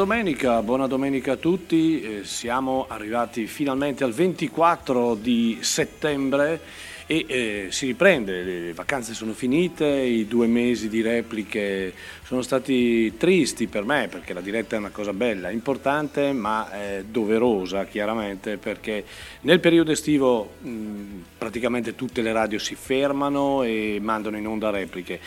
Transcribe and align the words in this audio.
domenica, 0.00 0.62
buona 0.62 0.86
domenica 0.86 1.32
a 1.32 1.36
tutti. 1.36 2.00
Eh, 2.00 2.24
siamo 2.24 2.86
arrivati 2.88 3.46
finalmente 3.46 4.02
al 4.02 4.14
24 4.14 5.14
di 5.14 5.58
settembre 5.60 6.58
e 7.04 7.26
eh, 7.28 7.66
si 7.68 7.84
riprende, 7.84 8.42
le 8.42 8.72
vacanze 8.72 9.12
sono 9.12 9.34
finite, 9.34 9.86
i 9.86 10.26
due 10.26 10.46
mesi 10.46 10.88
di 10.88 11.02
repliche 11.02 11.92
sono 12.22 12.40
stati 12.40 13.14
tristi 13.18 13.66
per 13.66 13.84
me 13.84 14.08
perché 14.10 14.32
la 14.32 14.40
diretta 14.40 14.76
è 14.76 14.78
una 14.78 14.88
cosa 14.88 15.12
bella, 15.12 15.50
importante 15.50 16.32
ma 16.32 16.72
eh, 16.72 17.04
doverosa 17.04 17.84
chiaramente 17.84 18.56
perché 18.56 19.04
nel 19.42 19.60
periodo 19.60 19.90
estivo 19.90 20.52
mh, 20.60 21.24
praticamente 21.36 21.94
tutte 21.94 22.22
le 22.22 22.32
radio 22.32 22.58
si 22.58 22.74
fermano 22.74 23.64
e 23.64 23.98
mandano 24.00 24.38
in 24.38 24.46
onda 24.46 24.70
repliche 24.70 25.20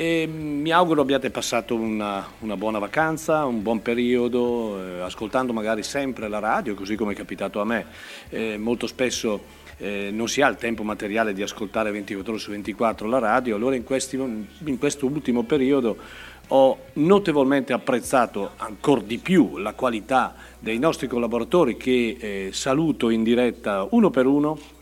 e 0.00 0.26
mi 0.26 0.70
auguro 0.70 1.02
abbiate 1.02 1.28
passato 1.28 1.74
una, 1.74 2.26
una, 2.38 2.56
buona 2.56 2.78
vacanza, 2.78 3.44
un 3.44 3.60
buon 3.60 3.82
periodo, 3.82 4.82
eh, 4.82 5.00
ascoltando 5.00 5.52
magari 5.52 5.82
sempre 5.82 6.26
la 6.26 6.38
radio, 6.38 6.72
così 6.72 6.96
come 6.96 7.12
è 7.12 7.14
capitato 7.14 7.60
a 7.60 7.66
me. 7.66 7.84
Eh, 8.30 8.56
molto 8.56 8.86
spesso 8.86 9.42
eh, 9.76 10.08
non 10.10 10.26
si 10.26 10.40
ha 10.40 10.48
il 10.48 10.56
tempo 10.56 10.84
materiale 10.84 11.34
di 11.34 11.42
ascoltare 11.42 11.90
24 11.90 12.32
ore 12.32 12.40
su 12.40 12.50
24 12.50 13.08
la 13.08 13.18
radio, 13.18 13.56
allora 13.56 13.76
in, 13.76 13.84
questi, 13.84 14.16
in 14.16 14.78
questo 14.78 15.04
ultimo 15.04 15.42
periodo 15.42 15.98
ho 16.48 16.78
notevolmente 16.94 17.74
apprezzato 17.74 18.52
ancora 18.56 19.02
di 19.02 19.18
più 19.18 19.58
la 19.58 19.74
qualità 19.74 20.34
dei 20.58 20.78
nostri 20.78 21.08
collaboratori 21.08 21.76
che 21.76 22.16
eh, 22.18 22.48
saluto 22.54 23.10
in 23.10 23.22
diretta 23.22 23.86
uno 23.90 24.08
per 24.08 24.24
uno 24.24 24.79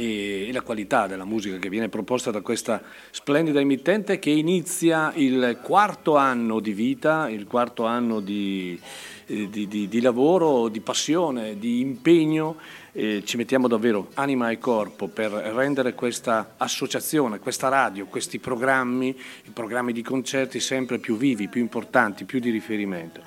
e 0.00 0.48
la 0.50 0.62
qualità 0.62 1.06
della 1.06 1.26
musica 1.26 1.58
che 1.58 1.68
viene 1.68 1.90
proposta 1.90 2.30
da 2.30 2.40
questa 2.40 2.82
splendida 3.10 3.60
emittente 3.60 4.18
che 4.18 4.30
inizia 4.30 5.12
il 5.14 5.58
quarto 5.62 6.16
anno 6.16 6.58
di 6.58 6.72
vita, 6.72 7.28
il 7.28 7.46
quarto 7.46 7.84
anno 7.84 8.20
di, 8.20 8.80
eh, 9.26 9.50
di, 9.50 9.68
di, 9.68 9.88
di 9.88 10.00
lavoro, 10.00 10.68
di 10.68 10.80
passione, 10.80 11.58
di 11.58 11.80
impegno. 11.80 12.56
E 12.92 13.22
ci 13.26 13.36
mettiamo 13.36 13.68
davvero 13.68 14.08
anima 14.14 14.50
e 14.50 14.58
corpo 14.58 15.06
per 15.06 15.30
rendere 15.30 15.92
questa 15.92 16.54
associazione, 16.56 17.38
questa 17.38 17.68
radio, 17.68 18.06
questi 18.06 18.38
programmi, 18.38 19.08
i 19.08 19.50
programmi 19.52 19.92
di 19.92 20.02
concerti 20.02 20.60
sempre 20.60 20.98
più 20.98 21.18
vivi, 21.18 21.46
più 21.48 21.60
importanti, 21.60 22.24
più 22.24 22.40
di 22.40 22.48
riferimento. 22.48 23.20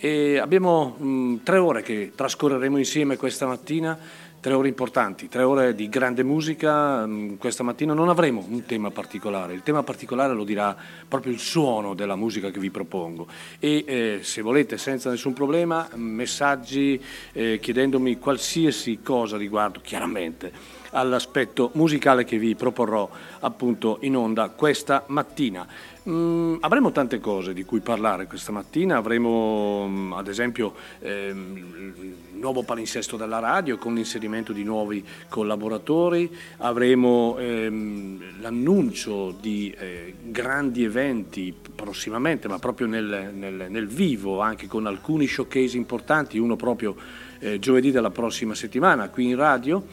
E 0.00 0.38
abbiamo 0.38 0.96
mh, 0.96 1.42
tre 1.42 1.58
ore 1.58 1.82
che 1.82 2.12
trascorreremo 2.14 2.76
insieme 2.76 3.16
questa 3.16 3.46
mattina 3.46 3.98
Tre 4.40 4.54
ore 4.54 4.68
importanti, 4.68 5.28
tre 5.28 5.42
ore 5.42 5.74
di 5.74 5.88
grande 5.88 6.22
musica. 6.22 7.04
Mm, 7.04 7.34
questa 7.38 7.64
mattina 7.64 7.92
non 7.92 8.08
avremo 8.08 8.46
un 8.48 8.64
tema 8.64 8.92
particolare, 8.92 9.52
il 9.52 9.64
tema 9.64 9.82
particolare 9.82 10.32
lo 10.32 10.44
dirà 10.44 10.76
proprio 11.08 11.32
il 11.32 11.40
suono 11.40 11.92
della 11.94 12.14
musica 12.14 12.52
che 12.52 12.60
vi 12.60 12.70
propongo. 12.70 13.26
E 13.58 13.84
eh, 13.84 14.18
se 14.22 14.40
volete, 14.40 14.78
senza 14.78 15.10
nessun 15.10 15.32
problema, 15.32 15.88
messaggi 15.94 17.02
eh, 17.32 17.58
chiedendomi 17.60 18.18
qualsiasi 18.18 19.00
cosa 19.02 19.36
riguardo, 19.36 19.80
chiaramente, 19.82 20.52
all'aspetto 20.90 21.70
musicale 21.74 22.24
che 22.24 22.38
vi 22.38 22.54
proporrò 22.54 23.08
appunto 23.40 23.98
in 24.02 24.16
onda 24.16 24.48
questa 24.50 25.04
mattina. 25.08 25.66
Mm, 26.08 26.56
avremo 26.60 26.90
tante 26.90 27.20
cose 27.20 27.52
di 27.52 27.64
cui 27.64 27.80
parlare 27.80 28.26
questa 28.26 28.50
mattina, 28.50 28.96
avremo 28.96 29.86
mm, 29.86 30.12
ad 30.14 30.28
esempio 30.28 30.72
ehm, 31.00 31.56
il 32.00 32.38
nuovo 32.38 32.62
palinsesto 32.62 33.18
della 33.18 33.40
radio 33.40 33.76
con 33.76 33.94
l'inserimento 33.94 34.54
di 34.54 34.64
nuovi 34.64 35.04
collaboratori, 35.28 36.34
avremo 36.58 37.36
ehm, 37.38 38.40
l'annuncio 38.40 39.36
di 39.38 39.74
eh, 39.78 40.14
grandi 40.22 40.82
eventi 40.82 41.54
prossimamente, 41.74 42.48
ma 42.48 42.58
proprio 42.58 42.86
nel, 42.86 43.30
nel, 43.34 43.66
nel, 43.68 43.86
vivo, 43.86 44.40
anche 44.40 44.66
con 44.66 44.86
alcuni 44.86 45.26
showcase 45.26 45.76
importanti, 45.76 46.38
uno 46.38 46.56
proprio 46.56 46.96
eh, 47.38 47.58
giovedì 47.58 47.90
della 47.90 48.10
prossima 48.10 48.54
settimana 48.54 49.08
qui 49.08 49.28
in 49.28 49.36
radio. 49.36 49.84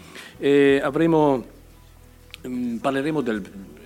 Avremo, 0.81 1.45
mh, 2.42 2.47
mm, 2.47 2.75
parleremo 2.77 3.21
del 3.21 3.42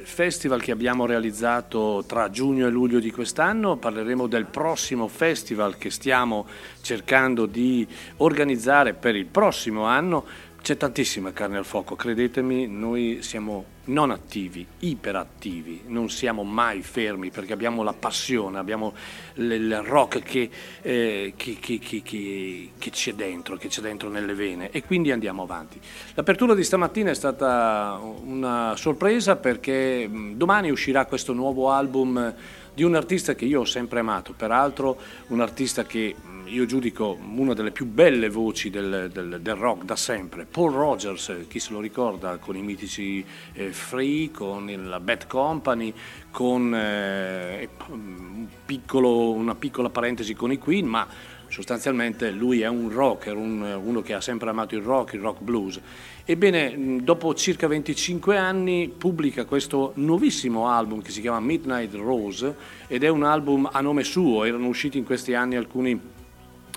festival 0.10 0.62
che 0.62 0.72
abbiamo 0.72 1.06
realizzato 1.06 2.04
tra 2.08 2.30
giugno 2.30 2.66
e 2.68 2.70
luglio 2.70 3.00
di 3.00 3.12
quest'anno, 3.12 3.78
parleremo 3.78 4.28
del 4.28 4.46
prossimo 4.46 5.08
festival 5.08 5.78
che 5.78 5.92
stiamo 5.92 6.48
cercando 6.82 7.46
di 7.46 7.88
organizzare 8.18 8.94
per 8.94 9.16
il 9.16 9.26
prossimo 9.26 9.84
anno 9.84 10.26
c'è 10.62 10.78
tantissima 10.78 11.32
carne 11.32 11.58
al 11.58 11.66
fuoco, 11.66 11.96
credetemi, 11.96 12.68
noi 12.68 13.20
siamo 13.22 13.78
non 13.86 14.12
attivi, 14.12 14.66
iperattivi, 14.80 15.84
non 15.88 16.10
siamo 16.10 16.44
mai 16.44 16.82
fermi 16.82 17.32
perché 17.32 17.54
abbiamo 17.54 17.82
la 17.82 17.94
passione, 17.94 18.60
abbiamo 18.60 18.94
il 19.36 19.82
rock 19.82 20.22
che, 20.22 20.50
eh, 20.82 21.34
che, 21.36 21.58
che, 21.60 21.80
che, 21.80 22.90
c'è 22.92 23.14
dentro, 23.14 23.58
che 23.58 23.68
c'è 23.68 23.82
dentro 23.82 24.10
nelle 24.10 24.34
vene 24.34 24.70
e 24.72 24.84
quindi 24.84 25.12
andiamo 25.12 25.44
avanti. 25.44 25.80
L'apertura 26.14 26.54
di 26.54 26.64
stamattina 26.64 27.10
è 27.10 27.16
stata 27.16 28.00
una 28.02 28.76
sorpresa 28.76 29.38
perché 29.38 30.10
domani 30.34 30.70
uscirà 30.70 31.06
questo 31.06 31.34
nuovo 31.34 31.72
album 31.72 32.36
di 32.80 32.86
un 32.86 32.96
artista 32.96 33.36
che 33.36 33.44
io 33.44 33.60
ho 33.60 33.66
sempre 33.66 34.00
amato, 34.00 34.32
peraltro 34.32 34.98
un 35.28 35.42
artista 35.42 35.84
che 35.84 36.16
io 36.46 36.66
giudico 36.66 37.20
una 37.36 37.54
delle 37.54 37.72
più 37.72 37.86
belle 37.86 38.30
voci 38.30 38.70
del, 38.70 39.10
del, 39.12 39.42
del, 39.42 39.56
rock 39.56 39.84
da 39.84 39.98
sempre. 39.98 40.46
Paul 40.46 40.72
Rogers, 40.72 41.46
chi 41.50 41.60
se 41.60 41.74
lo 41.74 41.82
ricorda, 41.82 42.38
con 42.38 42.56
i 42.56 42.62
mitici 42.62 43.22
eh, 43.52 43.74
Free, 43.74 44.32
con 44.32 44.74
la 44.88 45.02
Bad 45.02 45.28
Company, 45.28 45.94
con 46.32 46.74
eh, 46.74 47.68
un 47.90 48.48
piccolo, 48.66 49.32
una 49.32 49.56
piccola 49.56 49.90
parentesi 49.90 50.34
con 50.34 50.50
i 50.50 50.58
Queen, 50.58 50.86
ma 50.86 51.06
sostanzialmente 51.50 52.32
lui 52.32 52.62
è 52.62 52.68
un 52.68 52.90
rocker, 52.90 53.36
un, 53.36 53.62
uno 53.84 54.02
che 54.02 54.14
ha 54.14 54.22
sempre 54.22 54.50
amato 54.50 54.76
il 54.76 54.82
rock, 54.82 55.14
il 55.14 55.22
rock 55.22 55.42
blues. 55.42 55.80
Ebbene, 56.24 57.02
dopo 57.04 57.34
circa 57.34 57.68
25 57.68 58.38
anni 58.38 58.88
pubblica 58.96 59.46
questo 59.46 59.94
nuovissimo 59.96 60.68
album 60.68 61.02
che 61.02 61.12
si 61.12 61.22
chiama 61.22 61.40
Midnight 61.40 61.94
Rose 61.96 62.56
ed 62.88 63.04
è 63.04 63.10
un 63.10 63.24
album 63.24 63.68
a 63.72 63.82
nome 63.82 64.04
suo, 64.04 64.44
erano 64.44 64.68
usciti 64.68 64.98
in 64.98 65.06
questi 65.06 65.34
anni 65.34 65.56
alcuni 65.56 66.00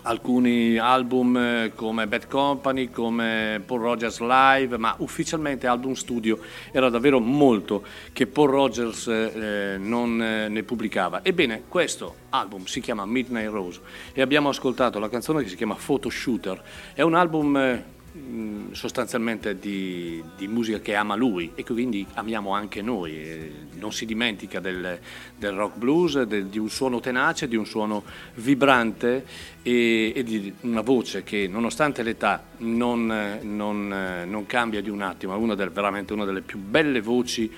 alcuni 0.03 0.79
album 0.79 1.37
eh, 1.37 1.73
come 1.75 2.07
Bad 2.07 2.29
Company, 2.29 2.91
come 2.91 3.63
Paul 3.65 3.81
Rogers 3.81 4.21
Live, 4.21 4.77
ma 4.77 4.95
ufficialmente 4.99 5.67
album 5.67 5.93
studio 5.93 6.39
era 6.71 6.89
davvero 6.89 7.21
molto 7.21 7.85
che 8.13 8.27
Paul 8.27 8.51
Rogers 8.51 9.07
eh, 9.07 9.77
non 9.79 10.23
eh, 10.23 10.49
ne 10.49 10.63
pubblicava. 10.63 11.25
Ebbene, 11.25 11.65
questo 11.69 12.15
album 12.31 12.65
si 12.65 12.81
chiama 12.81 13.05
Midnight 13.07 13.51
Rose 13.51 13.81
e 14.13 14.23
abbiamo 14.23 14.49
ascoltato 14.49 14.99
la 14.99 15.09
canzone 15.09 15.43
che 15.43 15.49
si 15.49 15.57
chiama 15.57 15.77
Photo 15.77 16.11
Shooter. 16.11 16.63
È 16.95 17.03
un 17.03 17.15
album 17.15 17.83
sostanzialmente 18.73 19.59
di, 19.59 20.23
di, 20.37 20.47
musica 20.47 20.81
che 20.81 20.94
ama 20.94 21.14
lui 21.14 21.53
e 21.55 21.62
che 21.62 21.73
quindi 21.73 22.06
amiamo 22.14 22.53
anche 22.53 22.82
noi. 22.82 23.70
Non 23.79 23.93
si 23.93 24.05
dimentica 24.05 24.61
del, 24.61 24.99
del 25.37 25.53
rock 25.53 25.76
blues, 25.76 26.23
del, 26.23 26.47
di 26.47 26.59
un 26.59 26.69
suono 26.69 27.00
tenace, 27.00 27.49
di 27.49 27.56
un 27.56 27.64
suono 27.64 28.05
vibrante 28.35 29.25
e, 29.62 30.12
e 30.14 30.23
di 30.23 30.53
una 30.61 30.82
voce 30.82 31.23
che 31.23 31.49
nonostante 31.49 32.03
l'età 32.03 32.44
non, 32.59 33.38
non, 33.43 34.25
non 34.26 34.47
cambia 34.47 34.82
di 34.82 34.91
un 34.91 35.00
attimo, 35.00 35.32
è 35.32 35.37
una 35.37 35.55
del, 35.55 35.70
veramente 35.70 36.12
una 36.12 36.26
delle 36.26 36.43
più 36.43 36.58
belle 36.58 37.00
voci 37.00 37.50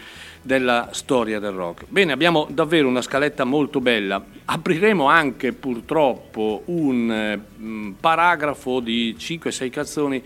della 0.45 0.91
storia 0.93 1.39
del 1.39 1.53
rock. 1.53 1.87
Bene, 1.89 2.13
abbiamo 2.13 2.47
davvero 2.51 2.87
una 2.87 3.01
scaletta 3.01 3.45
molto 3.45 3.81
bella. 3.81 4.23
Apriremo 4.45 5.07
anche 5.07 5.53
purtroppo 5.53 6.63
un 6.67 7.41
mm, 7.59 7.93
paragrafo 7.93 8.81
di 8.81 9.17
5-6 9.19 9.71
canzoni 9.71 10.23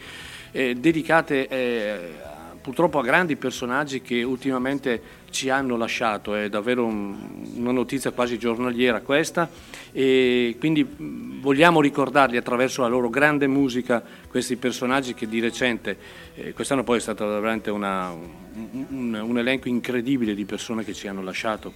eh, 0.51 0.75
dedicate 0.75 1.47
eh, 1.47 1.99
purtroppo 2.61 2.99
a 2.99 3.03
grandi 3.03 3.37
personaggi 3.37 4.03
che 4.03 4.25
ultimamente 4.25 5.01
ci 5.31 5.51
hanno 5.51 5.77
lasciato, 5.77 6.35
è 6.35 6.49
davvero 6.49 6.85
un, 6.85 7.17
una 7.57 7.73
notizia 7.73 8.11
quasi 8.13 8.39
giornaliera 8.39 9.01
questa 9.01 9.49
e 9.93 10.57
quindi 10.59 10.85
mm, 10.85 11.41
vogliamo 11.41 11.81
ricordarli 11.81 12.37
attraverso 12.37 12.83
la 12.83 12.89
loro 12.89 13.11
grande 13.11 13.47
musica 13.47 14.03
questi 14.29 14.57
personaggi 14.57 15.15
che 15.15 15.29
di 15.29 15.41
recente, 15.41 15.97
eh, 16.35 16.53
quest'anno 16.53 16.85
poi 16.85 16.99
è 16.99 17.01
stato 17.01 17.27
veramente 17.27 17.71
una, 17.71 18.11
un, 18.11 19.15
un 19.15 19.39
elenco 19.39 19.69
incredibile 19.69 20.35
di 20.35 20.45
persone 20.45 20.85
che 20.85 20.95
ci 20.95 21.09
hanno 21.09 21.23
lasciato 21.23 21.73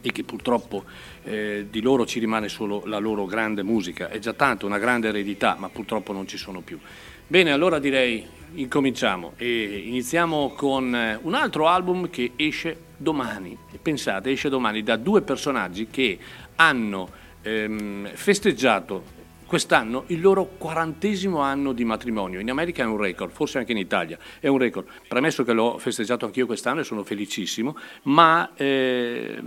e 0.00 0.12
che 0.12 0.22
purtroppo 0.22 0.84
eh, 1.24 1.66
di 1.70 1.80
loro 1.80 2.06
ci 2.06 2.20
rimane 2.20 2.48
solo 2.48 2.82
la 2.86 2.98
loro 2.98 3.26
grande 3.26 3.62
musica. 3.62 4.08
È 4.08 4.18
già 4.18 4.32
tanto 4.32 4.66
una 4.66 4.78
grande 4.78 5.08
eredità, 5.08 5.56
ma 5.58 5.68
purtroppo 5.68 6.12
non 6.12 6.26
ci 6.26 6.36
sono 6.36 6.60
più. 6.60 6.78
Bene, 7.26 7.52
allora 7.52 7.78
direi 7.78 8.24
incominciamo 8.54 9.32
e 9.36 9.84
iniziamo 9.86 10.50
con 10.50 10.94
eh, 10.94 11.18
un 11.22 11.34
altro 11.34 11.68
album 11.68 12.10
che 12.10 12.32
esce 12.36 12.76
domani. 12.96 13.56
Pensate, 13.80 14.30
esce 14.30 14.48
domani 14.48 14.82
da 14.82 14.96
due 14.96 15.22
personaggi 15.22 15.88
che 15.90 16.18
hanno 16.56 17.08
ehm, 17.42 18.10
festeggiato 18.14 19.16
quest'anno 19.48 20.04
il 20.08 20.20
loro 20.20 20.44
quarantesimo 20.58 21.40
anno 21.40 21.72
di 21.72 21.82
matrimonio. 21.84 22.38
In 22.38 22.50
America 22.50 22.82
è 22.82 22.86
un 22.86 22.98
record, 22.98 23.32
forse 23.32 23.56
anche 23.56 23.72
in 23.72 23.78
Italia 23.78 24.18
è 24.40 24.46
un 24.46 24.58
record. 24.58 24.86
Premesso 25.08 25.42
che 25.42 25.54
l'ho 25.54 25.78
festeggiato 25.78 26.26
anch'io 26.26 26.44
quest'anno 26.44 26.80
e 26.80 26.84
sono 26.84 27.02
felicissimo, 27.02 27.74
ma 28.02 28.50
eh, 28.54 29.40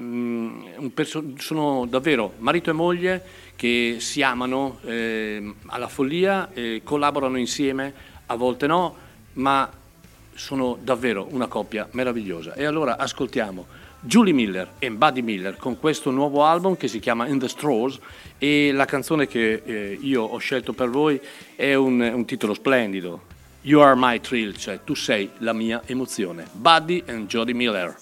perso- 0.92 1.34
sono 1.38 1.86
davvero 1.88 2.34
marito 2.40 2.72
e 2.72 2.74
moglie 2.74 3.24
che 3.56 3.98
si 4.00 4.24
amano 4.24 4.80
eh, 4.86 5.54
alla 5.68 5.88
follia, 5.88 6.52
eh, 6.52 6.82
collaborano 6.84 7.38
insieme, 7.38 7.94
a 8.32 8.36
volte 8.36 8.66
no, 8.68 8.96
ma 9.34 9.70
sono 10.34 10.78
davvero 10.82 11.28
una 11.32 11.48
coppia 11.48 11.88
meravigliosa. 11.92 12.54
E 12.54 12.66
allora 12.66 12.98
ascoltiamo 12.98 13.66
Julie 14.00 14.34
Miller 14.34 14.72
e 14.80 14.90
Buddy 14.90 15.22
Miller 15.22 15.58
con 15.58 15.78
questo 15.78 16.10
nuovo 16.10 16.44
album 16.44 16.76
che 16.76 16.88
si 16.88 17.00
chiama 17.00 17.28
In 17.28 17.38
the 17.38 17.48
Straws 17.48 18.00
e 18.38 18.72
la 18.72 18.86
canzone 18.86 19.28
che 19.28 19.62
eh, 19.64 20.00
io 20.02 20.24
ho 20.24 20.38
scelto 20.38 20.74
per 20.74 20.90
voi 20.90 21.22
è 21.56 21.76
un, 21.76 22.00
un, 22.00 22.26
titolo 22.26 22.56
splendido, 22.56 23.22
You 23.62 23.82
Are 23.82 23.96
My 23.96 24.20
Thrill, 24.20 24.56
cioè 24.56 24.80
tu 24.84 24.96
sei 24.96 25.30
la 25.40 25.54
mia 25.54 25.84
emozione. 25.86 26.48
Buddy 26.52 27.04
and 27.06 27.28
Jody 27.28 27.54
Miller. 27.54 27.96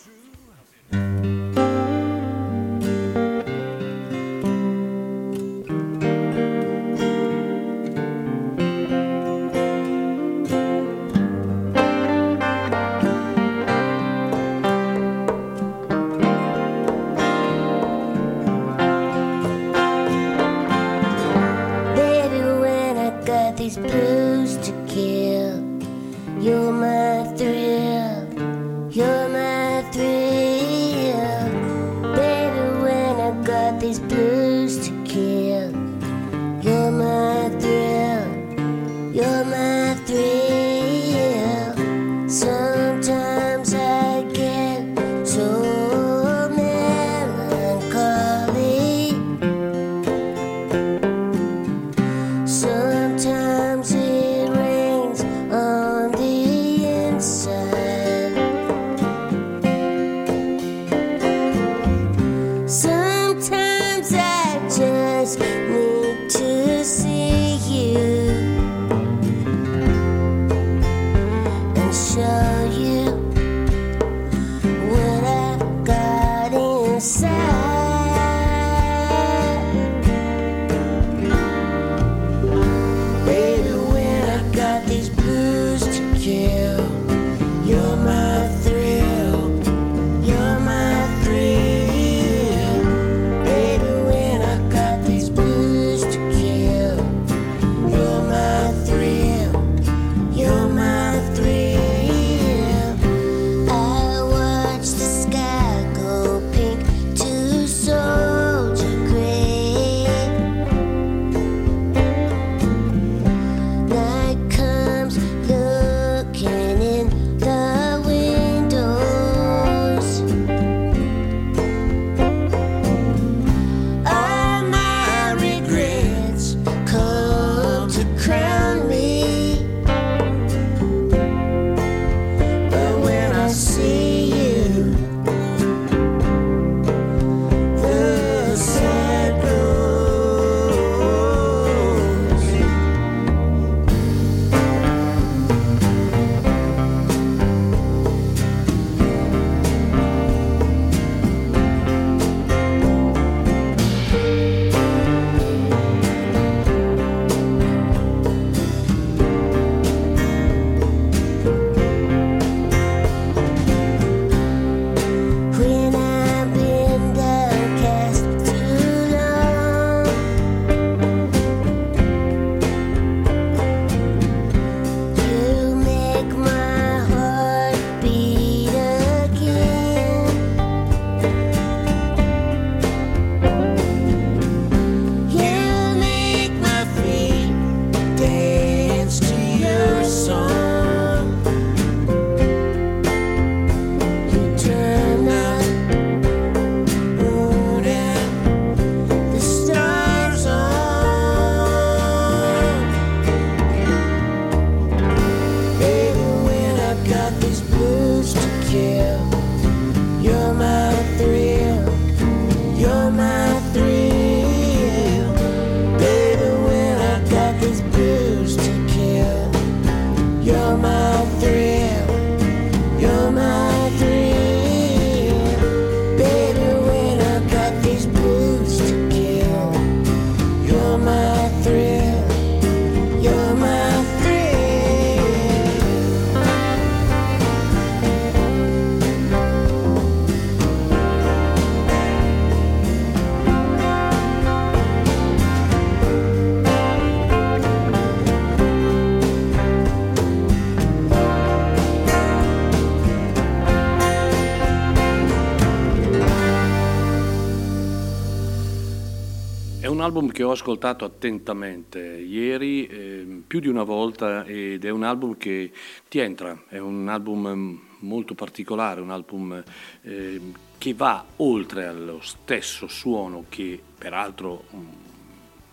Album 260.10 260.32
che 260.32 260.42
ho 260.42 260.50
ascoltato 260.50 261.06
attentamente 261.06 262.00
ieri, 262.00 262.88
eh, 262.88 263.42
più 263.46 263.60
di 263.60 263.68
una 263.68 263.84
volta, 263.84 264.44
ed 264.44 264.84
è 264.84 264.90
un 264.90 265.04
album 265.04 265.38
che 265.38 265.72
ti 266.08 266.18
entra, 266.18 266.64
è 266.68 266.80
un 266.80 267.08
album 267.08 267.48
mm, 267.48 267.78
molto 268.00 268.34
particolare, 268.34 269.02
un 269.02 269.12
album 269.12 269.64
eh, 270.02 270.42
che 270.80 270.94
va 270.96 271.24
oltre 271.38 271.86
allo 271.86 272.22
stesso 272.22 272.88
suono 272.88 273.46
che 273.50 273.80
peraltro 274.00 274.64
um, 274.72 274.88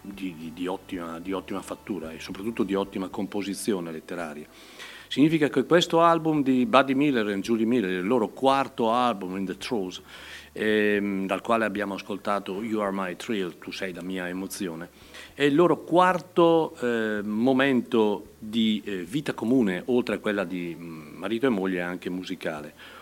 di, 0.02 0.34
di, 0.36 0.52
di, 0.52 0.66
ottima, 0.66 1.18
di 1.18 1.32
ottima 1.32 1.62
fattura 1.62 2.12
e 2.12 2.20
soprattutto 2.20 2.62
di 2.62 2.74
ottima 2.74 3.08
composizione 3.08 3.90
letteraria. 3.90 4.46
Significa 5.08 5.48
che 5.48 5.64
questo 5.64 6.02
album 6.02 6.42
di 6.42 6.66
Buddy 6.66 6.94
Miller 6.94 7.28
e 7.28 7.40
Julie 7.40 7.64
Miller, 7.64 7.90
il 7.90 8.06
loro 8.06 8.28
quarto 8.28 8.92
album 8.92 9.36
in 9.36 9.46
The 9.46 9.56
Throws, 9.56 10.02
ehm, 10.56 11.26
dal 11.26 11.42
quale 11.42 11.64
abbiamo 11.64 11.94
ascoltato 11.94 12.62
You 12.62 12.80
Are 12.80 12.92
My 12.92 13.14
Thrill, 13.16 13.58
tu 13.58 13.70
sei 13.70 13.92
la 13.92 14.02
mia 14.02 14.28
emozione, 14.28 14.88
è 15.34 15.42
il 15.42 15.54
loro 15.54 15.82
quarto 15.84 16.74
eh, 16.80 17.20
momento 17.22 18.34
di 18.38 18.82
eh, 18.84 19.02
vita 19.02 19.34
comune, 19.34 19.82
oltre 19.86 20.16
a 20.16 20.18
quella 20.18 20.44
di 20.44 20.74
mh, 20.74 21.18
marito 21.18 21.46
e 21.46 21.50
moglie, 21.50 21.82
anche 21.82 22.08
musicale. 22.08 22.94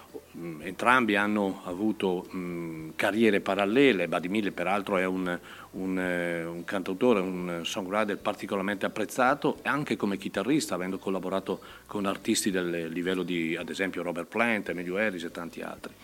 Entrambi 0.62 1.14
hanno 1.14 1.60
avuto 1.64 2.26
mh, 2.28 2.94
carriere 2.96 3.40
parallele, 3.40 4.08
Buddy 4.08 4.26
Miller 4.26 4.52
peraltro 4.52 4.96
è 4.96 5.06
un, 5.06 5.38
un, 5.72 5.98
eh, 5.98 6.44
un, 6.44 6.64
cantautore, 6.64 7.20
un 7.20 7.60
songwriter 7.62 8.18
particolarmente 8.18 8.84
apprezzato, 8.84 9.58
anche 9.62 9.94
come 9.96 10.16
chitarrista, 10.16 10.74
avendo 10.74 10.98
collaborato 10.98 11.60
con 11.86 12.04
artisti 12.06 12.50
del 12.50 12.88
livello 12.90 13.22
di, 13.22 13.56
ad 13.56 13.68
esempio, 13.68 14.02
Robert 14.02 14.26
Plant, 14.26 14.70
Emilio 14.70 14.96
Harris 14.96 15.22
e 15.22 15.30
tanti 15.30 15.60
altri. 15.60 15.94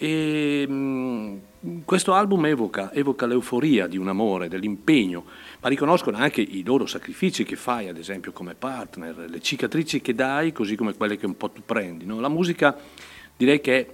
E, 0.00 0.64
mh, 0.64 1.82
questo 1.84 2.14
album 2.14 2.46
evoca, 2.46 2.92
evoca, 2.92 3.26
l'euforia 3.26 3.88
di 3.88 3.96
un 3.96 4.06
amore, 4.06 4.46
dell'impegno, 4.46 5.24
ma 5.60 5.68
riconoscono 5.68 6.16
anche 6.16 6.40
i 6.40 6.62
loro 6.64 6.86
sacrifici 6.86 7.42
che 7.42 7.56
fai, 7.56 7.88
ad 7.88 7.98
esempio 7.98 8.30
come 8.30 8.54
partner, 8.54 9.26
le 9.28 9.40
cicatrici 9.40 10.00
che 10.00 10.14
dai, 10.14 10.52
così 10.52 10.76
come 10.76 10.94
quelle 10.94 11.16
che 11.16 11.26
un 11.26 11.36
po' 11.36 11.50
tu 11.50 11.62
prendi. 11.66 12.06
No? 12.06 12.20
La 12.20 12.28
musica 12.28 12.76
direi 13.36 13.60
che 13.60 13.86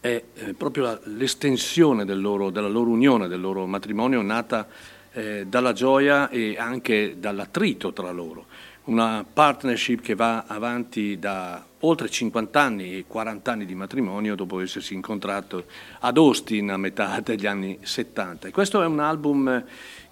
è, 0.00 0.22
è 0.34 0.52
proprio 0.52 0.82
la, 0.84 1.00
l'estensione 1.04 2.04
del 2.04 2.20
loro, 2.20 2.50
della 2.50 2.68
loro 2.68 2.90
unione, 2.90 3.26
del 3.26 3.40
loro 3.40 3.64
matrimonio, 3.66 4.20
nata 4.20 4.68
eh, 5.12 5.46
dalla 5.46 5.72
gioia 5.72 6.28
e 6.28 6.58
anche 6.58 7.16
dall'attrito 7.18 7.94
tra 7.94 8.10
loro 8.10 8.44
una 8.86 9.24
partnership 9.30 10.00
che 10.00 10.14
va 10.14 10.44
avanti 10.46 11.18
da 11.18 11.64
oltre 11.80 12.08
50 12.08 12.60
anni 12.60 12.96
e 12.96 13.04
40 13.06 13.50
anni 13.50 13.66
di 13.66 13.74
matrimonio 13.74 14.34
dopo 14.34 14.60
essersi 14.60 14.94
incontrato 14.94 15.64
ad 16.00 16.16
Austin 16.16 16.70
a 16.70 16.76
metà 16.76 17.20
degli 17.20 17.46
anni 17.46 17.78
70. 17.80 18.48
E 18.48 18.50
questo 18.50 18.82
è 18.82 18.86
un 18.86 19.00
album 19.00 19.64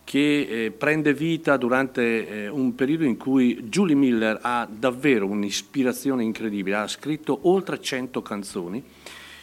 che 0.03 0.65
eh, 0.65 0.71
prende 0.71 1.15
vita 1.15 1.57
durante 1.57 2.29
eh, 2.29 2.49
un 2.49 2.75
periodo 2.75 3.05
in 3.05 3.17
cui 3.17 3.65
Julie 3.69 3.95
Miller 3.95 4.39
ha 4.43 4.69
davvero 4.71 5.27
un'ispirazione 5.27 6.23
incredibile, 6.23 6.77
ha 6.77 6.89
scritto 6.89 7.41
oltre 7.43 7.81
100 7.81 8.21
canzoni, 8.23 8.85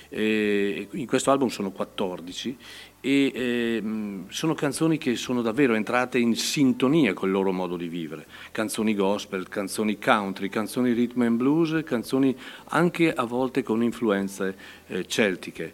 eh, 0.09 0.88
in 0.91 1.07
questo 1.07 1.31
album 1.31 1.47
sono 1.47 1.71
14 1.71 2.57
e 3.01 3.31
eh, 3.34 3.84
sono 4.29 4.53
canzoni 4.53 5.00
che 5.00 5.15
sono 5.15 5.41
davvero 5.41 5.74
entrate 5.74 6.20
in 6.20 6.36
sintonia 6.36 7.13
col 7.13 7.31
loro 7.31 7.51
modo 7.51 7.75
di 7.75 7.88
vivere, 7.88 8.27
canzoni 8.51 8.93
gospel, 8.93 9.50
canzoni 9.50 9.98
country, 9.98 10.50
canzoni 10.50 10.93
rhythm 10.93 11.24
and 11.24 11.38
blues, 11.38 11.84
canzoni 11.84 12.36
anche 12.65 13.12
a 13.12 13.24
volte 13.24 13.63
con 13.63 13.81
influenze 13.81 14.55
eh, 14.88 15.08
celtiche. 15.08 15.74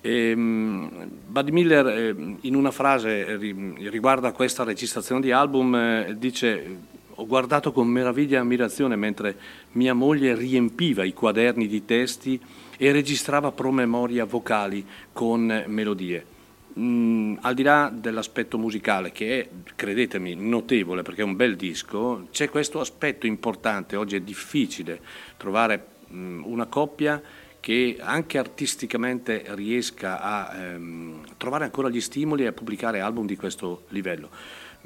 E, 0.00 0.32
um, 0.32 1.10
Buddy 1.26 1.50
Miller 1.50 1.86
eh, 1.88 2.36
in 2.42 2.54
una 2.54 2.70
frase 2.70 3.36
riguardo 3.36 4.28
a 4.28 4.32
questa 4.32 4.62
registrazione 4.62 5.20
di 5.20 5.32
album 5.32 5.74
eh, 5.74 6.14
dice 6.16 6.96
ho 7.20 7.26
guardato 7.26 7.72
con 7.72 7.88
meraviglia 7.88 8.36
e 8.36 8.40
ammirazione 8.40 8.94
mentre 8.94 9.36
mia 9.72 9.94
moglie 9.94 10.36
riempiva 10.36 11.02
i 11.02 11.12
quaderni 11.12 11.66
di 11.66 11.84
testi 11.84 12.40
e 12.76 12.92
registrava 12.92 13.50
promemoria 13.50 14.24
vocali 14.24 14.86
con 15.12 15.64
melodie 15.66 16.36
mh, 16.78 16.82
mm, 16.82 17.36
al 17.40 17.54
di 17.54 17.62
là 17.62 17.92
dell'aspetto 17.92 18.56
musicale, 18.56 19.10
che 19.12 19.40
è, 19.40 19.48
credetemi, 19.74 20.34
notevole 20.34 21.02
perché 21.02 21.22
è 21.22 21.24
un 21.24 21.36
bel 21.36 21.56
disco, 21.56 22.28
c'è 22.30 22.48
questo 22.48 22.80
aspetto 22.80 23.26
importante. 23.26 23.96
Oggi 23.96 24.16
è 24.16 24.20
difficile 24.20 25.00
trovare 25.36 25.84
mh, 26.08 26.18
mm, 26.18 26.42
una 26.44 26.66
coppia 26.66 27.20
che 27.60 27.96
anche 28.00 28.38
artisticamente 28.38 29.44
riesca 29.48 30.20
a 30.20 30.56
ehm, 30.56 31.22
trovare 31.36 31.64
ancora 31.64 31.88
gli 31.88 32.00
stimoli 32.00 32.44
e 32.44 32.46
a 32.46 32.52
pubblicare 32.52 33.00
album 33.00 33.26
di 33.26 33.36
questo 33.36 33.84
livello. 33.88 34.30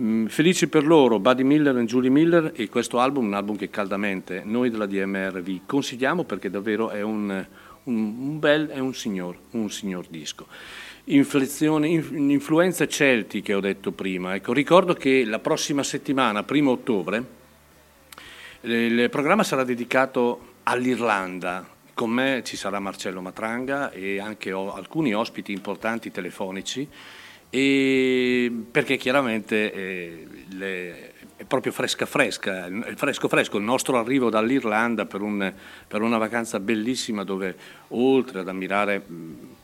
Mm, 0.01 0.27
felici 0.27 0.69
per 0.69 0.87
loro, 0.87 1.21
Buddy 1.21 1.43
Miller 1.43 1.77
e 1.77 1.85
Julie 1.85 2.09
Miller 2.09 2.53
e 2.57 2.69
questo 2.71 2.99
album, 2.99 3.27
un 3.27 3.35
album 3.35 3.57
che 3.57 3.69
caldamente 3.69 4.43
noi 4.43 4.71
della 4.71 4.87
DMR 4.87 5.43
vi 5.43 5.61
consigliamo 5.67 6.25
perché 6.25 6.49
davvero 6.49 6.89
è 6.89 7.03
un, 7.03 7.47
un, 7.85 8.39
bel 8.39 8.71
e 8.73 8.81
un 8.81 8.95
signor, 8.95 9.37
un 9.51 9.71
signor 9.71 10.07
disco 10.09 10.47
influenze 11.05 12.89
celtiche, 12.89 13.55
ho 13.55 13.61
detto 13.61 13.93
prima. 13.93 14.35
Ecco, 14.35 14.53
ricordo 14.53 14.95
che 14.95 15.25
la 15.25 15.39
prossima 15.39 15.83
settimana, 15.83 16.43
primo 16.43 16.71
ottobre, 16.73 17.41
il 18.63 19.09
programma 19.11 19.43
sarà 19.43 19.65
dedicato 19.65 20.55
all'Irlanda. 20.65 21.69
Con 21.95 22.11
me 22.11 22.43
ci 22.45 22.57
sarà 22.57 22.79
Marcello 22.81 23.21
Matranga 23.21 23.91
e 23.91 24.19
anche 24.19 24.51
alcuni 24.51 25.15
ospiti 25.15 25.53
importanti 25.53 26.11
telefonici, 26.11 26.89
perché 27.51 28.97
chiaramente 28.97 29.73
eh, 29.73 30.27
le, 30.51 31.12
è 31.43 31.45
proprio 31.45 31.73
fresca 31.73 32.07
fresca, 32.07 32.69
fresco 32.95 33.27
fresco. 33.27 33.59
Il 33.59 33.65
nostro 33.65 33.99
arrivo 33.99 34.31
dall'Irlanda 34.31 35.07
per, 35.07 35.21
un, 35.21 35.53
per, 35.89 36.01
una 36.01 36.17
vacanza 36.17 36.61
bellissima 36.61 37.25
dove 37.25 37.57
oltre 37.89 38.41
ad 38.41 38.49
ammirare, 38.49 39.05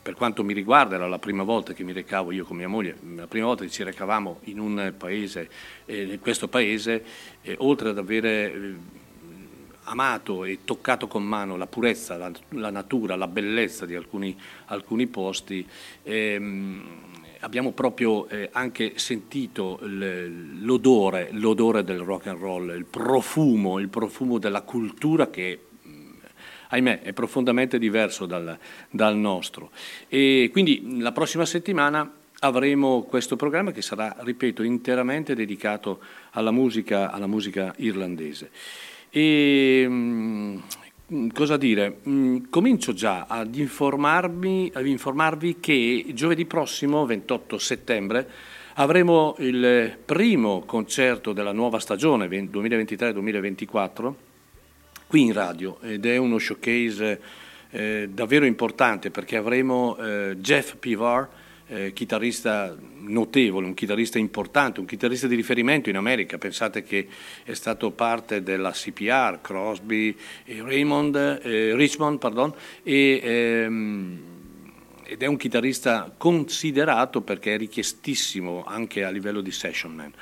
per 0.01 0.13
quanto 0.13 0.43
mi 0.43 0.53
riguarda 0.53 0.95
era 0.95 1.07
la 1.07 1.19
prima 1.19 1.43
volta 1.43 1.73
che 1.73 1.83
mi 1.83 1.93
recavo 1.93 2.31
io 2.31 2.43
con 2.43 2.57
mia 2.57 2.67
moglie, 2.67 2.97
la 3.15 3.27
prima 3.27 3.45
volta 3.45 3.63
che 3.63 3.69
ci 3.69 3.83
recavamo 3.83 4.41
in 4.45 4.59
un 4.59 4.93
paese, 4.97 5.49
eh, 5.85 6.03
in 6.03 6.19
questo 6.19 6.49
paese, 6.49 7.03
eh, 7.41 7.55
oltre 7.59 7.89
ad 7.89 7.97
avere 7.97 8.53
eh, 8.53 8.73
amato 9.83 10.43
e 10.43 10.59
toccato 10.65 11.07
con 11.07 11.23
mano 11.23 11.55
la 11.55 11.67
purezza, 11.67 12.17
la, 12.17 12.29
la 12.49 12.69
natura, 12.69 13.15
la 13.15 13.27
bellezza 13.27 13.85
di 13.85 13.95
alcuni, 13.95 14.37
alcuni 14.65 15.07
posti, 15.07 15.65
ehm, 16.03 17.08
abbiamo 17.39 17.71
proprio 17.71 18.27
eh, 18.27 18.49
anche 18.51 18.93
sentito 18.95 19.79
l'odore, 19.81 21.29
l'odore 21.31 21.83
del 21.83 21.99
rock 21.99 22.27
and 22.27 22.39
roll, 22.39 22.75
il 22.75 22.85
profumo, 22.85 23.79
il 23.79 23.89
profumo 23.89 24.37
della 24.37 24.61
cultura 24.61 25.29
che 25.29 25.59
mm, 25.87 26.11
ahimè 26.69 27.01
è 27.01 27.13
profondamente 27.13 27.77
diverso 27.77 28.25
dal, 28.25 28.57
dal 28.89 29.15
nostro. 29.15 29.71
E 30.07 30.49
quindi 30.51 30.99
la 30.99 31.11
prossima 31.11 31.45
settimana 31.45 32.11
avremo 32.39 33.03
questo 33.03 33.35
programma 33.35 33.71
che 33.71 33.81
sarà, 33.81 34.15
ripeto, 34.19 34.63
interamente 34.63 35.35
dedicato 35.35 35.99
alla 36.31 36.51
musica, 36.51 37.11
alla 37.11 37.27
musica 37.27 37.73
irlandese. 37.77 38.51
E, 39.09 39.85
mm, 39.87 40.29
Mm, 40.39 40.57
cosa 41.33 41.57
dire? 41.57 41.97
Mm, 42.07 42.37
comincio 42.49 42.93
già 42.93 43.25
ad 43.27 43.55
ad 44.73 44.85
informarvi 44.85 45.57
che 45.59 46.05
giovedì 46.13 46.45
prossimo, 46.45 47.05
28 47.05 47.57
settembre, 47.57 48.29
avremo 48.75 49.35
il 49.39 49.97
primo 50.05 50.61
concerto 50.65 51.33
della 51.33 51.51
nuova 51.51 51.79
stagione 51.79 52.27
2023-2024 52.27 54.13
qui 55.07 55.21
in 55.23 55.33
radio 55.33 55.79
ed 55.81 56.05
è 56.05 56.17
uno 56.17 56.37
showcase 56.37 57.21
eh, 57.71 58.09
davvero 58.11 58.45
importante 58.45 59.09
perché 59.09 59.37
avremo 59.37 59.97
eh, 59.97 60.37
Jeff 60.37 60.75
Pivar 60.75 61.27
eh, 61.69 61.93
chitarrista 61.93 62.75
notevole, 63.01 63.67
un 63.67 63.73
chitarrista 63.73 64.17
importante, 64.17 64.79
un 64.79 64.85
chitarrista 64.85 65.27
di 65.27 65.35
riferimento 65.35 65.89
in 65.89 65.95
America. 65.95 66.37
Pensate 66.37 66.83
che 66.83 67.07
è 67.43 67.53
stato 67.53 67.91
parte 67.91 68.43
della 68.43 68.71
CPR, 68.71 69.39
Crosby 69.41 70.15
e 70.43 70.61
Raymond, 70.61 71.15
eh, 71.43 71.75
Richmond, 71.75 72.17
pardon, 72.17 72.53
e, 72.83 73.19
ehm, 73.23 74.21
ed 75.03 75.23
è 75.23 75.25
un 75.25 75.37
chitarrista 75.37 76.13
considerato 76.17 77.21
perché 77.21 77.55
è 77.55 77.57
richiestissimo 77.57 78.63
anche 78.65 79.03
a 79.03 79.09
livello 79.09 79.41
di 79.41 79.51
session 79.51 79.93
man. 79.93 80.13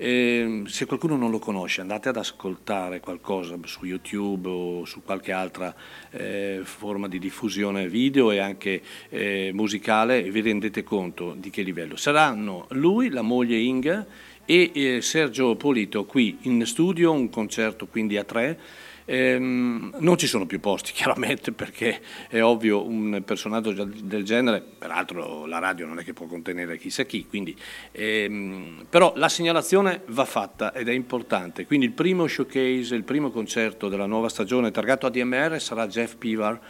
Eh, 0.00 0.62
se 0.66 0.86
qualcuno 0.86 1.16
non 1.16 1.32
lo 1.32 1.40
conosce 1.40 1.80
andate 1.80 2.08
ad 2.08 2.16
ascoltare 2.16 3.00
qualcosa 3.00 3.58
su 3.64 3.84
YouTube 3.84 4.48
o 4.48 4.84
su 4.84 5.02
qualche 5.02 5.32
altra 5.32 5.74
eh, 6.10 6.60
forma 6.62 7.08
di 7.08 7.18
diffusione 7.18 7.88
video 7.88 8.30
e 8.30 8.38
anche 8.38 8.80
eh, 9.08 9.50
musicale 9.52 10.24
e 10.24 10.30
vi 10.30 10.40
rendete 10.40 10.84
conto 10.84 11.34
di 11.36 11.50
che 11.50 11.62
livello. 11.62 11.96
Saranno 11.96 12.66
lui, 12.70 13.08
la 13.10 13.22
moglie 13.22 13.56
Inga 13.56 14.06
e 14.44 14.70
eh, 14.72 15.02
Sergio 15.02 15.56
Polito 15.56 16.04
qui 16.04 16.38
in 16.42 16.64
studio, 16.64 17.10
un 17.10 17.28
concerto 17.28 17.88
quindi 17.88 18.16
a 18.16 18.22
tre. 18.22 18.86
Ehm, 19.10 19.94
non 20.00 20.18
ci 20.18 20.26
sono 20.26 20.44
più 20.44 20.60
posti 20.60 20.92
chiaramente 20.94 21.52
perché 21.52 22.02
è 22.28 22.42
ovvio 22.42 22.86
un 22.86 23.22
personaggio 23.24 23.72
del 23.72 24.22
genere, 24.22 24.62
peraltro 24.76 25.46
la 25.46 25.58
radio 25.58 25.86
non 25.86 25.98
è 25.98 26.04
che 26.04 26.12
può 26.12 26.26
contenere 26.26 26.76
chissà 26.76 27.04
chi, 27.04 27.26
quindi, 27.26 27.56
ehm, 27.92 28.84
però 28.90 29.14
la 29.16 29.30
segnalazione 29.30 30.02
va 30.08 30.26
fatta 30.26 30.74
ed 30.74 30.88
è 30.88 30.92
importante, 30.92 31.64
quindi 31.64 31.86
il 31.86 31.92
primo 31.92 32.26
showcase, 32.26 32.94
il 32.94 33.04
primo 33.04 33.30
concerto 33.30 33.88
della 33.88 34.04
nuova 34.04 34.28
stagione 34.28 34.70
targato 34.70 35.06
ADMR 35.06 35.58
sarà 35.58 35.86
Jeff 35.86 36.16
Pivar 36.16 36.60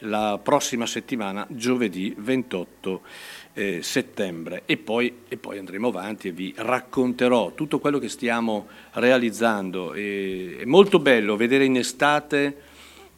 la 0.00 0.38
prossima 0.42 0.84
settimana, 0.84 1.46
giovedì 1.48 2.14
28 2.18 3.00
eh, 3.56 3.82
settembre 3.82 4.64
e 4.66 4.76
poi, 4.76 5.20
e 5.28 5.38
poi, 5.38 5.56
andremo 5.56 5.88
avanti 5.88 6.28
e 6.28 6.32
vi 6.32 6.52
racconterò 6.54 7.54
tutto 7.54 7.78
quello 7.78 7.98
che 7.98 8.10
stiamo 8.10 8.66
realizzando. 8.92 9.94
E, 9.94 10.58
è 10.60 10.64
molto 10.66 10.98
bello 10.98 11.36
vedere 11.36 11.64
in 11.64 11.78
estate 11.78 12.54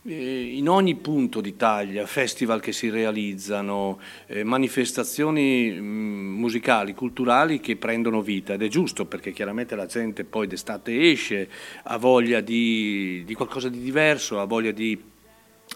eh, 0.04 0.54
in 0.54 0.68
ogni 0.68 0.94
punto 0.94 1.40
d'Italia 1.40 2.06
festival 2.06 2.60
che 2.60 2.70
si 2.70 2.88
realizzano, 2.88 3.98
eh, 4.26 4.44
manifestazioni 4.44 5.72
mh, 5.72 5.82
mm, 5.82 6.38
musicali, 6.38 6.94
culturali 6.94 7.58
che 7.58 7.74
prendono 7.74 8.22
vita 8.22 8.52
ed 8.52 8.62
è 8.62 8.68
giusto 8.68 9.06
perché 9.06 9.32
chiaramente 9.32 9.74
la 9.74 9.86
gente 9.86 10.22
poi 10.22 10.46
d'estate 10.46 11.10
esce, 11.10 11.48
ha 11.82 11.96
voglia 11.96 12.40
di, 12.40 13.24
di 13.26 13.34
qualcosa 13.34 13.68
di 13.68 13.80
diverso, 13.80 14.38
ha 14.38 14.44
voglia 14.44 14.70
di 14.70 15.16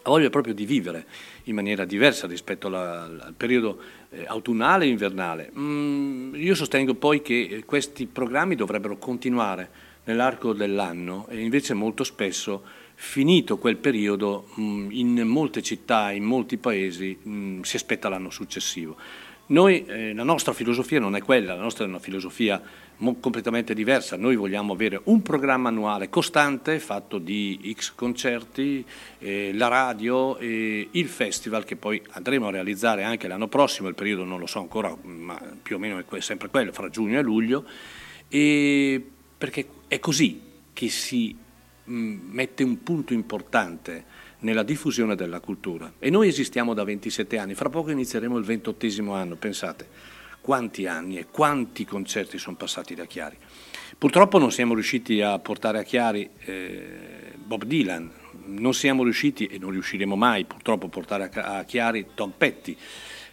ha 0.05 0.09
voglia 0.09 0.31
proprio 0.31 0.55
di 0.55 0.64
vivere 0.64 1.05
in 1.44 1.55
maniera 1.55 1.85
diversa 1.85 2.27
rispetto 2.27 2.68
alla, 2.68 3.03
al 3.03 3.35
periodo 3.37 3.79
autunnale 4.27 4.85
e 4.85 4.88
invernale. 4.88 5.53
Mm, 5.57 6.35
io 6.35 6.55
sostengo 6.55 6.94
poi 6.94 7.22
che 7.22 7.40
eh, 7.40 7.64
questi 7.64 8.07
programmi 8.07 8.55
dovrebbero 8.55 8.96
continuare 8.98 9.90
nell'arco 10.05 10.53
dell'anno 10.53 11.27
e 11.29 11.40
invece 11.40 11.75
molto 11.75 12.05
spesso, 12.05 12.62
finito 12.94 13.59
quel 13.59 13.77
periodo, 13.77 14.48
mm, 14.59 14.90
in 14.90 15.20
molte 15.22 15.62
città, 15.62 16.11
in 16.11 16.25
molti 16.25 16.57
paesi, 16.57 17.18
mm, 17.27 17.62
si 17.62 17.77
aspetta 17.77 18.09
l'anno 18.09 18.31
successivo. 18.31 18.96
Noi, 19.53 19.85
eh, 19.85 20.15
la 20.15 20.23
nostra 20.23 20.55
filosofia 20.55 20.99
non 20.99 21.15
è 21.15 21.21
quella, 21.21 21.55
la 21.55 21.61
nostra 21.61 21.85
è 21.85 21.88
una 21.88 21.99
filosofia 21.99 22.59
completamente 23.21 23.75
diversa. 23.75 24.17
Noi 24.17 24.35
vogliamo 24.35 24.73
avere 24.73 24.99
un 25.05 25.21
programma 25.21 25.69
annuale 25.69 26.09
costante 26.09 26.79
fatto 26.79 27.19
di 27.19 27.75
X 27.77 27.93
concerti, 27.95 28.83
eh, 29.19 29.51
la 29.53 29.69
radio 29.69 30.38
e 30.38 30.88
il 30.91 31.07
festival 31.07 31.65
che 31.65 31.77
poi 31.77 32.01
andremo 32.12 32.47
a 32.47 32.51
realizzare 32.51 33.03
anche 33.03 33.29
l'anno 33.29 33.47
prossimo, 33.47 33.88
il 33.88 33.95
periodo 33.95 34.25
non 34.25 34.38
lo 34.38 34.47
so 34.47 34.59
ancora, 34.59 34.97
ma 35.03 35.38
più 35.61 35.77
o 35.77 35.79
meno 35.79 36.03
è 36.03 36.21
sempre 36.21 36.49
quello, 36.49 36.73
fra 36.73 36.88
giugno 36.88 37.19
e 37.19 37.23
luglio, 37.23 37.67
e 38.29 39.05
perché 39.37 39.67
è 39.87 39.99
così 39.99 40.41
che 40.73 40.88
si 40.88 41.37
mh, 41.85 41.95
mm, 41.95 42.19
mette 42.31 42.62
un 42.62 42.83
punto 42.83 43.12
importante 43.12 44.12
nella 44.42 44.62
diffusione 44.62 45.14
della 45.14 45.40
cultura. 45.40 45.92
E 45.98 46.11
noi 46.11 46.28
esistiamo 46.28 46.74
da 46.74 46.85
27 46.85 47.38
anni, 47.38 47.55
fra 47.55 47.68
poco 47.68 47.90
inizieremo 47.90 48.38
il 48.38 48.44
28 48.44 49.12
anno, 49.12 49.35
pensate 49.37 49.88
quanti 50.40 50.87
anni 50.87 51.18
e 51.18 51.26
quanti 51.31 51.85
concerti 51.85 52.38
sono 52.38 52.57
passati 52.57 52.94
da 52.94 53.05
Chiari. 53.05 53.37
Purtroppo 53.96 54.38
non 54.38 54.50
siamo 54.50 54.74
riusciti 54.74 55.20
a 55.20 55.38
portare 55.38 55.78
a 55.78 55.83
Chiari 55.83 56.28
eh, 56.40 57.33
Bob 57.37 57.64
Dylan, 57.64 58.11
non 58.46 58.74
siamo 58.74 59.05
riusciti 59.05 59.46
e 59.46 59.59
non 59.59 59.70
riusciremo 59.70 60.16
mai 60.16 60.44
purtroppo 60.44 60.87
a 60.87 60.88
portare 60.88 61.31
a 61.33 61.62
Chiari 61.64 62.07
Tom 62.14 62.33
Petty, 62.37 62.76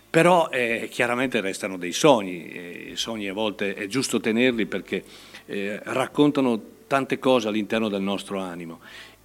però 0.10 0.50
eh, 0.50 0.88
chiaramente 0.92 1.42
restano 1.42 1.78
dei 1.78 1.92
sogni, 1.92 2.50
e 2.50 2.90
i 2.92 2.96
sogni 2.96 3.28
a 3.28 3.34
volte 3.34 3.74
è 3.74 3.88
giusto 3.88 4.20
tenerli 4.20 4.66
perché 4.68 5.04
eh, 5.46 5.80
raccontano 5.84 6.78
tante 6.86 7.20
cose 7.20 7.48
all'interno 7.48 7.88
del 7.88 8.02
nostro 8.02 8.40
animo 8.40 8.80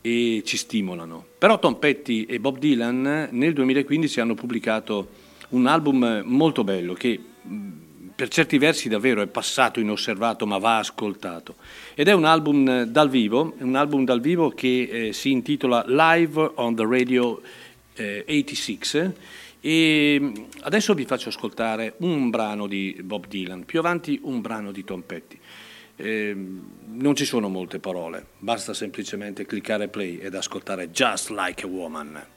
e 0.06 0.42
ci 0.44 0.58
stimolano. 0.58 1.24
Però 1.38 1.58
Tom 1.58 1.76
Petty 1.76 2.24
e 2.24 2.38
Bob 2.38 2.58
Dylan 2.58 3.28
nel 3.30 3.54
2015 3.54 4.20
hanno 4.20 4.34
pubblicato 4.34 5.08
un 5.50 5.66
album 5.66 6.20
molto 6.26 6.62
bello 6.62 6.92
che 6.92 7.18
per 8.14 8.28
certi 8.28 8.58
versi 8.58 8.90
davvero 8.90 9.22
è 9.22 9.26
passato 9.26 9.80
inosservato 9.80 10.46
ma 10.46 10.58
va 10.58 10.78
ascoltato 10.78 11.56
ed 11.94 12.08
è 12.08 12.12
un 12.12 12.24
album 12.24 12.82
dal 12.84 13.08
vivo, 13.08 13.54
un 13.58 13.74
album 13.74 14.04
dal 14.04 14.20
vivo 14.20 14.50
che 14.50 15.06
eh, 15.08 15.12
si 15.14 15.30
intitola 15.30 15.84
Live 15.86 16.52
on 16.56 16.74
the 16.76 16.86
Radio 16.86 17.40
eh, 17.94 18.24
86 18.28 19.12
e 19.60 20.32
adesso 20.60 20.92
vi 20.92 21.06
faccio 21.06 21.30
ascoltare 21.30 21.94
un 21.98 22.28
brano 22.28 22.66
di 22.66 23.00
Bob 23.02 23.26
Dylan, 23.26 23.64
più 23.64 23.78
avanti 23.78 24.20
un 24.24 24.42
brano 24.42 24.70
di 24.70 24.84
Tom 24.84 25.00
Petty. 25.00 25.38
Eh, 25.96 26.34
non 26.34 27.14
ci 27.14 27.24
sono 27.24 27.48
molte 27.48 27.78
parole, 27.78 28.26
basta 28.38 28.74
semplicemente 28.74 29.46
cliccare 29.46 29.88
play 29.88 30.16
ed 30.18 30.34
ascoltare 30.34 30.90
Just 30.90 31.30
Like 31.30 31.64
a 31.64 31.68
Woman. 31.68 32.33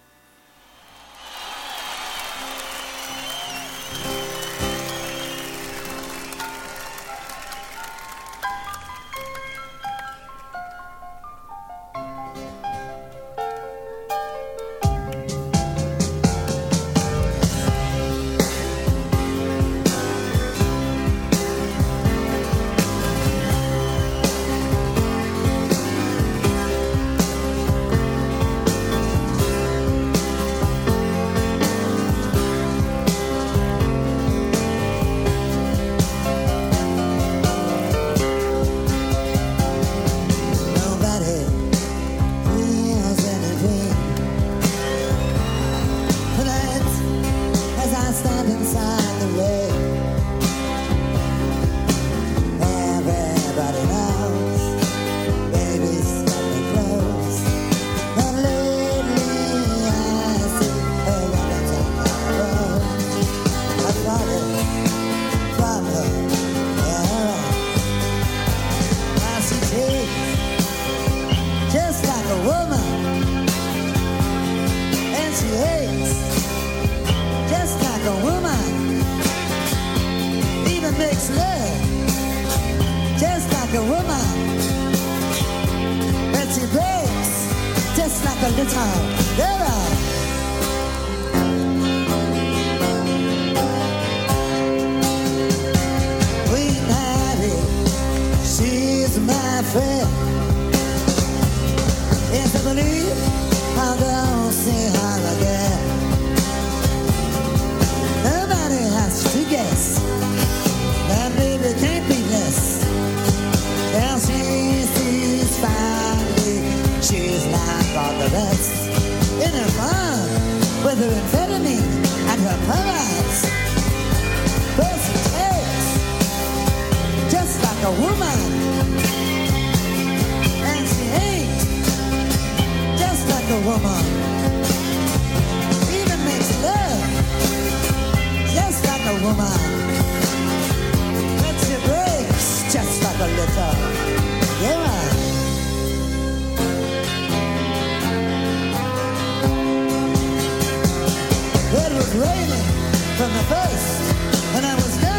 From 153.18 153.32
the 153.34 153.46
first, 153.50 154.16
and 154.56 154.66
I 154.66 154.76
was 154.76 155.00
there 155.00 155.18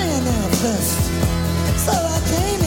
first. 0.63 1.01
So 1.87 1.93
I 1.93 2.21
came 2.31 2.58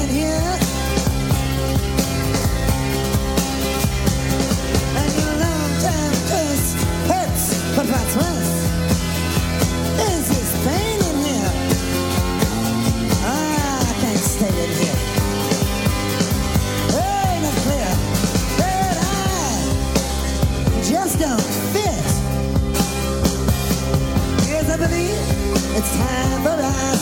paradise. 26.01 27.00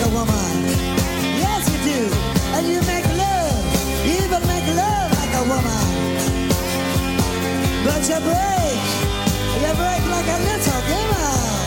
Like 0.00 0.10
a 0.10 0.14
woman. 0.14 0.64
Yes, 1.36 1.68
you 1.70 1.78
do, 1.92 2.14
and 2.56 2.66
you 2.66 2.80
make 2.82 3.04
love, 3.16 4.06
you 4.06 4.14
even 4.24 4.46
make 4.46 4.66
love 4.74 5.12
like 5.18 5.34
a 5.34 5.44
woman. 5.48 5.86
But 7.84 8.08
you 8.08 8.20
break, 8.20 8.80
you 9.60 9.72
break 9.76 10.02
like 10.08 10.28
a 10.28 10.38
little 10.48 10.80
woman. 10.90 11.59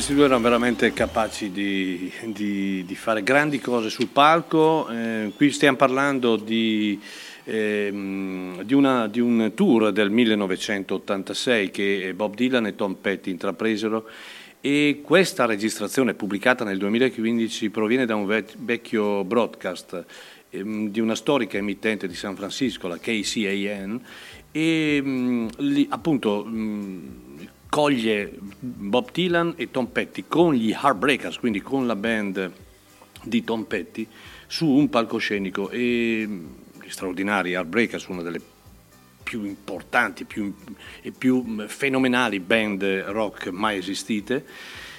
Questi 0.00 0.16
due 0.16 0.24
erano 0.24 0.40
veramente 0.42 0.94
capaci 0.94 1.50
di, 1.50 2.10
di- 2.32 2.82
di 2.86 2.94
fare 2.94 3.22
grandi 3.22 3.58
cose 3.58 3.90
sul 3.90 4.06
palco. 4.06 4.88
Eh, 4.88 5.30
qui 5.36 5.50
stiamo 5.50 5.76
parlando 5.76 6.36
di, 6.36 6.98
ehm, 7.44 8.62
di 8.62 8.72
una- 8.72 9.08
di 9.08 9.20
un 9.20 9.52
tour 9.54 9.92
del 9.92 10.08
1986 10.08 11.70
che 11.70 12.14
Bob 12.16 12.34
Dylan 12.34 12.68
e 12.68 12.76
Tom 12.76 12.94
Petty 12.94 13.30
intrapresero 13.30 14.08
e 14.62 15.02
questa 15.04 15.44
registrazione 15.44 16.14
pubblicata 16.14 16.64
nel 16.64 16.78
2015 16.78 17.68
proviene 17.68 18.06
da 18.06 18.14
un 18.14 18.24
vec- 18.24 18.56
vecchio 18.56 19.22
broadcast 19.24 20.02
ehm, 20.48 20.88
di 20.88 21.00
una 21.00 21.14
storica 21.14 21.58
emittente 21.58 22.08
di 22.08 22.14
San 22.14 22.36
Francisco, 22.36 22.88
la 22.88 22.96
KCAN, 22.98 24.00
e 24.50 25.00
mh, 25.02 25.48
lì, 25.58 25.86
appunto 25.90 26.42
mh, 26.42 27.29
coglie 27.70 28.32
Bob 28.58 29.10
Dylan 29.12 29.54
e 29.56 29.70
Tom 29.70 29.86
Petty 29.86 30.24
con 30.28 30.52
gli 30.52 30.72
Heartbreakers, 30.72 31.38
quindi 31.38 31.62
con 31.62 31.86
la 31.86 31.96
band 31.96 32.52
di 33.22 33.44
Tom 33.44 33.62
Petty, 33.64 34.06
su 34.46 34.66
un 34.66 34.90
palcoscenico 34.90 35.70
e 35.70 36.26
mh, 36.26 36.54
gli 36.84 36.90
straordinari 36.90 37.52
Heartbreakers, 37.52 38.06
una 38.08 38.22
delle 38.22 38.40
più 39.22 39.44
importanti 39.44 40.24
più, 40.24 40.52
e 41.00 41.12
più 41.12 41.40
mh, 41.40 41.68
fenomenali 41.68 42.40
band 42.40 42.82
rock 43.06 43.48
mai 43.48 43.78
esistite, 43.78 44.44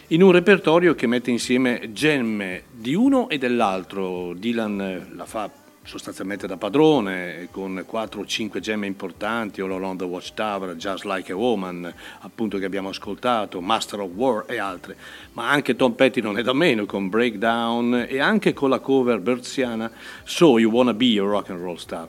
in 0.07 0.23
un 0.23 0.31
repertorio 0.31 0.95
che 0.95 1.07
mette 1.07 1.29
insieme 1.29 1.91
gemme 1.91 2.63
di 2.71 2.95
uno 2.95 3.29
e 3.29 3.38
dell'altro. 3.38 4.34
Dylan 4.34 4.81
eh, 4.81 5.07
la 5.13 5.25
fa 5.25 5.49
sostanzialmente 5.83 6.47
da 6.47 6.57
padrone, 6.57 7.47
con 7.51 7.83
4 7.85 8.21
o 8.21 8.25
5 8.25 8.59
gemme 8.59 8.87
importanti, 8.87 9.61
All 9.61 9.71
Along 9.71 9.97
the 9.97 10.05
Watchtower, 10.05 10.75
Just 10.75 11.05
Like 11.05 11.31
a 11.31 11.35
Woman, 11.35 11.91
appunto 12.19 12.57
che 12.57 12.65
abbiamo 12.65 12.89
ascoltato, 12.89 13.61
Master 13.61 14.01
of 14.01 14.11
War 14.13 14.45
e 14.47 14.57
altre, 14.57 14.95
ma 15.33 15.49
anche 15.49 15.75
Tom 15.75 15.93
Petty 15.93 16.21
non 16.21 16.37
è 16.37 16.43
da 16.43 16.53
meno 16.53 16.85
con 16.85 17.09
Breakdown 17.09 18.05
e 18.07 18.19
anche 18.19 18.53
con 18.53 18.69
la 18.69 18.79
cover 18.79 19.19
berziana 19.19 19.91
So 20.23 20.59
You 20.59 20.71
Wanna 20.71 20.93
Be 20.93 21.17
a 21.19 21.23
Rock 21.23 21.49
and 21.49 21.59
Roll 21.59 21.77
Star 21.77 22.07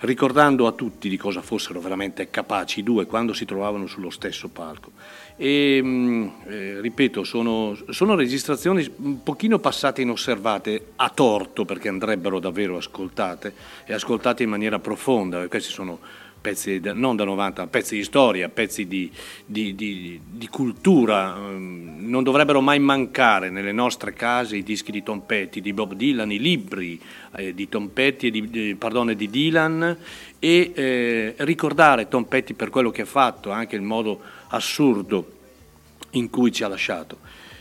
ricordando 0.00 0.66
a 0.66 0.72
tutti 0.72 1.08
di 1.08 1.16
cosa 1.16 1.42
fossero 1.42 1.80
veramente 1.80 2.30
capaci 2.30 2.80
i 2.80 2.82
due 2.82 3.06
quando 3.06 3.32
si 3.32 3.44
trovavano 3.44 3.86
sullo 3.86 4.10
stesso 4.10 4.48
palco. 4.48 4.92
E, 5.40 5.80
mh, 5.80 6.32
eh, 6.48 6.80
ripeto, 6.80 7.22
sono, 7.22 7.76
sono 7.90 8.16
registrazioni 8.16 8.84
un 8.96 9.22
pochino 9.22 9.60
passate 9.60 10.02
inosservate 10.02 10.86
a 10.96 11.10
torto 11.10 11.64
perché 11.64 11.88
andrebbero 11.88 12.40
davvero 12.40 12.76
ascoltate 12.76 13.52
e 13.86 13.92
ascoltate 13.92 14.42
in 14.42 14.50
maniera 14.50 14.80
profonda. 14.80 15.46
Questi 15.46 15.70
sono 15.72 16.00
pezzi 16.40 16.80
da- 16.80 16.92
non 16.92 17.14
da 17.14 17.22
90, 17.24 17.62
ma 17.62 17.68
pezzi 17.68 17.94
di 17.96 18.02
storia, 18.02 18.48
pezzi 18.48 18.88
di, 18.88 19.10
di- 19.46 19.76
di- 19.76 20.20
di 20.28 20.48
cultura. 20.48 21.36
ehm, 21.36 21.86
Non 22.08 22.22
dovrebbero 22.24 22.60
mai 22.60 22.78
mancare 22.80 23.48
nelle 23.50 23.72
nostre 23.72 24.14
case 24.14 24.56
i 24.56 24.62
dischi 24.64 24.90
di 24.90 25.02
Tom 25.04 25.20
Petty, 25.20 25.60
di 25.60 25.72
Bob 25.72 25.92
Dylan, 25.94 26.32
i 26.32 26.38
libri 26.40 26.98
eh, 27.36 27.54
di 27.54 27.68
Tom 27.68 27.88
Petty, 27.88 28.28
e 28.28 28.30
di, 28.30 28.74
pardon, 28.76 29.14
Dylan 29.14 29.96
e 30.40 30.72
eh, 30.74 31.34
ricordare 31.38 32.08
Tom 32.08 32.24
Petty 32.24 32.54
per 32.54 32.70
quello 32.70 32.90
che 32.90 33.02
ha 33.02 33.06
fatto, 33.06 33.50
anche 33.50 33.76
il 33.76 33.82
modo 33.82 34.20
assurdo 34.48 35.36
in 36.10 36.30
cui 36.30 36.52
ci 36.52 36.64
ha 36.64 36.68
lasciato. 36.68 37.18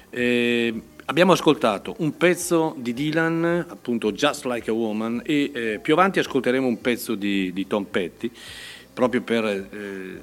Eh, 0.10 0.82
abbiamo 1.06 1.34
ascoltato 1.34 1.96
un 2.00 2.18
pezzo 2.18 2.76
di 2.78 2.94
Dylan, 2.94 3.66
appunto 3.68 4.12
Just 4.12 4.46
Like 4.46 4.70
a 4.70 4.74
Woman, 4.74 5.22
e 5.24 5.52
eh, 5.54 5.80
più 5.80 5.94
avanti 5.94 6.20
ascolteremo 6.20 6.68
un 6.68 6.80
pezzo 6.82 7.16
di, 7.16 7.52
di 7.54 7.68
Tom 7.68 7.86
Petty, 7.86 8.32
proprio 8.94 9.22
per, 9.22 9.46
eh, 9.46 10.22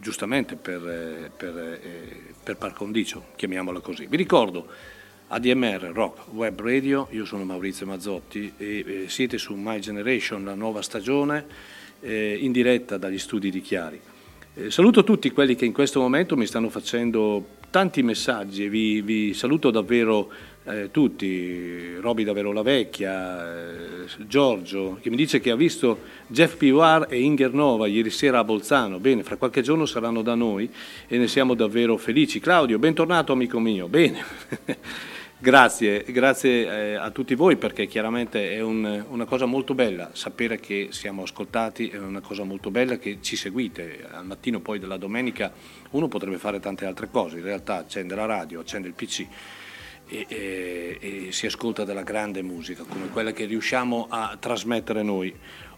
giustamente 0.00 0.56
per, 0.56 0.86
eh, 0.86 1.30
per, 1.34 1.56
eh, 1.56 2.20
per 2.42 2.56
par 2.56 2.72
condicio, 2.72 3.24
chiamiamola 3.36 3.80
così. 3.80 4.06
Vi 4.06 4.16
ricordo 4.16 4.66
ADMR 5.28 5.90
Rock 5.92 6.32
Web 6.32 6.60
Radio, 6.60 7.08
io 7.10 7.24
sono 7.24 7.44
Maurizio 7.44 7.86
Mazzotti 7.86 8.52
e 8.56 8.84
eh, 8.86 9.04
siete 9.08 9.38
su 9.38 9.54
My 9.54 9.78
Generation, 9.78 10.44
la 10.44 10.54
nuova 10.54 10.82
stagione, 10.82 11.72
in 12.06 12.52
diretta 12.52 12.98
dagli 12.98 13.18
studi 13.18 13.50
di 13.50 13.62
Chiari. 13.62 13.98
Eh, 14.56 14.70
saluto 14.70 15.02
tutti 15.02 15.32
quelli 15.32 15.56
che 15.56 15.64
in 15.64 15.72
questo 15.72 15.98
momento 15.98 16.36
mi 16.36 16.46
stanno 16.46 16.68
facendo 16.68 17.44
tanti 17.70 18.04
messaggi 18.04 18.66
e 18.66 18.68
vi, 18.68 19.02
vi 19.02 19.34
saluto 19.34 19.72
davvero 19.72 20.30
eh, 20.66 20.92
tutti, 20.92 21.96
Roby 21.96 22.22
davvero 22.22 22.52
la 22.52 22.62
vecchia, 22.62 23.52
eh, 23.52 24.06
Giorgio 24.28 25.00
che 25.02 25.10
mi 25.10 25.16
dice 25.16 25.40
che 25.40 25.50
ha 25.50 25.56
visto 25.56 25.98
Jeff 26.28 26.54
Pivar 26.54 27.08
e 27.10 27.20
Inger 27.20 27.52
Nova 27.52 27.88
ieri 27.88 28.10
sera 28.10 28.38
a 28.38 28.44
Bolzano, 28.44 29.00
bene, 29.00 29.24
fra 29.24 29.34
qualche 29.34 29.60
giorno 29.60 29.86
saranno 29.86 30.22
da 30.22 30.36
noi 30.36 30.70
e 31.08 31.18
ne 31.18 31.26
siamo 31.26 31.54
davvero 31.54 31.96
felici. 31.96 32.38
Claudio, 32.38 32.78
bentornato 32.78 33.32
amico 33.32 33.58
mio, 33.58 33.88
bene. 33.88 34.22
Grazie, 35.44 36.04
grazie 36.04 36.92
eh, 36.92 36.94
a 36.94 37.10
tutti 37.10 37.34
voi 37.34 37.56
perché 37.56 37.84
chiaramente 37.86 38.52
è 38.52 38.60
un- 38.62 39.04
una 39.10 39.26
cosa 39.26 39.44
molto 39.44 39.74
bella 39.74 40.08
sapere 40.14 40.58
che 40.58 40.88
siamo 40.90 41.22
ascoltati, 41.24 41.88
è 41.90 41.98
una 41.98 42.22
cosa 42.22 42.44
molto 42.44 42.70
bella 42.70 42.96
che 42.96 43.18
ci 43.20 43.36
seguite. 43.36 44.06
Al 44.10 44.24
mattino 44.24 44.60
poi 44.60 44.78
della 44.78 44.96
domenica 44.96 45.52
uno 45.90 46.08
potrebbe 46.08 46.38
fare 46.38 46.60
tante 46.60 46.86
altre 46.86 47.10
cose, 47.10 47.36
in 47.36 47.44
realtà 47.44 47.76
accende 47.76 48.14
la 48.14 48.24
radio, 48.24 48.60
accende 48.60 48.88
il 48.88 48.94
PC 48.94 49.26
e, 50.08 50.24
e- 50.28 50.98
e 51.00 51.32
si 51.32 51.44
ascolta 51.44 51.84
della 51.84 52.04
grande 52.04 52.40
musica 52.40 52.82
come 52.84 53.08
quella 53.10 53.32
che 53.32 53.44
riusciamo 53.44 54.06
a 54.08 54.38
trasmettere 54.40 55.02
noi. 55.02 55.30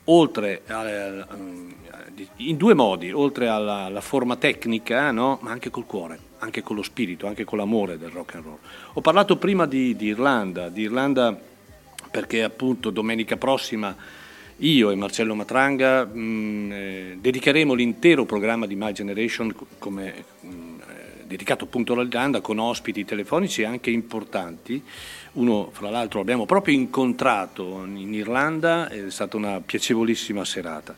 Oltre 0.08 0.62
al- 0.66 1.26
in 2.36 2.56
due 2.56 2.74
modi, 2.74 3.12
oltre 3.12 3.48
alla, 3.48 3.84
alla 3.84 4.00
forma 4.00 4.36
tecnica, 4.36 5.10
no? 5.10 5.38
ma 5.42 5.50
anche 5.50 5.70
col 5.70 5.84
cuore, 5.84 6.18
anche 6.38 6.62
con 6.62 6.76
lo 6.76 6.82
spirito, 6.82 7.26
anche 7.26 7.44
con 7.44 7.58
l'amore 7.58 7.98
del 7.98 8.10
rock 8.10 8.34
and 8.36 8.44
roll. 8.44 8.58
Ho 8.94 9.00
parlato 9.00 9.36
prima 9.36 9.66
di, 9.66 9.96
di 9.96 10.06
Irlanda, 10.06 10.68
di 10.68 10.82
Irlanda 10.82 11.36
perché 12.10 12.42
appunto 12.42 12.90
domenica 12.90 13.36
prossima 13.36 13.94
io 14.58 14.90
e 14.90 14.94
Marcello 14.94 15.34
Matranga 15.34 16.04
mh, 16.06 16.70
eh, 16.72 17.18
dedicheremo 17.20 17.74
l'intero 17.74 18.24
programma 18.24 18.66
di 18.66 18.74
My 18.74 18.92
Generation 18.92 19.52
co- 19.54 19.66
come 19.78 20.24
mh, 20.40 20.48
eh, 20.48 20.75
dedicato 21.26 21.64
appunto 21.64 21.92
all'Irlanda 21.92 22.40
con 22.40 22.58
ospiti 22.58 23.04
telefonici 23.04 23.64
anche 23.64 23.90
importanti. 23.90 24.82
Uno 25.32 25.68
fra 25.72 25.90
l'altro 25.90 26.20
l'abbiamo 26.20 26.46
proprio 26.46 26.74
incontrato 26.74 27.84
in 27.84 28.14
Irlanda, 28.14 28.88
è 28.88 29.10
stata 29.10 29.36
una 29.36 29.60
piacevolissima 29.60 30.44
serata. 30.44 30.96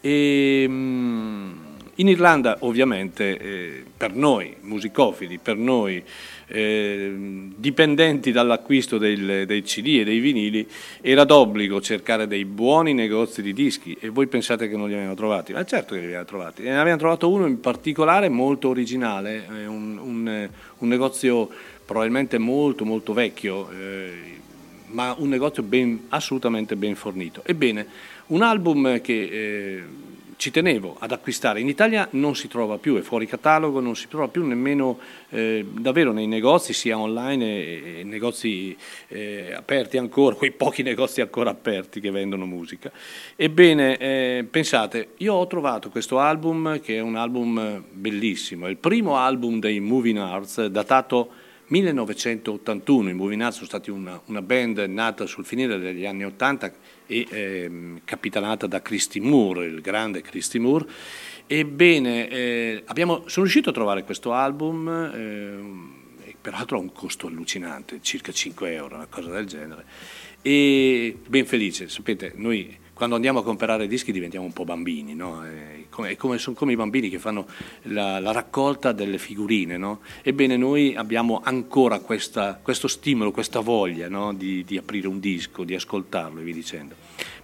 E, 0.00 0.66
mh, 0.68 1.75
in 1.96 2.08
Irlanda 2.08 2.58
ovviamente 2.60 3.38
eh, 3.38 3.84
per 3.96 4.14
noi 4.14 4.54
musicofili, 4.60 5.38
per 5.38 5.56
noi 5.56 6.02
eh, 6.48 7.12
dipendenti 7.56 8.32
dall'acquisto 8.32 8.98
del- 8.98 9.44
dei 9.46 9.62
CD 9.62 9.98
e 10.00 10.04
dei 10.04 10.18
vinili, 10.18 10.66
era 11.00 11.24
d'obbligo 11.24 11.80
cercare 11.80 12.26
dei 12.26 12.44
buoni 12.44 12.92
negozi 12.92 13.42
di 13.42 13.52
dischi 13.52 13.96
e 13.98 14.10
voi 14.10 14.26
pensate 14.26 14.68
che 14.68 14.76
non 14.76 14.88
li 14.88 14.94
abbiamo 14.94 15.14
trovati? 15.14 15.52
Ma 15.52 15.64
certo 15.64 15.94
che 15.94 16.00
li 16.00 16.06
abbiamo 16.06 16.24
trovati, 16.24 16.62
ne 16.62 16.78
abbiamo 16.78 16.98
trovato 16.98 17.30
uno 17.30 17.46
in 17.46 17.60
particolare 17.60 18.28
molto 18.28 18.68
originale, 18.68 19.46
eh, 19.46 19.66
un, 19.66 19.98
un, 19.98 20.28
eh, 20.28 20.50
un 20.78 20.88
negozio 20.88 21.48
probabilmente 21.84 22.38
molto 22.38 22.84
molto 22.84 23.12
vecchio, 23.12 23.70
eh, 23.70 24.34
ma 24.88 25.14
un 25.18 25.28
negozio 25.28 25.62
ben- 25.62 26.04
assolutamente 26.08 26.76
ben 26.76 26.94
fornito. 26.94 27.42
Ebbene, 27.44 27.86
un 28.26 28.42
album 28.42 29.00
che 29.00 29.22
eh, 29.22 29.82
ci 30.36 30.50
tenevo 30.50 30.96
ad 30.98 31.12
acquistare 31.12 31.60
in 31.60 31.68
Italia 31.68 32.06
non 32.12 32.36
si 32.36 32.48
trova 32.48 32.78
più, 32.78 32.96
è 32.96 33.00
fuori 33.00 33.26
catalogo, 33.26 33.80
non 33.80 33.96
si 33.96 34.06
trova 34.08 34.28
più 34.28 34.44
nemmeno 34.46 34.98
eh, 35.30 35.64
davvero 35.68 36.12
nei 36.12 36.26
negozi, 36.26 36.72
sia 36.72 36.98
online 36.98 37.44
e, 37.44 38.00
e 38.00 38.04
negozi 38.04 38.76
eh, 39.08 39.52
aperti 39.54 39.96
ancora, 39.96 40.36
quei 40.36 40.52
pochi 40.52 40.82
negozi 40.82 41.20
ancora 41.20 41.50
aperti 41.50 42.00
che 42.00 42.10
vendono 42.10 42.46
musica. 42.46 42.90
Ebbene, 43.34 43.96
eh, 43.96 44.46
pensate, 44.48 45.08
io 45.18 45.34
ho 45.34 45.46
trovato 45.46 45.88
questo 45.88 46.18
album 46.18 46.80
che 46.80 46.96
è 46.96 47.00
un 47.00 47.16
album 47.16 47.82
bellissimo, 47.90 48.66
è 48.66 48.70
il 48.70 48.76
primo 48.76 49.16
album 49.16 49.58
dei 49.58 49.80
Moving 49.80 50.18
Arts 50.18 50.66
datato 50.66 51.44
1981, 51.68 53.10
i 53.10 53.14
Moving 53.14 53.40
Arts 53.40 53.56
sono 53.56 53.66
stati 53.66 53.90
una, 53.90 54.20
una 54.26 54.40
band 54.40 54.78
nata 54.78 55.26
sul 55.26 55.44
finire 55.44 55.78
degli 55.78 56.06
anni 56.06 56.24
80 56.24 56.72
e 57.06 57.26
ehm, 57.28 58.00
capitanata 58.04 58.68
da 58.68 58.80
Christy 58.80 59.18
Moore, 59.18 59.66
il 59.66 59.80
grande 59.80 60.22
Christy 60.22 60.58
Moore. 60.58 60.86
Ebbene, 61.46 62.28
eh, 62.28 62.82
abbiamo- 62.86 63.22
sono 63.26 63.44
riuscito 63.44 63.70
a 63.70 63.72
trovare 63.72 64.04
questo 64.04 64.32
album, 64.32 64.88
ehm, 64.88 65.94
e 66.24 66.36
peraltro 66.40 66.76
ha 66.76 66.80
un 66.80 66.92
costo 66.92 67.26
allucinante, 67.26 67.98
circa 68.00 68.30
5 68.30 68.72
euro, 68.72 68.94
una 68.94 69.06
cosa 69.06 69.30
del 69.30 69.46
genere, 69.46 69.84
e 70.42 71.16
ben 71.26 71.46
felice, 71.46 71.88
sapete, 71.88 72.32
noi 72.36 72.78
quando 72.96 73.14
andiamo 73.14 73.40
a 73.40 73.42
comprare 73.42 73.86
dischi 73.86 74.10
diventiamo 74.10 74.46
un 74.46 74.54
po' 74.54 74.64
bambini, 74.64 75.14
no? 75.14 75.44
È 75.44 75.84
come, 75.90 76.12
è 76.12 76.16
come- 76.16 76.38
sono 76.38 76.56
come 76.56 76.72
i 76.72 76.76
bambini 76.76 77.10
che 77.10 77.18
fanno 77.18 77.46
la, 77.82 78.18
la 78.20 78.32
raccolta 78.32 78.92
delle 78.92 79.18
figurine, 79.18 79.76
no? 79.76 80.00
Ebbene 80.22 80.56
noi 80.56 80.96
abbiamo 80.96 81.42
ancora 81.44 81.98
questa- 81.98 82.58
questo 82.62 82.88
stimolo, 82.88 83.32
questa 83.32 83.60
voglia 83.60 84.08
no? 84.08 84.32
di, 84.32 84.64
di 84.64 84.78
aprire 84.78 85.08
un 85.08 85.20
disco, 85.20 85.62
di 85.62 85.74
ascoltarlo 85.74 86.40
e 86.40 86.42
via 86.42 86.54
dicendo. 86.54 86.94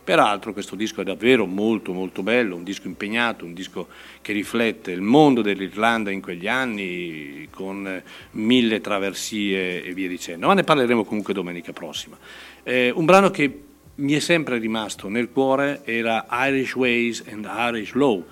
Peraltro 0.03 0.55
questo 0.55 0.75
disco 0.75 1.03
è 1.03 1.05
davvero 1.05 1.45
molto 1.45 1.93
molto 1.93 2.23
bello, 2.23 2.57
un 2.57 2.65
disco 2.65 2.89
impegnato, 2.89 3.45
un 3.45 3.53
disco 3.53 3.89
che 4.23 4.33
riflette 4.33 4.91
il 4.91 5.03
mondo 5.03 5.43
dell'Irlanda 5.43 6.11
in 6.11 6.23
quegli 6.23 6.49
anni 6.49 7.47
con 7.51 8.03
mille 8.31 8.81
traversie 8.81 9.85
e 9.85 9.93
via 9.93 10.09
dicendo, 10.09 10.47
ma 10.47 10.55
ne 10.55 10.65
parleremo 10.65 11.05
comunque 11.05 11.35
domenica 11.35 11.75
prossima. 11.75 12.17
Eh, 12.63 12.91
un 12.95 13.05
brano 13.05 13.31
che 13.31 13.65
mi 13.97 14.13
è 14.13 14.21
sempre 14.21 14.59
rimasto 14.59 15.09
nel 15.09 15.31
cuore 15.31 15.83
era 15.85 16.27
Irish 16.31 16.75
Ways 16.75 17.23
and 17.31 17.45
Irish 17.45 17.93
Law, 17.93 18.25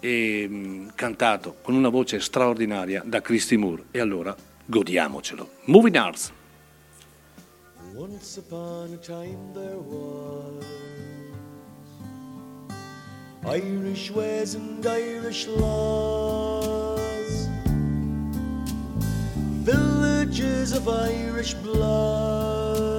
e, 0.00 0.46
mh, 0.48 0.92
cantato 0.94 1.56
con 1.62 1.74
una 1.74 1.88
voce 1.88 2.20
straordinaria 2.20 3.02
da 3.04 3.20
Christy 3.20 3.56
Moore. 3.56 3.84
E 3.90 4.00
allora 4.00 4.34
godiamocelo. 4.66 5.48
Moving 5.64 5.96
Arts. 5.96 6.32
Once 7.94 8.38
upon 8.38 8.92
a 8.92 8.96
time 8.96 9.52
there 9.52 9.76
was 9.76 10.64
Irish 13.46 14.10
ways 14.10 14.54
and 14.54 14.84
Irish 14.84 15.46
laws, 15.46 17.48
villages 19.62 20.72
of 20.72 20.88
Irish 20.88 21.54
blood, 21.62 22.93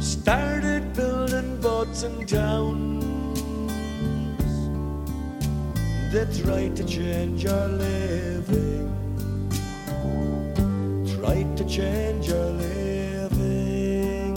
Started 0.00 0.94
building 0.94 1.60
boats 1.60 2.02
and 2.02 2.28
towns. 2.28 2.97
They 6.10 6.24
tried 6.42 6.74
to 6.76 6.84
change 6.84 7.44
our 7.44 7.68
living, 7.68 8.88
tried 11.20 11.54
to 11.58 11.64
change 11.68 12.30
our 12.30 12.50
living. 12.50 14.34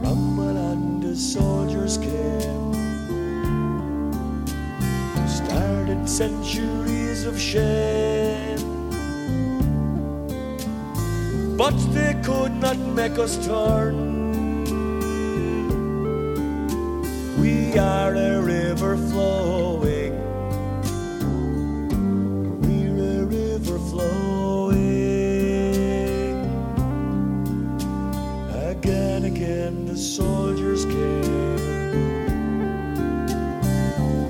Cromwell 0.00 0.56
and 0.56 1.02
his 1.02 1.34
soldiers 1.34 1.98
came, 1.98 2.72
started 5.28 6.08
centuries 6.08 7.26
of 7.26 7.38
shame. 7.38 8.58
But 11.58 11.76
they 11.92 12.18
could 12.24 12.52
not 12.52 12.78
make 12.78 13.18
us 13.18 13.36
turn. 13.46 14.13
We 17.44 17.76
are 17.78 18.14
a 18.14 18.40
river 18.40 18.96
flowing. 18.96 20.14
We're 22.62 23.20
a 23.20 23.26
river 23.26 23.78
flowing. 23.90 24.78
Again, 28.70 29.24
again, 29.26 29.84
the 29.84 29.94
soldiers 29.94 30.86
came. 30.86 31.60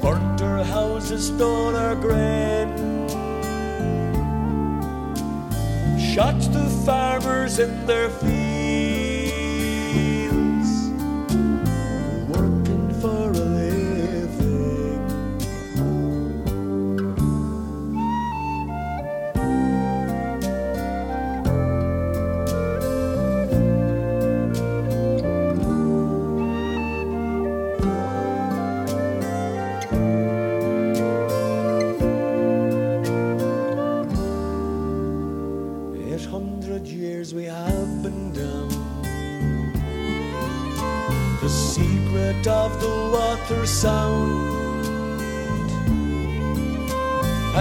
Burnt 0.00 0.42
our 0.42 0.64
houses, 0.64 1.28
stole 1.28 1.76
our 1.76 1.94
grain. 1.94 2.66
Shot 6.00 6.40
the 6.52 6.68
farmers 6.84 7.60
in 7.60 7.86
their 7.86 8.10
fields. 8.10 8.43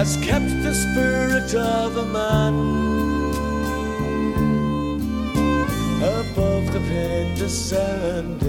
Has 0.04 0.18
kept 0.18 0.50
the 0.62 0.74
spirit 0.74 1.54
of 1.54 1.96
a 1.96 2.04
man 2.04 2.54
above 6.20 6.70
the 6.74 6.80
pain 6.90 7.34
descending, 7.34 8.42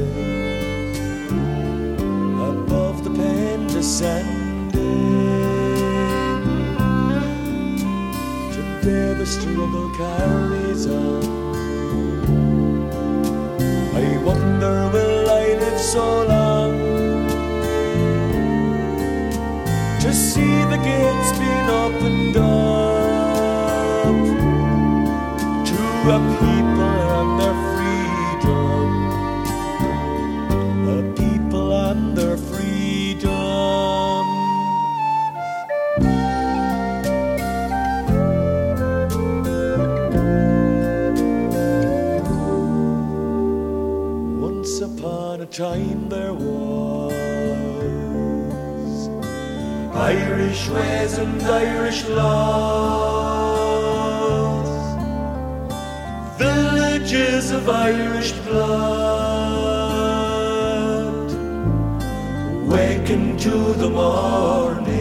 above 2.51 3.05
the 3.05 3.09
pain 3.09 3.67
descending. 3.67 4.73
Today 8.55 9.13
the 9.13 9.25
struggle 9.25 9.89
carries 9.95 10.87
on. 10.87 11.23
I 13.95 14.17
wonder 14.25 14.89
will 14.91 15.29
I 15.29 15.45
live 15.63 15.79
so 15.79 16.25
long 16.27 16.34
see 20.35 20.65
the 20.65 20.77
gates 20.83 21.31
being 21.39 21.69
opened 21.69 22.35
up 22.35 24.15
to 25.65 25.77
a 26.15 26.19
people 26.39 26.74
Irish 50.55 50.69
ways 50.69 51.17
and 51.17 51.43
Irish 51.43 52.07
laws, 52.07 52.29
villages 56.37 57.51
of 57.51 57.67
Irish 57.67 58.31
blood, 58.47 58.71
waken 62.69 63.35
to 63.37 63.73
the 63.73 63.89
morning, 63.89 64.95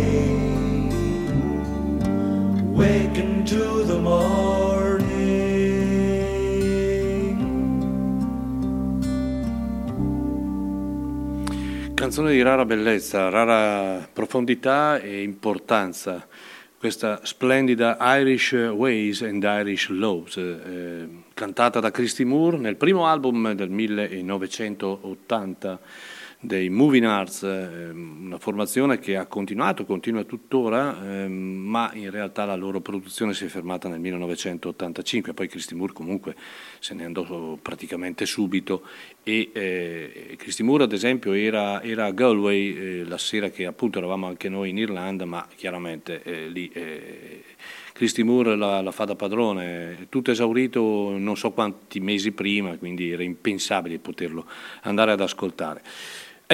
waken 2.75 3.45
to 3.45 3.85
the 3.85 4.01
morning. 4.01 5.24
Canzone 12.05 12.33
di 12.33 12.43
rara 12.43 12.67
bellezza, 12.67 13.31
rara 13.31 14.07
profondità 14.13 15.01
e 15.01 15.23
importanza. 15.23 16.29
Questa 16.77 17.21
splendida 17.25 17.97
Irish 18.19 18.53
Ways 18.53 19.23
and 19.23 19.43
Irish 19.43 19.89
Laws, 19.89 20.37
eh, 20.37 21.09
cantata 21.33 21.81
da 21.81 21.91
Christy 21.91 22.25
Moore 22.25 22.59
nel 22.59 22.77
primo 22.77 23.07
album 23.07 23.55
del 23.55 23.71
1980 23.71 25.79
dei 26.45 26.69
Moving 26.69 27.05
Arts, 27.07 27.43
eh, 27.43 27.89
una 27.91 28.39
formazione 28.39 28.99
che 28.99 29.17
ha 29.17 29.27
continuato, 29.27 29.85
continua 29.87 30.25
tuttora, 30.25 31.23
ehm, 31.23 31.33
ma 31.33 31.91
in 31.95 32.11
realtà 32.11 32.45
la 32.45 32.55
loro 32.55 32.81
produzione 32.81 33.33
si 33.33 33.47
è 33.47 33.49
fermata 33.49 33.89
nel 33.89 33.99
1985, 34.01 35.33
poi 35.33 35.49
Christy 35.49 35.75
Moore 35.75 35.95
comunque 35.95 36.37
se 36.79 36.95
ne 36.95 37.05
andò 37.05 37.57
praticamente 37.61 38.27
subito 38.27 38.83
e 39.23 39.51
eh, 39.55 40.35
Christy 40.37 40.63
Moore 40.63 40.85
ad 40.85 40.93
esempio 40.93 41.33
era, 41.33 41.83
era 41.83 42.05
a 42.05 42.11
Galway 42.11 42.77
eh, 42.77 43.05
la 43.05 43.19
sera 43.19 43.49
che 43.49 43.65
appunto 43.65 43.99
eravamo 43.99 44.27
anche 44.27 44.51
noi 44.51 44.69
in 44.69 44.79
Irlanda, 44.79 45.25
ma 45.25 45.47
chiaramente 45.57 46.23
lì 46.49 46.71
Christy 47.95 48.23
Moore 48.23 48.57
la, 48.57 48.83
la, 48.83 48.91
fa 48.91 49.05
da 49.05 49.15
padrone, 49.15 50.09
tutto 50.09 50.33
esaurito 50.33 51.17
non 51.17 51.37
so 51.37 51.53
quanti 51.53 52.01
mesi 52.01 52.33
prima, 52.33 52.77
quindi 52.77 53.11
era 53.13 53.23
impensabile 53.23 53.99
poterlo 53.99 54.45
andare 54.83 55.13
ad 55.13 55.21
ascoltare. 55.21 55.81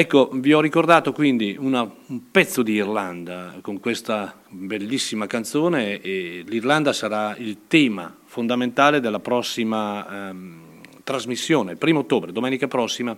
Ecco, 0.01 0.31
vi 0.33 0.55
ho 0.55 0.63
ricordato 0.63 1.13
quindi 1.13 1.55
una, 1.61 1.83
un 1.83 2.31
pezzo 2.31 2.63
di 2.63 2.73
Irlanda 2.73 3.59
con 3.61 3.81
questa 3.81 4.35
bellissima 4.49 5.27
canzone 5.27 6.01
e 6.01 6.43
l'Irlanda 6.47 6.95
sarà 6.95 7.37
il 7.37 7.67
tema 7.67 8.17
fondamentale 8.25 9.01
della 9.01 9.19
prossima 9.19 10.31
ehm, 10.31 10.63
trasmissione, 11.05 11.77
primo 11.77 11.99
ottobre, 11.99 12.33
domenica 12.33 12.67
prossima, 12.67 13.15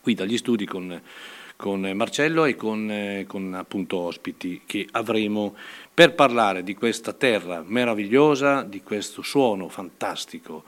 qui 0.00 0.14
dagli 0.14 0.38
studi 0.38 0.64
con, 0.64 0.98
con 1.56 1.80
Marcello 1.92 2.46
e 2.46 2.56
con, 2.56 2.90
eh, 2.90 3.26
con 3.28 3.52
appunto 3.52 3.98
ospiti 3.98 4.62
che 4.64 4.88
avremo 4.92 5.54
per 5.92 6.14
parlare 6.14 6.62
di 6.62 6.72
questa 6.72 7.12
terra 7.12 7.62
meravigliosa, 7.66 8.62
di 8.62 8.82
questo 8.82 9.20
suono 9.20 9.68
fantastico 9.68 10.64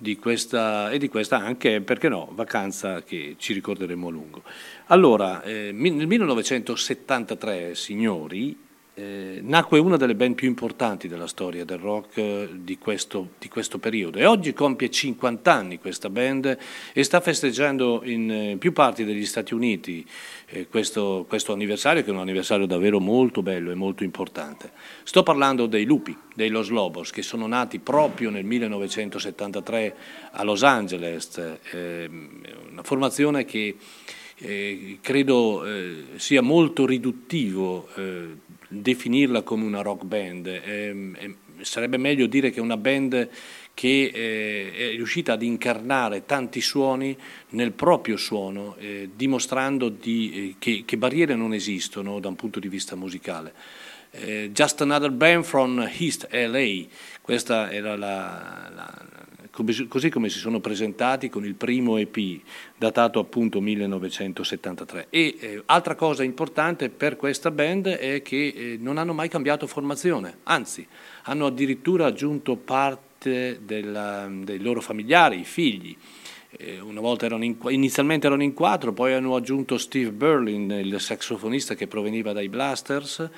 di 0.00 0.16
questa, 0.16 0.90
e 0.90 0.98
di 0.98 1.08
questa 1.08 1.36
anche, 1.36 1.82
perché 1.82 2.08
no, 2.08 2.30
vacanza 2.32 3.02
che 3.02 3.34
ci 3.38 3.52
ricorderemo 3.52 4.08
a 4.08 4.10
lungo. 4.10 4.42
Allora, 4.86 5.42
eh, 5.42 5.72
nel 5.72 6.06
1973, 6.06 7.74
signori, 7.74 8.56
eh, 9.00 9.40
nacque 9.42 9.78
una 9.78 9.96
delle 9.96 10.14
band 10.14 10.34
più 10.34 10.46
importanti 10.46 11.08
della 11.08 11.26
storia 11.26 11.64
del 11.64 11.78
rock 11.78 12.18
eh, 12.18 12.48
di, 12.52 12.76
questo, 12.76 13.30
di, 13.38 13.48
questo, 13.48 13.78
periodo 13.78 14.18
e 14.18 14.26
oggi 14.26 14.52
compie 14.52 14.90
50 14.90 15.50
anni 15.50 15.78
questa 15.78 16.10
band 16.10 16.58
e 16.92 17.02
sta 17.02 17.20
festeggiando 17.20 18.02
in 18.04 18.30
eh, 18.30 18.56
più 18.58 18.72
parti 18.72 19.04
degli 19.04 19.24
Stati 19.24 19.54
Uniti 19.54 20.06
eh, 20.46 20.68
questo, 20.68 21.24
questo, 21.26 21.54
anniversario 21.54 22.02
che 22.02 22.10
è 22.10 22.12
un 22.12 22.18
anniversario 22.18 22.66
davvero 22.66 23.00
molto 23.00 23.42
bello 23.42 23.70
e 23.70 23.74
molto 23.74 24.04
importante. 24.04 24.70
Sto 25.02 25.22
parlando 25.22 25.64
dei 25.64 25.84
Lupi, 25.86 26.14
dei 26.34 26.50
Los 26.50 26.68
Lobos 26.68 27.10
che 27.10 27.22
sono 27.22 27.46
nati 27.46 27.78
proprio 27.78 28.28
nel 28.28 28.44
1973 28.44 29.96
a 30.32 30.44
Los 30.44 30.62
Angeles, 30.62 31.58
ehm, 31.72 32.40
una 32.72 32.82
formazione 32.82 33.46
che 33.46 33.76
eh, 34.42 34.98
credo 35.00 35.64
eh, 35.64 36.04
sia 36.16 36.42
molto 36.42 36.86
riduttivo 36.86 37.88
eh, 37.94 38.28
definirla 38.72 39.42
come 39.42 39.64
una 39.64 39.82
rock 39.82 40.04
band, 40.04 40.46
eh, 40.46 41.34
sarebbe 41.60 41.96
meglio 41.96 42.26
dire 42.26 42.50
che 42.50 42.58
è 42.58 42.62
una 42.62 42.76
band 42.76 43.28
che 43.74 44.10
eh, 44.12 44.72
è 44.72 44.90
riuscita 44.90 45.32
ad 45.32 45.42
incarnare 45.42 46.26
tanti 46.26 46.60
suoni 46.60 47.16
nel 47.50 47.72
proprio 47.72 48.16
suono, 48.16 48.76
eh, 48.78 49.10
dimostrando 49.14 49.88
di, 49.88 50.32
eh, 50.32 50.54
che, 50.58 50.82
che, 50.84 50.96
barriere 50.96 51.34
non 51.34 51.54
esistono 51.54 52.20
da 52.20 52.28
un 52.28 52.36
punto 52.36 52.60
di 52.60 52.68
vista 52.68 52.94
musicale. 52.94 53.54
Eh, 54.10 54.50
Just 54.52 54.80
Another 54.82 55.10
Band 55.10 55.44
from 55.44 55.88
East 55.98 56.28
LA, 56.30 56.84
questa 57.22 57.70
era 57.70 57.96
la, 57.96 58.70
la, 58.74 59.04
così 59.88 60.08
come 60.08 60.28
si 60.28 60.38
sono 60.38 60.60
presentati 60.60 61.28
con 61.28 61.44
il 61.44 61.54
primo 61.54 61.96
EP 61.96 62.40
datato 62.76 63.18
appunto 63.18 63.60
1973. 63.60 65.06
E 65.10 65.36
eh, 65.38 65.62
altra 65.66 65.94
cosa 65.94 66.22
importante 66.22 66.88
per 66.88 67.16
questa 67.16 67.50
band 67.50 67.88
è 67.88 68.22
che 68.22 68.52
eh, 68.54 68.76
non 68.80 68.98
hanno 68.98 69.12
mai 69.12 69.28
cambiato 69.28 69.66
formazione, 69.66 70.38
anzi 70.44 70.86
hanno 71.24 71.46
addirittura 71.46 72.06
aggiunto 72.06 72.56
parte 72.56 73.60
della, 73.64 74.28
dei 74.30 74.60
loro 74.60 74.80
familiari, 74.80 75.40
i 75.40 75.44
figli. 75.44 75.96
Eh, 76.56 76.80
una 76.80 77.00
volta 77.00 77.26
erano 77.26 77.44
in, 77.44 77.56
inizialmente 77.68 78.26
erano 78.26 78.42
in 78.42 78.54
quattro, 78.54 78.92
poi 78.92 79.12
hanno 79.12 79.36
aggiunto 79.36 79.78
Steve 79.78 80.10
Berlin, 80.10 80.70
il 80.70 81.00
saxofonista 81.00 81.74
che 81.74 81.86
proveniva 81.86 82.32
dai 82.32 82.48
Blasters 82.48 83.30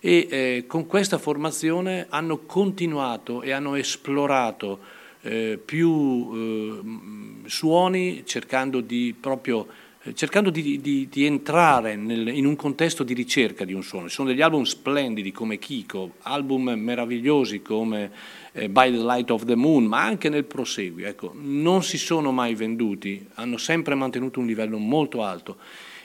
e 0.00 0.26
eh, 0.30 0.64
con 0.66 0.86
questa 0.86 1.16
formazione 1.16 2.04
hanno 2.10 2.40
continuato 2.44 3.40
e 3.40 3.52
hanno 3.52 3.74
esplorato 3.74 4.78
eh, 5.24 5.58
più 5.62 6.30
eh, 6.32 7.48
suoni 7.48 8.22
cercando 8.24 8.80
di 8.80 9.14
proprio 9.18 9.66
eh, 10.06 10.14
cercando 10.14 10.50
di, 10.50 10.82
di, 10.82 11.08
di 11.10 11.24
entrare 11.24 11.96
nel, 11.96 12.28
in 12.28 12.44
un 12.44 12.56
contesto 12.56 13.02
di 13.02 13.14
ricerca 13.14 13.64
di 13.64 13.72
un 13.72 13.82
suono. 13.82 14.08
Ci 14.08 14.16
sono 14.16 14.28
degli 14.28 14.42
album 14.42 14.64
splendidi 14.64 15.32
come 15.32 15.58
Kiko, 15.58 16.16
album 16.22 16.68
meravigliosi 16.76 17.62
come 17.62 18.12
eh, 18.52 18.68
By 18.68 18.90
the 18.90 19.02
Light 19.02 19.30
of 19.30 19.46
the 19.46 19.54
Moon, 19.54 19.84
ma 19.84 20.02
anche 20.02 20.28
nel 20.28 20.44
proseguio. 20.44 21.06
Ecco, 21.06 21.32
non 21.34 21.82
si 21.82 21.96
sono 21.96 22.32
mai 22.32 22.54
venduti, 22.54 23.26
hanno 23.34 23.56
sempre 23.56 23.94
mantenuto 23.94 24.40
un 24.40 24.46
livello 24.46 24.76
molto 24.76 25.22
alto 25.22 25.56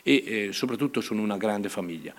e 0.02 0.24
eh, 0.26 0.50
soprattutto 0.54 1.02
sono 1.02 1.22
una 1.22 1.36
grande 1.36 1.68
famiglia. 1.68 2.14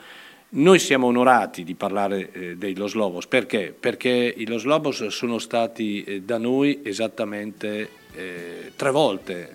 Noi 0.53 0.80
siamo 0.80 1.07
onorati 1.07 1.62
di 1.62 1.76
parlare 1.76 2.32
eh, 2.32 2.57
dei 2.57 2.74
Los 2.74 2.94
Lobos. 2.94 3.28
Perché? 3.28 3.72
Perché 3.78 4.34
i 4.36 4.46
Los 4.46 4.64
Lobos 4.64 5.07
sono 5.07 5.38
stati 5.38 6.03
eh, 6.03 6.22
da 6.22 6.38
noi 6.38 6.80
esattamente 6.82 7.88
eh, 8.12 8.72
tre 8.74 8.90
volte, 8.90 9.48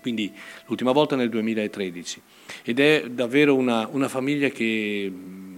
quindi 0.00 0.32
l'ultima 0.64 0.92
volta 0.92 1.14
nel 1.14 1.28
2013 1.28 2.22
ed 2.62 2.80
è 2.80 3.04
davvero 3.10 3.54
una, 3.54 3.86
una 3.90 4.08
famiglia 4.08 4.48
che 4.48 5.12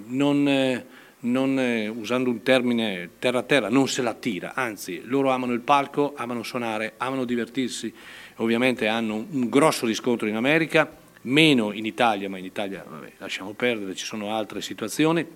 non, 0.07 0.83
non, 1.21 1.59
eh, 1.61 1.87
usando 1.87 2.31
un 2.31 2.43
termine 2.43 3.11
terra 3.21 3.39
a 3.39 3.43
terra, 3.45 3.69
non 3.69 3.87
se 3.87 4.03
la 4.03 4.15
tira, 4.15 4.55
anzi 4.55 5.03
loro 5.05 5.31
amano 5.31 5.53
il 5.53 5.61
palco, 5.61 6.15
amano 6.17 6.43
suonare, 6.43 6.95
amano 6.97 7.25
divertirsi, 7.25 7.95
ovviamente 8.37 8.89
hanno 8.89 9.25
un 9.31 9.49
grosso 9.49 9.87
riscontro 9.87 10.27
in 10.27 10.35
America, 10.35 11.05
meno 11.27 11.73
in 11.73 11.85
Italia, 11.87 12.29
ma 12.29 12.39
in 12.39 12.45
Italia 12.45 12.85
vabbè, 12.87 13.13
lasciamo 13.19 13.53
perdere, 13.53 13.95
ci 13.95 14.05
sono 14.05 14.35
altre 14.35 14.61
situazioni. 14.61 15.27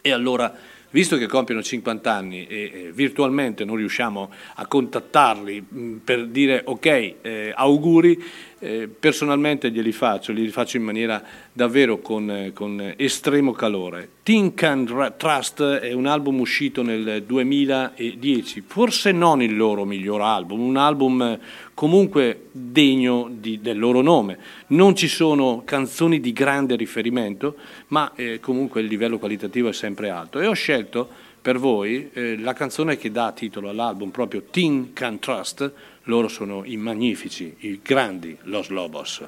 E 0.00 0.12
allora 0.12 0.54
visto 0.90 1.16
che 1.16 1.26
compiono 1.26 1.62
50 1.62 2.12
anni 2.12 2.46
e 2.46 2.56
eh, 2.56 2.92
virtualmente 2.92 3.64
non 3.64 3.76
riusciamo 3.76 4.30
a 4.54 4.66
contattarli 4.66 5.64
mh, 5.68 5.96
per 6.04 6.26
dire 6.28 6.62
ok, 6.64 6.86
eh, 6.86 7.52
auguri, 7.54 8.22
eh, 8.60 8.88
personalmente 8.88 9.70
glieli 9.70 9.92
faccio, 9.92 10.32
glieli 10.32 10.48
faccio 10.48 10.76
in 10.76 10.82
maniera 10.82 11.22
davvero 11.52 11.98
con, 11.98 12.30
eh, 12.30 12.52
con 12.52 12.94
estremo 12.96 13.52
calore. 13.52 14.08
Think 14.22 14.62
and 14.62 15.16
Trust 15.16 15.62
è 15.62 15.92
un 15.92 16.06
album 16.06 16.40
uscito 16.40 16.82
nel 16.82 17.22
2010, 17.24 18.62
forse 18.66 19.12
non 19.12 19.42
il 19.42 19.56
loro 19.56 19.84
miglior 19.84 20.20
album, 20.20 20.60
un 20.60 20.76
album 20.76 21.22
eh, 21.22 21.40
comunque 21.72 22.48
degno 22.50 23.30
di, 23.30 23.60
del 23.60 23.78
loro 23.78 24.02
nome. 24.02 24.38
Non 24.68 24.94
ci 24.96 25.08
sono 25.08 25.62
canzoni 25.64 26.20
di 26.20 26.32
grande 26.32 26.76
riferimento, 26.76 27.56
ma 27.88 28.12
eh, 28.14 28.40
comunque 28.40 28.80
il 28.80 28.86
livello 28.88 29.18
qualitativo 29.18 29.68
è 29.68 29.72
sempre 29.72 30.10
alto. 30.10 30.40
E 30.40 30.46
ho 30.46 30.54
scelto 30.54 31.08
per 31.40 31.58
voi 31.58 32.10
eh, 32.12 32.36
la 32.36 32.52
canzone 32.52 32.96
che 32.96 33.10
dà 33.10 33.32
titolo 33.32 33.68
all'album, 33.68 34.10
proprio 34.10 34.42
Teen 34.50 34.92
Can 34.92 35.18
Trust, 35.18 35.72
loro 36.08 36.28
sono 36.28 36.64
i 36.64 36.76
magnifici, 36.76 37.54
i 37.60 37.80
grandi 37.82 38.36
Los 38.44 38.68
Lobos. 38.68 39.22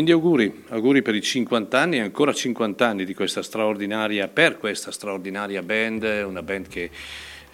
Quindi 0.00 0.18
auguri, 0.18 0.64
auguri 0.68 1.02
per 1.02 1.14
i 1.14 1.20
50 1.20 1.78
anni 1.78 1.96
e 1.96 2.00
ancora 2.00 2.32
50 2.32 2.86
anni 2.86 3.04
di 3.04 3.12
questa 3.12 3.42
straordinaria, 3.42 4.28
per 4.28 4.56
questa 4.56 4.90
straordinaria 4.92 5.62
band, 5.62 6.24
una 6.26 6.42
band 6.42 6.68
che 6.68 6.90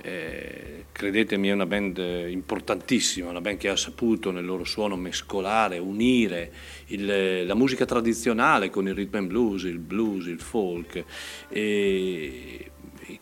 eh, 0.00 0.84
credetemi 0.92 1.48
è 1.48 1.52
una 1.52 1.66
band 1.66 1.98
importantissima, 1.98 3.30
una 3.30 3.40
band 3.40 3.56
che 3.58 3.68
ha 3.68 3.74
saputo 3.74 4.30
nel 4.30 4.44
loro 4.44 4.62
suono 4.62 4.94
mescolare, 4.94 5.78
unire 5.78 6.52
il, 6.86 7.44
la 7.44 7.54
musica 7.56 7.84
tradizionale 7.84 8.70
con 8.70 8.86
il 8.86 8.94
rhythm 8.94 9.16
and 9.16 9.26
blues, 9.26 9.64
il 9.64 9.80
blues, 9.80 10.26
il 10.26 10.38
folk. 10.38 11.02
E, 11.48 12.55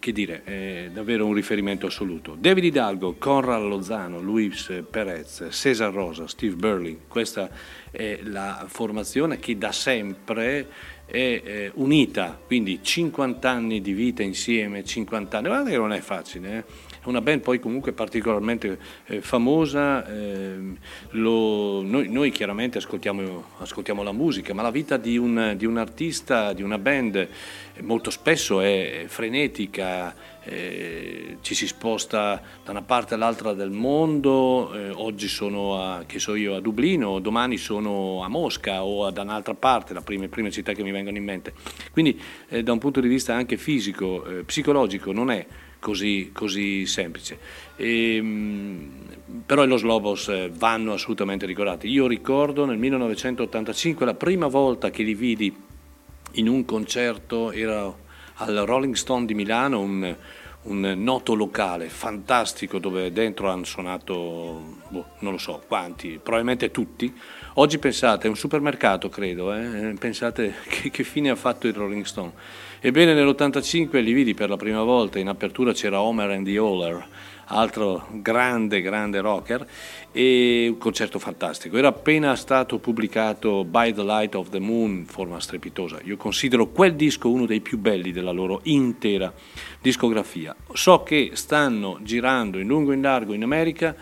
che 0.05 0.13
dire, 0.13 0.43
è 0.45 0.91
davvero 0.93 1.25
un 1.25 1.33
riferimento 1.33 1.87
assoluto. 1.87 2.37
David 2.39 2.65
Hidalgo, 2.65 3.15
Conrad 3.17 3.63
Lozano, 3.63 4.21
Luis 4.21 4.83
Perez, 4.91 5.47
Cesar 5.51 5.95
Rosa, 5.95 6.29
Steve 6.29 6.57
Burling, 6.57 6.99
questa 7.09 7.49
è 7.91 8.19
la 8.23 8.67
formazione 8.69 9.39
che 9.39 9.57
da 9.57 9.73
sempre 9.73 10.69
è 11.07 11.41
eh, 11.43 11.71
unita, 11.77 12.39
quindi 12.45 12.81
50 12.83 13.49
anni 13.49 13.81
di 13.81 13.95
vita 13.95 14.23
insieme, 14.23 14.85
50 14.85 15.39
anni, 15.39 15.47
guarda 15.49 15.71
che 15.71 15.79
non 15.79 15.95
è 15.95 16.01
facile, 16.01 16.57
eh? 16.59 16.65
Una 17.05 17.21
band 17.21 17.41
poi 17.41 17.59
comunque 17.59 17.93
particolarmente 17.93 18.79
eh, 19.07 19.21
famosa, 19.21 20.07
ehm, 20.07 20.77
lo, 21.11 21.83
noi, 21.83 22.09
noi, 22.09 22.31
chiaramente 22.31 22.79
ascoltiamo, 22.79 23.45
ascoltiamo, 23.59 24.03
la 24.03 24.13
musica, 24.13 24.55
ma 24.55 24.63
la 24.63 24.71
vita 24.71 24.97
di 24.97 25.17
un, 25.17 25.55
di 25.57 25.67
un 25.67 25.77
artista, 25.77 26.53
di 26.53 26.63
una 26.63 26.79
band 26.79 27.17
eh, 27.17 27.29
molto 27.83 28.11
spesso 28.11 28.61
è 28.61 29.05
frenetica, 29.07 30.15
eh, 30.45 31.39
ci 31.41 31.55
si 31.55 31.67
sposta 31.67 32.41
da 32.65 32.71
una 32.71 32.83
parte 32.83 33.15
all'altra 33.15 33.55
del 33.55 33.71
mondo, 33.71 34.73
eh, 34.75 34.91
oggi 34.91 35.29
sono 35.29 35.81
a, 35.81 36.05
so 36.17 36.35
io, 36.35 36.55
a, 36.55 36.61
Dublino, 36.61 37.19
domani 37.19 37.57
sono 37.57 38.23
a 38.23 38.29
Mosca 38.29 38.85
o 38.85 39.11
da 39.11 39.23
un'altra 39.23 39.55
parte, 39.55 39.95
le 39.95 40.01
prime, 40.03 40.29
prime, 40.29 40.51
città 40.51 40.73
che 40.73 40.83
mi 40.83 40.91
vengono 40.91 41.17
in 41.17 41.25
mente. 41.25 41.55
Quindi 41.91 42.21
eh, 42.49 42.63
da 42.63 42.73
un 42.73 42.79
punto 42.79 43.01
di 43.01 43.09
vista 43.09 43.35
anche 43.35 43.57
fisico, 43.57 44.25
eh, 44.27 44.43
psicologico 44.45 45.13
non 45.13 45.31
è 45.31 45.47
così, 45.85 46.31
così 46.33 46.87
semplice. 46.87 47.39
E, 47.77 48.17
ehm, 48.17 48.91
però 49.45 49.65
i 49.65 49.67
Los 49.67 49.83
Lobos 49.83 50.29
eh, 50.29 50.51
vanno 50.51 50.95
assolutamente 50.95 51.45
ricordati. 51.45 51.89
Io 51.89 52.07
ricordo 52.07 52.65
nel 52.65 52.79
1985 52.79 54.07
la 54.07 54.15
prima 54.15 54.47
volta 54.47 54.89
che 54.89 55.03
li 55.03 55.15
vidi 55.15 55.55
in 56.33 56.49
un 56.49 56.65
concerto 56.65 57.53
era 57.53 57.93
al 58.37 58.55
Rolling 58.65 58.95
Stone 58.95 59.27
di 59.27 59.35
Milano, 59.35 59.81
un, 59.81 60.17
un 60.63 60.95
noto 60.97 61.35
locale 61.35 61.91
fantastico 61.91 62.79
dove 62.79 63.13
dentro 63.13 63.51
hanno 63.51 63.65
suonato, 63.65 64.79
boh, 64.89 65.07
non 65.19 65.33
lo 65.33 65.39
so 65.39 65.63
quanti, 65.67 66.19
probabilmente 66.21 66.71
tutti. 66.71 67.15
Oggi 67.55 67.79
pensate, 67.79 68.27
è 68.27 68.31
un 68.31 68.37
supermercato 68.37 69.11
credo, 69.11 69.53
eh? 69.53 69.95
pensate 69.99 70.55
che, 70.67 70.91
che 70.91 71.05
fine 71.05 71.29
ha 71.29 71.37
fatto 71.37 71.67
il 71.67 71.75
Rolling 71.75 72.05
Stone. 72.05 72.33
Ebbene 72.87 73.15
nell'85 73.15 74.03
li 74.03 74.13
vidi 74.13 74.35
per 74.35 74.51
la 74.51 74.59
prima 74.59 74.83
volta, 74.83 75.19
in 75.19 75.29
apertura 75.29 75.73
c'era 75.73 76.03
Homer 76.03 76.33
and 76.33 76.45
the 76.45 76.59
Holler, 76.59 77.03
altro 77.47 78.09
grande, 78.11 78.83
grande 78.83 79.23
rocker, 79.23 79.67
e 80.13 80.67
un 80.69 80.77
concerto 80.77 81.19
fantastico. 81.19 81.79
Era 81.79 81.89
appena 81.89 82.37
stato 82.37 82.79
pubblicato 82.79 83.65
By 83.65 83.95
the 83.95 84.03
Light 84.03 84.35
of 84.35 84.51
the 84.51 84.59
Moon 84.59 85.07
forma 85.07 85.41
strepitosa. 85.41 86.01
Io 86.05 86.19
considero 86.19 86.67
quel 86.67 86.95
disco 86.95 87.31
uno 87.31 87.47
dei 87.47 87.63
più 87.63 87.79
belli 87.79 88.13
della 88.13 88.33
loro 88.33 88.61
intera 88.65 89.33
discografia. 89.81 90.55
So 90.75 91.05
che 91.05 91.31
stanno 91.33 92.01
girando 92.03 92.59
in 92.59 92.67
lungo 92.67 92.93
e 92.93 92.97
in 92.97 93.01
largo 93.01 93.33
in 93.33 93.45
America. 93.45 93.97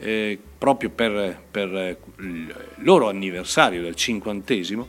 Eh, 0.00 0.38
proprio 0.56 0.90
per, 0.90 1.42
per 1.50 1.98
il 2.20 2.54
loro 2.76 3.08
anniversario 3.08 3.82
del 3.82 3.96
cinquantesimo 3.96 4.86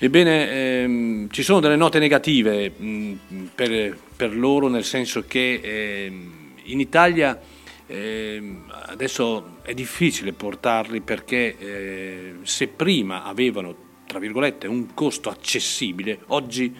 Ebbene, 0.00 0.50
ehm, 0.50 1.30
ci 1.30 1.42
sono 1.42 1.58
delle 1.58 1.74
note 1.74 1.98
negative 1.98 2.70
mh, 2.70 3.14
per, 3.52 3.98
per, 4.14 4.32
loro, 4.32 4.68
nel 4.68 4.84
senso 4.84 5.24
che 5.26 5.60
ehm, 5.60 6.52
in 6.66 6.78
Italia 6.78 7.36
ehm, 7.84 8.72
adesso 8.86 9.56
è 9.62 9.74
difficile 9.74 10.32
portarli 10.32 11.00
perché 11.00 11.58
eh, 11.58 12.34
se 12.42 12.68
prima 12.68 13.24
avevano, 13.24 13.74
tra 14.06 14.20
virgolette, 14.20 14.68
un 14.68 14.94
costo 14.94 15.30
accessibile, 15.30 16.20
oggi 16.28 16.72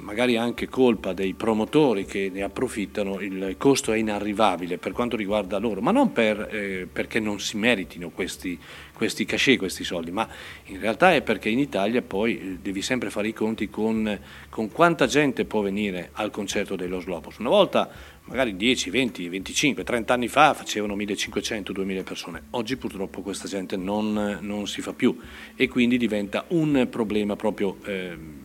magari 0.00 0.36
anche 0.36 0.68
colpa 0.68 1.12
dei 1.12 1.34
promotori 1.34 2.04
che 2.04 2.30
ne 2.32 2.42
approfittano, 2.42 3.20
il 3.20 3.56
costo 3.58 3.92
è 3.92 3.96
inarrivabile 3.96 4.78
per 4.78 4.92
quanto 4.92 5.16
riguarda 5.16 5.58
loro, 5.58 5.80
ma 5.80 5.90
non 5.90 6.12
per, 6.12 6.48
eh, 6.50 6.88
perché 6.90 7.20
non 7.20 7.40
si 7.40 7.56
meritino 7.56 8.10
questi, 8.10 8.58
questi 8.92 9.24
cachet, 9.24 9.58
questi 9.58 9.84
soldi, 9.84 10.10
ma 10.10 10.28
in 10.66 10.80
realtà 10.80 11.14
è 11.14 11.22
perché 11.22 11.48
in 11.48 11.58
Italia 11.58 12.02
poi 12.02 12.38
eh, 12.38 12.58
devi 12.60 12.82
sempre 12.82 13.10
fare 13.10 13.28
i 13.28 13.32
conti 13.32 13.68
con, 13.68 14.18
con 14.48 14.70
quanta 14.70 15.06
gente 15.06 15.44
può 15.44 15.60
venire 15.60 16.10
al 16.12 16.30
concerto 16.30 16.76
dei 16.76 16.88
Los 16.88 17.06
Lobos. 17.06 17.38
Una 17.38 17.50
volta 17.50 17.90
magari 18.26 18.56
10, 18.56 18.90
20, 18.90 19.28
25, 19.28 19.84
30 19.84 20.12
anni 20.14 20.28
fa 20.28 20.52
facevano 20.54 20.94
1500, 20.96 21.72
2000 21.72 22.02
persone. 22.02 22.42
Oggi 22.50 22.76
purtroppo 22.76 23.22
questa 23.22 23.48
gente 23.48 23.76
non, 23.76 24.38
non 24.40 24.66
si 24.66 24.80
fa 24.80 24.92
più 24.92 25.16
e 25.54 25.68
quindi 25.68 25.96
diventa 25.96 26.44
un 26.48 26.86
problema 26.90 27.36
proprio 27.36 27.76
eh, 27.84 28.44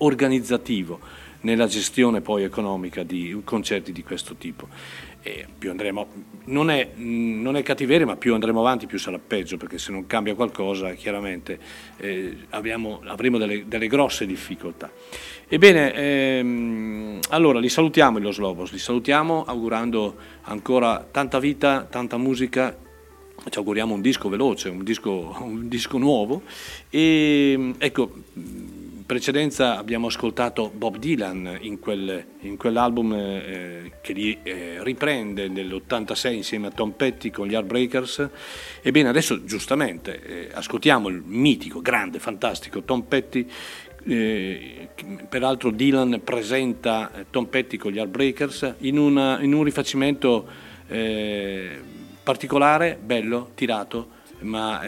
organizzativo 0.00 1.00
nella 1.42 1.66
gestione 1.66 2.20
poi 2.20 2.42
economica 2.42 3.02
di 3.02 3.40
concerti 3.44 3.92
di 3.92 4.02
questo 4.02 4.34
tipo. 4.34 4.68
Andremo, 5.68 6.06
non, 6.46 6.70
è, 6.70 6.92
non, 6.96 7.56
è, 7.56 7.62
cattiveria, 7.62 8.06
ma 8.06 8.16
più 8.16 8.32
andremo 8.32 8.60
avanti 8.60 8.86
più 8.86 8.98
sarà 8.98 9.18
peggio, 9.18 9.58
perché 9.58 9.78
se 9.78 9.92
non 9.92 10.06
cambia 10.06 10.34
qualcosa 10.34 10.94
chiaramente 10.94 11.58
eh, 11.98 12.36
abbiamo, 12.50 13.00
avremo 13.04 13.36
delle, 13.36 13.64
delle, 13.66 13.86
grosse 13.86 14.24
difficoltà. 14.24 14.90
Ebbene, 15.46 15.92
ehm, 15.92 17.18
allora 17.30 17.58
li 17.58 17.68
salutiamo 17.68 18.18
i 18.18 18.22
Los 18.22 18.38
Lobos, 18.38 18.72
li 18.72 18.78
salutiamo 18.78 19.44
augurando 19.44 20.16
ancora 20.42 21.06
tanta 21.10 21.38
vita, 21.38 21.84
tanta 21.84 22.16
musica 22.16 22.76
ci 23.48 23.58
auguriamo 23.58 23.94
un 23.94 24.02
disco 24.02 24.28
veloce, 24.28 24.68
un 24.68 24.84
disco, 24.84 25.34
un 25.40 25.66
disco 25.68 25.96
nuovo 25.96 26.42
e 26.90 27.74
ecco 27.78 28.12
precedenza 29.10 29.76
abbiamo 29.76 30.06
ascoltato 30.06 30.70
Bob 30.72 30.96
Dylan 30.96 31.58
in, 31.62 31.80
quel, 31.80 32.24
in 32.42 32.56
quell'album 32.56 33.12
eh, 33.12 33.92
che 34.00 34.12
li 34.12 34.38
eh, 34.40 34.76
riprende 34.84 35.48
nell'86 35.48 36.32
insieme 36.32 36.68
a 36.68 36.70
Tom 36.70 36.92
Petty 36.92 37.32
con 37.32 37.48
gli 37.48 37.54
Heartbreakers. 37.54 38.28
Ebbene, 38.80 39.08
adesso 39.08 39.42
giustamente 39.42 40.22
eh, 40.22 40.50
ascoltiamo 40.52 41.08
il 41.08 41.24
mitico, 41.26 41.80
grande, 41.80 42.20
fantastico 42.20 42.82
Tom 42.82 43.02
Petty. 43.02 43.50
Eh, 44.04 44.90
peraltro 45.28 45.72
Dylan 45.72 46.20
presenta 46.22 47.12
eh, 47.12 47.26
Tom 47.30 47.46
Petty 47.46 47.78
con 47.78 47.90
gli 47.90 47.98
Heartbreakers 47.98 48.74
in, 48.78 48.96
una, 48.96 49.40
in 49.40 49.52
un 49.54 49.64
rifacimento 49.64 50.46
eh, 50.86 51.80
particolare, 52.22 52.96
bello, 53.02 53.50
tirato, 53.56 54.18
ma 54.42 54.80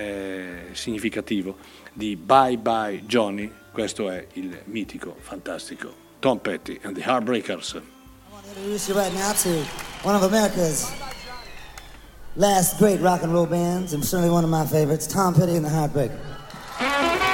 significativo 0.70 1.57
di 1.93 2.14
Bye 2.14 2.57
Bye 2.57 3.03
Johnny 3.05 3.61
questo 3.73 4.11
è 4.11 4.27
il 4.35 4.61
mitico, 4.66 5.16
fantastico 5.18 5.93
Tom 6.20 6.39
Petty 6.39 6.79
and 6.85 6.95
the 6.95 7.03
Heartbreakers. 7.03 7.75
I 7.75 7.81
want 8.33 8.45
to 8.45 8.51
introduce 8.51 8.89
you 8.89 8.95
right 8.95 9.12
now 9.14 9.33
to 9.33 9.64
one 10.03 10.14
of 10.14 10.23
America's 10.23 10.91
last 12.37 12.79
great 12.79 13.01
rock 13.01 13.23
and 13.23 13.33
roll 13.33 13.47
bands, 13.47 13.93
and 13.95 14.05
certainly 14.05 14.31
one 14.31 14.45
of 14.45 14.51
my 14.51 14.66
favorites, 14.66 15.07
Tom 15.07 15.35
Petty 15.35 15.57
and 15.57 15.64
the 15.64 15.70
Heartbreakers. 15.70 17.32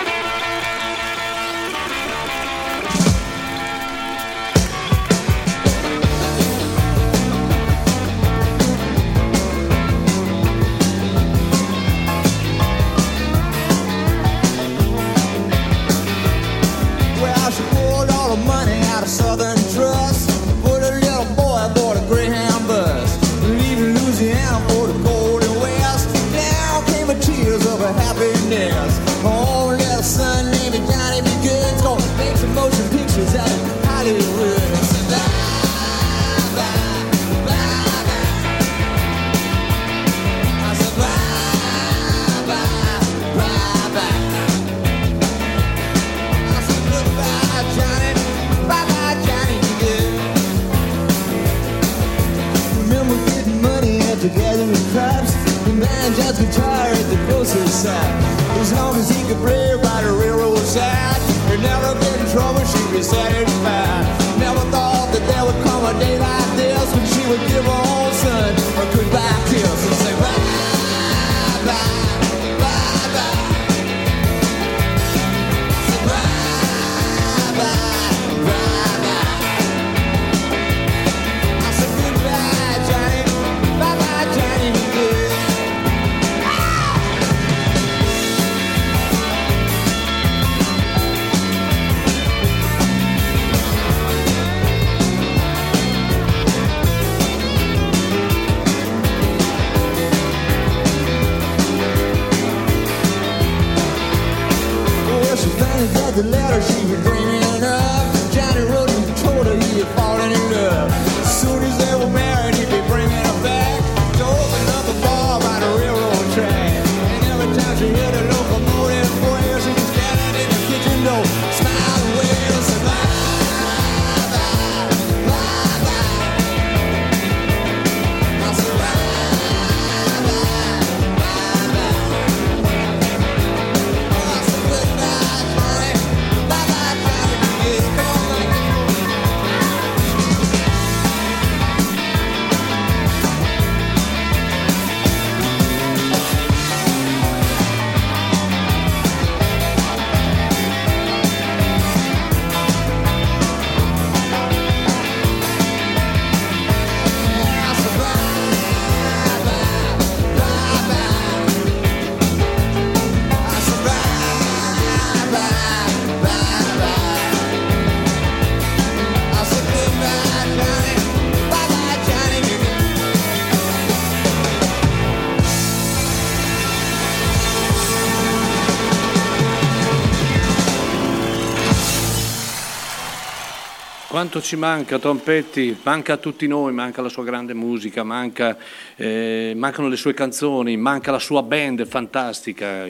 Quanto 184.19 184.43
ci 184.43 184.57
manca 184.57 184.99
Tom 184.99 185.19
Petty, 185.19 185.77
manca 185.85 186.15
a 186.15 186.17
tutti 186.17 186.49
noi, 186.49 186.73
manca 186.73 187.01
la 187.01 187.09
sua 187.09 187.23
grande 187.23 187.55
musica, 187.55 188.03
manca, 188.03 188.59
eh, 188.97 189.53
mancano 189.55 189.87
le 189.87 189.95
sue 189.95 190.13
canzoni, 190.13 190.77
manca 190.77 191.13
la 191.13 191.21
sua 191.21 191.45
band 191.45 191.87
fantastica, 191.87 192.85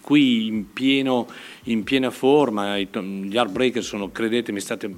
qui 0.00 0.46
in, 0.46 0.72
pieno, 0.72 1.26
in 1.64 1.82
piena 1.82 2.12
forma, 2.12 2.78
gli 2.78 2.86
Heartbreakers 3.36 3.84
sono, 3.84 4.12
credetemi, 4.12 4.60
state 4.60 4.88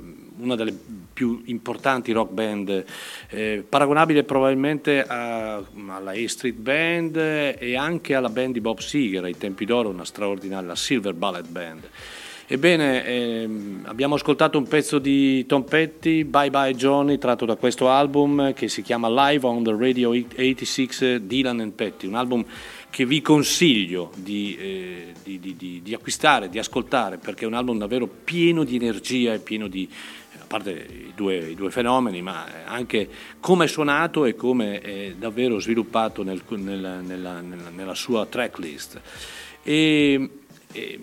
una 0.41 0.57
delle 0.57 0.79
più 1.11 1.41
importanti 1.47 2.13
rock 2.13 2.33
band, 2.33 2.85
eh, 3.31 3.65
paragonabile 3.67 4.25
probabilmente 4.25 5.03
a- 5.03 5.55
alla 5.55 6.11
A 6.11 6.29
Street 6.29 6.57
Band 6.57 7.17
e 7.17 7.77
anche 7.77 8.15
alla 8.15 8.29
band 8.29 8.53
di 8.53 8.61
Bob 8.61 8.79
Seger, 8.79 9.25
ai 9.25 9.39
tempi 9.39 9.65
d'oro 9.65 9.89
una 9.89 10.05
straordinaria, 10.05 10.69
la 10.69 10.77
Silver 10.77 11.15
Ballet 11.15 11.49
Band. 11.49 11.89
Ebbene, 12.47 13.05
ehm, 13.07 13.83
abbiamo 13.87 14.17
ascoltato 14.17 14.59
un 14.59 14.67
pezzo 14.67 14.99
di 14.99 15.47
Tom 15.47 15.63
Petty, 15.63 16.25
Bye 16.25 16.51
Bye 16.51 16.75
Johnny, 16.75 17.17
tratto 17.17 17.47
da 17.47 17.57
questo 17.57 17.89
album 17.89 18.53
che 18.53 18.69
si 18.69 18.83
chiama 18.83 19.09
Live 19.31 19.47
on 19.47 19.63
the 19.63 19.75
Radio 19.79 20.11
86 20.11 21.27
Dylan 21.27 21.61
and 21.61 21.73
Petty, 21.73 22.07
un 22.07 22.15
album 22.17 22.45
che 22.91 23.07
vi 23.07 23.23
consiglio 23.23 24.11
di, 24.17 24.57
eh, 24.61 25.13
di- 25.23 25.39
di- 25.57 25.81
di- 25.83 25.95
acquistare, 25.95 26.51
di 26.51 26.59
ascoltare, 26.59 27.17
perché 27.17 27.45
è 27.45 27.47
un 27.47 27.55
album 27.55 27.79
davvero 27.79 28.07
pieno 28.07 28.65
di 28.65 28.75
energia 28.77 29.33
e 29.33 29.39
pieno 29.39 29.67
di, 29.67 29.89
a 30.39 30.45
parte 30.47 30.73
i 30.73 31.13
due, 31.15 31.37
i 31.51 31.55
due 31.55 31.71
fenomeni, 31.71 32.21
ma 32.21 32.45
anche 32.67 33.09
come 33.41 33.65
è 33.65 33.69
suonato 33.69 34.27
e 34.27 34.35
come 34.35 34.81
è 34.81 35.15
davvero 35.17 35.59
sviluppato 35.59 36.23
nel- 36.23 36.43
nella, 36.49 37.01
nella- 37.01 37.41
nella- 37.41 37.71
nella 37.71 37.95
sua 37.95 38.27
tracklist. 38.27 39.01
E 39.65 40.29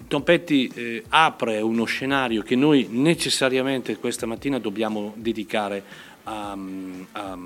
Tom 0.08 0.22
Petty 0.24 0.70
eh, 0.74 1.04
apre 1.10 1.62
uno 1.62 1.86
scenario 1.86 2.42
che 2.42 2.56
noi 2.56 2.88
necessariamente 2.90 3.98
questa 3.98 4.26
mattina 4.26 4.60
dobbiamo 4.60 5.14
dedicare 5.16 5.84
a, 6.24 6.58
a- 7.12 7.38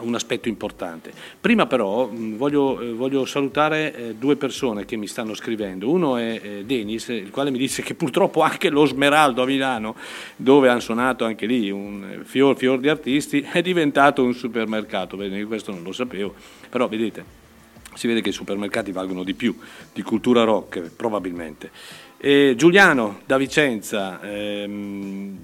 a 0.00 0.02
un 0.02 0.14
aspetto 0.14 0.48
importante. 0.48 1.12
Prima 1.40 1.66
però 1.66 2.06
mh, 2.06 2.36
voglio, 2.36 2.80
eh, 2.80 2.92
voglio 2.92 3.24
salutare 3.26 3.94
eh, 3.94 4.14
due 4.14 4.36
persone 4.36 4.84
che 4.84 4.96
mi 4.96 5.06
stanno 5.06 5.34
scrivendo. 5.34 5.90
Uno 5.90 6.16
è 6.16 6.40
eh, 6.42 6.64
Denis, 6.64 7.08
il 7.08 7.30
quale 7.30 7.50
mi 7.50 7.58
dice 7.58 7.82
che 7.82 7.94
purtroppo 7.94 8.40
anche 8.40 8.70
lo 8.70 8.86
Smeraldo 8.86 9.42
a 9.42 9.46
Milano, 9.46 9.94
dove 10.36 10.68
hanno 10.68 10.80
suonato 10.80 11.24
anche 11.24 11.46
lì 11.46 11.70
un 11.70 12.20
eh, 12.20 12.24
fior, 12.24 12.56
fior 12.56 12.80
di 12.80 12.88
artisti, 12.88 13.46
è 13.52 13.60
diventato 13.62 14.24
un 14.24 14.34
supermercato. 14.34 15.16
Bene, 15.16 15.44
questo 15.44 15.72
non 15.72 15.82
lo 15.82 15.92
sapevo, 15.92 16.34
però 16.68 16.88
vedete 16.88 17.39
si 17.94 18.06
vede 18.06 18.20
che 18.20 18.30
i 18.30 18.32
supermercati 18.32 18.92
valgono 18.92 19.22
di 19.24 19.34
più 19.34 19.56
di 19.92 20.02
cultura 20.02 20.44
rock 20.44 20.90
probabilmente. 20.94 21.70
E 22.18 22.54
Giuliano 22.56 23.20
da 23.24 23.36
Vicenza 23.38 24.20
ehm, 24.22 25.38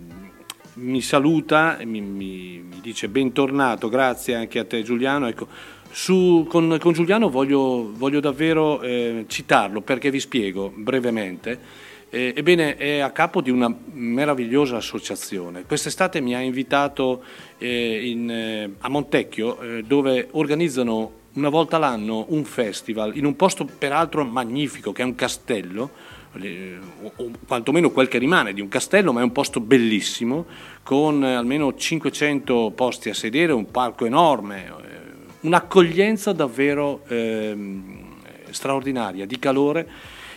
mi 0.75 1.01
saluta, 1.01 1.79
mi, 1.85 2.01
mi- 2.01 2.63
mi 2.69 2.81
dice 2.83 3.09
bentornato, 3.09 3.89
grazie 3.89 4.35
anche 4.35 4.59
a 4.59 4.65
te 4.65 4.83
Giuliano. 4.83 5.27
Ecco, 5.27 5.49
su- 5.91 6.47
con, 6.49 6.77
con 6.79 6.93
Giuliano 6.93 7.31
voglio, 7.31 7.93
voglio 7.95 8.21
davvero 8.21 8.83
eh, 8.83 9.25
citarlo 9.27 9.81
perché 9.81 10.11
vi 10.11 10.21
spiego 10.21 10.71
brevemente. 10.75 11.85
Eh, 12.11 12.35
ebbene, 12.37 12.77
è 12.77 12.99
a 12.99 13.11
capo 13.11 13.41
di 13.41 13.51
una 13.51 13.75
meravigliosa 13.93 14.77
associazione. 14.77 15.65
Quest'estate 15.65 16.21
mi 16.21 16.35
ha 16.35 16.41
invitato 16.41 17.23
eh, 17.59 18.09
in, 18.09 18.31
eh, 18.31 18.71
a 18.79 18.89
Montecchio, 18.89 19.61
eh, 19.61 19.83
dove 19.83 20.29
organizzano 20.33 21.25
una 21.37 21.49
volta 21.49 21.79
l'anno 21.79 22.27
un 22.29 22.45
festival 22.45 23.17
in 23.17 23.25
un 23.25 23.37
posto 23.37 23.65
peraltro 23.65 24.25
magnifico, 24.25 24.93
che 24.93 25.03
è 25.03 25.05
un 25.05 25.15
castello, 25.15 25.91
eh, 26.41 26.79
o, 27.17 27.31
quantomeno 27.47 27.91
quel 27.91 28.09
che 28.09 28.19
rimane 28.19 28.53
di 28.53 28.61
un 28.61 28.69
castello, 28.69 29.13
ma 29.13 29.21
è 29.21 29.23
un 29.23 29.33
posto 29.33 29.61
bellissimo, 29.61 30.47
con 30.83 31.25
eh, 31.25 31.35
almeno 31.35 31.75
500 31.75 32.73
posti 32.75 33.11
a 33.11 33.15
sedere, 33.15 33.53
un 33.53 33.71
parco 33.71 34.07
enorme, 34.07 34.67
eh, 34.67 34.71
un'accoglienza 35.41 36.33
davvero 36.33 37.03
ehm, 37.07 38.05
straordinaria, 38.51 39.27
di 39.27 39.39
calore 39.39 39.89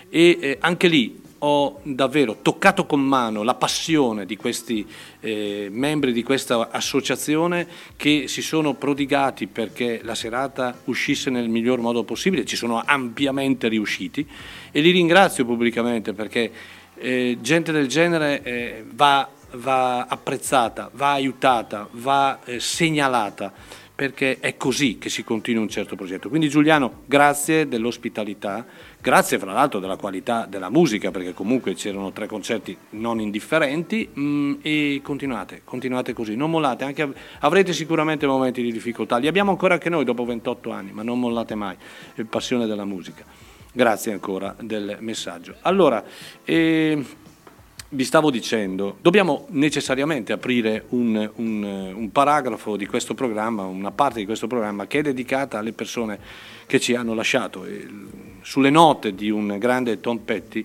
e 0.09 0.37
eh, 0.39 0.57
anche 0.59 0.87
lì 0.87 1.27
ho 1.39 1.79
davvero 1.83 2.37
toccato 2.41 2.85
con 2.85 3.01
mano 3.01 3.43
la 3.43 3.55
passione 3.55 4.25
di 4.25 4.35
questi 4.35 4.85
eh, 5.19 5.69
membri 5.71 6.11
di 6.11 6.23
questa 6.23 6.69
associazione 6.71 7.67
che 7.95 8.27
si 8.27 8.41
sono 8.41 8.73
prodigati 8.73 9.47
perché 9.47 10.01
la 10.03 10.15
serata 10.15 10.77
uscisse 10.85 11.29
nel 11.29 11.49
miglior 11.49 11.79
modo 11.79 12.03
possibile, 12.03 12.45
ci 12.45 12.55
sono 12.55 12.81
ampiamente 12.85 13.67
riusciti 13.67 14.27
e 14.71 14.81
li 14.81 14.91
ringrazio 14.91 15.45
pubblicamente 15.45 16.13
perché 16.13 16.51
eh, 16.95 17.37
gente 17.39 17.71
del 17.71 17.87
genere 17.87 18.43
eh, 18.43 18.83
va, 18.93 19.29
va 19.53 20.05
apprezzata, 20.05 20.89
va 20.93 21.11
aiutata, 21.13 21.87
va 21.91 22.39
eh, 22.43 22.59
segnalata 22.59 23.53
perché 23.99 24.37
è 24.39 24.55
così 24.55 24.97
che 24.97 25.09
si 25.09 25.25
continua 25.25 25.61
un 25.61 25.67
certo 25.67 25.97
progetto. 25.97 26.29
Quindi 26.29 26.47
Giuliano, 26.47 27.01
grazie 27.05 27.67
dell'ospitalità, 27.67 28.65
grazie 29.01 29.39
fra 29.39 29.53
l'altro 29.53 29.79
della 29.79 29.95
qualità 29.95 30.45
della 30.45 30.69
musica, 30.69 31.11
perché 31.11 31.33
comunque 31.33 31.73
c'erano 31.73 32.11
tre 32.11 32.27
concerti 32.27 32.77
non 32.91 33.19
indifferenti 33.19 34.09
mm, 34.17 34.53
e 34.61 35.01
continuate, 35.03 35.61
continuate 35.63 36.13
così, 36.13 36.35
non 36.35 36.49
mollate, 36.51 36.83
anche, 36.83 37.11
avrete 37.39 37.73
sicuramente 37.73 38.27
momenti 38.27 38.61
di 38.61 38.71
difficoltà, 38.71 39.17
li 39.17 39.27
abbiamo 39.27 39.51
ancora 39.51 39.75
anche 39.75 39.89
noi 39.89 40.03
dopo 40.03 40.25
28 40.25 40.71
anni, 40.71 40.91
ma 40.91 41.03
non 41.03 41.19
mollate 41.19 41.55
mai, 41.55 41.75
è 42.15 42.23
passione 42.23 42.65
della 42.65 42.85
musica. 42.85 43.23
Grazie 43.71 44.11
ancora 44.11 44.55
del 44.59 44.97
messaggio. 44.99 45.55
Allora, 45.61 46.03
eh, 46.43 47.05
vi 47.91 48.03
stavo 48.03 48.29
dicendo, 48.29 48.97
dobbiamo 49.01 49.47
necessariamente 49.49 50.31
aprire 50.31 50.85
un, 50.89 51.29
un, 51.35 51.93
un, 51.95 52.11
paragrafo 52.11 52.75
di 52.75 52.85
questo 52.85 53.15
programma, 53.15 53.63
una 53.63 53.91
parte 53.91 54.19
di 54.19 54.25
questo 54.25 54.45
programma 54.45 54.85
che 54.85 54.99
è 54.99 55.01
dedicata 55.01 55.57
alle 55.57 55.73
persone 55.73 56.19
che 56.69 56.79
ci 56.79 56.93
hanno 56.93 57.15
lasciato. 57.15 57.65
Sulle 58.43 58.69
note 58.69 59.15
di 59.15 59.31
un 59.31 59.57
grande 59.57 59.99
Tom 59.99 60.19
Petty 60.19 60.63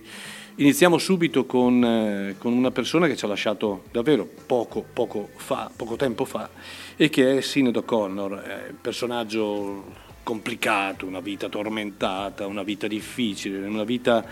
iniziamo 0.57 0.99
subito 0.99 1.47
con, 1.47 1.83
eh, 1.83 2.35
con, 2.37 2.53
una 2.53 2.69
persona 2.69 3.07
che 3.07 3.15
ci 3.15 3.25
ha 3.25 3.27
lasciato 3.27 3.85
davvero 3.91 4.29
poco, 4.45 4.85
poco, 4.93 5.29
fa, 5.35 5.71
poco 5.75 5.95
tempo 5.95 6.23
fa 6.23 6.47
e 6.95 7.09
che 7.09 7.37
è 7.37 7.41
Sinead 7.41 7.75
O'Connor, 7.75 8.39
è 8.39 8.69
un 8.69 8.81
personaggio 8.81 9.93
complicato, 10.21 11.07
una 11.07 11.21
vita 11.21 11.49
tormentata, 11.49 12.45
una 12.45 12.63
vita 12.63 12.85
difficile, 12.85 13.65
una 13.65 13.83
vita 13.83 14.23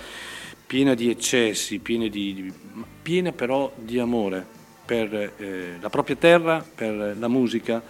piena 0.68 0.94
di 0.94 1.10
eccessi, 1.10 1.80
piena, 1.80 2.08
di, 2.08 2.54
piena 3.02 3.32
però 3.32 3.72
di 3.76 3.98
amore 3.98 4.46
per 4.86 5.34
eh, 5.38 5.78
la 5.82 5.90
propria 5.90 6.18
terra, 6.18 6.64
per 6.64 7.16
la 7.18 7.28
musica 7.28 7.82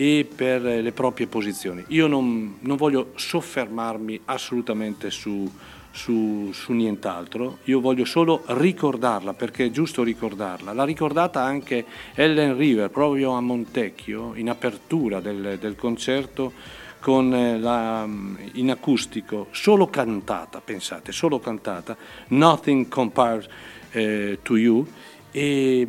e 0.00 0.28
per 0.32 0.62
le 0.62 0.92
proprie 0.92 1.26
posizioni. 1.26 1.84
Io 1.88 2.06
non, 2.06 2.58
non 2.60 2.76
voglio 2.76 3.10
soffermarmi 3.16 4.20
assolutamente 4.26 5.10
su, 5.10 5.50
su, 5.90 6.50
su, 6.52 6.72
nient'altro, 6.72 7.58
io 7.64 7.80
voglio 7.80 8.04
solo 8.04 8.44
ricordarla 8.46 9.34
perché 9.34 9.64
è 9.64 9.70
giusto 9.70 10.04
ricordarla. 10.04 10.72
L'ha 10.72 10.84
ricordata 10.84 11.42
anche 11.42 11.84
Ellen 12.14 12.56
River 12.56 12.90
proprio 12.90 13.32
a 13.32 13.40
Montecchio 13.40 14.34
in 14.36 14.48
apertura 14.48 15.18
del, 15.18 15.58
del 15.58 15.74
concerto 15.74 16.52
con 17.00 17.34
eh, 17.34 17.58
la, 17.58 18.06
mm, 18.06 18.36
in 18.52 18.70
acustico, 18.70 19.48
solo 19.50 19.88
cantata, 19.88 20.60
pensate, 20.60 21.10
solo 21.10 21.40
cantata, 21.40 21.96
Nothing 22.28 22.86
Compares 22.86 23.48
eh, 23.90 24.38
to 24.42 24.56
You, 24.56 24.86
e, 25.32 25.86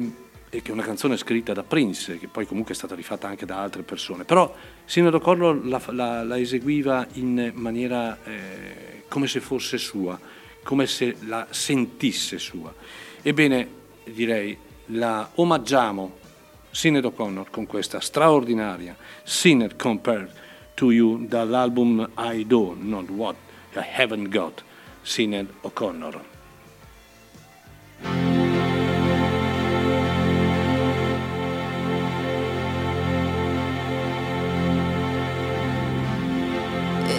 che 0.49 0.61
è 0.63 0.71
una 0.71 0.83
canzone 0.83 1.15
scritta 1.15 1.53
da 1.53 1.63
Prince, 1.63 2.17
che 2.17 2.27
poi 2.27 2.45
comunque 2.45 2.73
è 2.73 2.77
stata 2.77 2.95
rifatta 2.95 3.27
anche 3.27 3.45
da 3.45 3.61
altre 3.61 3.83
persone, 3.83 4.23
però 4.23 4.53
Sino 4.85 5.17
Corlo 5.19 5.53
la, 5.63 5.79
la, 5.91 6.23
la, 6.23 6.39
eseguiva 6.39 7.05
in 7.13 7.51
maniera 7.53 8.17
eh, 8.23 9.03
come 9.07 9.27
se 9.27 9.39
fosse 9.39 9.77
sua, 9.77 10.19
come 10.63 10.87
se 10.87 11.15
la 11.27 11.45
sentisse 11.51 12.39
sua. 12.39 12.73
Ebbene, 13.21 13.67
direi, 14.05 14.57
la 14.87 15.29
omaggiamo 15.35 16.17
Sinead 16.71 17.05
O'Connor 17.05 17.49
con 17.51 17.67
questa 17.67 17.99
straordinaria 17.99 18.95
Sinner 19.23 19.75
Compared 19.75 20.31
to 20.73 20.91
You 20.91 21.25
dall'album 21.27 22.09
I 22.17 22.45
Do 22.47 22.75
Not 22.79 23.09
What 23.09 23.35
I 23.75 23.83
Haven't 23.95 24.29
Got, 24.29 24.63
Sinead 25.03 25.47
O'Connor. 25.61 26.21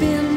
been 0.00 0.35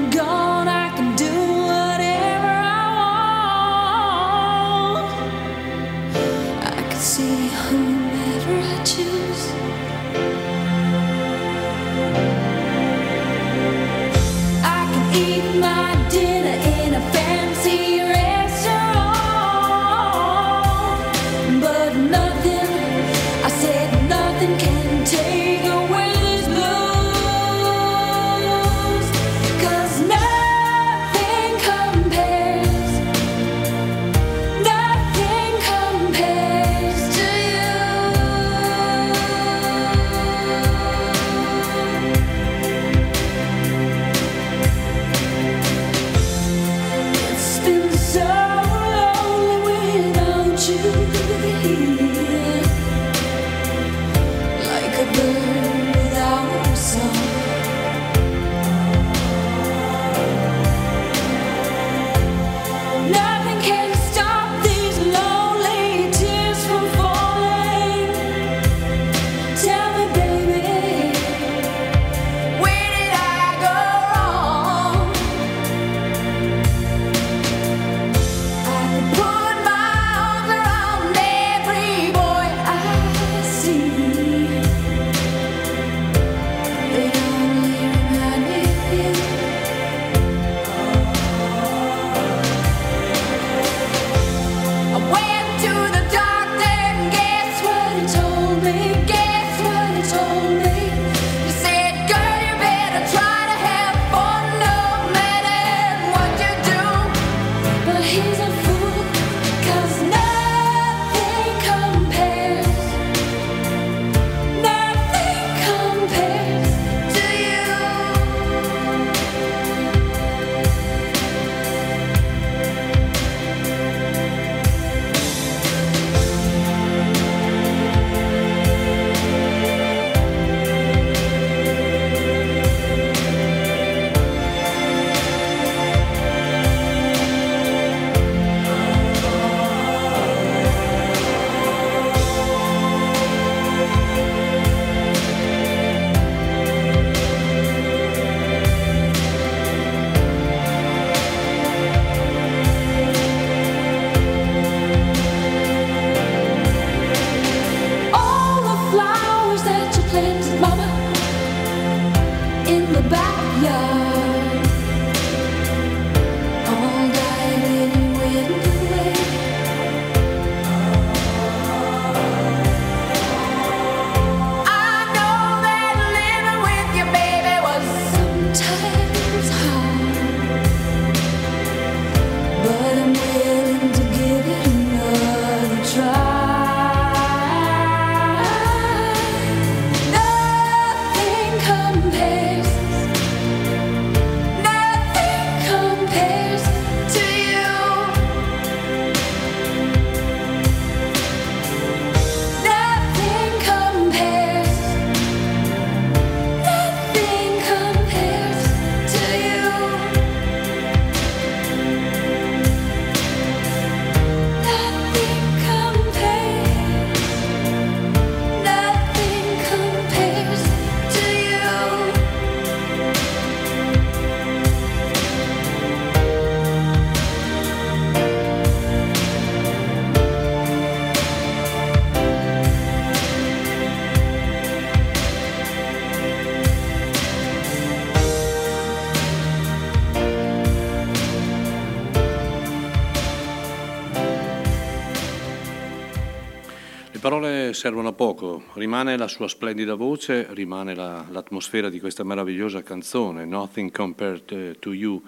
servono 247.73 248.09
a 248.09 248.13
poco, 248.13 248.63
rimane 248.73 249.17
la 249.17 249.27
sua 249.27 249.47
splendida 249.47 249.95
voce, 249.95 250.47
rimane 250.51 250.95
la- 250.95 251.25
l'atmosfera 251.29 251.89
di 251.89 251.99
questa 251.99 252.23
meravigliosa 252.23 252.83
canzone, 252.83 253.45
Nothing 253.45 253.91
Compared 253.91 254.51
eh, 254.51 254.75
to 254.79 254.93
You, 254.93 255.21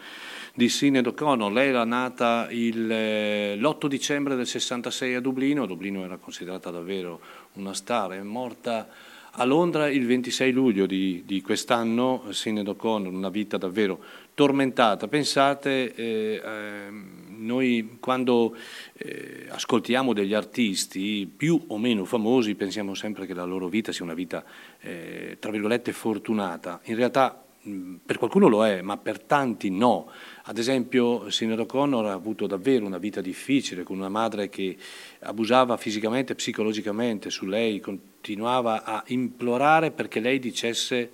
di 0.54 0.70
Sinead 0.70 1.08
O'Connor. 1.08 1.52
Lei 1.52 1.70
era 1.70 1.86
nata 1.86 2.48
il, 2.50 2.92
eh, 2.92 3.56
l'8 3.56 3.88
dicembre 3.88 4.36
del 4.36 4.48
66 4.48 5.16
a 5.16 5.20
Dublino, 5.20 5.66
Dublino 5.66 6.04
era 6.04 6.18
considerata 6.18 6.70
davvero 6.70 7.20
una 7.54 7.74
star, 7.74 8.12
è 8.12 8.22
morta 8.22 8.88
a 9.32 9.46
Londra 9.46 9.90
il 9.90 10.06
26 10.06 10.52
luglio 10.52 10.86
di, 10.86 11.24
di 11.26 11.42
quest'anno, 11.42 12.26
Sinead 12.32 12.68
O'Connor, 12.68 13.14
una 13.14 13.30
vita 13.30 13.58
davvero 13.58 14.00
tormentata. 14.34 15.08
Pensate, 15.08 15.94
eh, 15.96 16.42
ehm, 16.44 17.21
noi 17.42 17.98
quando 18.00 18.56
eh, 18.94 19.48
ascoltiamo 19.50 20.14
degli 20.14 20.34
artisti 20.34 21.30
più 21.36 21.62
o 21.68 21.78
meno 21.78 22.06
famosi 22.06 22.56
pensiamo 22.56 22.94
sempre 22.94 23.26
che 23.26 23.34
la 23.34 23.44
loro 23.44 23.68
vita 23.68 23.92
sia 23.92 24.06
una 24.06 24.14
vita, 24.14 24.44
eh, 24.80 25.38
tra 25.40 25.52
virgolette, 25.52 25.92
fortunata. 25.92 26.80
In 26.86 26.96
realtà 26.96 27.44
mh, 27.62 27.96
per 28.06 28.18
qualcuno 28.18 28.48
lo 28.48 28.66
è, 28.66 28.82
ma 28.82 28.98
per 28.98 29.20
tanti 29.20 29.70
no. 29.70 30.10
Ad 30.44 30.58
esempio, 30.58 31.30
Sinead 31.30 31.60
O'Connor 31.60 32.06
ha 32.06 32.14
avuto 32.14 32.48
davvero 32.48 32.86
una 32.86 32.98
vita 32.98 33.22
difficile 33.22 33.84
con 33.84 33.98
una 33.98 34.10
madre 34.10 34.50
che 34.50 34.78
abusava 35.22 35.78
fisicamente 35.78 36.34
e 36.34 36.36
psicologicamente 36.36 37.30
su 37.30 37.46
lei, 37.46 37.80
continuava 37.80 38.84
a 38.84 39.04
implorare 39.08 39.92
perché 39.92 40.20
lei 40.20 40.40
dicesse 40.40 41.12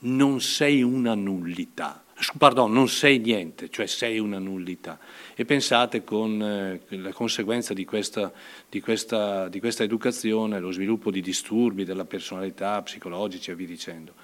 non 0.00 0.40
sei 0.40 0.82
una 0.82 1.14
nullità. 1.14 2.04
Pardon, 2.38 2.72
non 2.72 2.88
sei 2.88 3.18
niente, 3.18 3.68
cioè 3.70 3.86
sei 3.86 4.18
una 4.18 4.38
nullità. 4.38 4.98
E 5.36 5.44
pensate 5.44 6.04
con 6.04 6.40
eh, 6.40 6.80
la 6.96 7.12
conseguenza 7.12 7.74
di 7.74 7.84
questa, 7.84 8.32
di, 8.68 8.80
questa, 8.80 9.48
di 9.48 9.58
questa 9.58 9.82
educazione, 9.82 10.60
lo 10.60 10.70
sviluppo 10.70 11.10
di 11.10 11.20
disturbi 11.20 11.84
della 11.84 12.04
personalità 12.04 12.80
psicologici 12.82 13.50
e 13.50 13.54
via 13.56 13.66
dicendo. 13.66 14.14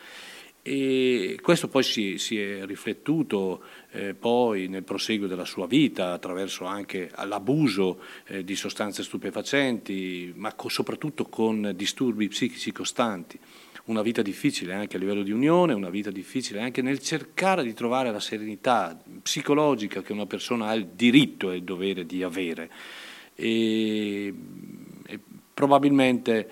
E 0.63 1.39
questo 1.41 1.69
poi 1.69 1.83
si, 1.83 2.19
si 2.19 2.39
è 2.39 2.67
riflettuto 2.67 3.63
eh, 3.93 4.13
poi 4.13 4.69
nel 4.69 4.85
proseguo 4.85 5.27
della 5.27 5.47
sua 5.47 5.67
vita 5.67 6.13
attraverso 6.13 6.65
anche 6.65 7.11
l'abuso 7.25 8.01
eh, 8.27 8.45
di 8.45 8.55
sostanze 8.55 9.03
stupefacenti, 9.03 10.33
ma 10.37 10.53
co- 10.53 10.69
soprattutto 10.69 11.25
con 11.25 11.73
disturbi 11.75 12.29
psichici 12.29 12.73
costanti. 12.73 13.39
Una 13.85 14.03
vita 14.03 14.23
difficile 14.23 14.75
anche 14.75 14.97
a 14.97 14.99
livello 14.99 15.23
di 15.23 15.33
unione, 15.33 15.73
una 15.73 15.91
vita 15.91 16.11
difficile 16.11 16.61
anche 16.61 16.83
nel 16.83 17.01
cercare 17.01 17.63
di 17.63 17.73
trovare 17.73 18.11
la 18.11 18.21
serenità 18.21 19.01
psicologica 19.23 20.03
che 20.03 20.13
una 20.13 20.27
persona 20.27 20.69
ha 20.69 20.75
il 20.75 20.87
diritto 20.89 21.51
e 21.51 21.57
il 21.57 21.65
dovere 21.65 22.07
di 22.07 22.23
avere. 22.23 22.71
E, 23.35 24.35
e 25.07 25.19
probabilmente 25.55 26.51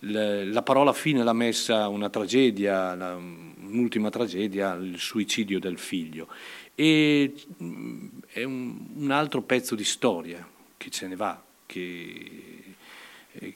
la 0.00 0.62
parola 0.62 0.92
fine 0.92 1.22
l'ha 1.22 1.32
messa 1.32 1.88
una 1.88 2.08
tragedia, 2.08 2.94
un'ultima 3.14 4.08
tragedia, 4.08 4.74
il 4.74 4.98
suicidio 4.98 5.60
del 5.60 5.78
figlio. 5.78 6.28
E 6.74 7.34
mh, 7.58 8.06
è 8.28 8.42
un, 8.42 8.86
un 8.94 9.10
altro 9.10 9.42
pezzo 9.42 9.74
di 9.74 9.84
storia 9.84 10.48
che 10.76 10.88
se 10.90 11.06
ne 11.06 11.16
va, 11.16 11.42
che, 11.66 12.49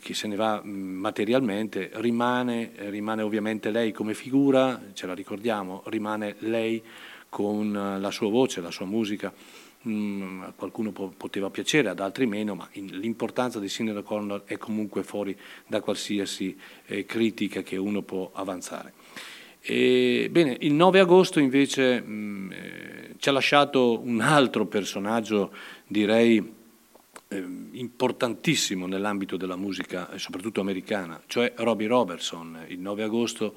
che 0.01 0.15
se 0.15 0.29
ne 0.29 0.37
va 0.37 0.61
mh, 0.63 0.71
materialmente, 0.71 1.91
rimane, 1.95 2.73
rimane 2.77 3.23
ovviamente 3.23 3.71
lei 3.71 3.93
come 3.93 4.15
figura, 4.15 4.81
ce 4.93 5.07
la 5.07 5.15
ricordiamo, 5.15 5.83
rimane 5.87 6.37
lei 6.41 6.83
con 7.29 7.75
eh, 7.75 7.99
la 7.99 8.11
sua 8.11 8.31
voce, 8.31 8.61
la 8.61 8.71
sua 8.71 8.87
musica. 8.87 9.33
Mm, 9.87 10.43
a 10.43 10.53
qualcuno 10.57 10.93
po- 10.93 11.13
poteva 11.15 11.51
piacere, 11.51 11.91
ad 11.91 12.01
altri 12.01 12.27
meno, 12.27 12.55
ma 12.55 12.67
l'importanza 12.73 13.59
di 13.59 13.69
Sinead 13.69 13.99
O'Connor 13.99 14.45
è 14.47 14.57
comunque 14.57 15.03
fuori 15.03 15.37
da 15.67 15.81
qualsiasi 15.81 16.57
eh, 16.87 17.05
critica 17.05 17.63
che 17.63 17.77
uno 17.77 18.01
può 18.01 18.31
avanzare. 18.33 18.95
E, 19.61 20.29
bene, 20.31 20.57
il 20.61 20.73
9 20.73 21.01
agosto 21.01 21.39
invece 21.41 22.01
mh, 22.01 22.53
eh, 22.53 23.15
ci 23.19 23.29
ha 23.29 23.33
lasciato 23.33 24.01
un 24.01 24.21
altro 24.21 24.67
personaggio, 24.67 25.53
direi 25.87 26.63
importantissimo 27.37 28.87
nell'ambito 28.87 29.37
della 29.37 29.57
musica, 29.57 30.17
soprattutto 30.19 30.61
americana, 30.61 31.21
cioè 31.27 31.53
Robbie 31.57 31.89
Robertson. 31.89 32.65
Il 32.69 32.81
9 32.81 33.03
agosto 33.03 33.55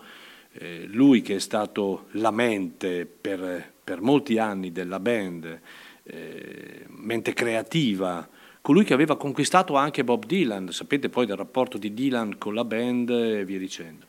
eh, 0.53 0.86
lui 0.88 1.21
che 1.21 1.36
è 1.36 1.39
stato 1.39 2.07
la 2.11 2.32
mente 2.32 3.05
per, 3.05 3.73
per 3.84 4.01
molti 4.01 4.38
anni 4.38 4.71
della 4.71 4.99
band, 4.99 5.61
eh, 6.03 6.86
mente 6.88 7.34
creativa, 7.34 8.28
colui 8.61 8.84
che 8.84 8.93
aveva 8.93 9.17
conquistato 9.17 9.75
anche 9.75 10.03
Bob 10.03 10.25
Dylan, 10.25 10.71
sapete 10.71 11.09
poi 11.09 11.25
del 11.25 11.38
rapporto 11.38 11.78
di 11.78 11.93
Dylan 11.93 12.38
con 12.38 12.53
la 12.53 12.65
band 12.65 13.09
e 13.09 13.45
via 13.45 13.59
dicendo. 13.59 14.05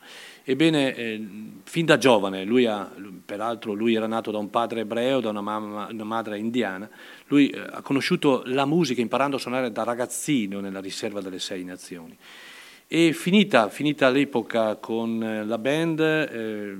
Ebbene, 0.49 0.95
eh, 0.95 1.27
fin 1.61 1.85
da 1.85 1.99
giovane, 1.99 2.43
lui 2.43 2.65
ha, 2.65 2.91
peraltro 3.23 3.73
lui 3.73 3.93
era 3.93 4.07
nato 4.07 4.31
da 4.31 4.39
un 4.39 4.49
padre 4.49 4.79
ebreo, 4.79 5.19
da 5.19 5.29
una, 5.29 5.41
mamma, 5.41 5.87
una 5.91 6.03
madre 6.03 6.39
indiana, 6.39 6.89
lui 7.27 7.49
eh, 7.49 7.59
ha 7.59 7.83
conosciuto 7.83 8.41
la 8.45 8.65
musica 8.65 8.99
imparando 8.99 9.35
a 9.35 9.39
suonare 9.39 9.71
da 9.71 9.83
ragazzino 9.83 10.59
nella 10.59 10.79
riserva 10.79 11.21
delle 11.21 11.37
Sei 11.37 11.63
Nazioni. 11.63 12.17
E 12.87 13.13
finita, 13.13 13.69
finita 13.69 14.09
l'epoca 14.09 14.77
con 14.77 15.21
eh, 15.21 15.45
la 15.45 15.59
band, 15.59 15.99
eh, 15.99 16.75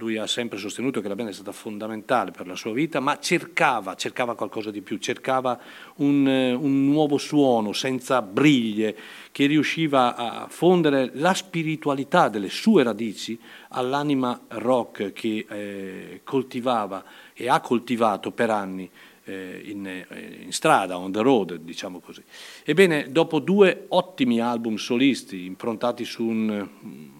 lui 0.00 0.16
ha 0.16 0.26
sempre 0.26 0.56
sostenuto 0.56 1.02
che 1.02 1.08
la 1.08 1.14
band 1.14 1.28
è 1.28 1.32
stata 1.32 1.52
fondamentale 1.52 2.30
per 2.30 2.46
la 2.46 2.56
sua 2.56 2.72
vita, 2.72 3.00
ma 3.00 3.18
cercava, 3.18 3.94
cercava 3.96 4.34
qualcosa 4.34 4.70
di 4.70 4.80
più, 4.80 4.96
cercava 4.96 5.60
un, 5.96 6.26
eh, 6.26 6.54
un 6.54 6.86
nuovo 6.86 7.18
suono 7.18 7.74
senza 7.74 8.22
briglie 8.22 8.96
che 9.30 9.44
riusciva 9.44 10.16
a 10.16 10.46
fondere 10.48 11.10
la 11.14 11.34
spiritualità 11.34 12.30
delle 12.30 12.48
sue 12.48 12.82
radici 12.82 13.38
all'anima 13.68 14.40
rock 14.48 15.12
che 15.12 15.46
eh, 15.46 16.20
coltivava 16.24 17.04
e 17.34 17.50
ha 17.50 17.60
coltivato 17.60 18.32
per 18.32 18.48
anni 18.48 18.90
eh, 19.24 19.60
in, 19.66 19.86
eh, 19.86 20.38
in 20.44 20.52
strada, 20.52 20.96
on 20.96 21.12
the 21.12 21.20
road, 21.20 21.56
diciamo 21.56 22.00
così. 22.00 22.22
Ebbene, 22.64 23.12
dopo 23.12 23.38
due 23.38 23.84
ottimi 23.88 24.40
album 24.40 24.76
solisti 24.76 25.44
improntati 25.44 26.06
su 26.06 26.24
un, 26.24 27.18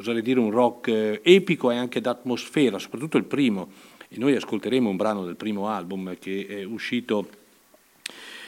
oserei 0.00 0.22
dire, 0.22 0.40
un 0.40 0.50
rock 0.50 0.88
eh, 0.88 1.20
epico 1.22 1.70
e 1.70 1.76
anche 1.76 2.00
d'atmosfera, 2.00 2.78
soprattutto 2.78 3.16
il 3.16 3.24
primo, 3.24 3.68
e 4.08 4.18
noi 4.18 4.34
ascolteremo 4.34 4.88
un 4.88 4.96
brano 4.96 5.24
del 5.24 5.36
primo 5.36 5.68
album 5.68 6.16
che 6.18 6.46
è 6.48 6.64
uscito 6.64 7.28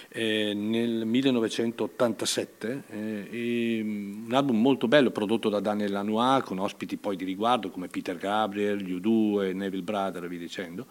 eh, 0.08 0.52
nel 0.54 1.06
1987, 1.06 2.82
eh, 2.88 3.80
mm, 3.82 4.26
un 4.26 4.34
album 4.34 4.60
molto 4.60 4.88
bello 4.88 5.10
prodotto 5.10 5.48
da 5.48 5.60
Daniel 5.60 5.92
Lanois 5.92 6.42
con 6.42 6.58
ospiti 6.58 6.96
poi 6.96 7.16
di 7.16 7.24
riguardo 7.24 7.70
come 7.70 7.88
Peter 7.88 8.16
Gabriel, 8.16 8.82
U2 8.82 9.48
e 9.48 9.52
Neville 9.52 9.82
Brother 9.82 10.24
e 10.24 10.28
via 10.28 10.38
dicendo. 10.38 10.86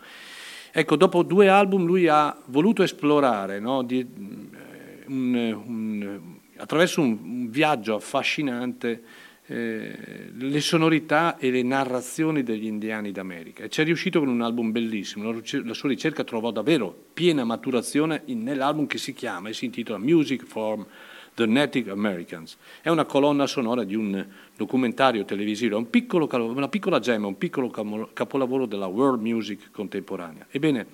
Ecco, 0.72 0.95
dopo 0.95 1.24
due 1.24 1.49
album 1.49 1.86
lui 1.86 2.07
ha 2.07 2.36
voluto 2.45 2.82
esplorare 2.82 3.59
no, 3.59 3.84
di, 3.84 3.99
eh, 3.99 5.03
un, 5.07 5.62
un, 5.66 6.20
attraverso 6.55 7.01
un, 7.01 7.20
un 7.22 7.49
viaggio 7.49 7.95
affascinante 7.95 9.03
eh, 9.52 10.32
le 10.34 10.62
sonorità 10.62 11.38
e 11.38 11.52
le 11.52 11.62
narrazioni 11.62 12.41
degli 12.41 12.68
indiani 12.68 13.12
d'America 13.12 13.66
e 13.66 13.70
ci 13.70 13.82
è 13.82 13.84
riuscito 13.84 14.20
con 14.20 14.30
un 14.30 14.41
album 14.41 14.72
bellissimo, 14.72 15.30
la, 15.30 15.74
sua 15.74 15.89
ricerca 15.89 16.24
trovò 16.24 16.52
davvero 16.52 16.95
piena 17.14 17.43
maturazione 17.43 18.22
in- 18.26 18.43
nell'album 18.43 18.88
che 18.88 18.97
si 18.97 19.14
chiama 19.14 19.49
e 19.49 19.54
si 19.54 19.66
intitola 19.66 19.97
Music 19.97 20.45
for 20.45 20.86
the 21.34 21.45
Native 21.45 21.91
Americans. 21.91 22.56
È 22.82 22.88
una 22.88 23.04
colonna 23.04 23.45
sonora 23.45 23.84
di 23.84 23.93
un 23.93 24.26
documentario 24.56 25.26
televisivo, 25.26 25.78
un 25.78 25.89
piccolo 25.89 26.30
una 26.32 26.70
piccola 26.70 26.99
gemma, 26.99 27.28
un 27.28 27.38
piccolo 27.38 27.70
capolavoro 28.14 28.66
della 28.66 28.88
world 28.88 29.22
music 29.22 29.70
contemporanea. 29.72 30.47
Ebbene, 30.49 30.88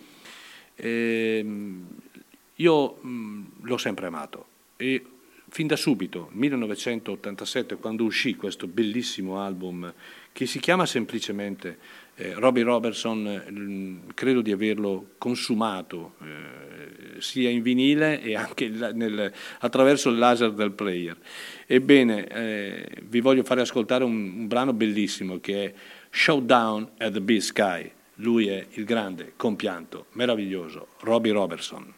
ehm, 0.74 1.88
io 2.56 2.94
mh, 3.02 3.44
l'ho 3.62 3.78
sempre 3.78 4.08
amato 4.08 4.46
e 4.78 5.04
fin 5.50 5.68
da 5.68 5.76
subito, 5.76 6.30
1987, 6.34 7.76
quando 7.78 8.04
uscì 8.04 8.36
questo 8.36 8.68
bellissimo 8.68 9.42
album 9.42 9.94
che 10.32 10.46
si 10.46 10.60
chiama 10.60 10.86
semplicemente 10.86 11.78
eh, 12.16 12.34
Robbie 12.34 12.64
Robertson, 12.64 13.28
eh, 13.28 14.14
credo 14.14 14.42
di 14.42 14.52
averlo 14.52 15.12
consumato 15.18 16.16
eh, 16.22 17.22
sia 17.22 17.50
in 17.50 17.62
vinile 17.62 18.22
e 18.22 18.36
anche 18.36 18.70
nel- 18.70 19.32
attraverso 19.60 20.10
il 20.10 20.18
laser 20.18 20.52
del 20.52 20.72
player. 20.72 21.18
Ebbene, 21.66 22.28
eh, 22.28 22.88
vi 23.04 23.20
voglio 23.20 23.44
fare 23.44 23.62
ascoltare 23.62 24.04
un, 24.04 24.34
un 24.38 24.48
brano 24.48 24.74
bellissimo 24.74 25.40
che 25.40 25.66
è 25.66 25.74
Showdown 26.12 26.92
at 26.98 27.14
the 27.14 27.22
Big 27.22 27.40
Sky. 27.40 27.92
Lui 28.16 28.48
è 28.48 28.66
il 28.72 28.84
grande, 28.84 29.34
compianto, 29.36 30.08
meraviglioso 30.14 30.88
Robbie 31.02 31.32
Robertson. 31.32 31.94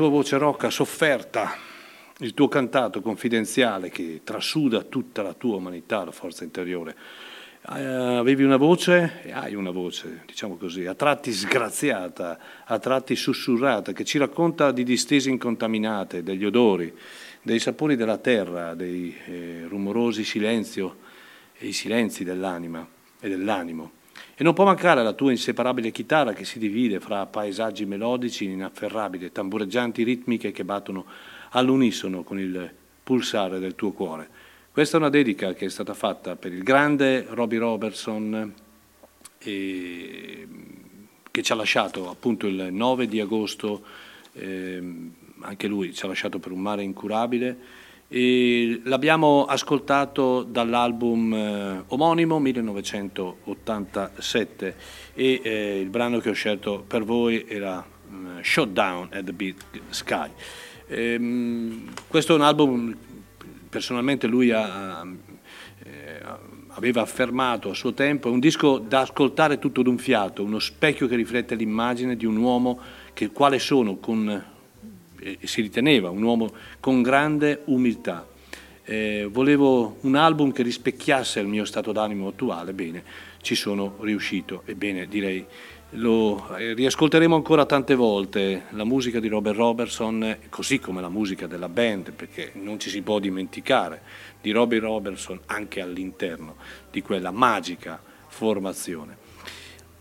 Tua 0.00 0.08
voce 0.08 0.38
rocca 0.38 0.70
sofferta, 0.70 1.54
il 2.20 2.32
tuo 2.32 2.48
cantato 2.48 3.02
confidenziale 3.02 3.90
che 3.90 4.22
trasuda 4.24 4.80
tutta 4.84 5.20
la 5.20 5.34
tua 5.34 5.56
umanità, 5.56 6.02
la 6.06 6.10
forza 6.10 6.42
interiore. 6.42 6.96
Eh, 7.68 7.82
avevi 7.82 8.42
una 8.42 8.56
voce, 8.56 9.20
e 9.22 9.32
hai 9.32 9.54
una 9.54 9.70
voce, 9.70 10.22
diciamo 10.24 10.56
così, 10.56 10.86
a 10.86 10.94
tratti 10.94 11.32
sgraziata, 11.32 12.38
a 12.64 12.78
tratti 12.78 13.14
sussurrata, 13.14 13.92
che 13.92 14.04
ci 14.04 14.16
racconta 14.16 14.72
di 14.72 14.84
distese 14.84 15.28
incontaminate, 15.28 16.22
degli 16.22 16.46
odori, 16.46 16.90
dei 17.42 17.58
sapori 17.58 17.94
della 17.94 18.16
terra, 18.16 18.72
dei 18.74 19.14
eh, 19.26 19.66
rumorosi 19.68 20.24
silenzio 20.24 20.96
e 21.58 21.66
i 21.66 21.72
silenzi 21.74 22.24
dell'anima 22.24 22.88
e 23.20 23.28
dell'animo. 23.28 23.99
E 24.34 24.42
non 24.42 24.54
può 24.54 24.64
mancare 24.64 25.02
la 25.02 25.12
tua 25.12 25.30
inseparabile 25.30 25.90
chitarra 25.90 26.32
che 26.32 26.44
si 26.44 26.58
divide 26.58 27.00
fra 27.00 27.26
paesaggi 27.26 27.84
melodici 27.84 28.44
inafferrabili, 28.44 29.32
tambureggianti 29.32 30.02
ritmiche 30.02 30.52
che 30.52 30.64
battono 30.64 31.04
all'unisono 31.50 32.22
con 32.22 32.38
il 32.38 32.70
pulsare 33.02 33.58
del 33.58 33.74
tuo 33.74 33.92
cuore. 33.92 34.28
Questa 34.72 34.96
è 34.96 35.00
una 35.00 35.10
dedica 35.10 35.52
che 35.52 35.66
è 35.66 35.68
stata 35.68 35.94
fatta 35.94 36.36
per 36.36 36.52
il 36.52 36.62
grande 36.62 37.26
Robbie 37.28 37.58
Robertson, 37.58 38.54
e, 39.38 40.48
che 41.30 41.42
ci 41.42 41.52
ha 41.52 41.54
lasciato 41.54 42.08
appunto 42.08 42.46
il 42.46 42.68
9 42.70 43.06
di 43.06 43.20
agosto, 43.20 43.82
ehm, 44.32 45.12
anche 45.40 45.66
lui 45.66 45.94
ci 45.94 46.04
ha 46.04 46.08
lasciato 46.08 46.38
per 46.38 46.52
un 46.52 46.60
mare 46.60 46.82
incurabile. 46.82 47.58
E 48.12 48.80
l'abbiamo 48.86 49.44
ascoltato 49.44 50.42
dall'album 50.42 51.32
eh, 51.32 51.84
omonimo 51.86 52.40
1987 52.40 54.74
e 55.14 55.40
eh, 55.40 55.78
il 55.78 55.90
brano 55.90 56.18
che 56.18 56.30
ho 56.30 56.32
scelto 56.32 56.82
per 56.84 57.04
voi 57.04 57.44
era 57.46 57.86
mm, 58.10 58.40
Shutdown 58.40 59.10
at 59.12 59.22
the 59.22 59.32
Big 59.32 59.54
Sky. 59.90 60.28
Ehm, 60.88 61.92
questo 62.08 62.32
è 62.32 62.36
un 62.36 62.42
album, 62.42 62.96
personalmente 63.68 64.26
lui 64.26 64.50
ha, 64.50 65.06
eh, 65.84 66.20
aveva 66.66 67.02
affermato 67.02 67.70
a 67.70 67.74
suo 67.74 67.94
tempo, 67.94 68.28
è 68.28 68.32
un 68.32 68.40
disco 68.40 68.78
da 68.78 69.02
ascoltare 69.02 69.60
tutto 69.60 69.82
d'un 69.82 69.98
fiato, 69.98 70.42
uno 70.42 70.58
specchio 70.58 71.06
che 71.06 71.14
riflette 71.14 71.54
l'immagine 71.54 72.16
di 72.16 72.26
un 72.26 72.38
uomo 72.38 72.80
che 73.12 73.30
quale 73.30 73.60
sono 73.60 73.98
con 73.98 74.49
e 75.20 75.38
si 75.42 75.60
riteneva 75.60 76.10
un 76.10 76.22
uomo 76.22 76.52
con 76.80 77.02
grande 77.02 77.62
umiltà. 77.66 78.26
Eh, 78.84 79.28
volevo 79.30 79.98
un 80.00 80.16
album 80.16 80.52
che 80.52 80.62
rispecchiasse 80.62 81.40
il 81.40 81.46
mio 81.46 81.64
stato 81.64 81.92
d'animo 81.92 82.28
attuale, 82.28 82.72
bene, 82.72 83.04
ci 83.40 83.54
sono 83.54 83.96
riuscito, 84.00 84.62
ebbene 84.64 85.06
direi 85.06 85.46
lo 85.94 86.56
eh, 86.56 86.72
riascolteremo 86.74 87.34
ancora 87.34 87.66
tante 87.66 87.94
volte, 87.94 88.66
la 88.70 88.84
musica 88.84 89.18
di 89.18 89.26
Robert 89.26 89.56
Robertson, 89.56 90.36
così 90.48 90.78
come 90.78 91.00
la 91.00 91.08
musica 91.08 91.46
della 91.46 91.68
band, 91.68 92.12
perché 92.12 92.52
non 92.54 92.78
ci 92.78 92.90
si 92.90 93.02
può 93.02 93.18
dimenticare 93.18 94.02
di 94.40 94.52
Robert 94.52 94.82
Robertson 94.82 95.40
anche 95.46 95.80
all'interno 95.80 96.56
di 96.90 97.02
quella 97.02 97.32
magica 97.32 98.00
formazione. 98.28 99.16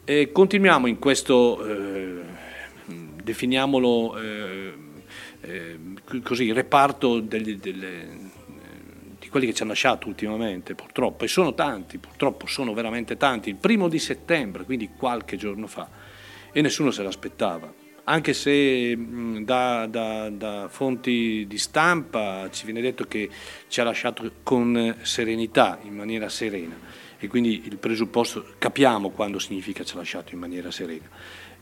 E 0.04 0.32
continuiamo 0.32 0.86
in 0.88 1.00
questo, 1.00 1.66
eh, 1.66 2.22
definiamolo 3.24 4.20
eh, 4.20 4.74
eh, 5.41 5.80
così, 6.24 6.52
reparto 6.52 7.20
degli, 7.20 7.56
delle, 7.57 8.18
di 9.20 9.30
quelli 9.30 9.45
che 9.45 9.53
ci 9.53 9.61
hanno 9.61 9.72
lasciato 9.72 10.07
ultimamente, 10.07 10.76
purtroppo, 10.76 11.24
e 11.24 11.28
sono 11.28 11.53
tanti, 11.53 11.98
purtroppo 11.98 12.48
sono 12.48 12.74
veramente 12.74 13.18
tanti, 13.18 13.49
il 13.49 13.56
primo 13.56 13.88
di 13.88 13.99
settembre, 13.99 14.64
quindi 14.64 14.90
qualche 14.98 15.38
giorno 15.38 15.68
fa, 15.68 15.90
e 16.52 16.61
nessuno 16.61 16.91
se 16.91 17.03
l'aspettava, 17.03 17.72
anche 18.06 18.34
se 18.34 18.98
da, 19.41 19.86
da- 19.86 20.30
da 20.30 20.68
fonti 20.68 21.45
di 21.48 21.57
stampa 21.60 22.49
ci 22.49 22.66
viene 22.66 22.82
detto 22.82 23.06
che 23.06 23.30
ci 23.68 23.82
ha 23.82 23.84
lasciato 23.84 24.32
con 24.41 24.95
serenità, 25.02 25.80
in 25.84 25.95
maniera 25.95 26.28
serena, 26.28 26.76
e 27.20 27.28
quindi 27.28 27.64
il 27.66 27.78
presupposto, 27.78 28.56
capiamo 28.57 29.10
quando 29.10 29.38
significa 29.38 29.84
ci 29.84 29.94
ha 29.94 29.98
lasciato 29.98 30.34
in 30.34 30.40
maniera 30.40 30.72
serena. 30.72 31.07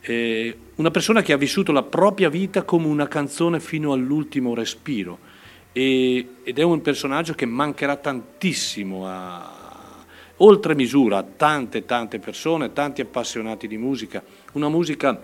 Eh, 0.00 0.56
una 0.76 0.90
persona 0.90 1.22
che 1.22 1.32
ha 1.32 1.36
vissuto 1.36 1.72
la 1.72 1.82
propria 1.82 2.28
vita 2.28 2.62
come 2.62 2.86
una 2.86 3.08
canzone 3.08 3.58
fino 3.60 3.92
all'ultimo 3.92 4.54
respiro 4.54 5.18
e- 5.72 6.26
ed 6.44 6.58
è 6.58 6.62
un 6.62 6.80
personaggio 6.80 7.34
che 7.34 7.46
mancherà 7.46 7.96
tantissimo 7.96 9.06
a- 9.08 10.04
oltre 10.36 10.74
misura 10.76 11.22
tante 11.22 11.84
tante 11.84 12.20
persone, 12.20 12.72
tanti 12.72 13.00
appassionati 13.00 13.66
di 13.66 13.76
musica, 13.76 14.22
una 14.52 14.68
musica 14.68 15.20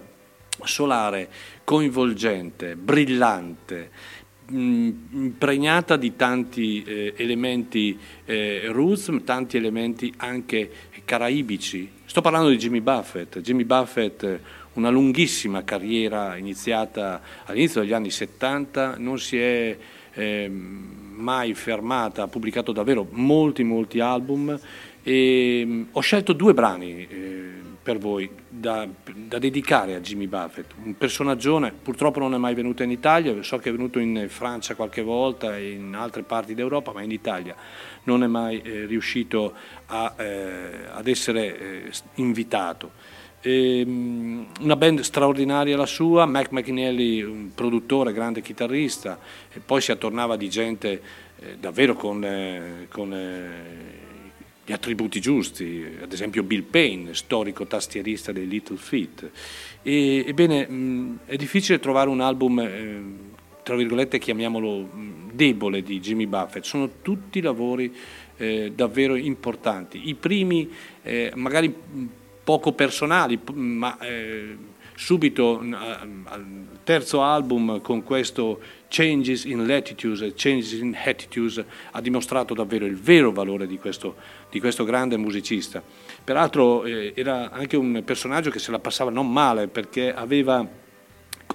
solare, 0.65 1.29
coinvolgente, 1.63 2.77
brillante, 2.77 3.91
mh, 4.49 4.91
impregnata 5.13 5.97
di 5.97 6.17
tanti 6.17 6.83
eh, 6.83 7.15
elementi 7.17 7.99
eh, 8.25 8.69
roots, 8.71 9.13
tanti 9.25 9.57
elementi 9.57 10.13
anche 10.17 10.71
caraibici. 11.05 11.91
Sto 12.05 12.21
parlando 12.21 12.49
di 12.49 12.57
Jimmy 12.57 12.81
Buffett. 12.81 13.41
Jimmy 13.41 13.65
Buffett, 13.65 14.41
una 14.75 14.91
lunghissima 14.91 15.65
carriera 15.65 16.37
iniziata 16.37 17.21
all'inizio 17.45 17.81
degli 17.81 17.93
anni 17.93 18.11
70, 18.11 18.97
non 18.99 19.19
si 19.19 19.39
è 19.39 19.77
eh, 20.15 20.49
mai 20.49 21.55
fermata, 21.55 22.23
ha 22.23 22.29
pubblicato 22.29 22.73
davvero 22.73 23.07
molti 23.11 23.63
molti 23.63 24.01
album 24.01 24.59
e 25.03 25.87
ho 25.91 26.01
scelto 26.01 26.33
due 26.33 26.55
brani 26.55 27.07
eh, 27.07 27.53
per 27.85 27.99
voi 27.99 28.29
da, 28.49 28.89
da 29.15 29.39
dedicare 29.39 29.95
a 29.95 30.01
Jimmy 30.01 30.27
Buffett, 30.27 30.73
un 30.83 30.97
personaggione, 30.97 31.71
purtroppo 31.71 32.19
non 32.19 32.33
è 32.33 32.39
mai 32.39 32.55
venuto 32.55 32.83
in 32.83 32.91
Italia, 32.91 33.41
so 33.43 33.59
che 33.59 33.69
è 33.69 33.73
venuto 33.73 33.99
in 33.99 34.25
Francia 34.29 34.75
qualche 34.75 35.03
volta 35.03 35.55
e 35.59 35.73
in 35.73 35.95
altre 35.95 36.23
parti 36.23 36.55
d'Europa, 36.55 36.93
ma 36.93 37.03
in 37.03 37.11
Italia 37.11 37.55
non 38.05 38.23
è 38.23 38.27
mai 38.27 38.63
eh, 38.63 38.87
riuscito 38.87 39.53
a, 39.87 40.15
eh, 40.17 40.87
ad 40.91 41.07
essere 41.07 41.59
eh, 41.59 41.91
invitato. 42.15 42.93
Ehm, 43.47 44.47
una 44.61 44.77
band 44.77 45.01
straordinaria 45.01 45.77
la 45.77 45.85
sua, 45.85 46.25
Mac 46.25 46.51
McNally, 46.51 47.21
un 47.21 47.51
produttore, 47.55 48.15
grande 48.15 48.41
chitarrista, 48.41 49.19
e 49.53 49.61
poi 49.61 49.83
si 49.83 49.93
attornava 49.93 50.37
di 50.37 50.49
gente 50.49 51.03
eh, 51.39 51.57
davvero 51.61 51.95
con, 51.95 52.25
eh, 52.25 52.87
con 52.89 53.13
eh, 53.13 54.03
gli 54.65 54.73
attributi 54.73 55.21
giusti, 55.21 55.85
ad 56.01 56.11
esempio 56.11 56.43
Bill 56.43 56.63
Payne, 56.63 57.15
storico 57.15 57.67
tastierista 57.67 58.33
dei 58.33 58.49
Little 58.49 58.79
Feat. 58.79 59.31
E, 59.83 60.25
ebbene, 60.27 60.67
mh, 60.67 61.19
è 61.27 61.37
difficile 61.37 61.79
trovare 61.79 62.09
un 62.09 62.23
album, 62.23 62.59
eh, 62.61 63.03
tra 63.63 63.77
virgolette, 63.77 64.19
chiamiamolo 64.19 64.79
mh, 64.81 65.33
debole 65.33 65.83
di 65.83 66.01
Jimmy 66.01 66.27
Buffett, 66.27 66.65
sono 66.65 66.89
tutti 67.03 67.43
lavori 67.43 67.95
eh, 68.39 68.73
davvero 68.75 69.17
importanti. 69.17 70.09
I 70.09 70.15
primi, 70.15 70.71
eh, 71.03 71.31
magari 71.35 71.69
mh, 71.69 72.05
poco 72.45 72.73
personali, 72.73 73.41
ma 73.55 73.99
eh, 73.99 74.57
subito 74.95 75.59
al 75.59 76.67
terzo 76.85 77.23
album 77.23 77.81
con 77.81 78.05
questo 78.05 78.61
Changes 78.89 79.45
in 79.45 79.67
Latitudes 79.67 80.35
Changes 80.37 80.73
in 80.73 80.97
Attitudes 80.97 81.65
ha 81.91 82.01
dimostrato 82.01 82.55
davvero 82.55 82.85
il 82.85 82.97
vero 82.97 83.33
valore 83.33 83.67
di 83.67 83.79
questo, 83.79 84.15
di 84.51 84.61
questo 84.61 84.85
grande 84.85 85.17
musicista. 85.17 85.83
Peraltro 86.23 86.85
eh, 86.85 87.13
era 87.17 87.51
anche 87.51 87.77
un 87.77 88.03
personaggio 88.05 88.51
che 88.51 88.61
se 88.61 88.71
la 88.71 88.79
passava 88.79 89.11
non 89.11 89.33
male 89.33 89.67
perché 89.67 90.15
aveva 90.15 90.83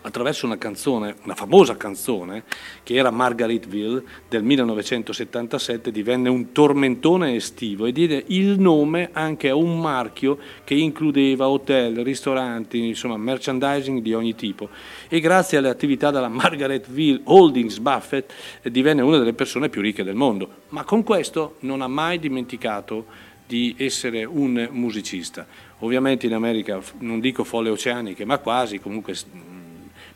attraverso 0.02 0.46
una 0.46 0.58
canzone, 0.58 1.16
una 1.24 1.36
famosa 1.36 1.78
canzone, 1.78 2.44
che 2.84 2.96
era 2.96 3.12
Margaretville 3.12 4.04
del 4.28 4.44
1977, 4.44 5.92
divenne 5.92 6.30
un 6.30 6.52
tormentone 6.52 7.36
estivo 7.36 7.86
e 7.86 7.92
diede 7.92 8.24
il 8.28 8.60
nome 8.60 9.10
anche 9.14 9.50
a 9.50 9.56
un 9.56 9.80
marchio 9.80 10.38
che 10.64 10.74
includeva 10.74 11.50
hotel, 11.50 12.04
ristoranti, 12.04 12.86
insomma 12.86 13.18
merchandising 13.18 14.02
di 14.02 14.14
ogni 14.14 14.36
tipo. 14.36 14.70
E 15.08 15.20
grazie 15.20 15.58
alle 15.58 15.70
attività 15.70 16.12
della 16.12 16.30
Margaretville 16.30 17.22
Holdings 17.26 17.80
Buffett 17.80 18.32
eh, 18.62 18.72
divenne 18.72 19.02
una 19.02 19.18
delle 19.18 19.34
persone 19.34 19.70
più 19.70 19.82
ricche 19.82 20.04
del 20.04 20.16
mondo. 20.16 20.50
Ma 20.70 20.84
con 20.84 21.04
questo 21.04 21.56
non 21.60 21.82
ha 21.82 21.88
mai 21.88 22.20
dimenticato 22.20 23.28
di 23.50 23.74
essere 23.80 24.26
un 24.26 24.70
musicista. 24.72 25.48
Ovviamente 25.80 26.28
in 26.28 26.34
America 26.34 26.80
non 27.00 27.20
dico 27.20 27.44
folle 27.44 27.70
oceaniche, 27.70 28.24
ma 28.24 28.38
quasi, 28.38 28.80
comunque 28.80 29.16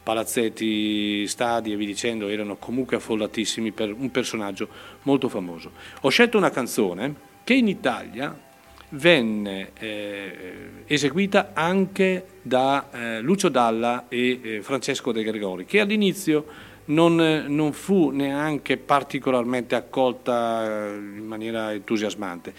palazzetti, 0.04 1.26
stadi 1.28 1.72
e 1.72 1.78
via 1.78 1.88
dicendo 1.88 2.28
erano 2.28 2.58
comunque 2.58 2.98
affollatissimi 2.98 3.72
per 3.72 3.94
un 3.94 4.12
personaggio 4.12 4.68
molto 5.04 5.30
famoso. 5.30 5.72
Ho 6.02 6.10
scelto 6.10 6.38
una 6.38 6.52
canzone 6.52 7.16
che 7.44 7.54
in 7.54 7.68
Italia 7.68 8.38
venne 8.90 9.72
eh, 9.80 10.34
eseguita 10.86 11.52
anche 11.54 12.26
da 12.42 12.90
eh, 12.92 13.22
Lucio 13.22 13.50
Dalla 13.50 14.06
e 14.08 14.40
eh, 14.42 14.62
Francesco 14.62 15.12
De 15.12 15.24
Gregori, 15.24 15.66
che 15.66 15.80
all'inizio 15.80 16.46
non, 16.86 17.16
non, 17.48 17.72
fu 17.72 18.10
neanche 18.10 18.78
particolarmente 18.78 19.76
accolta 19.76 20.66
eh, 20.66 20.96
in 20.96 21.26
maniera 21.26 21.72
entusiasmante 21.72 22.54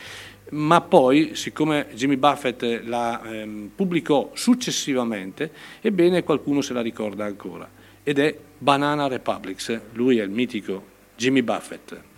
ma 0.54 0.80
poi, 0.80 1.34
siccome 1.34 1.88
Jimmy 1.94 2.16
Buffett 2.16 2.82
la 2.84 3.20
ehm, 3.22 3.70
pubblicò 3.74 4.30
successivamente, 4.34 5.50
ebbene 5.80 6.22
qualcuno 6.22 6.60
se 6.60 6.72
la 6.72 6.80
ricorda 6.80 7.24
ancora, 7.24 7.68
ed 8.02 8.18
è 8.18 8.36
Banana 8.58 9.08
Republics, 9.08 9.80
lui 9.92 10.18
è 10.18 10.22
il 10.22 10.30
mitico 10.30 10.82
Jimmy 11.16 11.42
Buffett. 11.42 12.13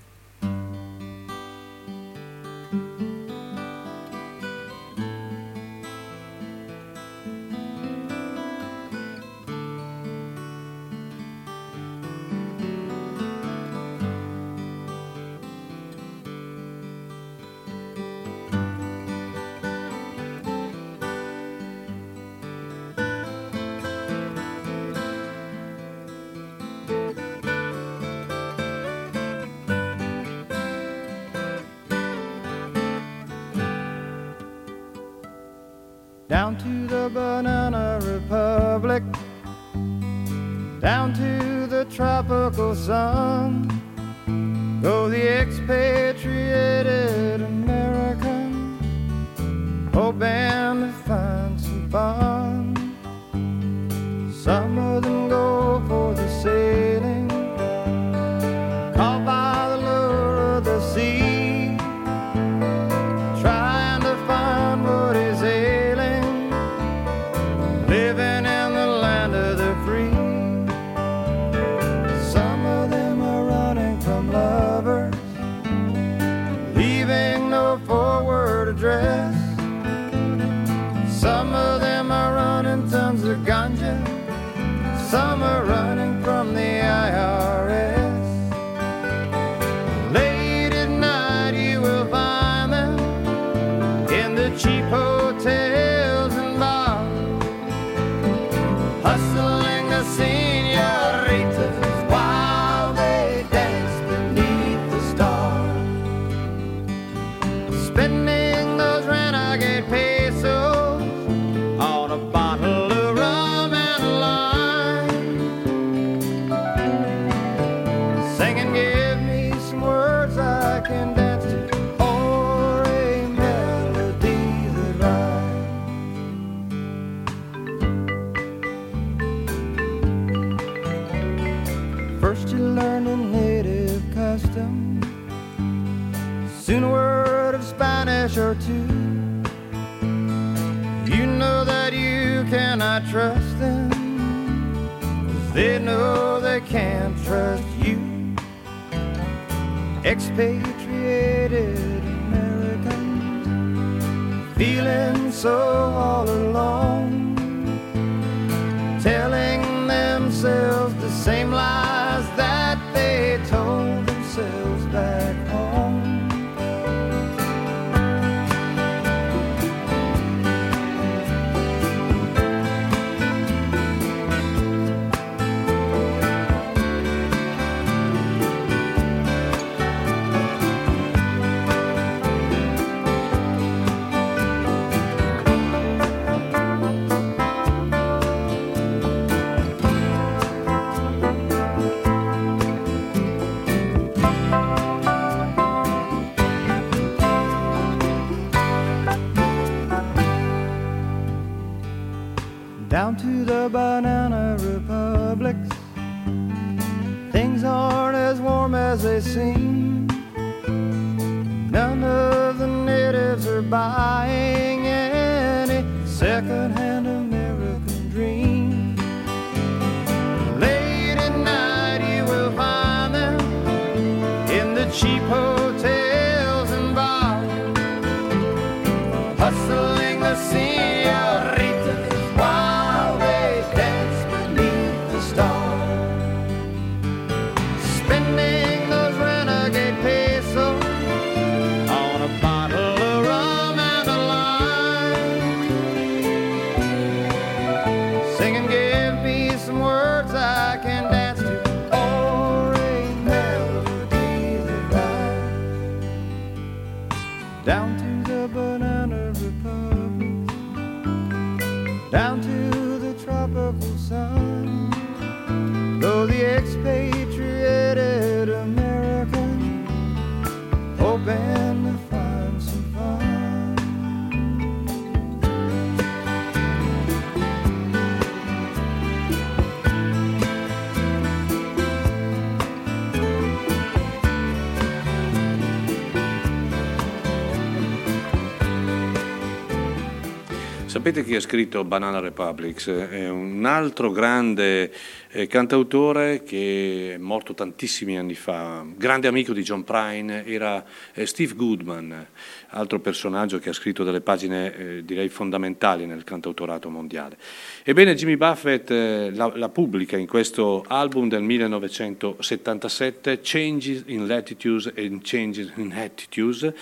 Sapete 291.07 291.23
chi 291.23 291.37
ha 291.37 291.41
scritto 291.41 291.85
Banana 291.85 292.19
Republics? 292.19 292.89
È 292.89 293.29
un 293.29 293.65
altro 293.65 294.11
grande 294.11 294.93
eh, 295.31 295.47
cantautore 295.47 296.43
che 296.43 297.13
è 297.15 297.17
morto 297.17 297.55
tantissimi 297.55 298.19
anni 298.19 298.35
fa, 298.35 298.85
grande 298.97 299.29
amico 299.29 299.53
di 299.53 299.63
John 299.63 299.85
Prine, 299.85 300.45
era 300.45 300.85
eh, 301.15 301.25
Steve 301.25 301.55
Goodman, 301.55 302.27
altro 302.71 302.99
personaggio 302.99 303.61
che 303.61 303.69
ha 303.69 303.73
scritto 303.73 304.03
delle 304.03 304.21
pagine 304.21 304.75
eh, 304.75 305.05
direi 305.05 305.29
fondamentali 305.29 306.07
nel 306.07 306.25
cantautorato 306.25 306.91
mondiale. 306.91 307.37
Ebbene 307.85 308.17
Jimmy 308.17 308.37
Buffett 308.37 308.91
eh, 308.91 309.31
la, 309.33 309.53
la 309.55 309.69
pubblica 309.69 310.17
in 310.17 310.27
questo 310.27 310.85
album 310.89 311.29
del 311.29 311.43
1977, 311.43 313.39
Changes 313.43 314.03
in 314.07 314.27
Latitudes 314.27 314.93
and 314.97 315.21
Changes 315.23 315.71
in 315.77 315.93
Attitudes, 315.97 316.73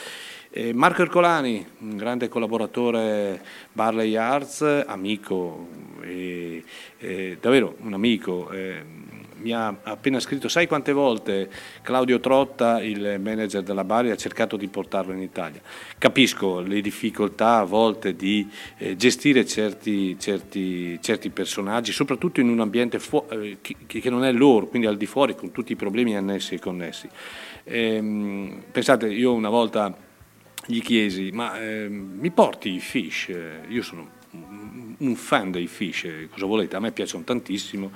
eh, 0.56 0.72
Marco 0.72 1.02
Ercolani, 1.02 1.66
un 1.80 1.96
grande 1.96 2.28
collaboratore 2.28 3.42
Barley 3.72 4.14
Arts, 4.14 4.84
amico, 4.86 5.66
e, 6.00 6.62
e 6.98 7.38
davvero 7.40 7.74
un 7.80 7.92
amico, 7.92 8.48
eh, 8.52 8.80
mi 9.38 9.52
ha 9.52 9.76
appena 9.82 10.20
scritto, 10.20 10.46
sai 10.46 10.68
quante 10.68 10.92
volte 10.92 11.50
Claudio 11.82 12.20
Trotta, 12.20 12.80
il 12.80 13.18
manager 13.20 13.62
della 13.64 13.82
Bari, 13.82 14.10
ha 14.10 14.16
cercato 14.16 14.56
di 14.56 14.68
portarlo 14.68 15.12
in 15.12 15.22
Italia. 15.22 15.60
Capisco 15.98 16.60
le 16.60 16.80
difficoltà 16.80 17.56
a 17.56 17.64
volte 17.64 18.14
di 18.14 18.48
eh, 18.78 18.94
gestire 18.94 19.44
certi, 19.44 20.16
certi, 20.20 21.00
certi, 21.02 21.30
personaggi, 21.30 21.90
soprattutto 21.90 22.38
in 22.38 22.48
un 22.48 22.60
ambiente 22.60 23.00
fu- 23.00 23.26
eh, 23.28 23.58
che, 23.60 23.74
che 23.86 24.08
non 24.08 24.24
è 24.24 24.30
loro, 24.30 24.68
quindi 24.68 24.86
al 24.86 24.96
di 24.96 25.06
fuori, 25.06 25.34
con 25.34 25.50
tutti 25.50 25.72
i 25.72 25.76
problemi 25.76 26.16
annessi 26.16 26.54
e 26.54 26.60
connessi. 26.60 27.08
Ehm, 27.64 28.62
pensate, 28.70 29.08
io 29.08 29.32
una 29.32 29.48
volta 29.48 30.03
gli 30.66 30.80
chiesi, 30.80 31.30
ma 31.32 31.60
eh, 31.60 31.88
mi 31.88 32.30
porti 32.30 32.74
i 32.74 32.80
fish? 32.80 33.32
Io 33.68 33.82
sono 33.82 34.22
un 34.98 35.16
fan 35.16 35.50
dei 35.50 35.66
fish, 35.66 36.08
cosa 36.30 36.46
volete? 36.46 36.76
A 36.76 36.80
me 36.80 36.92
piacciono 36.92 37.24
tantissimo. 37.24 37.90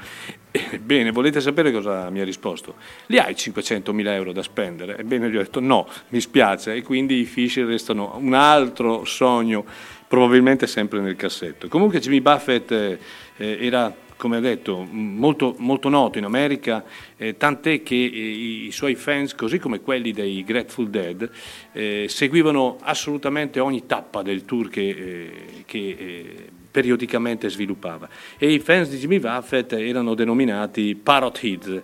Ebbene, 0.51 1.11
volete 1.11 1.41
sapere 1.41 1.73
cosa 1.73 2.11
mi 2.11 2.21
ha 2.21 2.25
risposto? 2.25 2.75
Li 3.07 3.19
hai 3.19 3.35
500.000 3.35 4.07
euro 4.09 4.33
da 4.33 4.43
spendere? 4.43 4.99
Ebbene, 4.99 5.31
gli 5.31 5.37
ho 5.37 5.43
detto 5.43 5.61
no, 5.61 5.89
mi 6.09 6.21
spiace, 6.21 6.75
e 6.75 6.83
quindi 6.83 7.21
i 7.21 7.25
fish 7.25 7.65
restano 7.65 8.17
un 8.17 8.35
altro 8.35 9.05
sogno, 9.05 9.65
probabilmente 10.07 10.67
sempre 10.67 11.01
nel 11.01 11.17
cassetto. 11.17 11.69
Comunque 11.69 12.01
Jimmy 12.01 12.21
Buffett 12.21 12.71
eh, 12.71 12.99
era 13.37 13.95
come 14.19 14.37
ha 14.37 14.41
detto, 14.41 14.87
molto, 14.91 15.55
molto 15.59 15.89
noto 15.89 16.19
in 16.19 16.25
America, 16.25 16.85
eh, 17.17 17.37
tant'è 17.39 17.83
che 17.83 17.95
eh, 17.95 18.67
i 18.67 18.71
suoi 18.73 18.97
fans, 18.97 19.35
così 19.35 19.59
come 19.59 19.81
quelli 19.81 20.13
dei 20.13 20.45
Grateful 20.45 20.91
Dead, 20.91 21.31
eh, 21.73 22.07
seguivano 22.09 22.77
assolutamente 22.83 23.61
ogni 23.61 23.87
tappa 23.87 24.21
del 24.23 24.45
tour 24.45 24.69
che, 24.69 24.89
eh, 24.89 25.63
che 25.65 26.51
periodicamente 26.71 27.49
sviluppava. 27.49 28.09
E 28.37 28.53
i 28.53 28.59
fans 28.59 28.89
di 28.89 28.99
Jimmy 28.99 29.19
Buffett 29.19 29.73
erano 29.73 30.15
denominati 30.15 30.95
Parrot 30.95 31.41
Heads, 31.43 31.83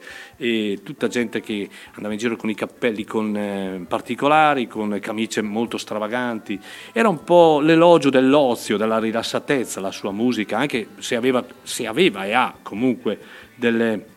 tutta 0.83 1.09
gente 1.09 1.41
che 1.41 1.69
andava 1.95 2.13
in 2.13 2.19
giro 2.19 2.37
con 2.37 2.51
i 2.51 2.55
cappelli 2.55 3.05
con, 3.05 3.37
eh, 3.37 3.85
particolari, 3.89 4.67
con 4.67 4.99
camicie 5.01 5.43
molto 5.43 5.79
stravaganti. 5.79 6.61
Era 6.93 7.09
un 7.09 7.25
po' 7.25 7.61
l'elogio 7.61 8.11
dell'ozio, 8.11 8.77
della 8.77 8.99
rilassatezza, 8.99 9.81
la 9.81 9.91
sua 9.91 10.13
musica, 10.13 10.59
anche 10.59 10.89
se 10.99 11.17
aveva, 11.17 11.45
se 11.63 11.87
aveva 11.87 12.25
e 12.25 12.33
ha 12.33 12.55
comunque 12.63 13.19
delle 13.55 14.13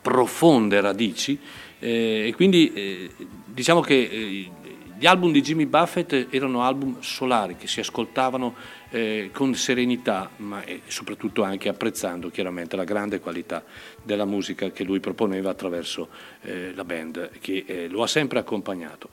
profonde 0.00 0.80
radici. 0.80 1.38
Eh, 1.78 2.28
e 2.28 2.34
quindi 2.34 2.72
eh, 2.72 3.10
diciamo 3.46 3.80
che 3.80 3.94
eh, 3.94 4.50
gli 4.98 5.06
album 5.06 5.32
di 5.32 5.42
Jimmy 5.42 5.66
Buffett 5.66 6.28
erano 6.30 6.62
album 6.62 7.00
solari 7.00 7.56
che 7.56 7.66
si 7.66 7.80
ascoltavano 7.80 8.54
eh, 8.92 9.30
con 9.32 9.54
serenità, 9.54 10.30
ma 10.36 10.62
eh, 10.64 10.82
soprattutto 10.86 11.42
anche 11.42 11.68
apprezzando 11.68 12.28
chiaramente 12.28 12.76
la 12.76 12.84
grande 12.84 13.20
qualità 13.20 13.64
della 14.02 14.26
musica 14.26 14.70
che 14.70 14.84
lui 14.84 15.00
proponeva 15.00 15.50
attraverso 15.50 16.08
eh, 16.42 16.72
la 16.74 16.84
band 16.84 17.30
che 17.40 17.64
eh, 17.66 17.88
lo 17.88 18.02
ha 18.02 18.06
sempre 18.06 18.38
accompagnato. 18.38 19.08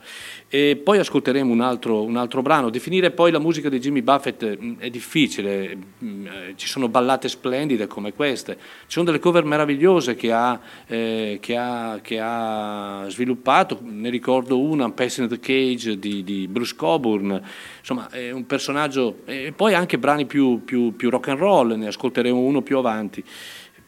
E 0.48 0.78
poi 0.82 0.98
ascolteremo 0.98 1.50
un 1.50 1.62
altro, 1.62 2.02
un 2.02 2.16
altro 2.16 2.42
brano. 2.42 2.68
Definire 2.68 3.10
poi 3.10 3.30
la 3.30 3.38
musica 3.38 3.70
di 3.70 3.78
Jimmy 3.78 4.02
Buffett 4.02 4.58
mh, 4.58 4.78
è 4.78 4.90
difficile, 4.90 5.76
mh, 5.98 6.26
eh, 6.26 6.52
ci 6.56 6.66
sono 6.66 6.88
ballate 6.88 7.28
splendide 7.28 7.86
come 7.86 8.12
queste, 8.12 8.56
ci 8.56 8.60
sono 8.88 9.06
delle 9.06 9.18
cover 9.18 9.44
meravigliose 9.44 10.14
che 10.14 10.30
ha, 10.30 10.60
che 10.86 11.56
ha, 11.56 11.98
che 12.02 12.20
ha 12.20 13.06
sviluppato, 13.08 13.78
ne 13.82 14.10
ricordo 14.10 14.60
una, 14.60 14.90
Passing 14.90 15.28
the 15.28 15.40
Cage 15.40 15.98
di, 15.98 16.22
di 16.22 16.46
Bruce 16.48 16.74
Coburn, 16.76 17.42
insomma 17.80 18.08
è 18.10 18.30
un 18.30 18.46
personaggio, 18.46 19.22
e 19.24 19.52
poi 19.54 19.74
anche 19.74 19.98
brani 19.98 20.26
più, 20.26 20.62
più, 20.64 20.94
più 20.94 21.10
rock 21.10 21.28
and 21.28 21.38
roll, 21.38 21.74
ne 21.74 21.88
ascolteremo 21.88 22.38
uno 22.38 22.62
più 22.62 22.78
avanti 22.78 23.24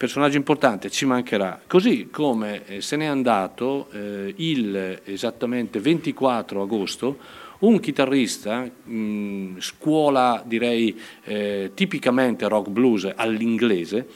personaggio 0.03 0.35
importante, 0.35 0.89
ci 0.89 1.05
mancherà. 1.05 1.61
Così 1.65 2.09
come 2.11 2.65
eh, 2.65 2.81
se 2.81 2.97
n'è 2.97 3.05
andato 3.05 3.89
eh, 3.93 4.33
il 4.35 4.99
esattamente 5.05 5.79
24 5.79 6.61
agosto 6.61 7.17
un 7.59 7.79
chitarrista, 7.79 8.69
mh, 8.83 9.59
scuola 9.59 10.43
direi 10.45 10.99
eh, 11.23 11.71
tipicamente 11.73 12.49
rock 12.49 12.67
blues 12.67 13.09
all'inglese, 13.15 14.07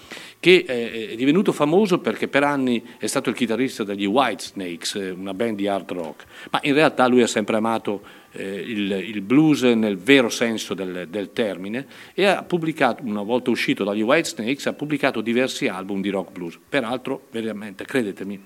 che 0.41 0.65
eh, 0.67 1.09
è 1.11 1.15
divenuto 1.15 1.53
famoso 1.53 1.99
perché 1.99 2.27
per 2.27 2.43
anni 2.43 2.83
è 2.97 3.07
stato 3.07 3.29
il 3.29 3.35
chitarrista 3.35 3.85
degli 3.85 4.05
Whitesnakes, 4.05 4.95
eh, 4.95 5.09
una 5.11 5.33
band 5.33 5.55
di 5.55 5.67
hard 5.67 5.91
rock, 5.91 6.25
ma 6.51 6.59
in 6.63 6.73
realtà 6.73 7.07
lui 7.07 7.21
ha 7.21 7.27
sempre 7.27 7.55
amato 7.55 8.01
il, 8.43 8.91
il, 8.91 9.21
blues 9.21 9.63
nel 9.63 9.97
vero 9.97 10.29
senso 10.29 10.73
del, 10.73 11.07
del, 11.09 11.31
termine 11.33 11.85
e 12.13 12.25
ha 12.25 12.43
pubblicato, 12.43 13.03
una 13.03 13.23
volta 13.23 13.49
uscito 13.49 13.83
dagli 13.83 14.01
Whitesnakes, 14.01 14.67
ha 14.67 14.73
pubblicato 14.73 15.21
diversi 15.21 15.67
album 15.67 16.01
di 16.01 16.09
rock 16.09 16.31
blues, 16.31 16.59
peraltro 16.69 17.27
veramente, 17.31 17.85
credetemi, 17.85 18.39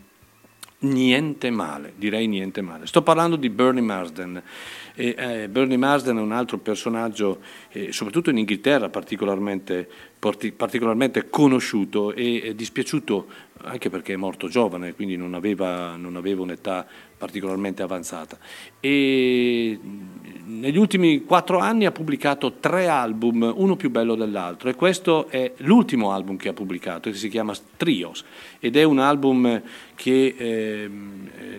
niente 0.81 1.49
male, 1.49 1.93
direi 1.95 2.27
niente 2.27 2.61
male. 2.61 2.87
Sto 2.87 3.01
parlando 3.01 3.35
di 3.35 3.49
Bernie 3.49 3.81
Marsden. 3.81 4.41
E, 4.93 5.15
eh, 5.17 5.49
Bernie 5.49 5.77
Marsden 5.77 6.17
è 6.17 6.21
un 6.21 6.31
altro 6.31 6.57
personaggio, 6.57 7.39
eh, 7.71 7.91
soprattutto 7.91 8.29
in 8.29 8.37
Inghilterra, 8.37 8.89
particolarmente, 8.89 9.87
particolarmente 10.19 11.29
conosciuto 11.29 12.13
e 12.13 12.53
dispiaciuto 12.55 13.27
anche 13.63 13.89
perché 13.89 14.13
è 14.13 14.17
morto 14.17 14.47
giovane, 14.47 14.93
quindi 14.93 15.15
non 15.15 15.33
aveva, 15.33 15.95
non 15.95 16.15
aveva 16.15 16.41
un'età 16.41 16.87
particolarmente 17.21 17.83
avanzata. 17.83 18.35
E 18.79 19.79
negli 20.43 20.77
ultimi 20.77 21.23
quattro 21.23 21.59
anni 21.59 21.85
ha 21.85 21.91
pubblicato 21.91 22.53
tre 22.53 22.87
album, 22.87 23.53
uno 23.55 23.75
più 23.75 23.91
bello 23.91 24.15
dell'altro, 24.15 24.69
e 24.69 24.73
questo 24.73 25.27
è 25.27 25.53
l'ultimo 25.57 26.11
album 26.11 26.35
che 26.35 26.49
ha 26.49 26.53
pubblicato, 26.53 27.11
che 27.11 27.15
si 27.15 27.29
chiama 27.29 27.53
Trios, 27.77 28.25
ed 28.63 28.77
è 28.77 28.83
un 28.83 28.99
album 28.99 29.61
che, 29.95 30.35
eh, 30.37 30.89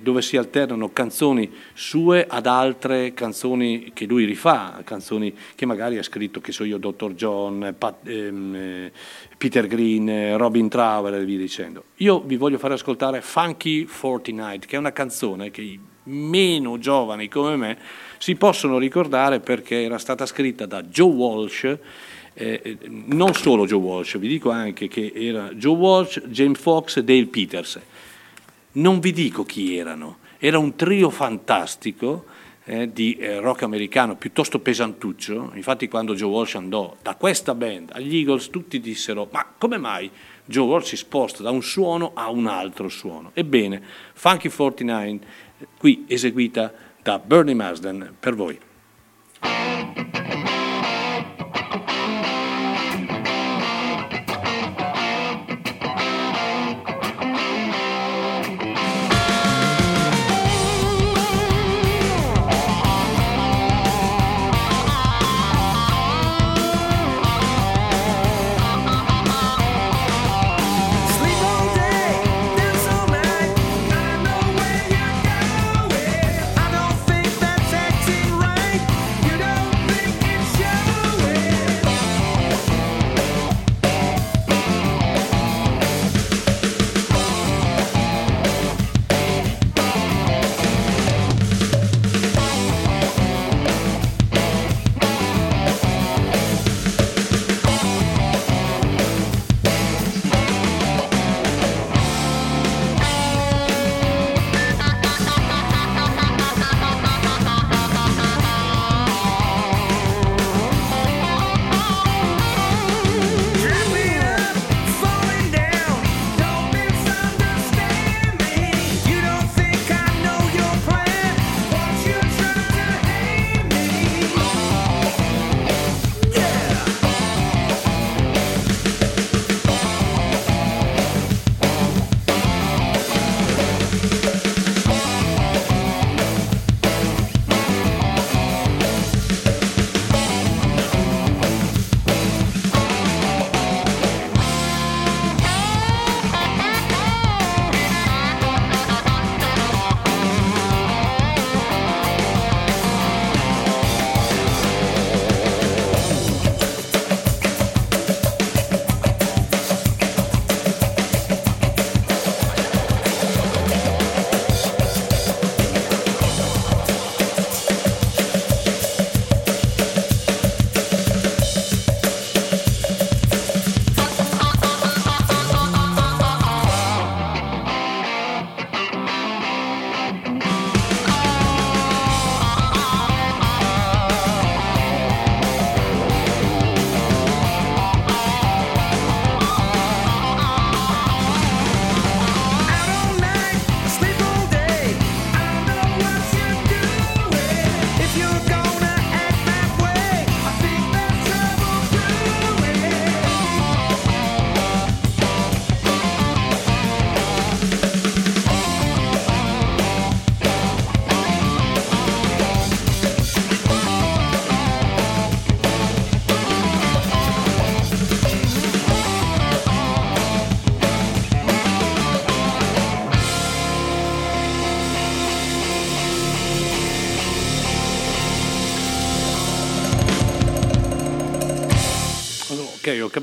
dove 0.00 0.22
si 0.22 0.36
alternano 0.36 0.92
canzoni 0.92 1.52
sue 1.74 2.24
ad 2.28 2.46
altre 2.46 3.12
canzoni 3.12 3.90
che 3.92 4.06
lui 4.06 4.24
rifà, 4.24 4.80
canzoni 4.84 5.34
che 5.56 5.66
magari 5.66 5.98
ha 5.98 6.02
scritto, 6.02 6.40
che 6.40 6.52
so 6.52 6.62
io, 6.62 6.78
Dr. 6.78 7.14
John, 7.14 7.74
Pat, 7.76 8.06
ehm, 8.06 8.90
Peter 9.36 9.66
Green, 9.66 10.36
Robin 10.36 10.68
Trower 10.68 11.14
e 11.14 11.24
via 11.24 11.38
dicendo. 11.38 11.84
Io 11.96 12.20
vi 12.20 12.36
voglio 12.36 12.58
fare 12.58 12.74
ascoltare 12.74 13.20
Funky 13.20 13.84
Fortnite, 13.84 14.66
che 14.66 14.76
è 14.76 14.78
una 14.78 14.92
canzone 14.92 15.50
che 15.50 15.60
i 15.60 15.80
meno 16.04 16.78
giovani 16.78 17.28
come 17.28 17.56
me 17.56 17.78
si 18.18 18.36
possono 18.36 18.78
ricordare 18.78 19.40
perché 19.40 19.82
era 19.82 19.98
stata 19.98 20.26
scritta 20.26 20.66
da 20.66 20.82
Joe 20.82 21.12
Walsh, 21.12 21.78
eh, 22.34 22.78
non 22.86 23.34
solo 23.34 23.66
Joe 23.66 23.80
Walsh, 23.80 24.18
vi 24.18 24.28
dico 24.28 24.50
anche 24.50 24.88
che 24.88 25.12
era 25.14 25.50
Joe 25.54 25.76
Walsh, 25.76 26.20
James 26.26 26.58
Fox 26.58 26.96
e 26.96 27.04
Dale 27.04 27.26
Peters. 27.26 27.80
Non 28.72 29.00
vi 29.00 29.12
dico 29.12 29.44
chi 29.44 29.76
erano, 29.76 30.18
era 30.38 30.58
un 30.58 30.74
trio 30.74 31.10
fantastico 31.10 32.24
eh, 32.64 32.92
di 32.92 33.16
eh, 33.16 33.40
rock 33.40 33.62
americano 33.62 34.16
piuttosto 34.16 34.60
pesantuccio, 34.60 35.52
infatti 35.54 35.88
quando 35.88 36.14
Joe 36.14 36.30
Walsh 36.30 36.54
andò 36.54 36.96
da 37.02 37.16
questa 37.16 37.54
band 37.54 37.90
agli 37.92 38.16
Eagles 38.16 38.50
tutti 38.50 38.80
dissero 38.80 39.28
ma 39.32 39.46
come 39.58 39.78
mai 39.78 40.10
Joe 40.44 40.66
Walsh 40.66 40.88
si 40.88 40.96
sposta 40.96 41.42
da 41.42 41.50
un 41.50 41.62
suono 41.62 42.12
a 42.14 42.30
un 42.30 42.46
altro 42.46 42.88
suono? 42.88 43.30
Ebbene, 43.34 43.82
Funky 44.14 44.48
49 44.48 45.20
qui 45.76 46.04
eseguita 46.06 46.72
da 47.02 47.18
Bernie 47.18 47.54
Marsden 47.54 48.14
per 48.18 48.34
voi. 48.34 48.58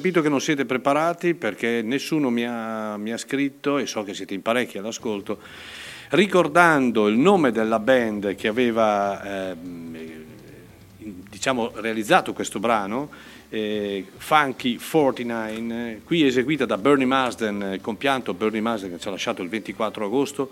Capito 0.10 0.22
che 0.24 0.30
non 0.30 0.42
siete 0.42 0.66
preparati 0.66 1.36
perché 1.36 1.84
nessuno 1.84 2.32
mi 2.32 2.44
ha, 2.44 2.98
mi 2.98 3.12
ha 3.12 3.18
scritto 3.18 3.78
e 3.78 3.86
so 3.86 4.04
che 4.04 4.16
siete 4.16 4.34
in 4.34 4.42
parecchi 4.42 4.80
all'ascolto, 4.80 5.38
ricordando 6.10 7.08
il 7.08 7.16
nome 7.16 7.52
della 7.52 7.78
band 7.78 8.34
che 8.34 8.48
aveva 8.48 9.52
ehm, 9.52 9.98
diciamo, 11.30 11.74
realizzato 11.76 12.34
questo 12.34 12.58
brano, 12.58 13.12
eh, 13.50 14.04
Funky 14.18 14.78
49, 14.78 15.92
eh, 15.92 16.02
qui 16.04 16.26
eseguita 16.26 16.66
da 16.66 16.78
Bernie 16.80 17.06
Marsden, 17.06 17.62
eh, 17.74 17.80
compianto 17.80 18.34
Bernie 18.34 18.62
Marsden 18.62 18.94
che 18.94 19.00
ci 19.00 19.08
ha 19.10 19.12
lasciato 19.12 19.44
il 19.44 19.50
24 19.50 20.06
agosto 20.06 20.50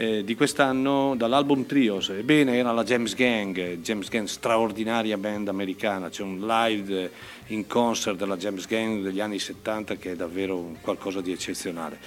eh, 0.00 0.24
di 0.24 0.34
quest'anno 0.34 1.12
dall'album 1.14 1.66
Trios. 1.66 2.08
Ebbene, 2.08 2.56
era 2.56 2.72
la 2.72 2.84
James 2.84 3.14
Gang, 3.14 3.76
James 3.82 4.08
Gang, 4.08 4.26
straordinaria 4.26 5.18
band 5.18 5.48
americana, 5.48 6.08
c'è 6.08 6.22
un 6.22 6.40
live 6.40 7.10
in 7.48 7.66
concert 7.66 8.16
della 8.16 8.38
James 8.38 8.66
Gang 8.66 9.02
degli 9.02 9.20
anni 9.20 9.38
70 9.38 9.96
che 9.96 10.12
è 10.12 10.16
davvero 10.16 10.74
qualcosa 10.80 11.20
di 11.20 11.32
eccezionale. 11.32 11.98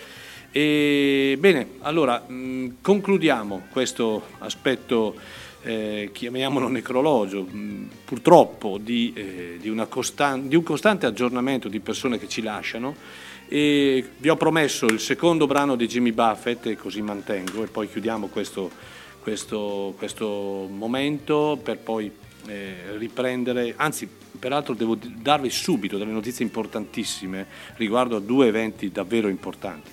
E, 0.50 1.38
bene, 1.40 1.74
allora 1.82 2.18
mh, 2.18 2.78
concludiamo 2.82 3.68
questo 3.70 4.24
aspetto 4.40 5.14
eh, 5.62 6.10
chiamiamolo 6.12 6.70
necrologio, 6.70 7.44
mh, 7.44 7.90
purtroppo 8.06 8.80
di, 8.80 9.14
eh, 9.16 9.58
di, 9.62 9.72
costan- 9.88 10.48
di, 10.48 10.56
un 10.56 10.64
costante 10.64 11.06
aggiornamento 11.06 11.68
di 11.68 11.80
persone 11.80 12.18
che 12.18 12.28
ci 12.28 12.42
lasciano. 12.42 12.96
E 13.54 14.04
vi 14.18 14.30
ho 14.30 14.36
promesso 14.36 14.88
il 14.88 15.00
secondo 15.00 15.46
brano 15.46 15.76
di 15.76 15.86
Jimmy 15.86 16.12
Buffett 16.12 16.66
e 16.66 16.76
così 16.76 17.04
mantengo 17.04 17.62
e 17.62 17.68
poi 17.68 17.88
chiudiamo 17.88 18.26
questo, 18.26 18.72
questo, 19.20 19.94
questo 19.96 20.68
momento 20.72 21.60
per 21.62 21.78
poi 21.78 22.12
eh, 22.48 22.98
riprendere, 22.98 23.76
anzi 23.78 24.10
peraltro 24.40 24.74
devo 24.74 24.98
darvi 25.00 25.52
subito 25.52 26.00
delle 26.00 26.10
notizie 26.10 26.44
importantissime 26.44 27.46
riguardo 27.76 28.16
a 28.16 28.20
due 28.20 28.48
eventi 28.48 28.92
davvero 28.92 29.28
importanti. 29.28 29.92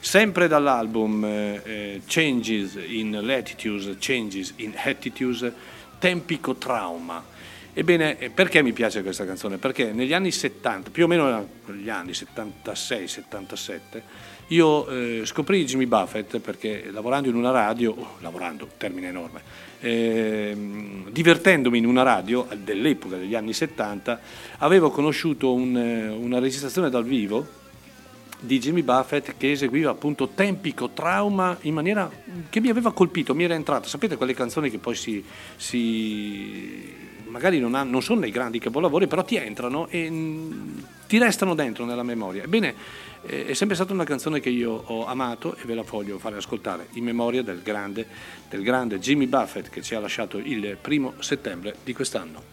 Sempre 0.00 0.48
dall'album 0.48 1.22
eh, 1.22 2.00
Changes 2.06 2.78
in 2.82 3.18
Latitudes, 3.20 3.94
Changes 3.98 4.54
in 4.56 4.72
Attitudes, 4.74 5.52
Tempico 5.98 6.54
Trauma. 6.54 7.22
Ebbene, 7.74 8.18
eh, 8.18 8.28
perché 8.28 8.62
mi 8.62 8.72
piace 8.72 9.02
questa 9.02 9.24
canzone? 9.24 9.56
Perché 9.56 9.92
negli 9.92 10.12
anni 10.12 10.30
70, 10.30 10.90
più 10.90 11.04
o 11.04 11.06
meno 11.06 11.48
negli 11.66 11.88
anni 11.88 12.10
76-77, 12.10 14.02
io 14.48 14.86
eh, 14.88 15.22
scoprì 15.24 15.64
Jimmy 15.64 15.86
Buffett 15.86 16.38
perché 16.38 16.90
lavorando 16.90 17.30
in 17.30 17.34
una 17.34 17.50
radio, 17.50 17.94
oh, 17.96 18.16
lavorando, 18.20 18.68
termine 18.76 19.08
enorme, 19.08 19.40
eh, 19.80 20.54
divertendomi 21.08 21.78
in 21.78 21.86
una 21.86 22.02
radio 22.02 22.46
dell'epoca 22.62 23.16
degli 23.16 23.34
anni 23.34 23.54
70, 23.54 24.20
avevo 24.58 24.90
conosciuto 24.90 25.54
un, 25.54 25.74
eh, 25.74 26.08
una 26.10 26.38
registrazione 26.40 26.90
dal 26.90 27.04
vivo 27.04 27.60
di 28.38 28.58
Jimmy 28.58 28.82
Buffett 28.82 29.36
che 29.38 29.52
eseguiva 29.52 29.90
appunto 29.90 30.28
Tempico 30.28 30.90
Trauma 30.90 31.56
in 31.62 31.72
maniera 31.72 32.10
che 32.50 32.60
mi 32.60 32.68
aveva 32.68 32.92
colpito, 32.92 33.34
mi 33.34 33.44
era 33.44 33.54
entrata. 33.54 33.88
Sapete 33.88 34.16
quelle 34.16 34.34
canzoni 34.34 34.68
che 34.68 34.78
poi 34.78 34.94
si, 34.94 35.24
si 35.56 37.10
magari 37.32 37.58
non, 37.58 37.74
ha, 37.74 37.82
non, 37.82 38.02
sono 38.02 38.20
dei 38.20 38.30
grandi 38.30 38.58
capolavori, 38.58 39.06
però 39.06 39.24
ti 39.24 39.36
entrano 39.36 39.88
e 39.88 40.08
mh, 40.08 40.86
ti 41.08 41.18
restano 41.18 41.54
dentro 41.54 41.86
nella 41.86 42.02
memoria. 42.02 42.44
Ebbene, 42.44 42.74
eh, 43.22 43.46
è 43.46 43.54
sempre 43.54 43.74
stata 43.74 43.92
una 43.92 44.04
canzone 44.04 44.38
che 44.38 44.50
io 44.50 44.70
ho 44.70 45.06
amato 45.06 45.56
e 45.56 45.64
ve 45.64 45.74
la 45.74 45.82
voglio 45.82 46.18
fare 46.18 46.36
ascoltare 46.36 46.88
in 46.92 47.04
memoria 47.04 47.42
del 47.42 47.62
grande, 47.62 48.06
del 48.48 48.62
grande 48.62 48.98
Jimmy 48.98 49.26
Buffett 49.26 49.70
che 49.70 49.82
ci 49.82 49.94
ha 49.94 50.00
lasciato 50.00 50.36
il 50.36 50.76
primo 50.80 51.14
settembre 51.18 51.76
di 51.82 51.94
quest'anno. 51.94 52.51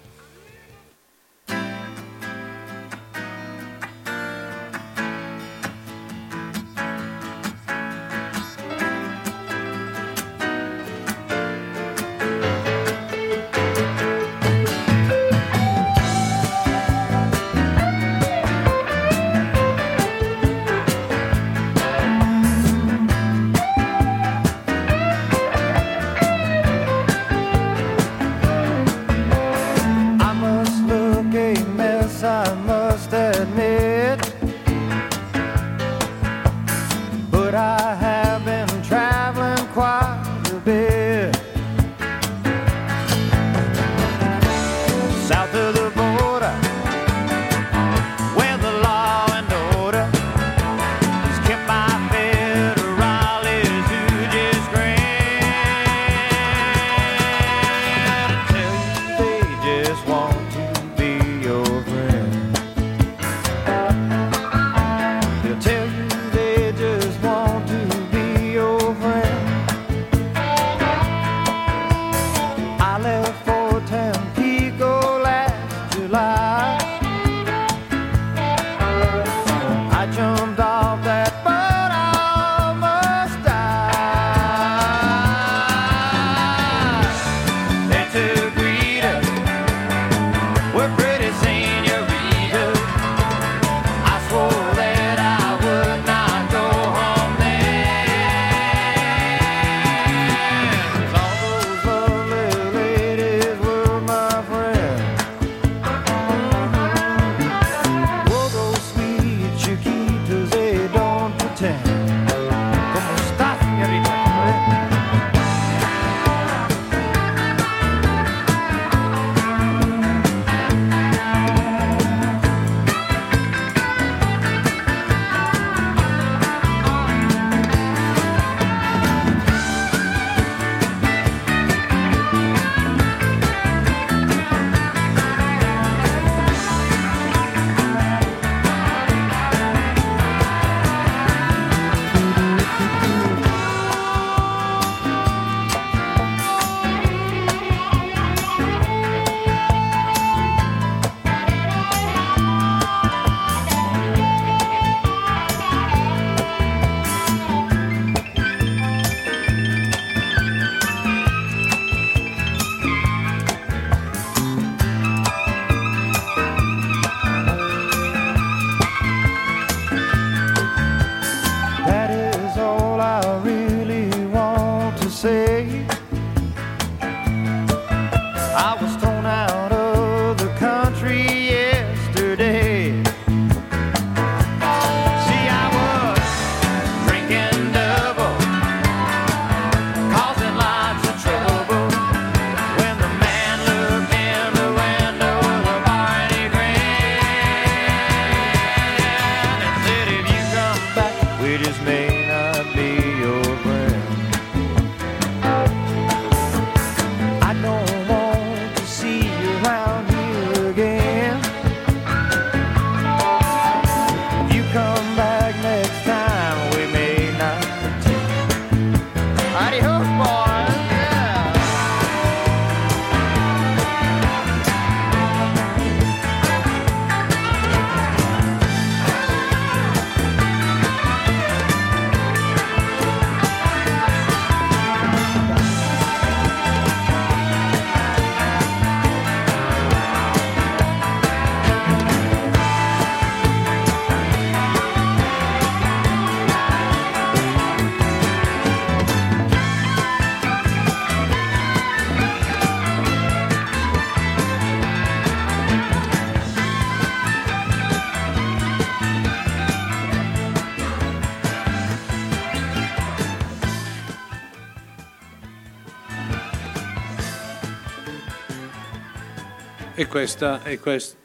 Questa, 270.19 270.61
e 270.63 270.79
questa. 270.79 271.17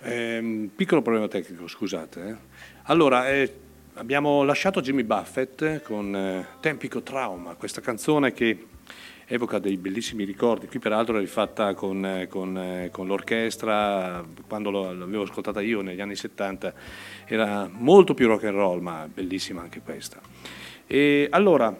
Ehm, 0.00 0.70
piccolo 0.74 1.02
problema 1.02 1.28
tecnico, 1.28 1.68
scusate. 1.68 2.26
eh. 2.26 2.36
Allora, 2.84 3.28
eh, 3.28 3.52
abbiamo 3.96 4.44
lasciato 4.44 4.80
Jimmy 4.80 5.02
Buffett 5.02 5.82
con 5.82 6.16
eh, 6.16 6.46
Tempico 6.60 7.02
Trauma, 7.02 7.54
questa 7.54 7.82
canzone 7.82 8.32
che 8.32 8.68
evoca 9.26 9.58
dei 9.58 9.76
bellissimi 9.76 10.24
ricordi. 10.24 10.66
Qui 10.66 10.78
peraltro 10.78 11.16
è 11.16 11.20
rifatta 11.20 11.74
con, 11.74 12.04
eh, 12.04 12.28
con, 12.28 12.56
eh, 12.56 12.90
con 12.92 13.06
l'orchestra, 13.06 14.24
quando 14.46 14.70
l'ho- 14.70 14.94
l'avevo 14.94 15.24
ascoltata 15.24 15.60
io 15.60 15.80
negli 15.82 16.00
anni 16.00 16.14
70 16.14 16.72
era 17.26 17.68
molto 17.70 18.14
più 18.14 18.28
rock 18.28 18.44
and 18.44 18.54
roll, 18.54 18.80
ma 18.80 19.08
bellissima 19.12 19.62
anche 19.62 19.80
questa. 19.80 20.20
E 20.86 21.26
allora, 21.30 21.76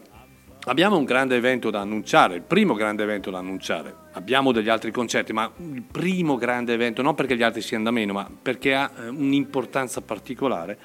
abbiamo 0.65 0.97
un 0.97 1.05
grande 1.05 1.37
evento 1.37 1.71
da 1.71 1.81
annunciare, 1.81 2.35
il 2.35 2.43
primo 2.43 2.75
grande 2.75 3.05
evento 3.05 3.31
da 3.31 3.39
annunciare. 3.39 4.05
Abbiamo 4.15 4.51
degli 4.51 4.69
altri 4.69 4.91
concerti, 4.91 5.33
ma 5.33 5.49
il 5.59 5.83
primo 5.83 6.37
grande 6.37 6.73
evento, 6.73 7.03
non 7.03 7.15
perché 7.15 7.37
gli 7.37 7.43
altri 7.45 7.61
siano 7.61 7.85
da 7.85 7.91
meno, 7.93 8.13
ma 8.13 8.29
perché 8.43 8.75
ha 8.75 8.91
eh, 8.99 9.09
un'importanza 9.09 10.01
particolare, 10.01 10.79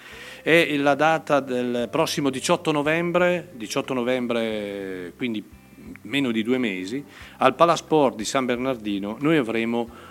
è 0.44 0.76
la 0.78 0.94
data 0.94 1.40
del 1.40 1.88
prossimo 1.90 2.30
18 2.30 2.72
novembre, 2.72 3.50
18 3.54 3.94
novembre 3.96 5.14
quindi 5.18 5.60
meno 6.04 6.32
di 6.32 6.44
due 6.44 6.58
mesi, 6.58 7.04
al 7.38 7.56
Palasport 7.56 8.16
di 8.16 8.26
San 8.26 8.46
Bernardino 8.46 9.18
noi 9.20 9.38
avremo 9.38 10.10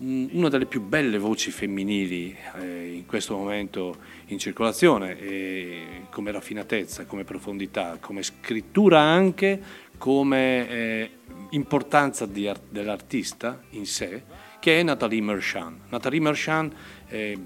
un- 0.00 0.28
una 0.32 0.48
delle 0.48 0.66
più 0.66 0.80
belle 0.80 1.18
voci 1.18 1.50
femminili 1.50 2.34
eh, 2.58 2.92
in 2.94 3.06
questo 3.06 3.36
momento 3.36 3.96
in 4.26 4.38
circolazione, 4.38 5.18
e 5.18 5.86
come 6.10 6.30
raffinatezza, 6.30 7.04
come 7.04 7.24
profondità, 7.24 7.98
come 8.00 8.22
scrittura 8.22 9.00
anche, 9.00 9.60
come 9.98 10.68
eh, 10.68 11.10
importanza 11.50 12.24
di 12.26 12.46
ar- 12.48 12.60
dell'artista 12.68 13.60
in 13.70 13.84
sé, 13.86 14.22
che 14.60 14.78
è 14.80 14.82
Nathalie 14.82 15.20
Merchant. 15.20 15.80
Nathalie 15.90 16.20
Merchant, 16.20 16.74
eh, 17.08 17.38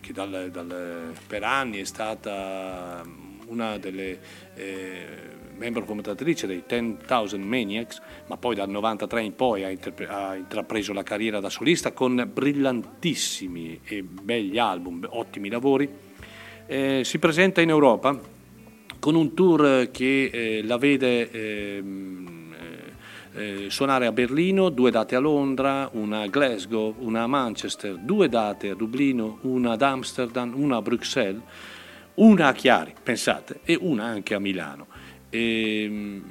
che 0.00 0.12
dal- 0.12 0.48
dal- 0.50 1.12
per 1.26 1.44
anni 1.44 1.78
è 1.80 1.84
stata 1.84 3.04
una 3.46 3.76
delle 3.78 4.18
eh, 4.54 5.04
membro 5.62 5.84
fondatrice 5.84 6.48
dei 6.48 6.64
10,000 6.66 7.38
Maniacs, 7.38 8.02
ma 8.26 8.36
poi 8.36 8.56
dal 8.56 8.68
93 8.68 9.22
in 9.22 9.36
poi 9.36 9.62
ha, 9.62 9.70
interpre- 9.70 10.08
ha 10.08 10.34
intrapreso 10.34 10.92
la 10.92 11.04
carriera 11.04 11.38
da 11.38 11.48
solista 11.48 11.92
con 11.92 12.28
brillantissimi 12.30 13.78
e 13.84 14.02
begli 14.02 14.58
album, 14.58 15.06
ottimi 15.08 15.48
lavori. 15.48 15.88
Eh, 16.66 17.02
si 17.04 17.18
presenta 17.20 17.60
in 17.60 17.68
Europa 17.68 18.18
con 18.98 19.14
un 19.14 19.34
tour 19.34 19.90
che 19.92 20.30
eh, 20.32 20.62
la 20.64 20.78
vede 20.78 21.30
ehm, 21.30 22.54
eh, 23.34 23.64
eh, 23.64 23.70
suonare 23.70 24.06
a 24.06 24.12
Berlino, 24.12 24.68
due 24.68 24.90
date 24.90 25.14
a 25.14 25.20
Londra, 25.20 25.88
una 25.92 26.22
a 26.22 26.26
Glasgow, 26.26 26.96
una 26.98 27.22
a 27.22 27.26
Manchester, 27.28 27.98
due 27.98 28.28
date 28.28 28.70
a 28.70 28.74
Dublino, 28.74 29.38
una 29.42 29.72
ad 29.72 29.82
Amsterdam, 29.82 30.54
una 30.56 30.76
a 30.78 30.82
Bruxelles, 30.82 31.40
una 32.14 32.48
a 32.48 32.52
Chiari, 32.52 32.94
pensate, 33.00 33.60
e 33.64 33.78
una 33.80 34.04
anche 34.04 34.34
a 34.34 34.40
Milano. 34.40 34.91
E, 35.34 35.88
mh, 35.88 36.22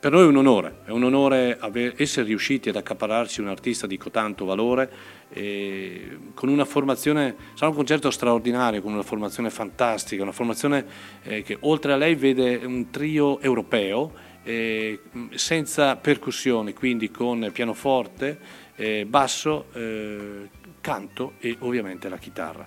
per 0.00 0.10
noi 0.10 0.24
è 0.24 0.26
un 0.26 0.36
onore, 0.36 0.78
è 0.84 0.90
un 0.90 1.04
onore 1.04 1.56
aver- 1.60 2.00
essere 2.00 2.26
riusciti 2.26 2.68
ad 2.68 2.74
accapararci 2.74 3.40
un 3.40 3.46
artista 3.46 3.86
di 3.86 3.96
cotanto 3.96 4.44
valore, 4.44 4.90
e 5.30 6.18
con 6.34 6.48
una 6.48 6.64
formazione, 6.64 7.36
sarà 7.54 7.70
un 7.70 7.76
concerto 7.76 8.10
straordinario, 8.10 8.82
con 8.82 8.92
una 8.92 9.04
formazione 9.04 9.48
fantastica, 9.48 10.24
una 10.24 10.32
formazione 10.32 10.84
eh, 11.22 11.42
che 11.42 11.56
oltre 11.60 11.92
a 11.92 11.96
lei 11.96 12.16
vede 12.16 12.56
un 12.64 12.90
trio 12.90 13.38
europeo, 13.38 14.12
eh, 14.42 14.98
senza 15.34 15.94
percussioni, 15.94 16.72
quindi 16.72 17.12
con 17.12 17.48
pianoforte, 17.52 18.38
eh, 18.74 19.06
basso, 19.06 19.66
eh, 19.72 20.48
canto 20.80 21.34
e 21.38 21.56
ovviamente 21.60 22.08
la 22.08 22.18
chitarra. 22.18 22.66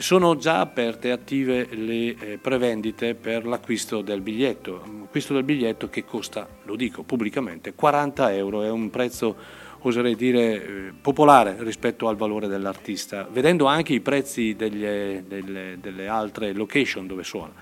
Sono 0.00 0.34
già 0.36 0.60
aperte 0.60 1.08
e 1.08 1.10
attive 1.10 1.68
le 1.72 2.16
eh, 2.16 2.38
prevendite 2.38 3.14
per 3.14 3.44
l'acquisto 3.44 4.00
del 4.00 4.22
biglietto, 4.22 4.82
acquisto 5.04 5.34
del 5.34 5.42
biglietto 5.42 5.90
che 5.90 6.06
costa, 6.06 6.48
lo 6.62 6.74
dico 6.74 7.02
pubblicamente, 7.02 7.74
40 7.74 8.32
euro, 8.32 8.62
è 8.62 8.70
un 8.70 8.88
prezzo 8.88 9.36
oserei 9.80 10.16
dire 10.16 10.40
eh, 10.40 10.92
popolare 10.98 11.56
rispetto 11.58 12.08
al 12.08 12.16
valore 12.16 12.48
dell'artista, 12.48 13.28
vedendo 13.30 13.66
anche 13.66 13.92
i 13.92 14.00
prezzi 14.00 14.56
degli- 14.56 15.20
delle, 15.20 15.76
delle 15.78 16.08
altre 16.08 16.54
location 16.54 17.06
dove 17.06 17.22
suona. 17.22 17.52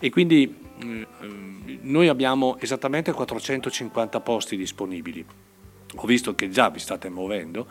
E 0.00 0.08
quindi 0.08 0.56
eh, 0.78 1.06
noi 1.82 2.08
abbiamo 2.08 2.56
esattamente 2.58 3.12
450 3.12 4.18
posti 4.20 4.56
disponibili. 4.56 5.22
Ho 5.96 6.06
visto 6.06 6.34
che 6.34 6.48
già 6.48 6.70
vi 6.70 6.78
state 6.78 7.10
muovendo, 7.10 7.66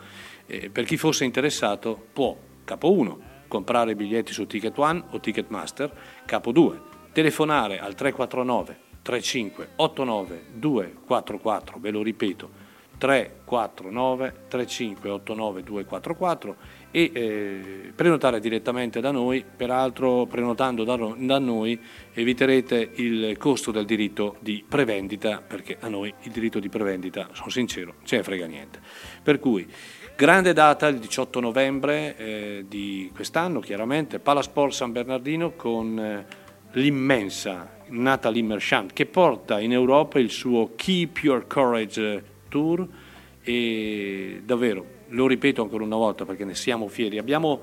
eh, 0.46 0.70
per 0.70 0.84
chi 0.84 0.96
fosse 0.96 1.24
interessato 1.24 2.00
può, 2.12 2.36
capo 2.64 2.92
1, 2.92 3.31
comprare 3.52 3.94
biglietti 3.94 4.32
su 4.32 4.46
Ticket 4.46 4.78
One 4.78 5.02
o 5.10 5.20
Ticketmaster, 5.20 5.92
capo 6.24 6.52
2, 6.52 6.80
telefonare 7.12 7.80
al 7.80 7.94
349 7.94 8.78
35 9.02 9.68
89 9.76 10.44
244, 10.54 11.78
ve 11.78 11.90
lo 11.90 12.02
ripeto, 12.02 12.48
349 12.96 14.34
35 14.48 15.10
89 15.10 15.62
244 15.64 16.56
e 16.90 17.10
eh, 17.12 17.92
prenotare 17.94 18.40
direttamente 18.40 19.00
da 19.00 19.10
noi, 19.10 19.44
peraltro 19.44 20.24
prenotando 20.24 20.84
da, 20.84 20.96
da 20.96 21.38
noi 21.38 21.78
eviterete 22.14 22.92
il 22.94 23.36
costo 23.36 23.70
del 23.70 23.84
diritto 23.84 24.36
di 24.38 24.64
prevendita 24.66 25.42
perché 25.46 25.76
a 25.78 25.88
noi 25.88 26.14
il 26.22 26.32
diritto 26.32 26.58
di 26.58 26.70
prevendita, 26.70 27.28
sono 27.32 27.50
sincero, 27.50 27.96
ce 28.04 28.16
ne 28.16 28.22
frega 28.22 28.46
niente. 28.46 28.80
Per 29.22 29.38
cui 29.38 29.68
grande 30.22 30.52
data 30.52 30.86
il 30.86 31.00
18 31.00 31.40
novembre 31.40 32.16
eh, 32.16 32.64
di 32.68 33.10
quest'anno, 33.12 33.58
chiaramente, 33.58 34.20
Palasport 34.20 34.70
San 34.70 34.92
Bernardino 34.92 35.54
con 35.56 35.98
eh, 35.98 36.24
l'immensa 36.74 37.78
Natalie 37.88 38.44
Merchant 38.44 38.92
che 38.92 39.06
porta 39.06 39.58
in 39.58 39.72
Europa 39.72 40.20
il 40.20 40.30
suo 40.30 40.74
Keep 40.76 41.24
Your 41.24 41.48
Courage 41.48 42.22
Tour. 42.48 42.86
E 43.42 44.42
davvero, 44.44 44.86
lo 45.08 45.26
ripeto 45.26 45.60
ancora 45.60 45.82
una 45.82 45.96
volta 45.96 46.24
perché 46.24 46.44
ne 46.44 46.54
siamo 46.54 46.86
fieri, 46.86 47.18
abbiamo 47.18 47.58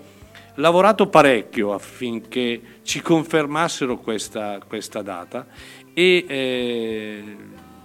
lavorato 0.56 1.08
parecchio 1.08 1.72
affinché 1.72 2.80
ci 2.84 3.00
confermassero 3.00 4.00
questa, 4.00 4.60
questa 4.68 5.02
data 5.02 5.48
e 5.94 6.26
eh, 6.28 7.24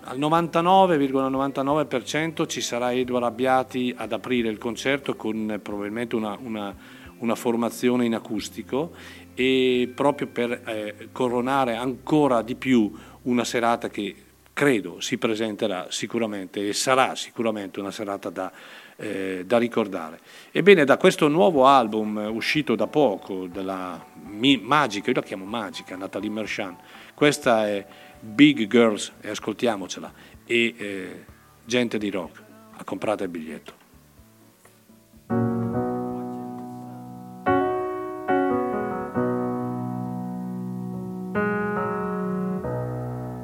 al 0.05 0.18
99,99% 0.18 2.47
ci 2.47 2.60
sarà 2.60 2.93
Edward 2.93 3.24
Abbiati 3.24 3.94
ad 3.97 4.12
aprire 4.12 4.48
il 4.48 4.59
concerto 4.59 5.14
con 5.16 5.51
eh, 5.51 5.59
probabilmente 5.59 6.14
una, 6.16 6.36
una- 6.40 6.74
una 7.18 7.35
formazione 7.36 8.05
in 8.05 8.14
acustico 8.14 8.93
e 9.35 9.90
proprio 9.94 10.26
per 10.26 10.60
eh, 10.66 11.09
coronare 11.12 11.74
ancora 11.76 12.43
di 12.43 12.55
più 12.55 12.93
una 13.22 13.44
serata 13.44 13.89
che 13.89 14.14
credo 14.52 15.01
si 15.01 15.16
presenterà 15.16 15.86
sicuramente 15.90 16.68
e 16.68 16.72
sarà 16.74 17.14
sicuramente 17.14 17.81
una 17.81 17.90
serata 17.93 18.28
da, 18.31 18.52
eh, 18.97 19.44
da 19.47 19.56
ricordare. 19.59 20.20
Ebbene, 20.52 20.85
da 20.85 20.97
questo 20.98 21.28
nuovo 21.28 21.66
album 21.66 22.18
eh, 22.18 22.26
uscito 22.26 22.74
da 22.74 22.86
poco, 22.89 23.47
della 23.47 24.05
mi- 24.26 24.59
magica, 24.59 25.09
io 25.09 25.14
la 25.16 25.22
chiamo 25.22 25.44
magica, 25.47 25.97
Natalie 25.97 26.31
Merchant, 26.31 26.78
questa 27.14 27.66
è 27.66 27.86
Big 28.24 28.66
Girls 28.66 29.12
e 29.20 29.30
ascoltiamocela, 29.30 30.12
e 30.46 30.74
eh, 30.76 31.24
gente 31.64 31.98
di 31.98 32.10
rock, 32.10 32.42
ha 32.76 32.84
comprato 32.84 33.22
il 33.22 33.28
biglietto. 33.28 33.82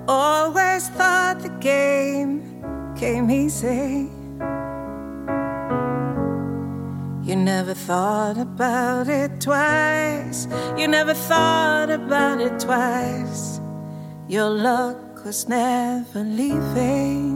Always 0.06 0.88
thought 0.96 1.40
the 1.40 1.52
game 1.60 2.42
came 2.96 3.30
easy. 3.30 4.08
You 7.22 7.36
never 7.36 7.74
thought 7.74 8.38
about 8.38 9.08
it 9.08 9.40
twice. 9.40 10.48
You 10.76 10.88
never 10.88 11.14
thought 11.14 11.90
about 11.90 12.40
it 12.40 12.58
twice. 12.58 13.59
Your 14.30 14.48
luck 14.48 15.24
was 15.24 15.48
never 15.48 16.20
leaving. 16.22 17.34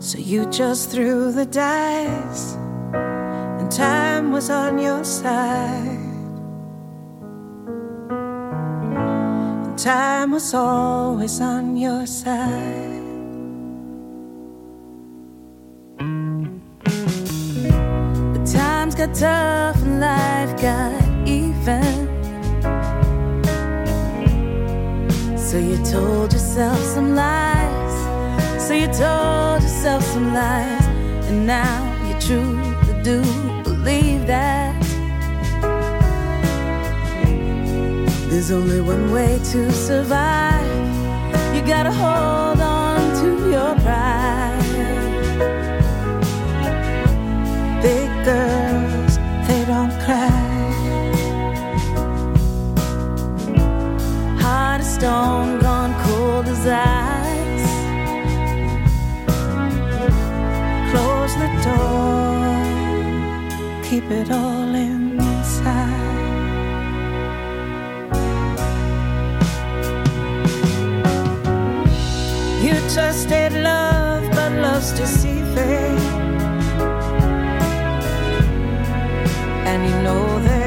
So 0.00 0.18
you 0.18 0.46
just 0.50 0.90
threw 0.90 1.30
the 1.30 1.46
dice, 1.46 2.56
and 2.92 3.70
time 3.70 4.32
was 4.32 4.50
on 4.50 4.80
your 4.80 5.04
side. 5.04 6.06
time 9.76 10.32
was 10.32 10.52
always 10.52 11.40
on 11.40 11.76
your 11.76 12.04
side. 12.04 13.04
The 18.34 18.52
times 18.52 18.96
got 18.96 19.14
tough 19.14 19.76
and 19.82 20.00
life 20.00 20.60
got 20.60 21.28
even. 21.28 22.07
So 25.48 25.56
you 25.56 25.78
told 25.82 26.34
yourself 26.34 26.78
some 26.78 27.14
lies. 27.14 27.94
So 28.62 28.74
you 28.74 28.86
told 28.88 29.62
yourself 29.62 30.02
some 30.04 30.34
lies. 30.34 30.84
And 31.28 31.46
now 31.46 31.78
you 32.06 32.14
truly 32.20 33.02
do 33.02 33.22
believe 33.62 34.26
that. 34.26 34.76
There's 38.28 38.50
only 38.50 38.82
one 38.82 39.10
way 39.10 39.40
to 39.52 39.72
survive. 39.72 40.66
You 41.54 41.62
gotta 41.62 41.92
hold 41.92 42.60
on 42.60 43.00
to 43.22 43.50
your 43.50 43.74
pride. 43.76 44.52
Big 47.80 48.10
girls, 48.26 48.67
stone, 54.98 55.60
gone 55.60 55.94
cold 56.04 56.46
as 56.48 56.66
ice. 56.66 57.68
Close 60.90 61.34
the 61.42 61.50
door, 61.66 62.40
keep 63.88 64.06
it 64.10 64.28
all 64.30 64.74
inside. 64.74 66.16
You 72.64 72.74
trusted 72.94 73.52
love, 73.52 74.24
but 74.36 74.52
love's 74.64 74.90
deceiving. 74.92 75.98
And 79.70 79.80
you 79.88 79.96
know 80.06 80.26
that 80.46 80.57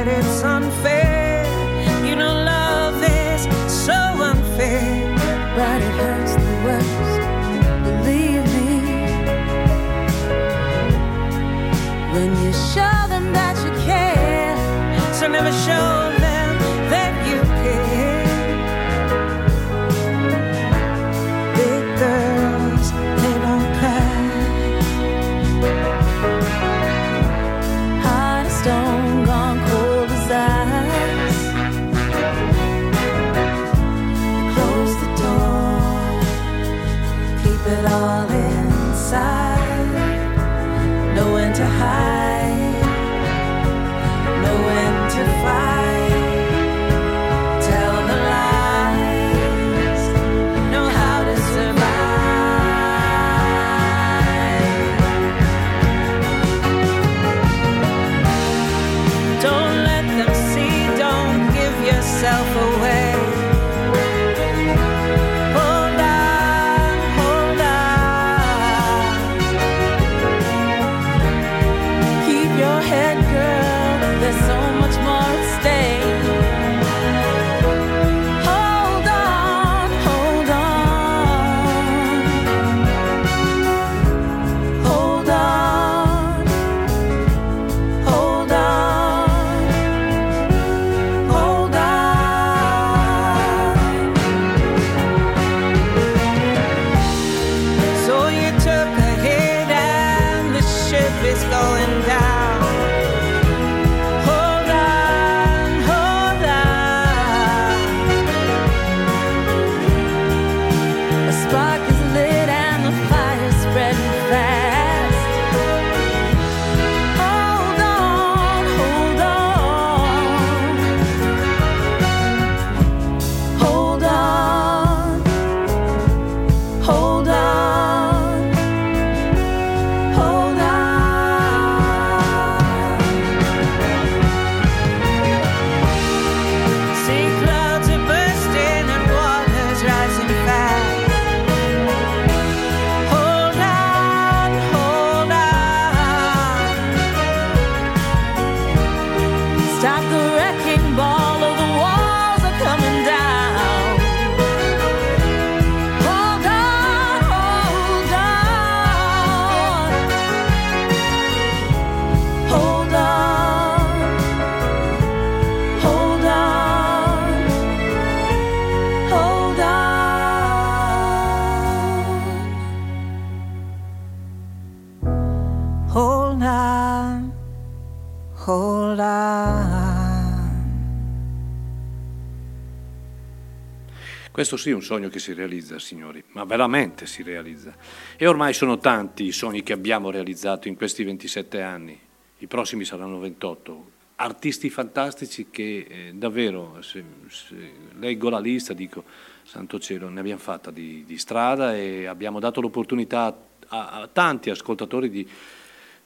Questo 184.41 184.57
sì 184.57 184.72
è 184.72 184.73
un 184.73 184.81
sogno 184.81 185.07
che 185.07 185.19
si 185.19 185.34
realizza, 185.34 185.77
signori, 185.77 186.23
ma 186.30 186.45
veramente 186.45 187.05
si 187.05 187.22
realizza. 187.22 187.76
E 188.18 188.26
ormai 188.26 188.55
sono 188.55 188.80
tanti 188.80 189.26
i 189.26 189.31
sogni 189.31 189.61
che 189.61 189.72
abbiamo 189.72 190.09
realizzato 190.09 190.68
in 190.68 190.76
questi 190.76 191.03
27 191.03 191.61
anni, 191.61 191.95
i 192.39 192.47
prossimi 192.47 192.84
saranno 192.84 193.19
28. 193.19 193.91
Artisti 194.15 194.72
fantastici 194.72 195.49
che 195.51 195.85
eh, 195.88 196.11
davvero, 196.15 196.81
se, 196.81 197.03
se 197.27 197.72
leggo 197.99 198.30
la 198.30 198.39
lista, 198.39 198.73
dico, 198.73 199.03
santo 199.43 199.77
cielo, 199.77 200.09
ne 200.09 200.19
abbiamo 200.22 200.41
fatta 200.41 200.72
di, 200.72 201.03
di 201.05 201.19
strada 201.19 201.77
e 201.77 202.07
abbiamo 202.07 202.39
dato 202.39 202.61
l'opportunità 202.61 203.26
a, 203.68 203.89
a 203.89 204.09
tanti 204.11 204.49
ascoltatori 204.49 205.11
di, 205.11 205.30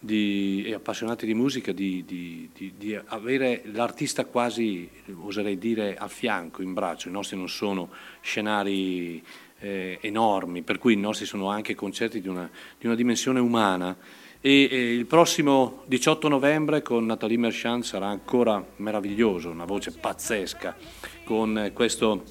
di- 0.06 0.64
e 0.66 0.74
appassionati 0.74 1.26
di 1.26 1.34
musica 1.34 1.72
di, 1.72 2.06
di- 2.06 2.50
di- 2.54 2.98
avere 3.08 3.64
l'artista 3.74 4.26
quasi, 4.26 4.90
oserei 5.22 5.58
dire, 5.58 5.96
a 5.98 6.08
fianco, 6.08 6.62
in 6.62 6.74
braccio. 6.74 7.10
I 7.10 7.12
nostri 7.12 7.36
non 7.36 7.50
sono 7.50 7.90
scenari 8.22 9.22
eh, 9.60 9.98
enormi, 10.02 10.62
per 10.62 10.78
cui 10.78 10.94
i 10.94 10.98
nostri 10.98 11.26
sono 11.26 11.50
anche 11.50 11.76
concerti 11.76 12.22
di 12.22 12.28
una, 12.28 12.50
una 12.84 12.96
dimensione 12.96 13.40
umana. 13.40 13.98
E, 14.40 14.68
e 14.70 14.94
il 14.94 15.08
prossimo 15.08 15.84
18 15.88 16.28
novembre 16.28 16.84
con 16.84 17.04
Nathalie 17.06 17.38
Merchant 17.38 17.84
sarà 17.84 18.08
ancora 18.08 18.64
meraviglioso, 18.76 19.50
una 19.50 19.66
voce 19.66 19.92
pazzesca, 19.92 20.78
con 21.24 21.72
questo 21.74 22.24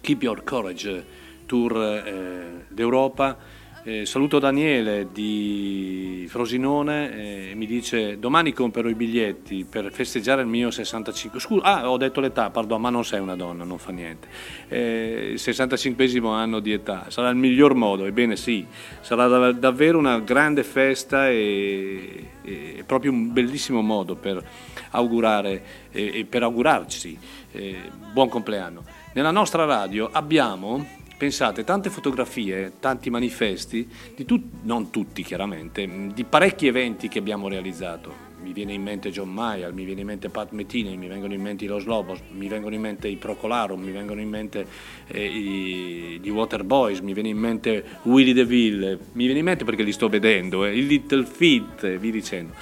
Keep 0.00 0.22
Your 0.22 0.42
Courage 0.42 1.04
Tour 1.44 1.76
eh, 1.82 2.64
d'Europa. 2.68 3.58
Eh, 3.82 4.04
saluto 4.04 4.38
Daniele 4.38 5.08
di 5.10 6.26
Frosinone, 6.28 7.48
eh, 7.50 7.54
mi 7.54 7.64
dice 7.64 8.18
domani 8.18 8.52
compro 8.52 8.86
i 8.90 8.94
biglietti 8.94 9.64
per 9.64 9.90
festeggiare 9.90 10.42
il 10.42 10.48
mio 10.48 10.70
65 10.70 11.40
scusa, 11.40 11.62
ah 11.62 11.90
ho 11.90 11.96
detto 11.96 12.20
l'età, 12.20 12.50
pardon, 12.50 12.78
ma 12.78 12.90
non 12.90 13.06
sei 13.06 13.20
una 13.20 13.36
donna, 13.36 13.64
non 13.64 13.78
fa 13.78 13.90
niente. 13.90 14.28
Eh, 14.68 15.30
il 15.32 15.38
65 15.38 16.28
anno 16.28 16.60
di 16.60 16.72
età, 16.72 17.06
sarà 17.08 17.30
il 17.30 17.36
miglior 17.36 17.72
modo, 17.72 18.04
ebbene 18.04 18.36
sì, 18.36 18.66
sarà 19.00 19.26
dav- 19.28 19.58
davvero 19.58 19.96
una 19.96 20.18
grande 20.18 20.62
festa 20.62 21.30
e, 21.30 22.26
e 22.42 22.84
proprio 22.84 23.12
un 23.12 23.32
bellissimo 23.32 23.80
modo 23.80 24.14
per 24.14 24.46
augurare 24.90 25.62
e, 25.90 26.18
e 26.18 26.24
per 26.26 26.42
augurarci 26.42 27.18
eh, 27.52 27.76
buon 28.12 28.28
compleanno. 28.28 28.84
Nella 29.14 29.30
nostra 29.30 29.64
radio 29.64 30.10
abbiamo 30.12 30.98
pensate, 31.20 31.64
tante 31.64 31.90
fotografie, 31.90 32.72
tanti 32.80 33.10
manifesti, 33.10 33.86
tut- 34.24 34.62
non 34.62 34.88
tutti 34.88 35.22
chiaramente, 35.22 35.86
mh, 35.86 36.14
di 36.14 36.24
parecchi 36.24 36.66
eventi 36.66 37.08
che 37.08 37.18
abbiamo 37.18 37.46
realizzato. 37.46 38.28
Mi 38.42 38.54
viene 38.54 38.72
in 38.72 38.82
mente 38.82 39.10
John 39.10 39.28
Mayer, 39.28 39.70
mi 39.74 39.84
viene 39.84 40.00
in 40.00 40.06
mente 40.06 40.30
Pat 40.30 40.52
Metini, 40.52 40.96
mi 40.96 41.08
vengono 41.08 41.34
in 41.34 41.42
mente 41.42 41.64
i 41.64 41.68
Los 41.68 41.84
Lobos, 41.84 42.20
mi 42.30 42.48
vengono 42.48 42.74
in 42.74 42.80
mente 42.80 43.06
i 43.06 43.16
Procolarum, 43.16 43.82
mi 43.82 43.90
vengono 43.90 44.22
in 44.22 44.30
mente 44.30 44.66
eh, 45.08 45.22
i, 45.22 46.20
gli 46.22 46.30
Waterboys, 46.30 47.00
mi 47.00 47.12
viene 47.12 47.28
in 47.28 47.36
mente 47.36 47.84
Willy 48.04 48.32
DeVille, 48.32 48.98
mi 49.12 49.24
viene 49.24 49.40
in 49.40 49.44
mente 49.44 49.64
perché 49.66 49.82
li 49.82 49.92
sto 49.92 50.08
vedendo, 50.08 50.64
eh, 50.64 50.74
il 50.74 50.86
Little 50.86 51.26
Feat, 51.26 51.84
eh, 51.84 51.98
vi 51.98 52.10
dicendo. 52.10 52.54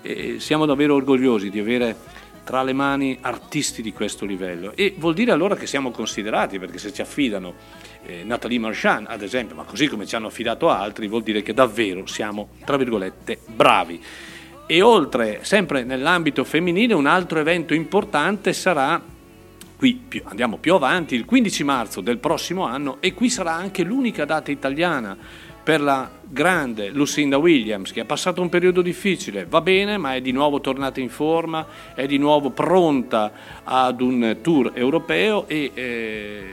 E 0.00 0.40
siamo 0.40 0.64
davvero 0.64 0.94
orgogliosi 0.94 1.50
di 1.50 1.58
avere 1.58 1.94
tra 2.42 2.62
le 2.62 2.72
mani 2.72 3.18
artisti 3.20 3.82
di 3.82 3.92
questo 3.92 4.24
livello 4.24 4.72
e 4.74 4.94
vuol 4.96 5.12
dire 5.12 5.32
allora 5.32 5.54
che 5.54 5.66
siamo 5.66 5.90
considerati 5.90 6.58
perché 6.58 6.78
se 6.78 6.90
ci 6.94 7.02
affidano 7.02 7.52
eh, 8.08 8.24
Nathalie 8.24 8.58
Marchand 8.58 9.06
ad 9.08 9.22
esempio 9.22 9.54
ma 9.54 9.64
così 9.64 9.86
come 9.86 10.06
ci 10.06 10.16
hanno 10.16 10.28
affidato 10.28 10.70
altri 10.70 11.06
vuol 11.06 11.22
dire 11.22 11.42
che 11.42 11.52
davvero 11.52 12.06
siamo 12.06 12.48
tra 12.64 12.76
virgolette 12.76 13.38
bravi. 13.46 14.02
E 14.70 14.82
oltre 14.82 15.40
sempre 15.42 15.84
nell'ambito 15.84 16.44
femminile 16.44 16.94
un 16.94 17.06
altro 17.06 17.38
evento 17.38 17.74
importante 17.74 18.52
sarà 18.52 19.00
qui 19.76 19.94
più- 20.08 20.22
andiamo 20.24 20.56
più 20.56 20.74
avanti 20.74 21.14
il 21.14 21.24
15 21.24 21.64
marzo 21.64 22.00
del 22.00 22.18
prossimo 22.18 22.64
anno 22.64 22.96
e 23.00 23.14
qui 23.14 23.30
sarà 23.30 23.52
anche 23.52 23.82
l'unica 23.82 24.24
data 24.24 24.50
italiana 24.50 25.16
per 25.62 25.80
la 25.82 26.10
grande 26.22 26.88
Lucinda 26.88 27.36
Williams 27.36 27.92
che 27.92 28.00
ha 28.00 28.04
passato 28.06 28.40
un 28.40 28.48
periodo 28.48 28.80
difficile, 28.80 29.44
va 29.44 29.60
bene 29.60 29.98
ma 29.98 30.14
è 30.14 30.22
di 30.22 30.32
nuovo 30.32 30.60
tornata 30.60 30.98
in 30.98 31.10
forma, 31.10 31.66
è 31.94 32.06
di 32.06 32.16
nuovo 32.16 32.50
pronta 32.50 33.32
ad 33.64 34.00
un 34.00 34.38
tour 34.40 34.72
europeo 34.74 35.46
e 35.46 35.70
eh, 35.74 36.44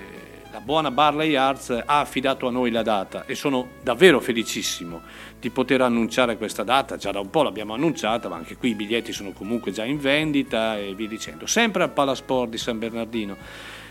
buona 0.65 0.89
Barley 0.89 1.35
Arts 1.35 1.69
ha 1.69 1.99
affidato 1.99 2.47
a 2.47 2.51
noi 2.51 2.71
la 2.71 2.81
data 2.81 3.25
e 3.27 3.35
sono 3.35 3.67
davvero 3.83 4.19
felicissimo 4.19 4.99
di 5.39 5.51
poter 5.51 5.81
annunciare 5.81 6.37
questa 6.37 6.63
data, 6.63 6.97
già 6.97 7.11
da 7.11 7.19
un 7.19 7.29
po' 7.29 7.43
l'abbiamo 7.43 7.75
annunciata 7.75 8.29
ma 8.29 8.37
anche 8.37 8.57
qui 8.57 8.69
i 8.69 8.73
biglietti 8.73 9.13
sono 9.13 9.31
comunque 9.31 9.71
già 9.71 9.85
in 9.85 9.99
vendita 9.99 10.75
e 10.79 10.95
via 10.95 11.07
dicendo, 11.07 11.45
sempre 11.45 11.83
al 11.83 11.91
Palasport 11.91 12.49
di 12.49 12.57
San 12.57 12.79
Bernardino. 12.79 13.37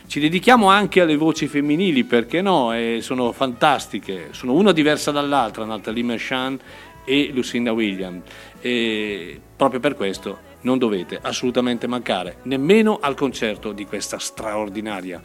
Ci 0.09 0.19
dedichiamo 0.19 0.69
anche 0.69 1.01
alle 1.01 1.17
voci 1.17 1.47
femminili, 1.47 2.03
perché 2.03 2.43
no? 2.43 2.75
E 2.75 2.99
sono 3.01 3.31
fantastiche, 3.31 4.31
sono 4.33 4.53
una 4.55 4.73
diversa 4.73 5.13
dall'altra, 5.13 5.65
Natalie 5.65 6.03
Merchant 6.03 6.61
e 7.05 7.31
Lucinda 7.33 7.73
Williams. 7.73 8.23
E 8.61 9.41
proprio 9.55 9.79
per 9.79 9.95
questo 9.95 10.53
non 10.63 10.79
dovete 10.79 11.19
assolutamente 11.23 11.87
mancare 11.87 12.39
nemmeno 12.43 12.99
al 13.01 13.15
concerto 13.15 13.71
di 13.71 13.87
questa 13.87 14.19
straordinaria 14.19 15.23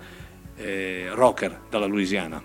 eh, 0.59 1.09
rocker 1.13 1.61
dalla 1.69 1.85
Louisiana. 1.85 2.41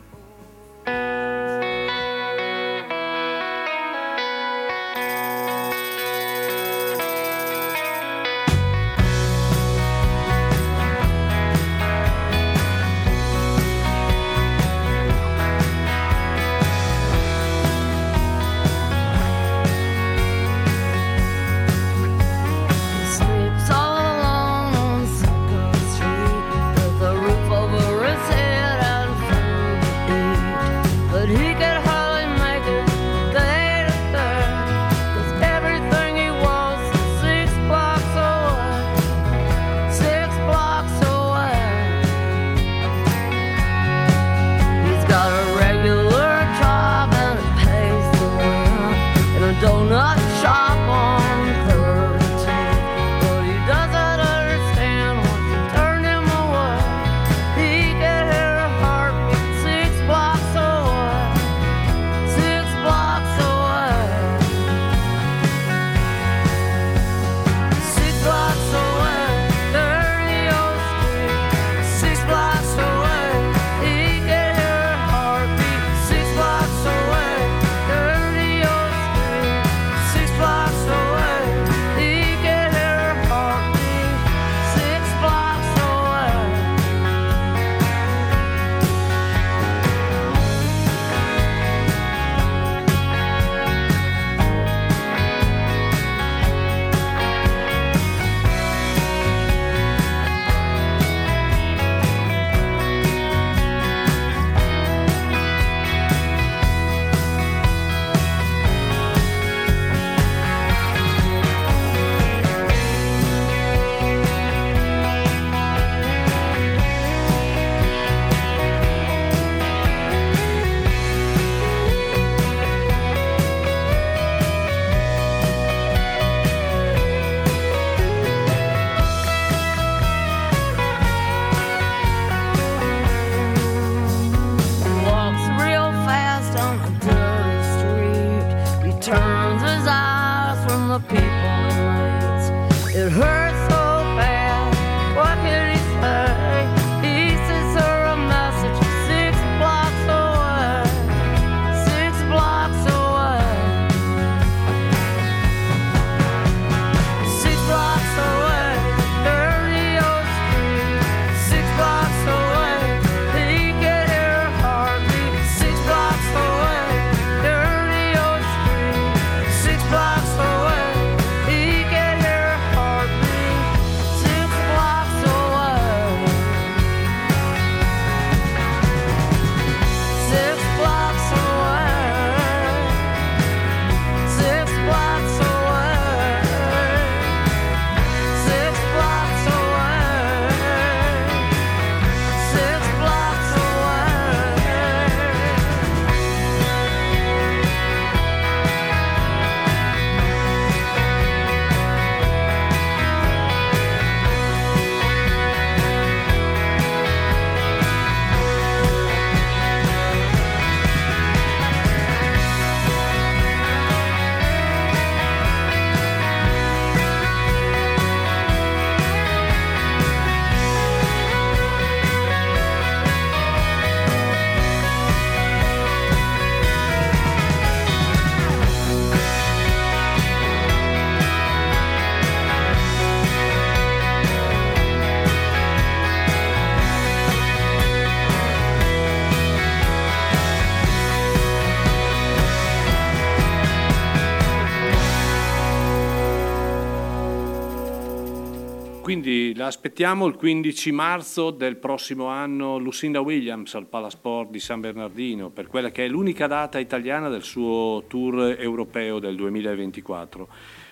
Aspettiamo 249.66 250.26
il 250.26 250.34
15 250.34 250.92
marzo 250.92 251.50
del 251.50 251.76
prossimo 251.76 252.26
anno 252.26 252.76
Lucinda 252.78 253.20
Williams 253.20 253.74
al 253.74 253.86
Palasport 253.86 254.50
di 254.50 254.60
San 254.60 254.80
Bernardino 254.80 255.50
per 255.50 255.66
quella 255.66 255.90
che 255.90 256.04
è 256.04 256.08
l'unica 256.08 256.46
data 256.46 256.78
italiana 256.78 257.28
del 257.28 257.42
suo 257.42 258.04
tour 258.06 258.56
europeo 258.58 259.18
del 259.18 259.36
2024. 259.36 260.48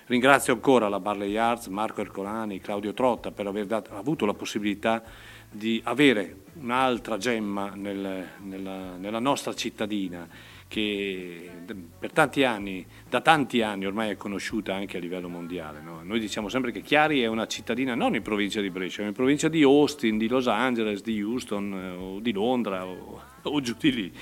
Ringrazio 0.06 0.54
ancora 0.54 0.88
la 0.88 1.00
Barley 1.00 1.36
Arts, 1.36 1.66
Marco 1.66 2.00
Ercolani, 2.00 2.60
Claudio 2.60 2.92
Trotta 2.92 3.30
per 3.30 3.46
aver 3.46 3.66
dato- 3.66 3.94
avuto 3.94 4.26
la 4.26 4.34
possibilità 4.34 5.02
di 5.50 5.80
avere 5.84 6.36
un'altra 6.54 7.18
gemma 7.18 7.72
nel- 7.74 8.26
nella, 8.42 8.96
nella 8.96 9.18
nostra 9.18 9.54
cittadina 9.54 10.26
che 10.72 11.50
per 11.98 12.12
tanti 12.12 12.44
anni, 12.44 12.86
da 13.06 13.20
tanti 13.20 13.60
anni 13.60 13.84
ormai 13.84 14.08
è 14.08 14.16
conosciuta 14.16 14.74
anche 14.74 14.96
a 14.96 15.00
livello 15.00 15.28
mondiale. 15.28 15.82
no? 15.82 16.00
Noi 16.02 16.18
diciamo 16.18 16.48
sempre 16.48 16.72
che 16.72 16.80
Chiari 16.80 17.20
è 17.20 17.26
una 17.26 17.46
cittadina 17.46 17.94
non 17.94 18.14
in 18.14 18.22
provincia 18.22 18.62
di 18.62 18.70
Brescia, 18.70 19.02
ma 19.02 19.08
in 19.08 19.14
provincia 19.14 19.48
di 19.48 19.62
Austin, 19.62 20.16
di 20.16 20.28
Los 20.28 20.46
Angeles, 20.46 21.02
di 21.02 21.22
Houston 21.22 21.74
eh, 21.74 21.90
o 21.90 22.20
di 22.20 22.32
Londra 22.32 22.86
o, 22.86 23.20
o 23.42 23.60
giù 23.60 23.74
di 23.78 23.92
lì. 23.92 24.12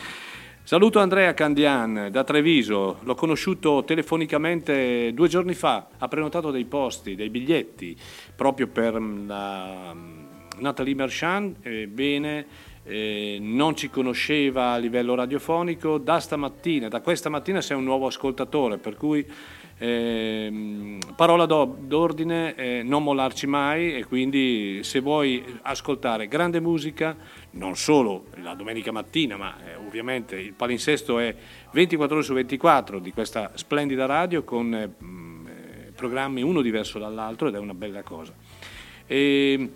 Saluto 0.65 0.99
Andrea 0.99 1.33
Candian 1.35 2.09
da 2.11 2.25
Treviso, 2.25 2.99
l'ho 3.01 3.15
conosciuto 3.15 3.85
telefonicamente 3.85 5.13
due 5.15 5.29
giorni 5.29 5.55
fa, 5.55 5.87
ha 5.99 6.09
prenotato 6.09 6.51
dei 6.51 6.65
posti, 6.65 7.15
dei 7.15 7.31
biglietti 7.31 7.97
proprio 8.35 8.67
per 8.67 8.99
mm, 8.99 9.29
la 9.29 9.95
mm, 9.95 10.25
Nathalie 10.59 10.97
Merchant, 10.97 11.65
ebbene 11.65 12.47
eh, 12.85 13.39
non 13.41 13.77
ci 13.77 13.91
conosceva 13.91 14.73
a 14.73 14.77
livello 14.77 15.15
radiofonico, 15.15 15.99
da 15.99 16.19
stamattina, 16.19 16.89
da 16.89 17.01
questa 17.01 17.29
mattina 17.29 17.61
sei 17.61 17.77
un 17.77 17.85
nuovo 17.85 18.07
ascoltatore, 18.07 18.79
per 18.79 18.97
cui 18.97 19.27
ehm, 19.79 20.99
parola 21.15 21.47
d'o- 21.47 21.77
d'ordine, 21.79 22.55
eh, 22.55 22.83
non 22.83 23.03
mollarci 23.03 23.47
mai 23.47 23.95
e 23.95 24.05
quindi 24.05 24.81
se 24.83 25.01
vuoi 25.01 25.45
ascoltare 25.63 26.29
grande 26.29 26.61
musica, 26.61 27.17
non 27.53 27.77
solo 27.77 28.27
la 28.43 28.55
domenica 28.55 28.93
mattina, 28.93 29.37
ma 29.37 29.57
eh, 29.65 29.75
ovviamente 29.77 30.37
il 30.37 30.55
palinsesto 30.55 31.19
è 31.19 31.35
24 31.73 32.17
ore 32.17 32.25
su 32.25 32.33
24 32.33 32.99
di 32.99 33.13
questa 33.13 33.53
splendida 33.55 34.07
radio 34.07 34.43
con 34.43 34.75
eh, 34.75 34.83
eh, 34.83 35.93
programmi 35.95 36.43
uno 36.43 36.63
diverso 36.63 36.99
dall'altro 36.99 37.49
ed 37.49 37.55
è 37.55 37.59
una 37.59 37.75
bella 37.75 38.03
cosa. 38.03 38.33
E 39.07 39.71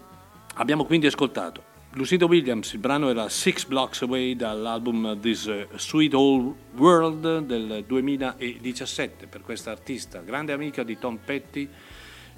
abbiamo 0.54 0.84
quindi 0.84 1.06
ascoltato 1.06 1.72
Lucinda 1.96 2.24
Williams, 2.24 2.72
il 2.72 2.80
brano 2.80 3.08
era 3.08 3.28
Six 3.28 3.66
Blocks 3.66 4.02
Away 4.02 4.34
dall'album 4.34 5.20
This 5.20 5.46
eh, 5.46 5.68
Sweet 5.76 6.12
Old 6.14 6.54
World 6.76 7.38
del 7.42 7.84
2017 7.86 9.28
per 9.28 9.42
questa 9.42 9.70
artista, 9.70 10.18
grande 10.18 10.52
amica 10.52 10.82
di 10.82 10.98
Tom 10.98 11.20
Petty 11.24 11.68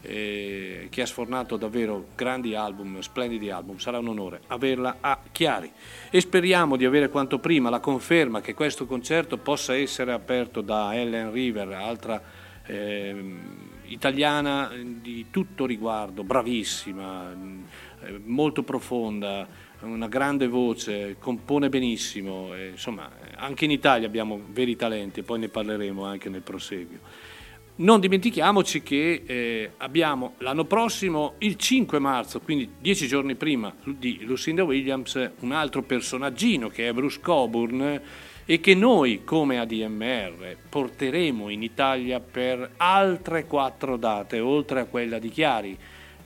eh, 0.03 0.89
che 0.91 1.01
ha 1.01 1.07
sfornato 1.07 1.57
davvero 1.57 2.09
grandi 2.15 2.55
album, 2.55 3.01
splendidi 3.01 3.49
album, 3.49 3.79
sarà 3.79 3.99
un 3.99 4.09
onore 4.09 4.43
averla 4.49 4.99
a 5.01 5.19
Chiari. 5.33 5.73
E 6.11 6.21
speriamo 6.21 6.77
di 6.77 6.85
avere 6.85 7.09
quanto 7.09 7.39
prima 7.39 7.71
la 7.71 7.81
conferma 7.81 8.43
che 8.43 8.53
questo 8.53 8.85
concerto 8.85 9.39
possa 9.39 9.75
essere 9.75 10.13
aperto 10.13 10.61
da 10.61 10.95
Ellen 10.95 11.33
River, 11.33 11.73
altra 11.73 12.23
ehm, 12.67 13.41
italiana 13.85 14.71
di 14.85 15.27
tutto 15.31 15.65
riguardo, 15.65 16.25
bravissima, 16.25 17.33
eh, 17.33 17.86
molto 18.25 18.63
profonda, 18.63 19.47
una 19.81 20.09
grande 20.09 20.49
voce, 20.49 21.17
compone 21.19 21.69
benissimo, 21.69 22.55
eh, 22.55 22.69
insomma 22.69 23.11
anche 23.37 23.65
in 23.65 23.71
Italia 23.71 24.07
abbiamo 24.07 24.41
veri 24.51 24.77
talenti, 24.77 25.23
poi 25.23 25.41
ne 25.41 25.49
parleremo 25.49 26.05
anche 26.05 26.29
nel 26.29 26.43
proseguio. 26.43 27.01
Non 27.79 28.01
dimentichiamoci 28.01 28.83
che 28.83 29.23
eh, 29.27 29.71
abbiamo 29.77 30.37
l'anno 30.39 30.65
prossimo, 30.65 31.35
il 31.39 31.57
5 31.57 31.99
marzo, 31.99 32.41
quindi 32.41 32.71
dieci 32.81 33.07
giorni 33.07 33.35
prima 33.35 33.75
di 33.85 34.25
Lucinda 34.25 34.65
Williams, 34.65 35.33
un 35.41 35.53
altro 35.53 35.83
personaggino 35.83 36.69
che 36.69 36.89
è 36.89 36.93
Bruce 36.95 37.21
Coburn 37.21 38.01
e 38.47 38.61
che 38.61 38.75
noi 38.75 39.25
come 39.25 39.59
ADMR 39.59 40.57
porteremo 40.71 41.51
in 41.51 41.63
Italia 41.63 42.19
per 42.19 42.71
altre 42.79 43.45
quattro 43.45 43.99
date, 43.99 44.41
oltre 44.41 44.81
a 44.81 44.85
quella 44.87 45.19
di 45.19 45.29
Chiari. 45.29 45.77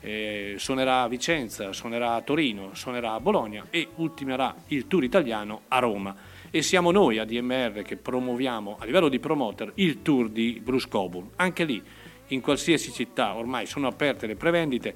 Eh, 0.00 0.54
suonerà 0.56 1.02
a 1.02 1.08
Vicenza, 1.08 1.72
suonerà 1.72 2.14
a 2.14 2.22
Torino, 2.22 2.70
suonerà 2.74 3.12
a 3.12 3.20
Bologna 3.20 3.66
e 3.70 3.88
ultimerà 3.96 4.54
il 4.68 4.86
tour 4.86 5.04
italiano 5.04 5.62
a 5.68 5.78
Roma. 5.78 6.16
E 6.50 6.62
siamo 6.62 6.90
noi 6.90 7.18
a 7.18 7.24
DMR 7.24 7.82
che 7.82 7.96
promuoviamo 7.96 8.78
a 8.80 8.84
livello 8.84 9.08
di 9.08 9.18
promoter 9.18 9.72
il 9.76 10.02
tour 10.02 10.28
di 10.28 10.60
Bruce 10.62 10.88
Coburn. 10.88 11.30
Anche 11.36 11.64
lì, 11.64 11.82
in 12.28 12.40
qualsiasi 12.40 12.92
città, 12.92 13.34
ormai 13.34 13.66
sono 13.66 13.86
aperte 13.86 14.26
le 14.26 14.36
prevendite. 14.36 14.94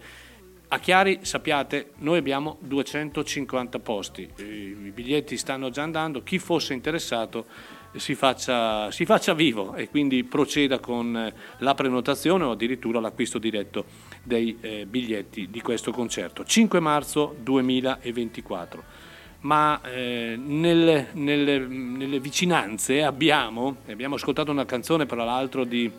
A 0.68 0.78
Chiari, 0.80 1.20
sappiate, 1.22 1.92
noi 1.98 2.18
abbiamo 2.18 2.56
250 2.60 3.78
posti, 3.78 4.28
i 4.38 4.90
biglietti 4.92 5.36
stanno 5.36 5.70
già 5.70 5.82
andando, 5.82 6.22
chi 6.22 6.38
fosse 6.38 6.72
interessato 6.72 7.46
si 7.96 8.14
faccia, 8.14 8.90
si 8.90 9.04
faccia 9.04 9.34
vivo 9.34 9.74
e 9.74 9.88
quindi 9.88 10.24
proceda 10.24 10.80
con 10.80 11.16
eh, 11.16 11.32
la 11.58 11.74
prenotazione 11.74 12.44
o 12.44 12.50
addirittura 12.50 12.98
l'acquisto 12.98 13.38
diretto 13.38 13.84
dei 14.24 14.56
eh, 14.60 14.86
biglietti 14.86 15.48
di 15.50 15.60
questo 15.60 15.92
concerto. 15.92 16.44
5 16.44 16.80
marzo 16.80 17.36
2024. 17.40 18.82
Ma 19.40 19.80
eh, 19.82 20.36
nelle, 20.42 21.08
nelle- 21.12 21.58
nelle 21.58 22.18
vicinanze 22.18 23.02
abbiamo, 23.02 23.76
abbiamo 23.88 24.14
ascoltato 24.14 24.50
una 24.50 24.64
canzone 24.64 25.04
tra 25.04 25.22
l'altro 25.22 25.64
di 25.64 25.90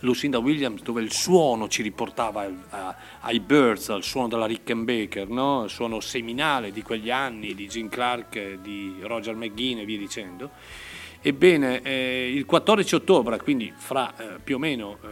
Lucinda 0.00 0.38
Williams 0.38 0.82
dove 0.82 1.00
il 1.00 1.10
suono 1.10 1.68
ci 1.68 1.80
riportava 1.80 2.42
al- 2.42 2.62
a- 2.68 2.94
ai 3.20 3.40
Birds, 3.40 3.88
al 3.88 4.02
suono 4.02 4.28
della 4.28 4.44
Rickenbacker, 4.44 5.26
no? 5.28 5.64
il 5.64 5.70
suono 5.70 6.00
seminale 6.00 6.70
di 6.70 6.82
quegli 6.82 7.10
anni 7.10 7.54
di 7.54 7.66
Gene 7.66 7.88
Clark, 7.88 8.58
di 8.60 8.96
Roger 9.00 9.34
McGuinn 9.34 9.78
e 9.78 9.84
via 9.86 9.96
dicendo. 9.98 10.50
Ebbene, 11.22 11.80
eh, 11.80 12.30
il 12.32 12.44
14 12.44 12.94
ottobre, 12.94 13.38
quindi 13.38 13.72
fra 13.74 14.14
eh, 14.18 14.38
più 14.44 14.56
o 14.56 14.58
meno 14.58 14.98
eh, 15.02 15.06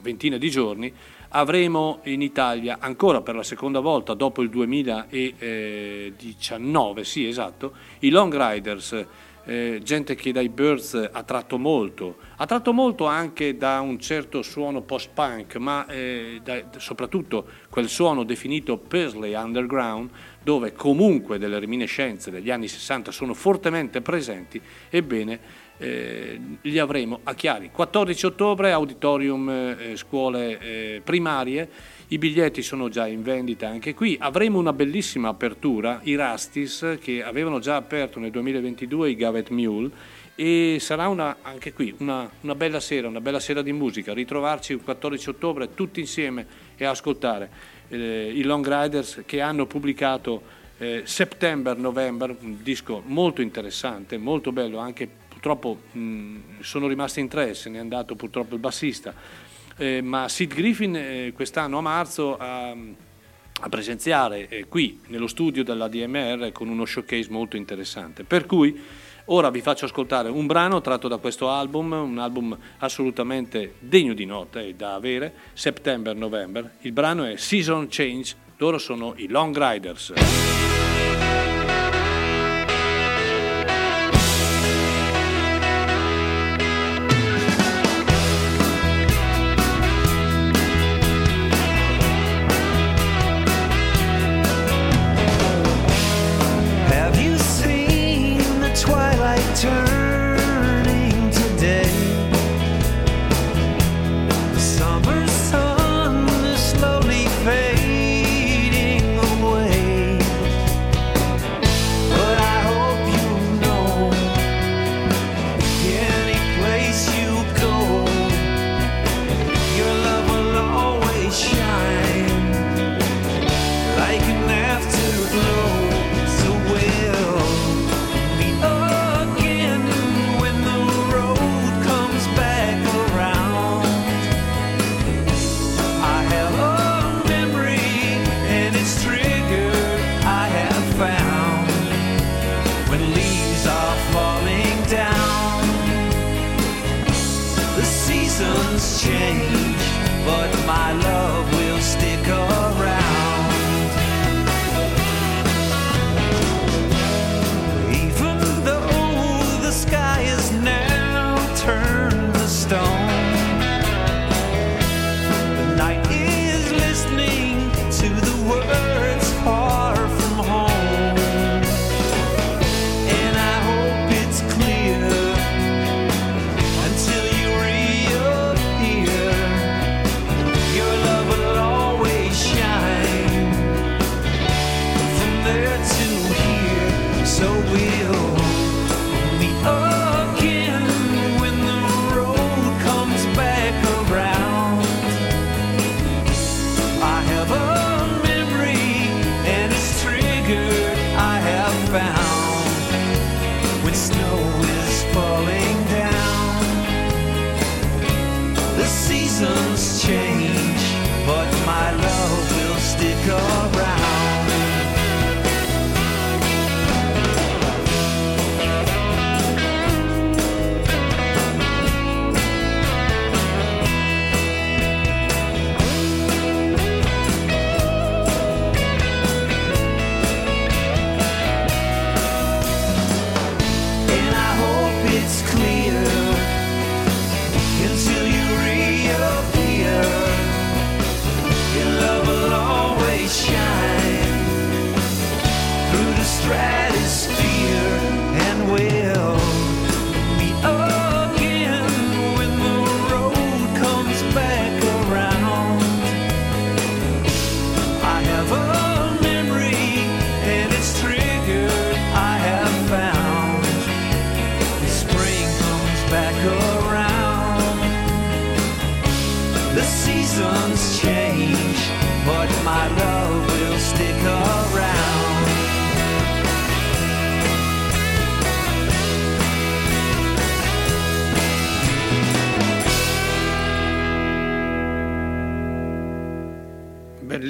ventina 0.00 0.38
di 0.38 0.48
giorni, 0.50 0.92
avremo 1.36 1.98
in 2.04 2.22
Italia 2.22 2.78
ancora 2.80 3.20
per 3.20 3.34
la 3.34 3.42
seconda 3.42 3.80
volta 3.80 4.14
dopo 4.14 4.40
il 4.42 4.50
2019, 4.50 7.04
sì 7.04 7.26
esatto, 7.26 7.72
i 8.00 8.10
Long 8.10 8.36
Riders, 8.36 9.06
eh, 9.46 9.80
gente 9.82 10.14
che 10.14 10.32
dai 10.32 10.48
Birds 10.48 11.10
ha 11.12 11.22
tratto 11.22 11.58
molto, 11.58 12.16
ha 12.36 12.46
tratto 12.46 12.72
molto 12.72 13.04
anche 13.06 13.56
da 13.56 13.80
un 13.80 13.98
certo 13.98 14.42
suono 14.42 14.82
post-punk, 14.82 15.56
ma 15.56 15.86
eh, 15.86 16.40
da- 16.42 16.62
soprattutto 16.76 17.46
quel 17.68 17.88
suono 17.88 18.22
definito 18.22 18.78
Paisley 18.78 19.34
Underground, 19.34 20.10
dove 20.42 20.72
comunque 20.72 21.38
delle 21.38 21.58
reminiscenze 21.58 22.30
degli 22.30 22.50
anni 22.50 22.68
60 22.68 23.10
sono 23.10 23.34
fortemente 23.34 24.00
presenti, 24.00 24.60
ebbene 24.88 25.62
eh, 25.78 26.40
li 26.60 26.78
avremo 26.78 27.20
a 27.24 27.34
Chiari. 27.34 27.70
14 27.72 28.26
ottobre, 28.26 28.72
auditorium 28.72 29.48
eh, 29.48 29.96
scuole 29.96 30.58
eh, 30.58 31.00
primarie, 31.02 31.68
i 32.08 32.18
biglietti 32.18 32.62
sono 32.62 32.88
già 32.88 33.06
in 33.06 33.22
vendita 33.22 33.68
anche 33.68 33.94
qui, 33.94 34.16
avremo 34.20 34.58
una 34.58 34.72
bellissima 34.72 35.28
apertura, 35.28 36.00
i 36.04 36.14
Rastis 36.14 36.98
che 37.00 37.24
avevano 37.24 37.58
già 37.58 37.76
aperto 37.76 38.18
nel 38.18 38.30
2022 38.30 39.10
i 39.10 39.16
Gavet 39.16 39.50
Mule. 39.50 40.22
E 40.36 40.78
sarà 40.80 41.06
una, 41.06 41.36
anche 41.42 41.72
qui 41.72 41.94
una, 41.98 42.28
una 42.40 42.56
bella 42.56 42.80
sera, 42.80 43.06
una 43.06 43.20
bella 43.20 43.38
sera 43.38 43.62
di 43.62 43.72
musica, 43.72 44.12
ritrovarci 44.12 44.72
il 44.72 44.80
14 44.82 45.28
ottobre 45.28 45.74
tutti 45.74 46.00
insieme 46.00 46.44
e 46.76 46.84
ascoltare 46.84 47.48
eh, 47.88 48.32
i 48.34 48.42
Long 48.42 48.66
Riders 48.66 49.22
che 49.26 49.40
hanno 49.40 49.66
pubblicato 49.66 50.42
eh, 50.78 51.02
September 51.04 51.76
November, 51.76 52.34
un 52.40 52.62
disco 52.62 53.00
molto 53.06 53.42
interessante, 53.42 54.18
molto 54.18 54.50
bello, 54.50 54.78
anche 54.78 55.08
purtroppo 55.44 55.78
mh, 55.92 56.60
sono 56.60 56.86
rimasti 56.86 57.20
in 57.20 57.28
tre, 57.28 57.52
se 57.52 57.68
n'è 57.68 57.76
andato 57.76 58.14
purtroppo 58.14 58.54
il 58.54 58.60
bassista, 58.60 59.12
Eh, 59.76 60.00
ma 60.00 60.28
Sid 60.28 60.54
Griffin 60.54 60.94
eh, 60.94 61.32
quest'anno 61.34 61.78
a 61.78 61.80
marzo 61.80 62.36
ha, 62.38 62.70
a 62.70 63.68
presenziare 63.68 64.48
eh, 64.48 64.66
qui 64.68 65.00
nello 65.08 65.26
studio 65.26 65.64
della 65.64 65.88
DMR 65.88 66.52
con 66.52 66.68
uno 66.68 66.84
showcase 66.84 67.26
molto 67.28 67.56
interessante. 67.56 68.22
Per 68.22 68.46
cui 68.46 68.80
ora 69.26 69.50
vi 69.50 69.60
faccio 69.60 69.86
ascoltare 69.86 70.28
un 70.28 70.46
brano 70.46 70.80
tratto 70.80 71.08
da 71.08 71.16
questo 71.16 71.50
album, 71.50 71.90
un 71.90 72.18
album 72.18 72.56
assolutamente 72.78 73.74
degno 73.80 74.14
di 74.14 74.26
nota 74.26 74.60
e 74.60 74.74
da 74.74 74.94
avere, 74.94 75.34
September 75.54 76.14
November. 76.14 76.76
Il 76.82 76.92
brano 76.92 77.24
è 77.24 77.36
Season 77.36 77.88
Change, 77.90 78.36
loro 78.58 78.78
sono 78.78 79.14
i 79.16 79.26
Long 79.26 79.54
Riders. 79.58 80.12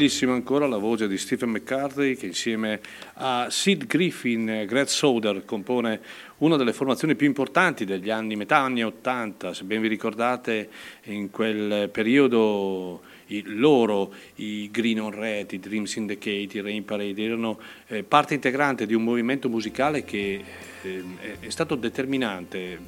Bellissima 0.05 0.35
ancora 0.35 0.66
la 0.66 0.76
voce 0.76 1.09
di 1.09 1.16
Stephen 1.16 1.48
McCarthy 1.48 2.14
che 2.14 2.26
insieme 2.26 2.78
a 3.14 3.47
Sid 3.48 3.86
Griffin 3.86 4.51
e 4.51 4.66
Greg 4.66 4.86
Soder 4.86 5.47
compone 5.47 5.98
una 6.39 6.59
delle 6.59 6.74
formazioni 6.74 7.14
più 7.14 7.26
importanti 7.26 7.86
degli 7.86 8.10
anni, 8.10 8.36
metà 8.36 8.59
anni 8.59 8.85
80, 8.85 9.55
se 9.55 9.64
ben 9.64 9.81
vi 9.81 9.89
ricordate 9.89 10.68
in 11.05 11.31
quel 11.31 11.89
periodo 11.89 13.01
i, 13.28 13.43
loro, 13.47 14.12
i 14.36 14.70
Green 14.70 15.01
on 15.01 15.12
Red, 15.12 15.52
i 15.52 15.59
Dream 15.59 15.85
Syndicate, 15.85 16.59
i 16.59 16.60
Rain 16.60 16.85
Parade 16.85 17.22
erano 17.22 17.59
eh, 17.86 18.02
parte 18.02 18.35
integrante 18.35 18.85
di 18.85 18.93
un 18.93 19.05
movimento 19.05 19.48
musicale 19.48 20.05
che 20.05 20.44
eh, 20.82 21.05
è, 21.40 21.48
stato 21.48 21.76
determinante 21.76 22.78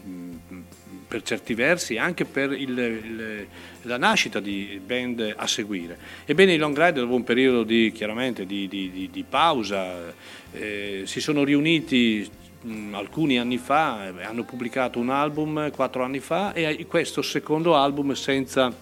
per 1.06 1.22
certi 1.22 1.54
versi 1.54 1.96
anche 1.96 2.24
per 2.24 2.52
il, 2.52 2.78
il, 2.78 3.46
la 3.82 3.96
nascita 3.96 4.40
di 4.40 4.80
band 4.84 5.34
a 5.36 5.46
seguire. 5.46 5.98
Ebbene 6.24 6.54
i 6.54 6.58
Long 6.58 6.76
Ride 6.76 7.00
dopo 7.00 7.14
un 7.14 7.24
periodo 7.24 7.62
di, 7.62 7.92
di, 7.92 8.68
di, 8.68 9.08
di, 9.12 9.24
pausa 9.28 10.12
eh, 10.52 11.02
si 11.04 11.20
sono 11.20 11.44
riuniti 11.44 12.28
mh, 12.62 12.94
alcuni 12.94 13.38
anni 13.38 13.58
fa, 13.58 14.08
eh, 14.08 14.24
hanno 14.24 14.44
pubblicato 14.44 14.98
un 14.98 15.10
album 15.10 15.70
quattro 15.70 16.02
anni 16.02 16.20
fa 16.20 16.52
e 16.52 16.86
questo 16.86 17.22
secondo 17.22 17.76
album 17.76 18.12
senza 18.12 18.72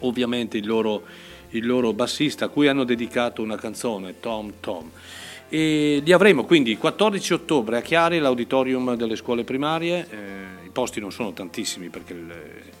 ovviamente 0.00 0.56
il 0.56 0.66
loro, 0.66 1.02
il 1.50 1.66
loro 1.66 1.92
bassista 1.92 2.46
a 2.46 2.48
cui 2.48 2.66
hanno 2.68 2.84
dedicato 2.84 3.42
una 3.42 3.56
canzone, 3.56 4.18
Tom 4.20 4.54
Tom. 4.60 4.90
E 5.48 6.00
li 6.02 6.12
avremo 6.12 6.44
quindi 6.44 6.72
il 6.72 6.78
14 6.78 7.32
ottobre 7.34 7.76
a 7.76 7.80
Chiari, 7.80 8.18
l'auditorium 8.18 8.96
delle 8.96 9.14
scuole 9.14 9.44
primarie, 9.44 10.06
eh, 10.10 10.63
posti 10.74 10.98
non 11.00 11.12
sono 11.12 11.32
tantissimi 11.32 11.88
perché 11.88 12.12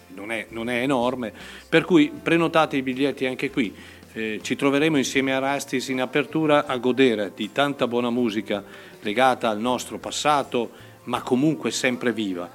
non, 0.08 0.32
è, 0.32 0.46
non, 0.50 0.68
è, 0.68 0.82
enorme, 0.82 1.32
per 1.68 1.84
cui 1.84 2.10
prenotate 2.10 2.76
i 2.76 2.82
biglietti 2.82 3.24
anche 3.24 3.50
qui. 3.50 3.72
Eh, 4.12 4.40
ci 4.42 4.54
troveremo 4.54 4.96
insieme 4.96 5.32
a 5.34 5.38
Rastis 5.38 5.88
in 5.88 6.00
apertura 6.00 6.66
a 6.66 6.76
godere 6.76 7.32
di 7.34 7.50
tanta 7.52 7.86
buona 7.88 8.10
musica 8.10 8.62
legata 9.00 9.48
al 9.48 9.60
nostro 9.60 9.98
passato, 9.98 10.70
ma 11.04 11.22
comunque 11.22 11.70
sempre 11.70 12.12
viva. 12.12 12.50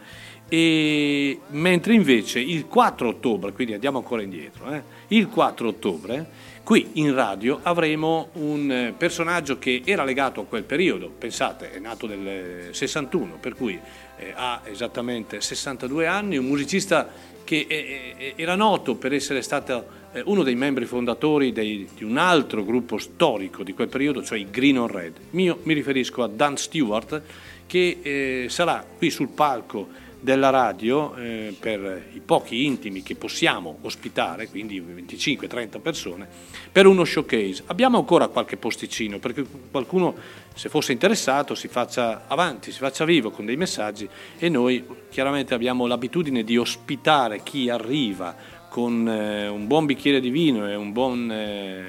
E, 0.48 1.40
mentre 1.48 1.94
invece 1.94 2.40
il 2.40 2.66
4 2.66 3.08
ottobre, 3.08 3.54
quindi 3.54 3.74
andiamo 3.74 4.00
ancora 4.00 4.22
indietro, 4.22 4.72
eh, 4.74 4.82
il 5.10 5.28
4 5.30 5.68
ottobre 5.68 6.48
qui 6.64 6.90
in 6.94 7.14
radio 7.14 7.60
avremo 7.64 8.30
un 8.34 8.94
personaggio 8.98 9.58
che 9.58 9.82
era 9.86 10.04
legato 10.04 10.42
a 10.42 10.46
quel 10.46 10.64
periodo, 10.64 11.10
pensate, 11.10 11.72
è 11.72 11.80
nato 11.80 12.08
nel 12.08 12.74
61, 12.74 13.38
per 13.40 13.56
cui 13.56 13.80
eh, 14.20 14.34
ha 14.36 14.62
esattamente 14.66 15.42
62 15.42 16.06
anni, 16.06 16.38
un 16.38 16.46
musicista 16.46 17.10
che 17.44 17.66
eh, 17.68 18.34
era 18.36 18.56
noto 18.56 18.96
per 18.96 19.14
essere 19.14 19.42
stato 19.42 19.98
eh, 20.12 20.22
uno 20.26 20.44
dei 20.44 20.56
membri 20.56 20.86
fondatori 20.86 21.52
dei, 21.52 21.88
di 21.96 22.04
un 22.04 22.18
altro 22.18 22.64
gruppo 22.64 22.98
storico 22.98 23.64
di 23.64 23.74
quel 23.74 23.88
periodo, 23.88 24.24
cioè 24.24 24.38
i 24.38 24.50
Green 24.50 24.78
on 24.78 24.88
Red. 24.88 25.14
Io 25.32 25.60
mi 25.64 25.74
riferisco 25.74 26.24
a 26.24 26.28
Dan 26.28 26.58
Stewart, 26.58 27.22
che 27.66 28.00
eh, 28.02 28.46
sarà 28.50 28.86
qui 28.98 29.10
sul 29.10 29.30
palco 29.30 30.08
della 30.20 30.50
radio 30.50 31.16
eh, 31.16 31.56
per 31.58 32.08
i 32.14 32.20
pochi 32.20 32.66
intimi 32.66 33.02
che 33.04 33.16
possiamo 33.16 33.78
ospitare, 33.82 34.50
quindi 34.50 34.82
25-30 34.82 35.80
persone, 35.80 36.28
per 36.72 36.86
uno 36.88 37.06
showcase. 37.06 37.64
Abbiamo 37.68 37.98
ancora 37.98 38.28
qualche 38.28 38.58
posticino 38.58 39.18
perché 39.20 39.46
qualcuno, 39.72 40.16
se 40.60 40.68
fosse 40.68 40.92
interessato, 40.92 41.56
si 41.56 41.70
faccia 41.70 42.26
avanti, 42.28 42.74
si 42.74 42.80
faccia 42.80 43.06
vivo 43.06 43.32
con 43.32 43.46
dei 43.46 43.56
messaggi 43.56 44.10
e 44.38 44.50
noi 44.50 44.86
chiaramente 45.10 45.54
abbiamo 45.54 45.88
l'abitudine 45.88 46.44
di 46.44 46.58
ospitare 46.58 47.44
chi 47.44 47.70
arriva 47.70 48.36
con 48.68 49.08
eh, 49.08 49.48
un 49.48 49.68
buon 49.68 49.86
bicchiere 49.86 50.20
di 50.20 50.30
vino 50.30 50.68
e 50.68 50.76
un 50.76 50.92
buon 50.92 51.32
eh, 51.32 51.86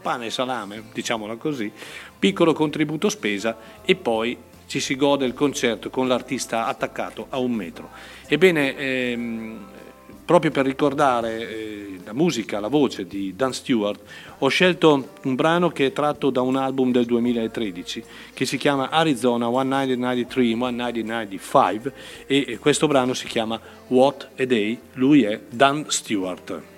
pane 0.00 0.26
e 0.26 0.30
salame, 0.30 0.84
diciamola 0.92 1.34
così, 1.34 1.68
piccolo 2.16 2.52
contributo 2.52 3.08
spesa 3.08 3.58
e 3.84 3.96
poi 3.96 4.38
ci 4.68 4.78
si 4.78 4.94
gode 4.94 5.26
il 5.26 5.34
concerto 5.34 5.90
con 5.90 6.06
l'artista 6.06 6.66
attaccato 6.66 7.26
a 7.30 7.38
un 7.38 7.50
metro. 7.50 7.90
Ebbene, 8.28 8.76
ehm, 8.76 9.66
proprio 10.26 10.50
per 10.50 10.66
ricordare 10.66 11.48
eh, 11.48 11.98
la 12.04 12.12
musica, 12.12 12.60
la 12.60 12.68
voce 12.68 13.06
di 13.06 13.32
Dan 13.34 13.54
Stewart, 13.54 13.98
ho 14.38 14.48
scelto 14.48 15.12
un 15.22 15.34
brano 15.34 15.70
che 15.70 15.86
è 15.86 15.92
tratto 15.92 16.28
da 16.28 16.42
un 16.42 16.56
album 16.56 16.92
del 16.92 17.06
2013 17.06 18.04
che 18.34 18.44
si 18.44 18.58
chiama 18.58 18.90
Arizona 18.90 19.46
1993-1995 19.46 21.92
e 22.26 22.58
questo 22.60 22.86
brano 22.86 23.14
si 23.14 23.26
chiama 23.26 23.58
What 23.86 24.28
a 24.36 24.44
Day, 24.44 24.78
lui 24.94 25.22
è 25.22 25.40
Dan 25.48 25.86
Stewart. 25.88 26.74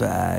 fat. 0.00 0.29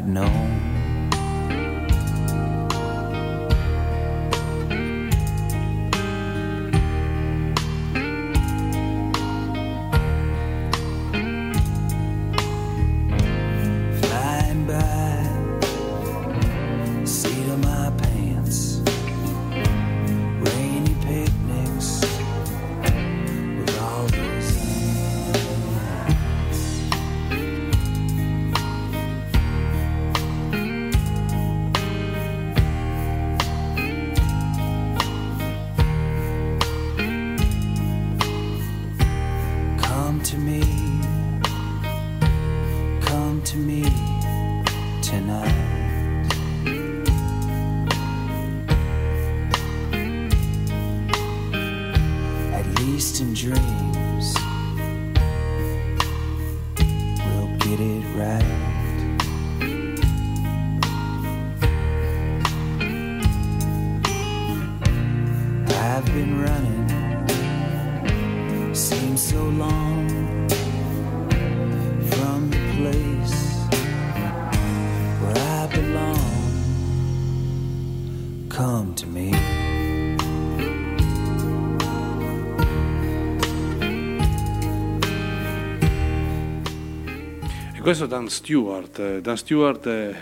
Questo 87.91 88.07
Dan 88.07 88.29
Stewart. 88.29 88.99
Eh, 88.99 89.19
Dan 89.21 89.35
Stewart, 89.35 89.85
eh, 89.85 90.15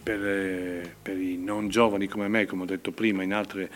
per, 0.00 0.24
eh, 0.24 0.94
per 1.02 1.18
i 1.18 1.36
non 1.36 1.68
giovani 1.68 2.06
come 2.06 2.28
me, 2.28 2.46
come 2.46 2.62
ho 2.62 2.66
detto 2.66 2.92
prima, 2.92 3.24
altre- 3.36 3.68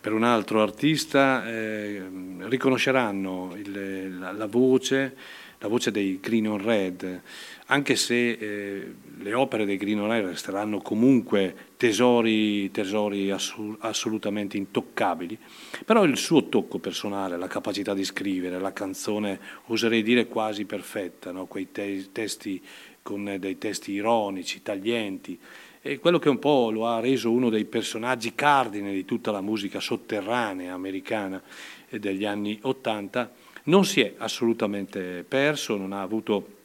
per 0.00 0.12
un 0.12 0.22
altro 0.22 0.62
artista, 0.62 1.44
eh, 1.44 2.00
riconosceranno 2.38 3.54
il- 3.56 4.18
la, 4.20 4.30
la 4.30 4.46
voce, 4.46 5.16
la 5.58 5.66
voce 5.68 5.90
dei 5.90 6.18
Green 6.20 6.46
on 6.48 6.62
Red, 6.62 7.20
anche 7.66 7.96
se 7.96 8.30
eh, 8.32 8.94
le 9.18 9.34
opere 9.34 9.64
dei 9.64 9.76
Green 9.76 10.00
on 10.00 10.08
Red 10.08 10.26
resteranno 10.26 10.78
comunque 10.80 11.54
tesori, 11.76 12.70
tesori 12.70 13.30
assu- 13.32 13.76
assolutamente 13.80 14.56
intoccabili, 14.56 15.36
però 15.84 16.04
il 16.04 16.16
suo 16.16 16.48
tocco 16.48 16.78
personale, 16.78 17.36
la 17.36 17.46
capacità 17.48 17.94
di 17.94 18.04
scrivere, 18.04 18.60
la 18.60 18.72
canzone, 18.72 19.38
oserei 19.66 20.02
dire 20.04 20.26
quasi 20.26 20.64
perfetta, 20.64 21.32
no? 21.32 21.46
quei 21.46 21.70
te- 21.72 22.08
testi 22.12 22.60
con 23.02 23.36
dei 23.38 23.58
testi 23.58 23.92
ironici, 23.92 24.62
taglienti, 24.62 25.38
e 25.84 25.98
quello 25.98 26.20
che 26.20 26.28
un 26.28 26.38
po' 26.38 26.70
lo 26.70 26.86
ha 26.86 27.00
reso 27.00 27.32
uno 27.32 27.50
dei 27.50 27.64
personaggi 27.64 28.36
cardine 28.36 28.92
di 28.92 29.04
tutta 29.04 29.32
la 29.32 29.40
musica 29.40 29.80
sotterranea 29.80 30.72
americana 30.72 31.42
eh, 31.88 31.98
degli 31.98 32.24
anni 32.24 32.56
Ottanta, 32.62 33.32
non 33.64 33.84
si 33.84 34.00
è 34.00 34.14
assolutamente 34.18 35.24
perso, 35.26 35.76
non 35.76 35.92
ha 35.92 36.00
avuto 36.00 36.60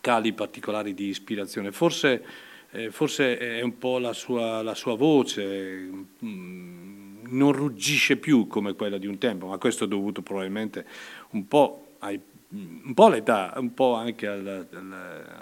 cali 0.00 0.32
particolari 0.32 0.94
di 0.94 1.06
ispirazione. 1.06 1.72
Forse, 1.72 2.24
eh, 2.70 2.90
forse 2.90 3.36
è 3.36 3.62
un 3.62 3.78
po' 3.78 3.98
la 3.98 4.12
sua, 4.12 4.62
la 4.62 4.74
sua 4.74 4.96
voce, 4.96 5.88
mm, 6.24 7.26
non 7.30 7.52
ruggisce 7.52 8.16
più 8.16 8.46
come 8.46 8.74
quella 8.74 8.98
di 8.98 9.06
un 9.06 9.18
tempo, 9.18 9.46
ma 9.46 9.58
questo 9.58 9.84
è 9.84 9.88
dovuto 9.88 10.22
probabilmente 10.22 10.86
un 11.30 11.48
po', 11.48 11.94
ai- 11.98 12.20
un 12.50 12.94
po' 12.94 13.06
all'età, 13.06 13.54
un 13.56 13.74
po' 13.74 13.94
anche 13.94 14.26
al- 14.26 14.68
al 14.70 15.41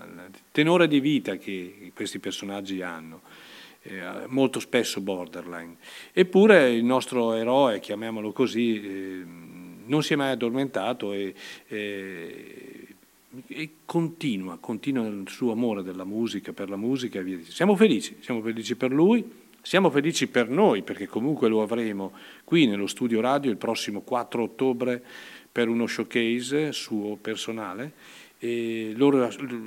tenore 0.52 0.89
di 0.89 1.01
vita 1.01 1.36
che 1.36 1.93
questi 1.94 2.18
personaggi 2.18 2.82
hanno. 2.82 3.22
eh, 3.82 4.27
molto 4.27 4.60
spesso 4.60 5.01
borderline. 5.01 5.77
Eppure 6.12 6.70
il 6.70 6.85
nostro 6.85 7.32
eroe, 7.32 7.81
chiamiamolo 7.81 8.31
così, 8.31 8.78
eh, 8.78 9.24
non 9.86 10.02
si 10.02 10.12
è 10.12 10.16
mai 10.16 10.32
addormentato 10.32 11.14
e, 11.14 11.35
e- 11.66 12.86
e 13.47 13.70
continua, 13.85 14.59
continua 14.59 15.06
il 15.06 15.28
suo 15.28 15.52
amore 15.52 15.82
della 15.82 16.05
musica, 16.05 16.52
per 16.52 16.68
la 16.68 16.77
musica 16.77 17.20
e 17.20 17.22
via 17.22 17.36
dicendo. 17.36 17.55
Siamo 17.55 17.77
felici, 17.77 18.16
siamo 18.20 18.43
felici 18.43 18.77
per 18.77 18.93
lui, 18.93 19.24
siamo 19.62 19.90
felici 19.90 20.27
per 20.27 20.48
noi 20.48 20.82
perché 20.82 21.06
comunque 21.06 21.48
lo 21.48 21.62
avremo 21.62 22.12
qui 22.44 22.66
nello 22.66 22.86
studio 22.86 23.20
radio 23.20 23.51
il 23.51 23.56
prossimo 23.56 24.01
4 24.01 24.43
ottobre 24.43 25.02
per 25.52 25.68
uno 25.68 25.86
showcase 25.86 26.72
suo 26.72 27.16
personale 27.16 27.93
e 28.43 28.95
lo, 28.97 29.11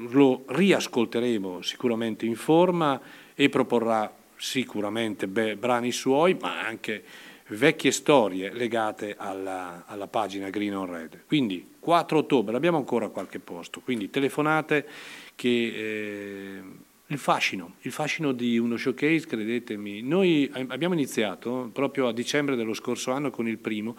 lo 0.10 0.44
riascolteremo 0.48 1.62
sicuramente 1.62 2.26
in 2.26 2.36
forma 2.36 3.00
e 3.36 3.48
proporrà 3.50 4.12
sicuramente 4.36 5.28
be- 5.28 5.56
brani 5.56 5.92
suoi 5.92 6.36
ma 6.42 6.66
anche 6.66 7.04
vecchie 7.50 7.92
storie 7.92 8.52
legate 8.52 9.16
alla, 9.16 9.84
alla 9.86 10.08
pagina 10.08 10.50
Green 10.50 10.76
on 10.76 10.92
Red. 10.92 11.24
Quindi 11.28 11.76
4 11.80 12.18
ottobre 12.18 12.56
abbiamo 12.56 12.78
ancora 12.78 13.10
qualche 13.10 13.40
posto, 13.40 13.80
quindi 13.82 14.10
telefonate 14.10 14.88
che 15.36 15.50
eh, 15.50 16.62
il 17.08 17.18
fascino, 17.20 17.76
il 17.82 17.92
fascino 17.92 18.32
di 18.32 18.58
uno 18.58 18.76
showcase, 18.76 19.28
credetemi, 19.28 20.02
noi 20.02 20.50
abbiamo 20.68 20.96
iniziato 20.96 21.70
proprio 21.72 22.08
a 22.08 22.14
dicembre 22.14 22.56
dello 22.56 22.74
scorso 22.74 23.12
anno 23.12 23.30
con 23.30 23.48
il 23.48 23.60
primo 23.60 23.96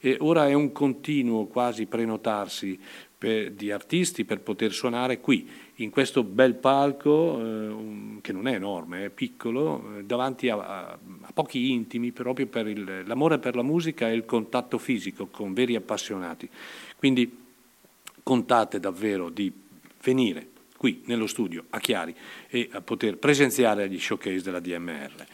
e 0.00 0.16
ora 0.20 0.48
è 0.48 0.52
un 0.52 0.70
continuo 0.72 1.46
quasi 1.46 1.86
prenotarsi 1.86 2.78
per- 3.24 3.52
di 3.52 3.70
artisti 3.70 4.24
per 4.24 4.40
poter 4.40 4.72
suonare 4.72 5.20
qui, 5.20 5.48
in 5.76 5.90
questo 5.90 6.22
bel 6.22 6.54
palco, 6.54 7.40
eh, 7.40 8.20
che 8.20 8.32
non 8.32 8.46
è 8.46 8.54
enorme, 8.54 9.06
è 9.06 9.08
piccolo, 9.10 9.98
eh, 9.98 10.04
davanti 10.04 10.48
a, 10.48 10.56
a- 10.56 10.98
a 11.22 11.32
pochi 11.32 11.72
intimi, 11.72 12.12
proprio 12.12 12.46
per 12.46 12.66
il- 12.68 13.02
l'amore 13.06 13.38
per 13.38 13.56
la 13.56 13.62
musica 13.62 14.08
e 14.08 14.14
il 14.14 14.24
contatto 14.24 14.78
fisico 14.78 15.26
con 15.26 15.52
veri 15.52 15.74
appassionati. 15.74 16.48
Quindi 16.96 17.38
contate 18.22 18.80
davvero 18.80 19.28
di 19.30 19.52
venire 20.02 20.48
qui 20.76 21.02
nello 21.06 21.26
studio 21.26 21.64
a 21.70 21.78
Chiari 21.80 22.14
e 22.48 22.68
a 22.72 22.80
poter 22.80 23.16
presenziare 23.16 23.84
agli 23.84 23.98
showcase 23.98 24.42
della 24.42 24.60
DMR. 24.60 25.26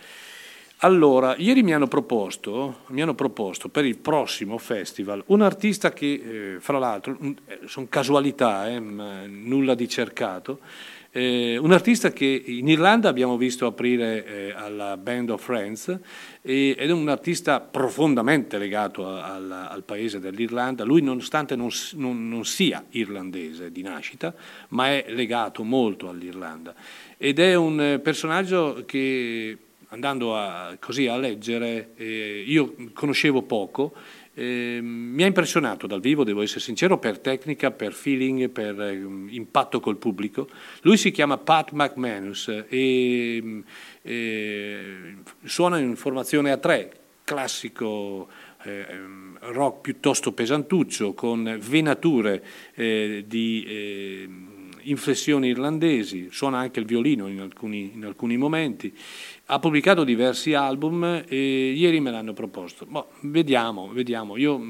Allora, 0.82 1.34
ieri 1.36 1.62
mi 1.62 1.74
hanno 1.74 1.88
proposto, 1.88 2.84
mi 2.86 3.02
hanno 3.02 3.14
proposto 3.14 3.68
per 3.68 3.84
il 3.84 3.98
prossimo 3.98 4.56
festival 4.56 5.22
un 5.26 5.42
artista 5.42 5.92
che, 5.92 6.54
eh, 6.54 6.60
fra 6.60 6.78
l'altro, 6.78 7.18
sono 7.66 7.86
casualità, 7.90 8.66
eh, 8.66 8.78
nulla 8.78 9.74
di 9.74 9.86
cercato, 9.86 10.60
eh, 11.10 11.58
un 11.58 11.72
artista 11.72 12.12
che 12.12 12.24
in 12.46 12.66
Irlanda 12.66 13.10
abbiamo 13.10 13.36
visto 13.36 13.66
aprire 13.66 14.24
eh, 14.24 14.52
alla 14.52 14.96
Band 14.96 15.28
of 15.28 15.42
Friends 15.42 15.98
e, 16.40 16.74
ed 16.78 16.88
è 16.88 16.92
un 16.92 17.10
artista 17.10 17.60
profondamente 17.60 18.56
legato 18.56 19.06
a, 19.06 19.34
al, 19.34 19.50
al, 19.50 19.82
paese 19.82 20.18
dell'Irlanda. 20.18 20.82
Lui 20.84 21.02
nonostante 21.02 21.56
non, 21.56 21.68
non, 21.96 22.26
non, 22.26 22.46
sia 22.46 22.82
irlandese 22.90 23.70
di 23.70 23.82
nascita, 23.82 24.32
ma 24.68 24.88
è 24.88 25.04
legato 25.08 25.62
molto 25.62 26.08
all'Irlanda. 26.08 26.74
Ed 27.18 27.38
è 27.38 27.54
un 27.54 27.82
eh, 27.82 27.98
personaggio 27.98 28.84
che 28.86 29.58
andando 29.90 30.36
a, 30.36 30.76
così 30.80 31.06
a 31.06 31.16
leggere, 31.16 31.90
eh, 31.96 32.44
io 32.46 32.74
conoscevo 32.92 33.42
poco 33.42 33.94
eh, 34.34 34.78
mi 34.80 35.22
ha 35.22 35.26
impressionato 35.26 35.86
dal 35.86 36.00
vivo, 36.00 36.24
devo 36.24 36.42
essere 36.42 36.60
sincero, 36.60 36.98
per 36.98 37.18
tecnica, 37.18 37.70
per 37.70 37.92
feeling, 37.92 38.48
per 38.48 38.80
eh, 38.80 38.94
impatto 38.94 39.80
col 39.80 39.96
pubblico. 39.96 40.48
Lui 40.82 40.96
si 40.96 41.10
chiama 41.10 41.36
Pat 41.36 41.72
McManus 41.72 42.48
e 42.68 43.62
eh, 44.02 45.14
suona 45.44 45.78
in 45.78 45.96
formazione 45.96 46.52
a 46.52 46.56
tre, 46.56 46.92
classico 47.24 48.28
eh, 48.62 48.86
rock 49.40 49.80
piuttosto 49.80 50.32
pesantuccio, 50.32 51.12
con 51.12 51.58
venature 51.60 52.42
eh, 52.74 53.24
di 53.26 54.48
inflessioni 54.82 55.48
irlandesi, 55.48 56.28
suona 56.30 56.58
anche 56.58 56.80
il 56.80 56.86
violino 56.86 57.28
in 57.28 57.40
alcuni, 57.40 57.92
in 57.94 58.04
alcuni 58.04 58.36
momenti 58.36 58.96
ha 59.52 59.58
pubblicato 59.58 60.04
diversi 60.04 60.54
album 60.54 61.24
e 61.26 61.72
ieri 61.72 61.98
me 61.98 62.12
l'hanno 62.12 62.32
proposto. 62.32 62.86
Boh, 62.86 63.08
vediamo, 63.22 63.88
vediamo. 63.92 64.36
Io, 64.36 64.60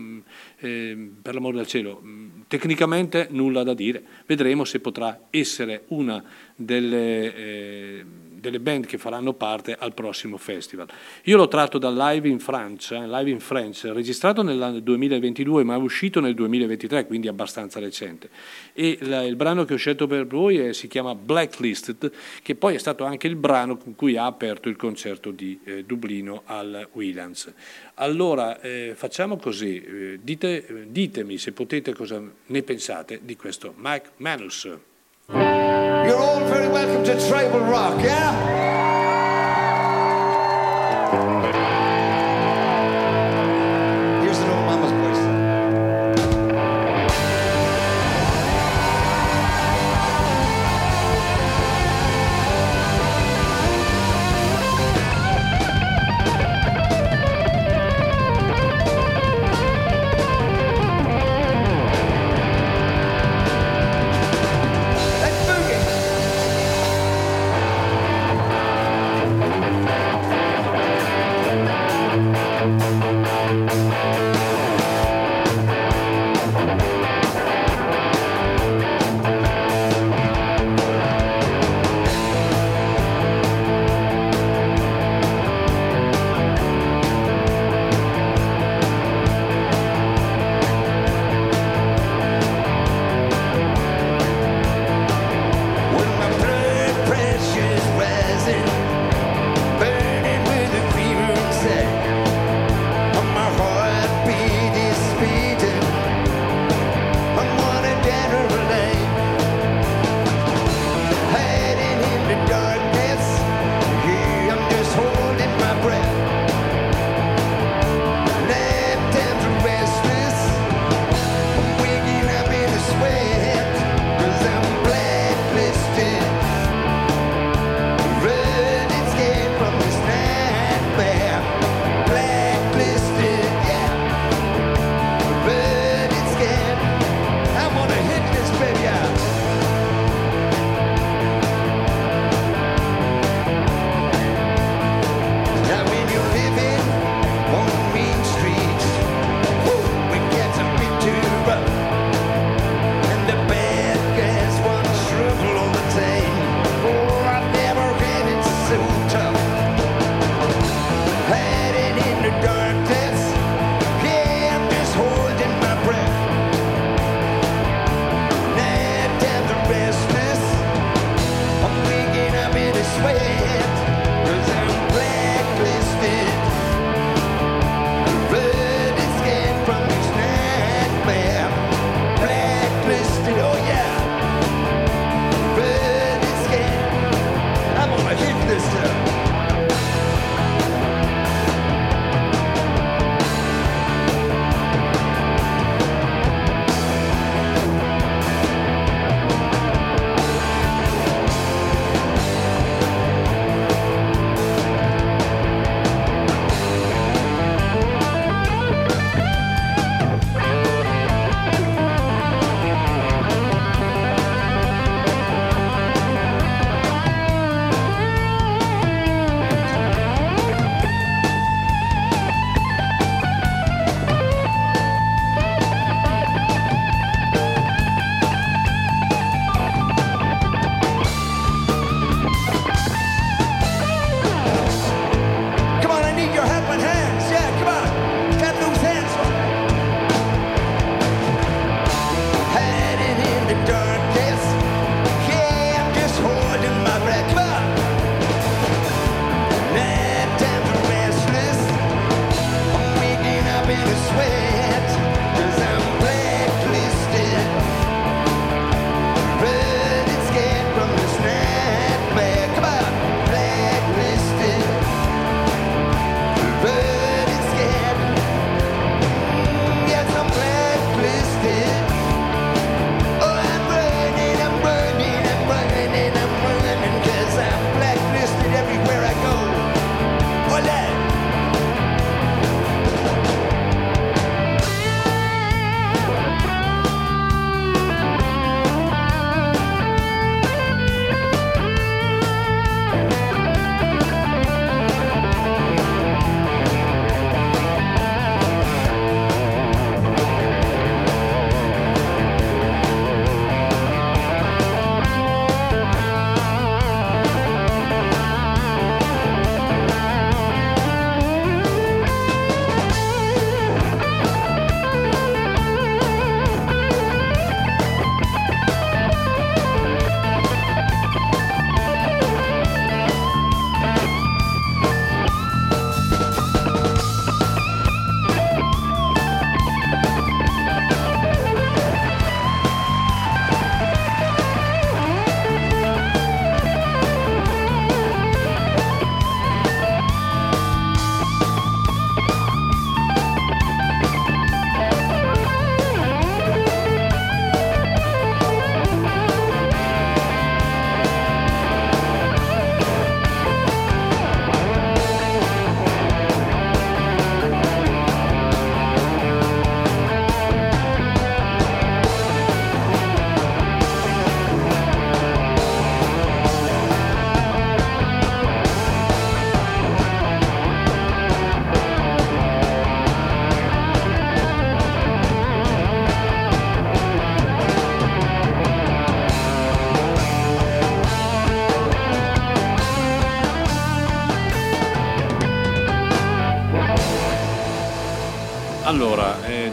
eh, 0.58 1.10
per 1.20 1.34
l'amor 1.34 1.54
del 1.54 1.66
cielo, 1.66 2.02
tecnicamente 2.48 3.28
nulla 3.30 3.62
da 3.62 3.74
dire. 3.74 4.02
Vedremo 4.24 4.64
se 4.64 4.80
potrà 4.80 5.26
essere 5.30 5.84
una 5.88 6.22
delle... 6.56 7.34
Eh, 7.34 8.04
delle 8.40 8.58
band 8.58 8.86
che 8.86 8.98
faranno 8.98 9.34
parte 9.34 9.76
al 9.78 9.94
prossimo 9.94 10.36
festival. 10.36 10.88
Io 11.24 11.36
l'ho 11.36 11.48
tratto 11.48 11.78
dal 11.78 11.94
Live 11.94 12.26
in 12.28 12.40
Francia, 12.40 13.04
Live 13.04 13.30
in 13.30 13.40
French, 13.40 13.84
registrato 13.92 14.42
nel 14.42 14.80
2022 14.82 15.64
ma 15.64 15.74
è 15.74 15.78
uscito 15.78 16.20
nel 16.20 16.34
2023, 16.34 17.06
quindi 17.06 17.28
abbastanza 17.28 17.78
recente. 17.78 18.30
E 18.72 18.98
la, 19.02 19.22
il 19.22 19.36
brano 19.36 19.64
che 19.64 19.74
ho 19.74 19.76
scelto 19.76 20.06
per 20.06 20.26
voi 20.26 20.58
è, 20.58 20.72
si 20.72 20.88
chiama 20.88 21.14
Blacklisted, 21.14 22.10
che 22.42 22.54
poi 22.54 22.74
è 22.74 22.78
stato 22.78 23.04
anche 23.04 23.26
il 23.26 23.36
brano 23.36 23.76
con 23.76 23.94
cui 23.94 24.16
ha 24.16 24.26
aperto 24.26 24.68
il 24.68 24.76
concerto 24.76 25.30
di 25.30 25.58
eh, 25.64 25.84
Dublino 25.84 26.42
al 26.46 26.88
Williams. 26.92 27.52
Allora, 27.94 28.60
eh, 28.60 28.92
facciamo 28.94 29.36
così, 29.36 29.80
eh, 29.82 30.20
dite, 30.22 30.86
ditemi 30.88 31.38
se 31.38 31.52
potete 31.52 31.92
cosa 31.92 32.22
ne 32.46 32.62
pensate 32.62 33.20
di 33.22 33.36
questo 33.36 33.74
Mike 33.76 34.10
Manus. 34.16 34.88
You're 35.32 36.16
all 36.16 36.44
very 36.46 36.68
welcome 36.68 37.04
to 37.04 37.28
Tribal 37.28 37.60
Rock, 37.60 38.02
yeah? 38.02 38.89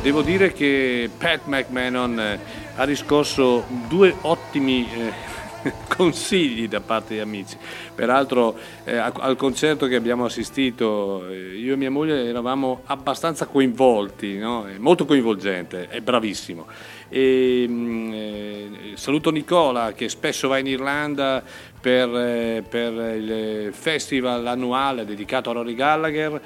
Devo 0.07 0.21
dire 0.21 0.53
che 0.53 1.09
Pat 1.17 1.47
McMahon 1.47 2.17
eh, 2.17 2.39
ha 2.75 2.83
riscosso 2.85 3.65
due 3.89 4.15
ottimi 4.21 4.87
eh, 4.89 5.73
consigli 5.97 6.69
da 6.69 6.79
parte 6.79 7.15
di 7.15 7.19
amici. 7.19 7.57
Peraltro 7.93 8.55
eh, 8.85 8.95
al 8.95 9.35
concerto 9.35 9.85
che 9.87 9.95
abbiamo 9.95 10.23
assistito, 10.23 11.29
io 11.29 11.73
e 11.73 11.75
mia 11.75 11.91
moglie 11.91 12.23
eravamo 12.23 12.83
abbastanza 12.85 13.47
coinvolti, 13.47 14.37
no? 14.37 14.65
Molto 14.77 15.03
coinvolgente, 15.03 15.89
è 15.89 15.99
bravissimo. 15.99 16.67
E, 17.09 17.67
eh, 17.69 18.69
saluto 18.93 19.29
Nicola 19.29 19.91
che 19.91 20.07
spesso 20.07 20.47
va 20.47 20.57
in 20.57 20.67
Irlanda 20.67 21.43
per, 21.81 22.63
per 22.63 22.93
il 22.93 23.73
festival 23.73 24.47
annuale 24.47 25.03
dedicato 25.03 25.49
a 25.49 25.53
Rory 25.53 25.75
Gallagher. 25.75 26.41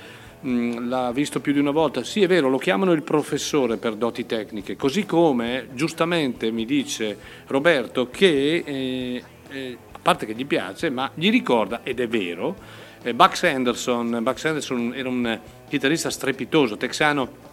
Mm, 0.46 0.90
l'ha 0.90 1.12
visto 1.12 1.40
più 1.40 1.54
di 1.54 1.60
una 1.60 1.72
volta. 1.72 2.04
Sì, 2.04 2.24
è 2.24 2.28
vero, 2.28 2.50
lo 2.50 2.58
chiamano 2.58 2.94
il 2.94 3.04
professore 3.04 3.78
per 3.78 3.96
doti 3.96 4.26
tecniche, 4.26 4.76
così 4.76 5.06
come 5.06 5.68
giustamente 5.74 6.50
mi 6.50 6.66
dice 6.66 7.18
Roberto 7.48 8.10
che, 8.10 8.64
eh, 8.66 9.24
eh, 9.50 9.78
a 9.92 10.00
parte 10.02 10.26
che 10.26 10.34
gli 10.34 10.46
piace, 10.46 10.90
ma 10.90 11.12
gli 11.14 11.30
ricorda, 11.30 11.82
ed 11.84 12.00
è 12.00 12.08
vero, 12.08 12.56
eh, 13.04 13.14
Bucks 13.14 13.44
Anderson. 13.44 14.20
Bucks 14.24 14.46
Anderson 14.46 14.94
era 14.96 15.10
un 15.10 15.40
chitarrista 15.70 16.10
strepitoso, 16.10 16.76
texano, 16.76 17.50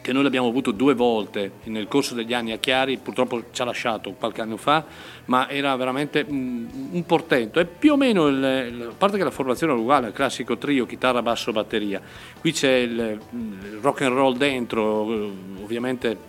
che 0.00 0.12
noi 0.12 0.22
l'abbiamo 0.22 0.48
avuto 0.48 0.70
due 0.70 0.94
volte 0.94 1.52
nel 1.64 1.86
corso 1.88 2.14
degli 2.14 2.32
anni 2.32 2.52
a 2.52 2.56
Chiari, 2.56 2.98
purtroppo 2.98 3.44
ci 3.52 3.60
ha 3.62 3.64
lasciato 3.64 4.12
qualche 4.12 4.40
anno 4.40 4.56
fa, 4.56 4.84
ma 5.26 5.48
era 5.48 5.74
veramente 5.76 6.24
mm, 6.24 6.66
un 6.92 7.04
portento. 7.06 7.60
È 7.60 7.64
più 7.66 7.92
o 7.92 7.96
meno, 7.96 8.28
il- 8.28 8.88
a 8.90 8.94
parte 8.96 9.18
che 9.18 9.24
la 9.24 9.30
formazione 9.30 9.72
è 9.72 9.76
uguale, 9.76 10.08
il 10.08 10.12
classico 10.12 10.56
trio, 10.56 10.86
chitarra, 10.86 11.22
basso, 11.22 11.52
batteria. 11.52 12.00
Qui 12.40 12.52
c'è 12.52 12.72
il, 12.72 13.20
il 13.32 13.78
rock 13.80 14.02
and 14.02 14.14
roll 14.14 14.36
dentro, 14.36 15.12
eh, 15.12 15.30
ovviamente 15.62 16.28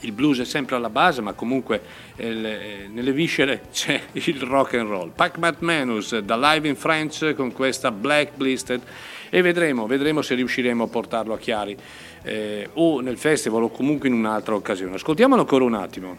il 0.00 0.12
blues 0.12 0.40
è 0.40 0.44
sempre 0.44 0.76
alla 0.76 0.90
base, 0.90 1.22
ma 1.22 1.32
comunque 1.32 1.80
eh, 2.16 2.32
le- 2.32 2.88
nelle 2.90 3.12
viscere 3.12 3.62
c'è 3.72 4.00
il 4.12 4.40
rock 4.42 4.74
and 4.74 4.88
roll. 4.88 5.12
Pac 5.14 5.38
Manus 5.60 6.18
da 6.18 6.36
Live 6.36 6.68
in 6.68 6.76
French 6.76 7.34
con 7.34 7.52
questa 7.52 7.90
Black 7.90 8.32
Blistered 8.36 8.82
e 9.30 9.42
vedremo, 9.42 9.86
vedremo 9.86 10.22
se 10.22 10.34
riusciremo 10.34 10.84
a 10.84 10.86
portarlo 10.86 11.34
a 11.34 11.38
Chiari 11.38 11.76
eh, 12.24 12.70
o 12.74 13.00
nel 13.00 13.18
festival 13.18 13.62
o 13.62 13.68
comunque 13.68 14.08
in 14.08 14.14
un'altra 14.14 14.54
occasione. 14.54 14.94
Ascoltiamolo 14.96 15.42
ancora 15.42 15.64
un 15.64 15.74
attimo. 15.74 16.16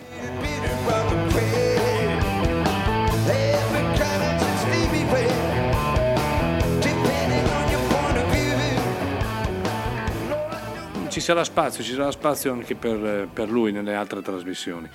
Ci 11.10 11.22
sarà 11.22 11.46
spazio, 11.46 11.82
ci 11.82 11.94
sarà 11.94 12.12
spazio 12.12 12.52
anche 12.52 12.76
per, 12.76 13.30
per 13.32 13.50
lui 13.50 13.72
nelle 13.72 13.96
altre 13.96 14.22
trasmissioni. 14.22 14.90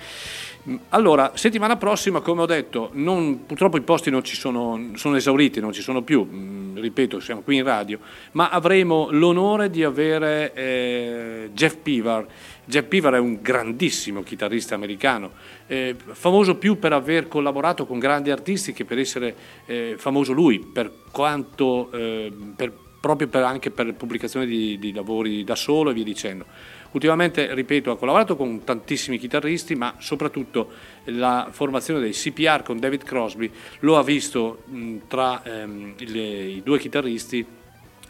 Mm, 0.69 0.75
Allora, 0.89 1.31
settimana 1.35 1.75
prossima, 1.75 2.21
come 2.21 2.41
ho 2.43 2.45
detto, 2.45 2.89
non- 2.93 3.45
purtroppo 3.47 3.77
i 3.77 3.81
posti 3.81 4.11
non 4.11 4.23
ci 4.23 4.35
sono, 4.35 4.91
sono 4.95 5.15
esauriti, 5.15 5.59
non 5.59 5.71
ci 5.71 5.81
sono 5.81 6.03
più, 6.03 6.23
mm, 6.29 6.77
ripeto, 6.77 7.19
siamo 7.19 7.41
qui 7.41 7.57
in 7.57 7.63
radio, 7.63 7.97
ma 8.33 8.49
avremo 8.49 9.07
l'onore 9.09 9.69
di 9.71 9.83
avere 9.83 10.53
eh, 10.53 11.49
Jeff 11.53 11.77
Pivar. 11.77 12.27
Jeff 12.65 12.85
Pivar 12.85 13.13
è 13.15 13.19
un 13.19 13.39
grandissimo 13.41 14.21
chitarrista 14.21 14.75
americano, 14.75 15.31
eh, 15.65 15.95
famoso 16.11 16.55
più 16.55 16.77
per 16.77 16.93
aver 16.93 17.27
collaborato 17.27 17.87
con 17.87 17.97
grandi 17.97 18.29
artisti 18.29 18.71
che 18.71 18.85
per 18.85 18.99
essere 18.99 19.35
eh, 19.65 19.95
famoso 19.97 20.31
lui, 20.31 20.59
per 20.59 20.91
quanto, 21.09 21.91
eh, 21.91 22.31
per- 22.55 22.71
proprio 23.01 23.27
per- 23.29 23.43
anche 23.43 23.71
per 23.71 23.95
pubblicazione 23.95 24.45
di, 24.45 24.77
di 24.77 24.93
lavori 24.93 25.43
da 25.43 25.55
solo 25.55 25.89
e 25.89 25.93
via 25.93 26.03
dicendo. 26.03 26.45
Ultimamente, 26.91 27.53
ripeto, 27.53 27.91
ha 27.91 27.97
collaborato 27.97 28.35
con 28.35 28.63
tantissimi 28.63 29.17
chitarristi, 29.17 29.75
ma 29.75 29.95
soprattutto 29.99 30.71
la 31.05 31.47
formazione 31.51 32.01
dei 32.01 32.11
CPR 32.11 32.63
con 32.63 32.79
David 32.79 33.03
Crosby 33.03 33.49
lo 33.79 33.97
ha 33.97 34.03
visto 34.03 34.63
mh, 34.65 34.97
tra 35.07 35.41
ehm, 35.43 35.93
le- 35.97 36.43
i 36.49 36.61
due 36.63 36.79
chitarristi 36.79 37.45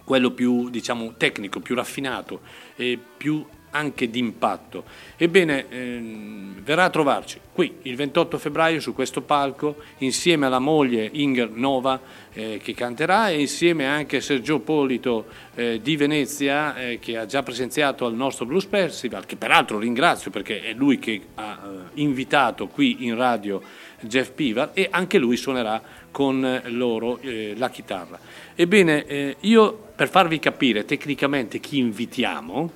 quello 0.03 0.31
più 0.31 0.69
diciamo, 0.69 1.13
tecnico, 1.15 1.59
più 1.59 1.75
raffinato 1.75 2.41
e 2.75 2.97
più 3.17 3.45
anche 3.72 4.10
d'impatto. 4.10 4.84
Ebbene, 5.18 5.65
ehm, 5.69 6.64
verrà 6.64 6.85
a 6.85 6.89
trovarci 6.89 7.39
qui 7.53 7.77
il 7.84 7.95
28 7.95 8.38
febbraio 8.38 8.80
su 8.80 8.93
questo 8.93 9.22
palco 9.22 9.77
insieme 9.99 10.45
alla 10.45 10.60
moglie 10.60 11.10
Inger 11.11 11.49
Nova 11.49 11.99
eh, 12.34 12.60
che 12.64 12.73
canterà 12.73 13.30
e 13.30 13.39
insieme 13.39 13.85
anche 13.85 14.18
a 14.18 14.22
Sergio 14.22 14.60
Polito 14.60 15.26
eh, 15.56 15.80
di 15.81 15.95
Venezia 15.95 16.76
eh, 16.76 16.99
che 16.99 17.18
ha 17.18 17.26
già 17.26 17.43
presenziato 17.43 18.06
al 18.06 18.14
nostro 18.14 18.45
Blues 18.45 18.65
Festival, 18.65 19.26
che 19.26 19.35
peraltro 19.35 19.80
ringrazio 19.80 20.31
perché 20.31 20.61
è 20.61 20.73
lui 20.73 20.99
che 20.99 21.22
ha 21.35 21.60
eh, 21.64 22.02
invitato 22.02 22.68
qui 22.68 23.06
in 23.06 23.15
radio 23.15 23.61
Jeff 24.02 24.31
Pivar 24.31 24.72
e 24.73 24.88
anche 24.89 25.18
lui 25.18 25.35
suonerà 25.35 25.81
con 26.10 26.43
eh, 26.45 26.69
loro 26.69 27.19
eh, 27.19 27.53
la 27.57 27.69
chitarra. 27.69 28.19
Ebbene, 28.56 29.35
io 29.39 29.89
per 29.95 30.07
farvi 30.10 30.39
capire 30.39 30.85
tecnicamente 30.85 31.60
chi 31.60 31.80
invitiamo, 31.80 32.72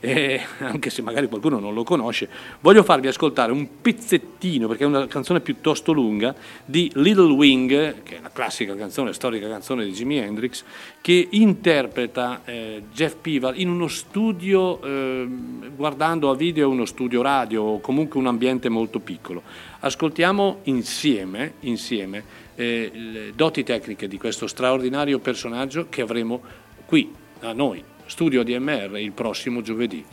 eh, 0.00 0.40
anche 0.58 0.90
se 0.90 1.02
magari 1.02 1.28
qualcuno 1.28 1.58
non 1.58 1.74
lo 1.74 1.84
conosce, 1.84 2.28
voglio 2.60 2.82
farvi 2.82 3.08
ascoltare 3.08 3.52
un 3.52 3.80
pezzettino, 3.80 4.68
perché 4.68 4.84
è 4.84 4.86
una 4.86 5.06
canzone 5.06 5.40
piuttosto 5.40 5.92
lunga, 5.92 6.34
di 6.64 6.90
Little 6.94 7.32
Wing, 7.32 8.02
che 8.02 8.18
è 8.18 8.20
la 8.20 8.30
classica 8.30 8.74
canzone, 8.76 9.12
storica 9.12 9.48
canzone 9.48 9.84
di 9.84 9.92
Jimi 9.92 10.18
Hendrix, 10.18 10.64
che 11.00 11.28
interpreta 11.30 12.42
eh, 12.44 12.82
Jeff 12.92 13.16
Pivar 13.20 13.58
in 13.58 13.68
uno 13.68 13.88
studio, 13.88 14.80
eh, 14.82 15.28
guardando 15.74 16.30
a 16.30 16.36
video 16.36 16.68
uno 16.68 16.84
studio 16.84 17.22
radio 17.22 17.62
o 17.62 17.80
comunque 17.80 18.18
un 18.18 18.26
ambiente 18.26 18.68
molto 18.68 19.00
piccolo. 19.00 19.42
Ascoltiamo 19.80 20.60
insieme, 20.64 21.54
insieme 21.60 22.46
eh, 22.56 22.90
le 22.92 23.32
doti 23.34 23.62
tecniche 23.62 24.08
di 24.08 24.18
questo 24.18 24.46
straordinario 24.48 25.20
personaggio 25.20 25.86
che 25.88 26.02
avremo 26.02 26.40
qui 26.84 27.14
a 27.40 27.52
noi, 27.52 27.82
studio 28.08 28.42
DMR, 28.42 28.98
il 28.98 29.12
prossimo 29.12 29.60
giovedì. 29.60 30.04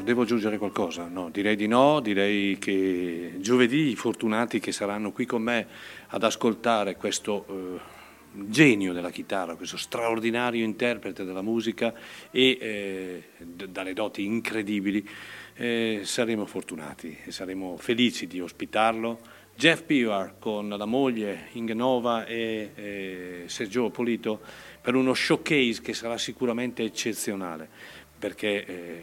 Devo 0.09 0.23
aggiungere 0.23 0.57
qualcosa? 0.57 1.07
No, 1.07 1.29
direi 1.29 1.55
di 1.55 1.67
no, 1.67 1.99
direi 1.99 2.57
che 2.57 3.33
giovedì 3.37 3.89
i 3.89 3.95
fortunati 3.95 4.59
che 4.59 4.71
saranno 4.71 5.11
qui 5.11 5.27
con 5.27 5.43
me 5.43 5.67
ad 6.07 6.23
ascoltare 6.23 6.95
questo 6.95 7.45
eh, 7.47 7.79
genio 8.49 8.91
della 8.91 9.11
chitarra, 9.11 9.53
questo 9.53 9.77
straordinario 9.77 10.65
interprete 10.65 11.23
della 11.23 11.43
musica 11.43 11.93
e 12.31 12.57
eh, 12.59 13.23
d- 13.37 13.67
dalle 13.67 13.93
doti 13.93 14.25
incredibili, 14.25 15.07
eh, 15.53 16.01
saremo 16.03 16.47
fortunati 16.47 17.15
e 17.25 17.31
saremo 17.31 17.77
felici 17.77 18.25
di 18.25 18.41
ospitarlo. 18.41 19.19
Jeff 19.55 19.83
Pewar 19.83 20.39
con 20.39 20.69
la 20.69 20.85
moglie 20.85 21.49
Ingenova 21.51 22.25
e 22.25 22.71
eh, 22.73 23.43
Sergio 23.45 23.91
Polito 23.91 24.41
per 24.81 24.95
uno 24.95 25.13
showcase 25.13 25.81
che 25.83 25.93
sarà 25.93 26.17
sicuramente 26.17 26.81
eccezionale 26.81 27.69
perché 28.19 28.65
eh, 28.65 29.01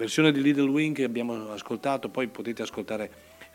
versione 0.00 0.32
di 0.32 0.40
Little 0.40 0.70
Wing 0.70 0.96
che 0.96 1.04
abbiamo 1.04 1.50
ascoltato, 1.50 2.08
poi 2.08 2.26
potete 2.28 2.62
ascoltare 2.62 3.10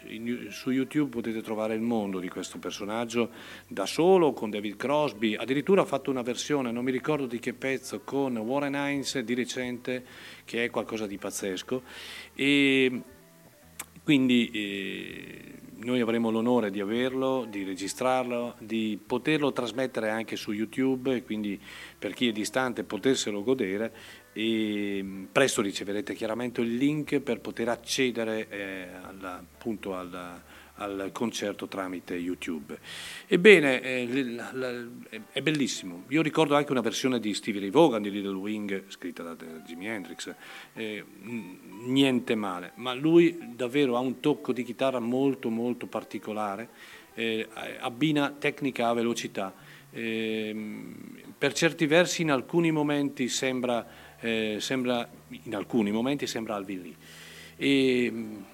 in- 0.09 0.49
su 0.51 0.69
YouTube, 0.69 1.09
potete 1.09 1.41
trovare 1.41 1.73
il 1.73 1.81
mondo 1.81 2.19
di 2.19 2.29
questo 2.29 2.59
personaggio 2.59 3.31
da 3.67 3.87
solo 3.87 4.31
con 4.31 4.51
David 4.51 4.75
Crosby, 4.75 5.33
addirittura 5.33 5.81
ha 5.81 5.85
fatto 5.85 6.11
una 6.11 6.21
versione, 6.21 6.71
non 6.71 6.83
mi 6.83 6.91
ricordo 6.91 7.25
di 7.25 7.39
che 7.39 7.53
pezzo, 7.53 8.01
con 8.01 8.37
Warren 8.37 8.75
Hines 8.75 9.17
di 9.17 9.33
recente, 9.33 10.05
che 10.45 10.65
è 10.65 10.69
qualcosa 10.69 11.07
di 11.07 11.17
pazzesco. 11.17 11.81
E 12.35 13.01
quindi 14.03 14.51
eh, 14.51 15.53
noi 15.77 15.99
avremo 16.01 16.29
l'onore 16.29 16.69
di 16.69 16.79
averlo, 16.79 17.47
di 17.49 17.63
registrarlo, 17.63 18.53
di 18.59 18.99
poterlo 19.03 19.51
trasmettere 19.51 20.11
anche 20.11 20.35
su 20.35 20.51
YouTube, 20.51 21.23
quindi 21.23 21.59
per 21.97 22.13
chi 22.13 22.27
è 22.27 22.31
distante 22.31 22.83
poterselo 22.83 23.41
godere 23.41 24.23
e 24.37 25.01
mh, 25.01 25.27
presto 25.31 25.61
riceverete 25.61 26.13
chiaramente 26.13 26.59
il 26.59 26.75
link 26.75 27.19
per 27.21 27.39
poter 27.39 27.69
accedere 27.69 28.49
eh, 28.49 28.87
alla- 29.01 29.37
appunto 29.37 29.97
alla- 29.97 30.43
al 30.77 31.11
concerto 31.13 31.69
tramite 31.69 32.15
YouTube. 32.15 32.77
Ebbene, 33.27 33.81
eh, 33.81 34.05
l- 34.05 34.35
l- 34.35 35.21
è 35.31 35.41
bellissimo. 35.41 36.03
Io 36.09 36.21
ricordo 36.21 36.53
anche 36.57 36.73
una 36.73 36.81
versione 36.81 37.21
di 37.21 37.33
Stevie 37.33 37.61
Ray 37.61 37.69
Vaughan 37.69 38.01
di 38.01 38.11
Little 38.11 38.33
Wing, 38.35 38.83
scritta 38.89 39.23
da 39.23 39.35
da 39.35 39.45
Jimi 39.65 39.87
Hendrix, 39.87 40.35
eh, 40.73 41.01
niente 41.85 42.35
male, 42.35 42.73
ma 42.75 42.93
lui 42.93 43.37
davvero 43.55 43.95
ha 43.95 43.99
un 43.99 44.19
tocco 44.19 44.51
di 44.51 44.63
chitarra 44.65 44.99
molto 44.99 45.49
molto 45.49 45.87
particolare, 45.87 46.67
eh, 47.13 47.47
abbina 47.79 48.35
tecnica 48.37 48.89
a 48.89 48.93
velocità. 48.93 49.53
Ehm, 49.91 50.93
per 51.37 51.53
certi 51.53 51.85
versi 51.85 52.21
in 52.21 52.31
alcuni 52.31 52.71
momenti 52.71 53.29
sembra, 53.29 53.85
eh, 54.19 54.57
sembra 54.59 55.07
in 55.43 55.55
alcuni 55.55 55.91
momenti 55.91 56.27
sembra 56.27 56.55
Alvin 56.55 56.81
Lee. 56.81 56.95
E, 57.57 58.11
mh, 58.11 58.45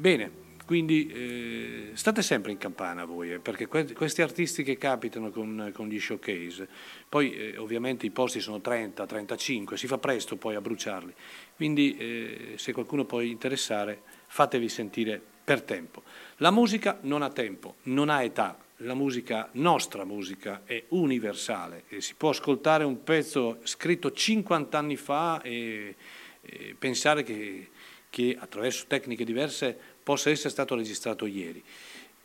bene, 0.00 0.40
quindi 0.64 1.06
eh, 1.08 1.90
state 1.94 2.22
sempre 2.22 2.52
in 2.52 2.58
campana 2.58 3.04
voi, 3.04 3.32
eh, 3.32 3.38
perché 3.38 3.66
que- 3.66 3.92
questi 3.92 4.22
artisti 4.22 4.62
che 4.62 4.78
capitano 4.78 5.30
con, 5.30 5.70
con 5.74 5.88
gli 5.88 6.00
showcase, 6.00 6.68
poi 7.08 7.34
eh, 7.34 7.56
ovviamente 7.58 8.06
i 8.06 8.10
posti 8.10 8.40
sono 8.40 8.60
30, 8.60 9.04
35, 9.04 9.76
si 9.76 9.86
fa 9.86 9.98
presto 9.98 10.36
poi 10.36 10.54
a 10.54 10.60
bruciarli, 10.60 11.12
quindi 11.56 11.96
eh, 11.96 12.52
se 12.56 12.72
qualcuno 12.72 13.04
può 13.04 13.20
interessare 13.20 14.00
fatevi 14.28 14.68
sentire 14.68 15.20
per 15.44 15.62
tempo. 15.62 16.02
La 16.36 16.50
musica 16.50 16.98
non 17.02 17.22
ha 17.22 17.28
tempo, 17.30 17.74
non 17.84 18.08
ha 18.08 18.22
età, 18.22 18.56
la 18.82 18.94
musica, 18.94 19.48
nostra 19.52 20.04
musica, 20.04 20.62
è 20.64 20.84
universale 20.88 21.84
e 21.88 22.00
si 22.00 22.14
può 22.14 22.30
ascoltare 22.30 22.84
un 22.84 23.02
pezzo 23.02 23.58
scritto 23.62 24.12
50 24.12 24.78
anni 24.78 24.96
fa 24.96 25.40
e, 25.42 25.94
e 26.40 26.74
pensare 26.78 27.22
che, 27.22 27.70
che 28.10 28.36
attraverso 28.38 28.84
tecniche 28.86 29.24
diverse 29.24 29.76
possa 30.02 30.30
essere 30.30 30.50
stato 30.50 30.74
registrato 30.74 31.26
ieri. 31.26 31.62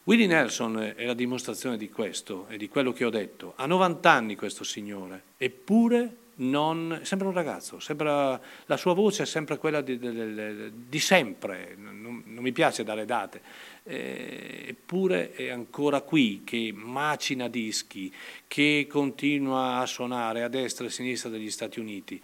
Willie 0.03 0.27
Nelson 0.27 0.93
è 0.95 1.05
la 1.05 1.13
dimostrazione 1.13 1.75
di 1.75 1.89
questo 1.89 2.47
e 2.47 2.57
di 2.57 2.69
quello 2.69 2.93
che 2.93 3.03
ho 3.03 3.09
detto. 3.09 3.53
Ha 3.57 3.65
90 3.65 4.09
anni 4.09 4.35
questo 4.35 4.63
signore, 4.63 5.23
eppure 5.37 6.15
non, 6.37 6.99
sembra 7.03 7.27
un 7.27 7.33
ragazzo, 7.33 7.79
sembra, 7.79 8.39
la 8.65 8.77
sua 8.77 8.93
voce 8.93 9.23
è 9.23 9.25
sempre 9.25 9.57
quella 9.57 9.81
di, 9.81 9.97
di- 9.97 10.71
di 10.87 10.99
sempre, 10.99 11.75
non, 11.77 12.23
non 12.25 12.43
mi 12.43 12.51
piace 12.51 12.83
dare 12.83 13.05
date, 13.05 13.41
eh, 13.87 14.65
eppure 14.67 15.33
è 15.33 15.49
ancora 15.49 16.01
qui 16.01 16.41
che 16.43 16.73
macina 16.75 17.47
dischi, 17.47 18.13
che 18.47 18.85
continua 18.89 19.77
a 19.77 19.85
suonare 19.85 20.43
a 20.43 20.49
destra 20.49 20.85
e 20.85 20.87
a 20.89 20.91
sinistra 20.91 21.29
degli 21.29 21.49
Stati 21.49 21.79
Uniti, 21.79 22.21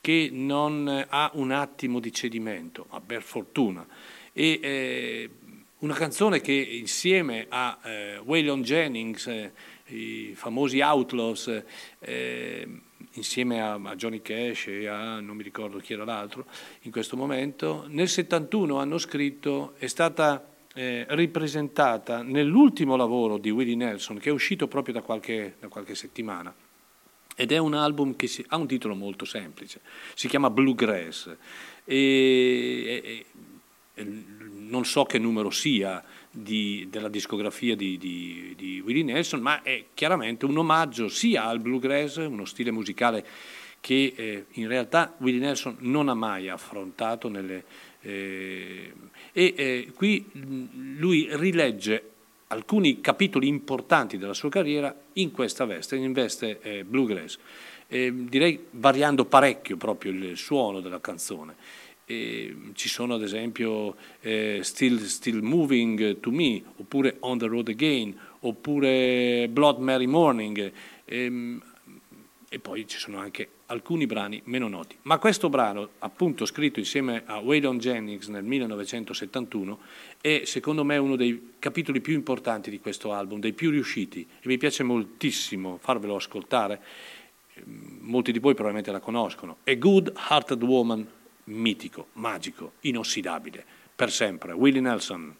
che 0.00 0.28
non 0.30 1.06
ha 1.08 1.30
un 1.34 1.50
attimo 1.52 2.00
di 2.00 2.12
cedimento, 2.12 2.86
ma 2.90 3.00
per 3.00 3.22
fortuna. 3.22 3.86
E, 4.32 4.60
eh, 4.62 5.30
una 5.78 5.94
canzone 5.94 6.40
che 6.40 6.52
insieme 6.52 7.46
a 7.48 7.78
eh, 7.82 8.18
Waylon 8.18 8.62
Jennings, 8.62 9.26
eh, 9.26 9.52
i 9.86 10.34
famosi 10.34 10.80
Outlaws, 10.80 11.62
eh, 12.00 12.68
insieme 13.12 13.62
a, 13.62 13.74
a 13.74 13.94
Johnny 13.94 14.20
Cash 14.20 14.66
e 14.68 14.86
a 14.86 15.20
non 15.20 15.36
mi 15.36 15.42
ricordo 15.42 15.78
chi 15.78 15.92
era 15.94 16.04
l'altro 16.04 16.46
in 16.82 16.90
questo 16.90 17.16
momento, 17.16 17.84
nel 17.88 18.08
71 18.08 18.78
hanno 18.78 18.98
scritto, 18.98 19.74
è 19.78 19.86
stata 19.86 20.55
eh, 20.76 21.06
ripresentata 21.08 22.22
nell'ultimo 22.22 22.96
lavoro 22.96 23.38
di 23.38 23.48
Willie 23.50 23.76
Nelson 23.76 24.18
che 24.18 24.28
è 24.28 24.32
uscito 24.32 24.68
proprio 24.68 24.92
da 24.92 25.00
qualche, 25.00 25.56
da 25.58 25.68
qualche 25.68 25.94
settimana. 25.94 26.54
Ed 27.34 27.50
è 27.52 27.58
un 27.58 27.74
album 27.74 28.14
che 28.14 28.26
si- 28.26 28.44
ha 28.48 28.56
un 28.56 28.66
titolo 28.66 28.94
molto 28.94 29.24
semplice, 29.24 29.80
si 30.14 30.28
chiama 30.28 30.50
Bluegrass. 30.50 31.34
E, 31.84 33.02
e- 33.04 33.24
e 33.94 34.06
non 34.68 34.84
so 34.84 35.04
che 35.04 35.18
numero 35.18 35.50
sia 35.50 36.02
di- 36.30 36.86
della 36.90 37.08
discografia 37.08 37.74
di, 37.74 37.96
di- 37.96 38.52
di 38.56 38.80
Willie 38.84 39.02
Nelson, 39.04 39.40
ma 39.40 39.62
è 39.62 39.86
chiaramente 39.94 40.44
un 40.44 40.58
omaggio 40.58 41.08
sia 41.08 41.44
al 41.44 41.60
bluegrass, 41.60 42.16
uno 42.16 42.44
stile 42.44 42.70
musicale 42.70 43.24
che 43.80 44.12
eh, 44.16 44.44
in 44.52 44.66
realtà 44.68 45.14
Willie 45.18 45.40
Nelson 45.40 45.76
non 45.80 46.08
ha 46.08 46.14
mai 46.14 46.48
affrontato 46.48 47.28
nelle, 47.28 47.64
eh, 48.06 48.92
e 49.32 49.54
eh, 49.56 49.92
qui 49.94 50.24
lui 50.96 51.28
rilegge 51.32 52.10
alcuni 52.48 53.00
capitoli 53.00 53.48
importanti 53.48 54.18
della 54.18 54.34
sua 54.34 54.48
carriera 54.48 54.94
in 55.14 55.32
questa 55.32 55.64
veste, 55.64 55.96
in 55.96 56.12
veste 56.12 56.60
eh, 56.62 56.84
bluegrass, 56.84 57.38
Eh, 57.88 58.12
direi 58.12 58.58
variando 58.72 59.26
parecchio 59.26 59.76
proprio 59.76 60.10
il 60.10 60.36
suono 60.36 60.80
della 60.80 61.00
canzone. 61.00 61.54
E 62.04 62.54
ci 62.74 62.88
sono 62.88 63.14
ad 63.14 63.22
esempio 63.22 63.94
eh, 64.22 64.58
Still, 64.62 65.04
Still 65.04 65.40
Moving 65.40 66.18
to 66.18 66.32
Me, 66.32 66.62
oppure 66.78 67.16
On 67.20 67.38
the 67.38 67.46
Road 67.46 67.68
Again, 67.68 68.16
oppure 68.40 69.46
Blood 69.48 69.78
Mary 69.78 70.06
Morning, 70.06 70.72
ehm, 71.04 71.62
e 72.48 72.58
poi 72.58 72.86
ci 72.88 72.98
sono 72.98 73.18
anche 73.18 73.48
alcuni 73.66 74.06
brani 74.06 74.40
meno 74.44 74.68
noti. 74.68 74.96
Ma 75.02 75.18
questo 75.18 75.48
brano, 75.48 75.90
appunto 75.98 76.44
scritto 76.44 76.78
insieme 76.78 77.22
a 77.26 77.38
Waylon 77.38 77.78
Jennings 77.78 78.28
nel 78.28 78.44
1971, 78.44 79.78
è 80.20 80.42
secondo 80.44 80.84
me 80.84 80.96
uno 80.96 81.16
dei 81.16 81.54
capitoli 81.58 82.00
più 82.00 82.14
importanti 82.14 82.70
di 82.70 82.80
questo 82.80 83.12
album, 83.12 83.40
dei 83.40 83.52
più 83.52 83.70
riusciti, 83.70 84.26
e 84.40 84.46
mi 84.46 84.58
piace 84.58 84.82
moltissimo 84.82 85.78
farvelo 85.80 86.16
ascoltare. 86.16 86.80
Ehm, 87.54 87.98
Molti 88.00 88.30
di 88.30 88.38
voi 88.38 88.54
probabilmente 88.54 88.92
la 88.92 89.00
conoscono. 89.00 89.56
A 89.64 89.74
Good 89.74 90.12
Hearted 90.30 90.62
Woman, 90.62 91.06
mitico, 91.44 92.08
magico, 92.14 92.74
inossidabile, 92.82 93.64
per 93.96 94.12
sempre. 94.12 94.52
Willie 94.52 94.80
Nelson. 94.80 95.34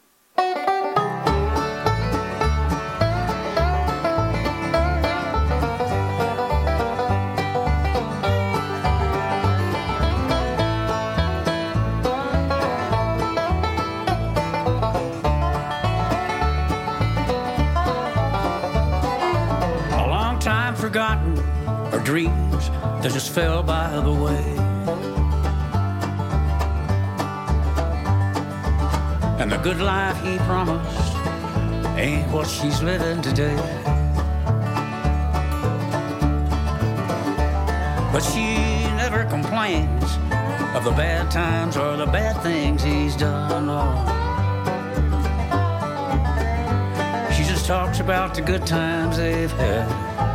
Dreams 22.07 22.71
that 23.03 23.11
just 23.13 23.31
fell 23.31 23.65
by 23.65 23.91
the 23.91 24.13
way. 24.13 24.45
And 29.41 29.51
the 29.51 29.57
good 29.57 29.81
life 29.81 30.17
he 30.23 30.39
promised 30.47 31.17
ain't 31.99 32.31
what 32.31 32.47
she's 32.47 32.81
living 32.81 33.21
today. 33.23 33.57
But 38.13 38.21
she 38.21 38.55
never 39.03 39.25
complains 39.25 40.05
of 40.77 40.85
the 40.85 40.93
bad 40.93 41.29
times 41.33 41.77
or 41.77 41.97
the 41.97 42.07
bad 42.07 42.41
things 42.41 42.85
he's 42.85 43.17
done. 43.17 43.67
She 47.35 47.43
just 47.43 47.67
talks 47.67 47.99
about 47.99 48.37
the 48.37 48.43
good 48.43 48.65
times 48.65 49.17
they've 49.17 49.51
had 49.51 50.26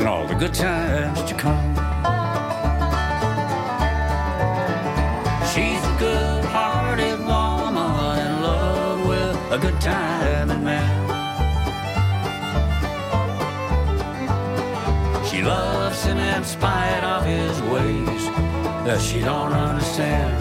and 0.00 0.08
all 0.08 0.26
the 0.26 0.34
good 0.34 0.54
times 0.54 1.22
to 1.24 1.34
come. 1.34 1.74
She's 5.52 5.82
a 5.84 5.96
good 5.98 6.44
hearted 6.46 7.18
woman 7.18 8.18
in 8.26 8.40
love 8.40 9.06
with 9.06 9.36
a 9.52 9.58
good 9.58 9.78
time 9.78 10.50
and 10.50 10.64
man. 10.64 10.90
She 15.26 15.42
loves 15.42 16.02
him 16.04 16.16
in 16.16 16.44
spite 16.44 17.04
of 17.04 17.26
his 17.26 17.60
ways 17.62 18.24
that 18.86 19.00
she 19.02 19.20
don't 19.20 19.52
understand. 19.52 20.32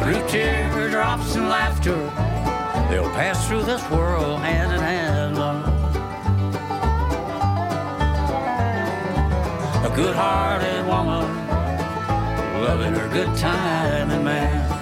Through 0.00 0.28
teardrops 0.28 1.34
and 1.34 1.48
laughter, 1.48 1.96
they'll 2.88 3.10
pass 3.10 3.48
through 3.48 3.62
this 3.62 3.82
world 3.90 4.38
hand 4.42 4.72
in 4.72 4.80
hand. 4.80 5.16
Good-hearted 9.96 10.86
woman, 10.86 11.24
loving 12.60 12.92
her 12.92 13.08
good 13.08 13.34
time 13.38 14.10
and 14.10 14.22
man. 14.22 14.75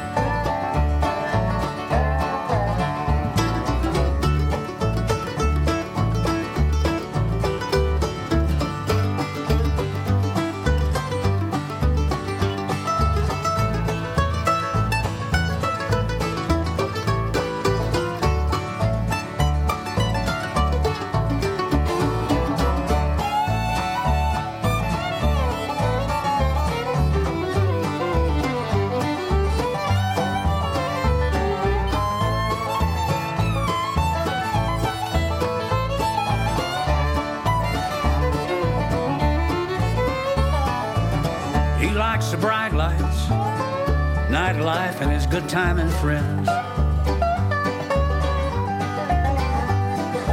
Friends. 46.01 46.49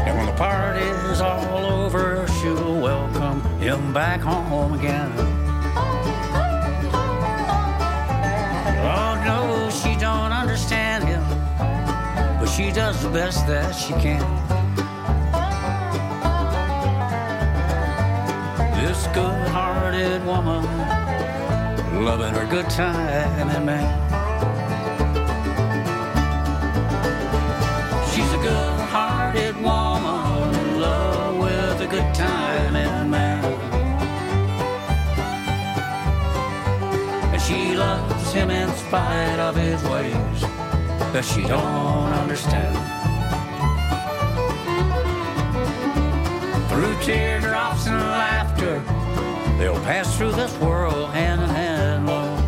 And 0.05 0.17
when 0.17 0.25
the 0.25 0.33
party's 0.33 1.21
all 1.21 1.65
over, 1.65 2.27
she'll 2.39 2.79
welcome 2.79 3.41
him 3.59 3.93
back 3.93 4.21
home 4.21 4.73
again. 4.73 5.11
Oh 8.83 9.21
no, 9.25 9.69
she 9.69 9.95
don't 9.99 10.31
understand 10.31 11.03
him, 11.03 11.23
but 12.39 12.47
she 12.47 12.71
does 12.71 13.01
the 13.03 13.09
best 13.09 13.45
that 13.47 13.71
she 13.73 13.93
can. 13.93 14.25
This 18.81 19.07
good-hearted 19.13 20.25
woman, 20.25 20.63
loving 22.03 22.33
her 22.33 22.47
good 22.47 22.69
time 22.69 23.49
and 23.49 23.65
man. 23.65 24.10
Spite 38.91 39.39
of 39.39 39.55
his 39.55 39.81
ways 39.85 40.41
that 41.13 41.23
she 41.23 41.43
don't 41.43 42.11
understand. 42.11 42.75
Through 46.67 46.95
teardrops 47.01 47.87
and 47.87 47.97
laughter, 47.97 48.79
they'll 49.57 49.81
pass 49.85 50.17
through 50.17 50.33
this 50.33 50.53
world 50.57 51.09
hand 51.11 51.41
in 51.41 51.49
hand, 51.51 52.05
Lord. 52.05 52.39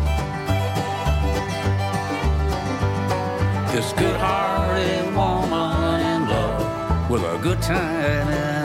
This 3.72 3.90
good-hearted 3.94 5.16
woman 5.16 6.00
in 6.12 6.28
love 6.28 7.10
with 7.10 7.22
a 7.22 7.38
good 7.38 7.62
time 7.62 8.63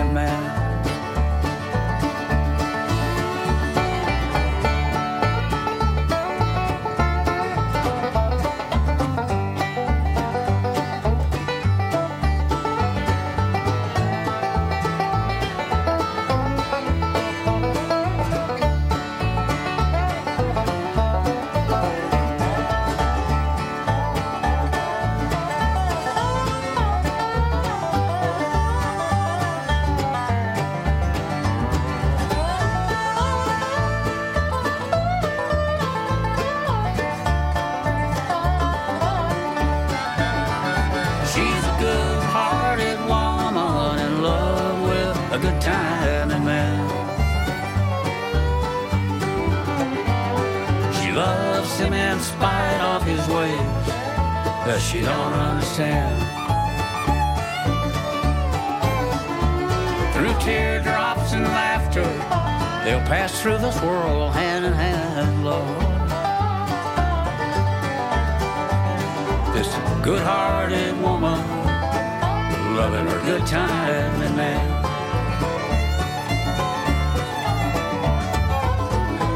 time 73.50 74.22
and 74.22 74.36
man. 74.36 74.84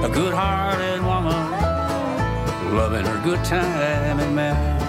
A 0.04 0.10
good-hearted 0.10 1.02
woman, 1.02 1.50
loving 2.76 3.06
her 3.06 3.20
good 3.24 3.44
time 3.44 4.20
and 4.20 4.36
man. 4.36 4.82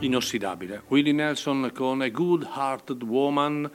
Inossidabile. 0.00 0.82
Willie 0.88 1.12
Nelson 1.12 1.70
con 1.72 2.02
A 2.02 2.08
Good 2.08 2.48
Hearted 2.52 3.04
Woman, 3.04 3.70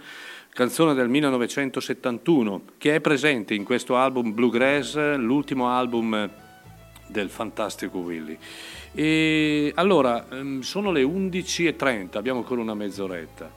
canzone 0.51 0.93
del 0.93 1.07
1971, 1.07 2.61
che 2.77 2.95
è 2.95 2.99
presente 2.99 3.53
in 3.53 3.63
questo 3.63 3.95
album 3.95 4.33
Bluegrass, 4.33 5.15
l'ultimo 5.15 5.69
album 5.69 6.29
del 7.07 7.29
fantastico 7.29 7.99
Willie. 7.99 8.37
E 8.91 9.71
allora, 9.75 10.27
ehm, 10.29 10.61
sono 10.61 10.91
le 10.91 11.03
11.30, 11.03 12.17
abbiamo 12.17 12.39
ancora 12.39 12.61
una 12.61 12.73
mezz'oretta. 12.73 13.51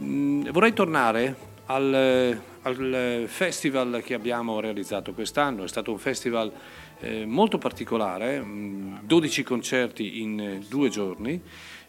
Mm, 0.00 0.48
Vorrei 0.50 0.72
tornare 0.72 1.34
al, 1.66 2.38
al 2.62 3.24
festival 3.26 4.02
che 4.04 4.14
abbiamo 4.14 4.60
realizzato 4.60 5.12
quest'anno, 5.12 5.64
è 5.64 5.68
stato 5.68 5.92
un 5.92 5.98
festival 5.98 6.52
eh, 7.00 7.24
molto 7.24 7.58
particolare, 7.58 8.40
mm, 8.40 8.96
12 9.04 9.42
concerti 9.42 10.20
in 10.20 10.40
eh, 10.40 10.60
due 10.68 10.88
giorni, 10.88 11.40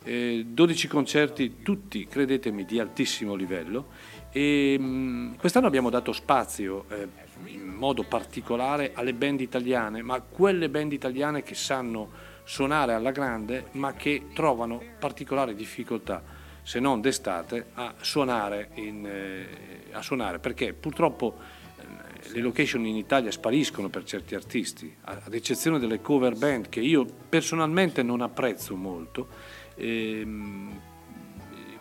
eh, 0.04 0.46
12 0.48 0.88
concerti 0.88 1.62
tutti, 1.64 2.08
credetemi, 2.08 2.66
di 2.66 2.80
altissimo 2.80 3.36
livello. 3.36 3.88
E 4.32 4.78
mm, 4.80 5.34
quest'anno 5.36 5.66
abbiamo 5.66 5.90
dato 5.90 6.12
spazio 6.12 6.86
eh, 6.90 7.08
in 7.46 7.66
modo 7.66 8.04
particolare 8.04 8.92
alle 8.94 9.14
band 9.14 9.42
italiane, 9.42 10.04
ma 10.04 10.22
quelle 10.22 10.70
band 10.70 10.94
italiane 10.94 11.42
che 11.42 11.56
sanno 11.56 12.28
suonare 12.50 12.94
alla 12.94 13.11
grande 13.11 13.68
ma 13.74 13.94
che 13.94 14.30
trovano 14.34 14.82
particolari 14.98 15.53
difficoltà 15.53 16.24
se 16.64 16.80
non 16.80 17.00
d'estate 17.00 17.68
a 17.74 17.94
suonare, 18.02 18.72
in, 18.74 19.06
eh, 19.06 19.92
a 19.92 20.02
suonare 20.02 20.40
perché 20.40 20.74
purtroppo 20.74 21.38
eh, 21.78 22.32
le 22.32 22.42
location 22.42 22.88
in 22.88 22.95
Italia 22.95 23.30
spariscono 23.30 23.90
per 23.90 24.03
certi 24.03 24.34
artisti, 24.34 24.92
ad 25.03 25.32
eccezione 25.32 25.78
delle 25.78 26.02
cover 26.02 26.36
band 26.36 26.69
che 26.69 26.80
io 26.80 27.06
personalmente 27.06 28.02
non 28.02 28.22
apprezzo 28.22 28.76
molto. 28.76 29.28
Ehm, 29.76 30.82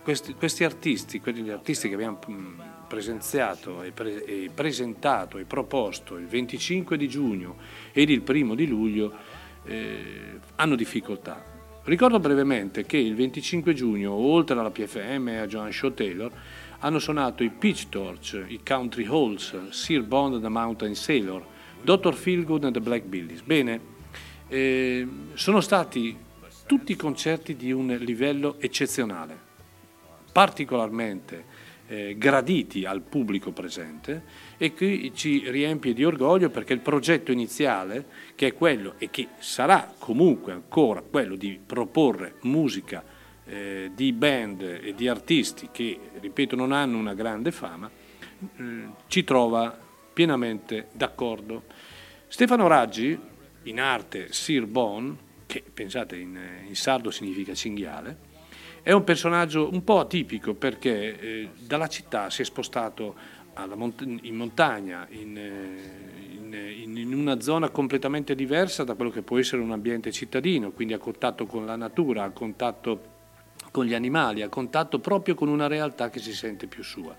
questi, 0.03 0.35
questi 0.35 0.65
artisti, 0.65 1.19
quelli 1.19 1.49
artisti 1.49 1.89
che 1.89 1.95
abbiamo 1.95 2.19
mm, 2.31 2.61
presenziato 2.89 3.83
e, 3.83 3.93
pre- 3.93 4.25
e 4.25 4.51
presentato 4.53 5.39
e 5.39 5.45
proposto 5.45 6.17
il 6.17 6.27
25 6.27 6.99
di 6.99 7.09
giugno 7.09 7.57
ed 7.93 8.11
il 8.11 8.21
primo 8.21 8.55
di 8.55 8.67
luglio 8.67 9.28
eh, 9.69 10.39
hanno 10.57 10.75
difficoltà. 10.75 11.57
Ricordo 11.85 12.19
brevemente 12.19 12.85
che 12.85 12.99
il 12.99 13.15
25 13.15 13.73
giugno, 13.73 14.13
oltre 14.13 14.59
alla 14.59 14.71
PFM 14.71 15.29
e 15.29 15.37
a 15.39 15.47
Joan 15.47 15.73
Shaw 15.73 15.95
Taylor, 15.95 16.31
hanno 16.81 16.99
suonato 16.99 17.43
i 17.43 17.51
Pitch 17.51 17.89
Torch, 17.89 18.45
i 18.47 18.61
Country 18.65 19.07
Halls, 19.07 19.71
Sir 19.71 20.03
Bond 20.03 20.35
and 20.35 20.43
the 20.43 20.49
Mountain 20.49 20.95
Sailor, 20.95 21.45
Dr. 21.81 22.15
Feelgood 22.15 22.65
and 22.65 22.75
the 22.75 22.81
Black 22.81 23.05
Billies. 23.05 23.41
Bene, 23.43 23.81
eh, 24.49 25.07
sono 25.35 25.61
stati 25.61 26.17
tutti 26.67 26.95
concerti 26.97 27.57
di 27.57 27.73
un 27.73 27.97
livello 28.01 28.57
eccezionale, 28.61 29.39
particolarmente 30.31 31.45
eh, 31.89 32.17
graditi 32.17 32.85
al 32.85 33.01
pubblico 33.01 33.51
presente 33.51 34.23
e 34.57 34.75
che 34.75 35.11
ci 35.15 35.51
riempie 35.51 35.95
di 35.95 36.05
orgoglio 36.05 36.51
perché 36.51 36.75
il 36.75 36.81
progetto 36.81 37.33
iniziale, 37.33 38.05
che 38.35 38.49
è 38.49 38.55
quello 38.55 38.95
e 38.99 39.11
che 39.11 39.29
sarà 39.39 39.93
comunque 39.99 40.53
ancora 40.53 41.03
quello 41.03 41.35
di 41.35 41.59
proporre 41.65 42.35
musica 42.43 43.03
eh, 43.47 43.91
di 43.95 44.13
band 44.13 44.61
e 44.61 44.95
di 44.95 45.09
artisti 45.09 45.71
che, 45.73 45.99
ripeto, 46.21 46.55
non 46.55 46.73
hanno 46.73 46.99
una 46.99 47.15
grande 47.15 47.51
fama, 47.51 47.91
eh, 48.57 48.89
ci 49.07 49.25
trova 49.25 49.77
pienamente 50.13 50.89
d'accordo. 50.93 51.65
Stefano 52.29 52.67
Raggi, 52.67 53.19
in 53.63 53.81
arte 53.81 54.33
Sir 54.33 54.67
Bon, 54.67 55.17
che 55.47 55.65
pensate 55.73 56.17
in, 56.17 56.39
in 56.67 56.77
sardo 56.77 57.11
significa 57.11 57.55
cinghiale, 57.55 58.27
è 58.89 58.93
un 58.93 59.05
personaggio 59.05 59.69
un 59.71 59.85
po' 59.85 60.01
atipico 60.01 60.55
perché 60.55 61.21
eh, 61.21 61.49
dalla 61.59 61.89
città 61.89 62.31
si 62.31 62.41
è 62.41 62.45
spostato 62.47 63.15
mont- 63.75 64.01
in 64.23 64.35
montagna, 64.35 65.07
in, 65.11 65.37
eh, 65.37 66.33
in- 66.33 66.55
in- 66.55 66.97
in 66.97 67.13
una 67.13 67.39
zona 67.39 67.69
completamente 67.69 68.35
diversa 68.35 68.85
da 68.85 68.95
quello 68.95 69.11
che 69.11 69.21
può 69.21 69.37
essere 69.39 69.61
un 69.61 69.73
ambiente 69.73 70.11
cittadino, 70.11 70.71
quindi 70.71 70.95
a 70.95 70.99
contatto 70.99 71.45
con 71.45 71.67
la 71.67 71.77
natura, 71.77 72.23
a 72.23 72.31
contatto 72.31 73.17
con 73.71 73.85
gli 73.85 73.93
animali, 73.93 74.41
a 74.41 74.49
contatto 74.49 75.01
proprio 75.01 75.35
con 75.35 75.49
una 75.49 75.67
realtà 75.67 76.09
che 76.09 76.19
si 76.19 76.33
sente 76.33 76.67
più 76.67 76.83
sua. 76.83 77.15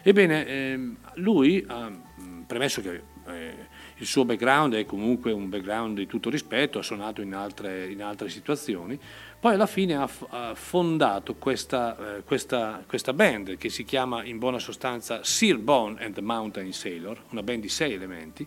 Ebbene, 0.00 0.46
ehm, 0.46 0.96
lui 1.16 1.62
ha 1.68 1.90
mh, 1.90 2.44
premesso 2.46 2.80
che 2.80 3.02
eh, 3.26 3.54
il 3.96 4.06
suo 4.06 4.24
background 4.24 4.74
è 4.74 4.86
comunque 4.86 5.30
un 5.30 5.50
background 5.50 5.98
di 5.98 6.06
tutto 6.06 6.30
rispetto, 6.30 6.78
ha 6.78 6.82
suonato 6.82 7.20
in 7.20 7.34
altre, 7.34 7.86
in 7.88 8.02
altre 8.02 8.30
situazioni, 8.30 8.98
poi 9.42 9.54
alla 9.54 9.66
fine 9.66 9.96
ha, 9.96 10.54
fondato 10.54 11.34
questa, 11.34 12.18
eh, 12.18 12.22
questa, 12.22 12.80
questa 12.86 13.12
band 13.12 13.56
che 13.56 13.70
si 13.70 13.84
chiama 13.84 14.22
in 14.22 14.38
buona 14.38 14.60
sostanza 14.60 15.24
Sir 15.24 15.58
Bone 15.58 16.00
and 16.00 16.14
the 16.14 16.20
Mountain 16.20 16.72
Sailor, 16.72 17.20
una 17.30 17.42
band 17.42 17.62
di 17.62 17.68
sei 17.68 17.94
elementi, 17.94 18.46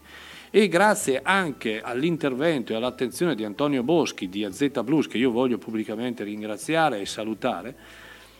e 0.50 0.70
grazie 0.70 1.20
anche 1.22 1.82
all'intervento 1.82 2.72
e 2.72 2.78
all'attenzione 2.78 3.36
di 3.36 3.44
Antonio 3.44 3.84
Boschi 3.84 4.30
di 4.30 4.46
AZ 4.46 4.70
Blues, 4.86 5.08
che 5.08 5.18
io 5.18 5.32
voglio 5.32 5.58
pubblicamente 5.58 6.24
ringraziare 6.24 7.02
e 7.02 7.06
salutare, 7.06 7.76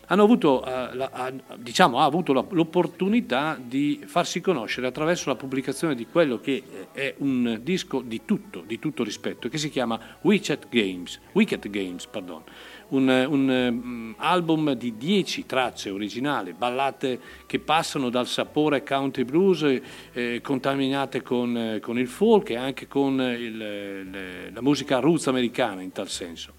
hanno 0.06 0.22
avuto, 0.22 0.64
eh, 0.64 0.94
la- 0.94 1.32
diciamo, 1.56 1.98
ha 1.98 2.04
avuto 2.04 2.32
la- 2.32 2.44
l'opportunità 2.50 3.58
di 3.60 4.00
farsi 4.06 4.40
conoscere 4.40 4.86
attraverso 4.86 5.28
la 5.28 5.36
pubblicazione 5.36 5.94
di 5.94 6.06
quello 6.06 6.38
che 6.40 6.62
eh, 6.92 7.00
è 7.10 7.14
un 7.18 7.58
disco 7.62 8.00
di 8.00 8.22
tutto, 8.24 8.62
di 8.66 8.78
tutto 8.78 9.02
rispetto, 9.02 9.48
che 9.48 9.58
si 9.58 9.68
chiama 9.70 9.98
Wicked 10.22 10.68
Games, 10.68 11.20
Wicked 11.32 11.68
Games 11.68 12.06
pardon. 12.06 12.42
un, 12.88 13.08
un, 13.08 13.68
mm, 13.72 14.12
album 14.18 14.72
di 14.74 14.96
10 14.96 15.44
tracce 15.44 15.90
originali, 15.90 16.52
ballate 16.52 17.18
che 17.46 17.58
passano 17.58 18.10
dal 18.10 18.28
sapore 18.28 18.84
country 18.84 19.24
blues, 19.24 19.80
eh, 20.12 20.40
contaminate 20.40 21.20
con, 21.20 21.56
eh, 21.56 21.80
con 21.80 21.98
il 21.98 22.06
folk 22.06 22.50
e 22.50 22.56
anche 22.56 22.86
con 22.86 23.20
il- 23.20 23.56
le- 23.56 24.50
la 24.52 24.62
musica 24.62 25.00
roots 25.00 25.26
americana 25.26 25.82
in 25.82 25.90
tal 25.90 26.08
senso. 26.08 26.52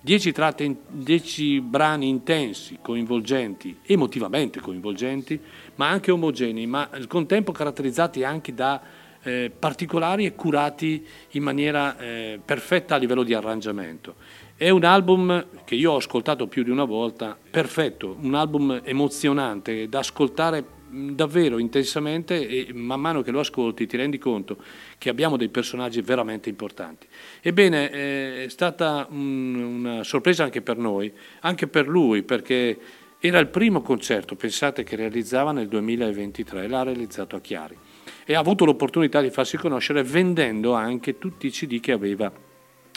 Dieci, 0.00 0.32
in- 0.58 0.76
dieci 0.88 1.60
brani 1.60 2.08
intensi, 2.08 2.78
coinvolgenti, 2.80 3.78
emotivamente 3.82 4.60
coinvolgenti, 4.60 5.40
ma 5.74 5.88
anche 5.88 6.12
omogenei, 6.12 6.66
ma 6.66 6.88
al 6.90 7.08
contempo 7.08 7.50
caratterizzati 7.50 8.22
anche 8.22 8.54
da 8.54 8.80
eh, 9.24 9.50
particolari 9.56 10.24
e 10.24 10.36
curati 10.36 11.04
in 11.30 11.42
maniera 11.42 11.98
eh, 11.98 12.38
perfetta 12.44 12.94
a 12.94 12.98
livello 12.98 13.24
di 13.24 13.34
arrangiamento. 13.34 14.14
È 14.56 14.70
un 14.70 14.84
album 14.84 15.46
che 15.64 15.74
io 15.74 15.92
ho 15.92 15.96
ascoltato 15.96 16.46
più 16.46 16.62
di 16.62 16.70
una 16.70 16.84
volta, 16.84 17.36
perfetto, 17.50 18.16
un 18.20 18.34
album 18.34 18.80
emozionante 18.84 19.88
da 19.88 19.98
ascoltare 19.98 20.64
mh, 20.90 21.10
davvero 21.10 21.58
intensamente 21.58 22.46
e 22.48 22.72
man 22.72 23.00
mano 23.00 23.22
che 23.22 23.32
lo 23.32 23.40
ascolti 23.40 23.86
ti 23.88 23.96
rendi 23.96 24.18
conto 24.18 24.58
che 24.98 25.08
abbiamo 25.08 25.36
dei 25.36 25.48
personaggi 25.48 26.00
veramente 26.02 26.48
importanti. 26.48 27.06
Ebbene, 27.40 27.90
eh, 27.90 28.44
è 28.44 28.48
stata 28.48 29.06
un- 29.10 29.54
una 29.84 30.04
sorpresa 30.04 30.42
anche 30.42 30.60
per 30.60 30.76
noi, 30.76 31.12
anche 31.40 31.68
per 31.68 31.86
lui, 31.88 32.22
perché 32.22 32.78
era 33.20 33.38
il 33.38 33.48
primo 33.48 33.80
concerto, 33.80 34.34
pensate, 34.34 34.84
che 34.84 34.96
realizzava 34.96 35.52
nel 35.52 35.68
2023, 35.68 36.68
l'ha 36.68 36.82
realizzato 36.82 37.36
a 37.36 37.40
Chiari 37.40 37.76
e 38.24 38.34
ha 38.34 38.38
avuto 38.38 38.64
l'opportunità 38.64 39.20
di 39.20 39.30
farsi 39.30 39.56
conoscere 39.56 40.02
vendendo 40.02 40.74
anche 40.74 41.18
tutti 41.18 41.46
i 41.46 41.50
CD 41.50 41.80
che 41.80 41.92
aveva 41.92 42.30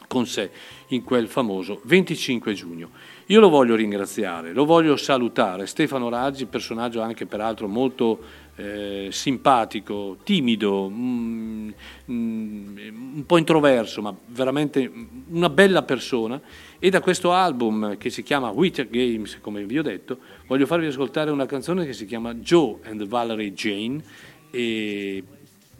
con 0.07 0.27
sé 0.27 0.51
in 0.87 1.03
quel 1.03 1.29
famoso 1.29 1.79
25 1.85 2.53
giugno. 2.53 2.89
Io 3.27 3.39
lo 3.39 3.47
voglio 3.47 3.75
ringraziare, 3.75 4.51
lo 4.51 4.65
voglio 4.65 4.97
salutare. 4.97 5.65
Stefano 5.67 6.09
Raggi, 6.09 6.47
personaggio 6.47 6.99
anche 6.99 7.25
peraltro 7.25 7.69
molto 7.69 8.19
eh, 8.55 9.07
simpatico, 9.11 10.17
timido, 10.23 10.89
mm, 10.89 11.69
mm, 12.11 12.77
un 13.15 13.23
po' 13.25 13.37
introverso, 13.37 14.01
ma 14.01 14.15
veramente 14.27 14.91
una 15.29 15.49
bella 15.49 15.83
persona. 15.83 16.39
E 16.79 16.89
da 16.89 17.01
questo 17.01 17.31
album 17.31 17.97
che 17.97 18.09
si 18.09 18.23
chiama 18.23 18.49
Witcher 18.49 18.89
Games, 18.89 19.39
come 19.41 19.63
vi 19.65 19.79
ho 19.79 19.83
detto, 19.83 20.19
voglio 20.47 20.65
farvi 20.65 20.87
ascoltare 20.87 21.31
una 21.31 21.45
canzone 21.45 21.85
che 21.85 21.93
si 21.93 22.05
chiama 22.05 22.33
Joe 22.35 22.77
and 22.83 23.05
Valerie 23.05 23.53
Jane. 23.53 24.03
E 24.51 25.23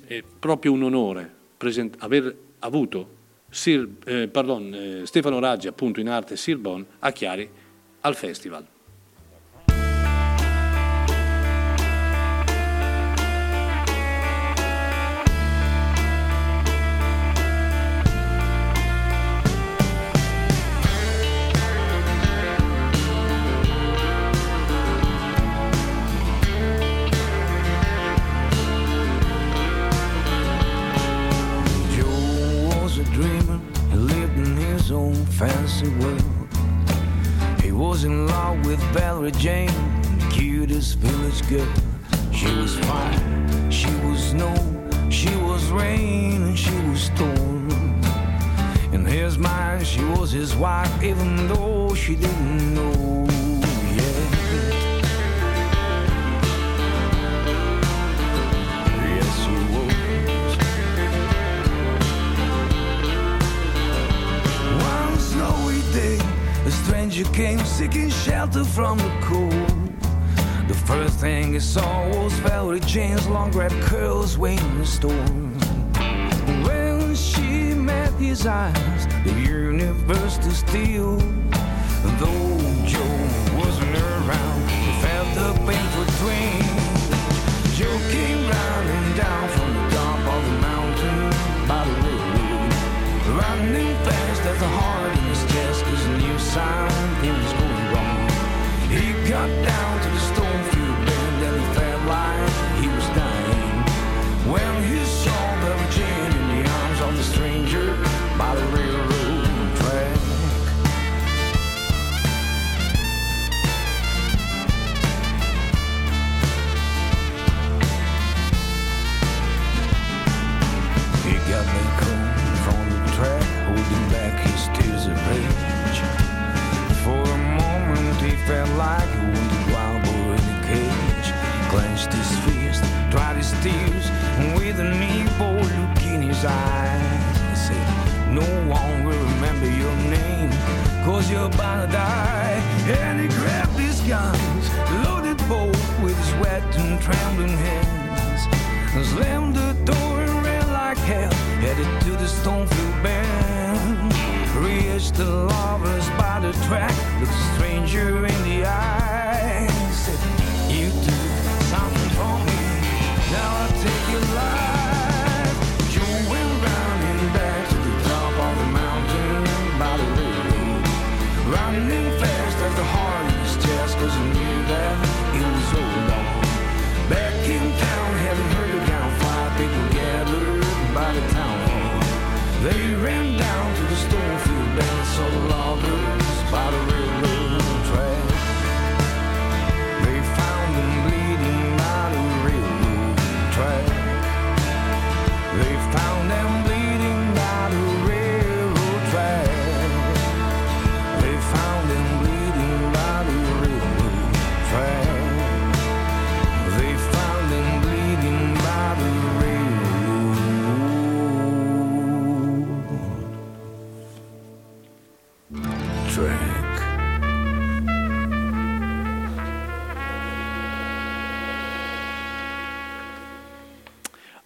è 0.06 0.24
proprio 0.40 0.72
un 0.74 0.84
onore 0.84 1.30
present- 1.58 1.96
aver 2.00 2.36
avuto 2.60 3.20
Sir, 3.50 3.88
eh, 4.06 4.28
pardon, 4.28 4.74
eh, 4.74 5.06
Stefano 5.06 5.40
Raggi, 5.40 5.68
appunto 5.68 6.00
in 6.00 6.08
arte 6.08 6.38
Sir 6.38 6.58
Bon, 6.58 6.86
a 7.00 7.12
Chiari 7.12 7.50
al 8.02 8.16
festival. 8.16 8.66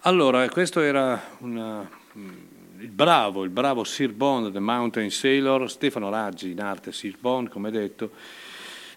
Allora, 0.06 0.48
questo 0.48 0.80
era 0.82 1.20
una- 1.38 1.82
mm, 2.16 2.28
il 2.78 2.90
bravo, 2.90 3.42
il 3.42 3.50
bravo 3.50 3.82
Sir 3.82 4.12
Bond, 4.12 4.52
The 4.52 4.60
Mountain 4.60 5.10
Sailor, 5.10 5.68
Stefano 5.68 6.10
Raggi 6.10 6.52
in 6.52 6.60
arte 6.60 6.92
Sir 6.92 7.16
Bond, 7.18 7.48
come 7.48 7.72
detto. 7.72 8.10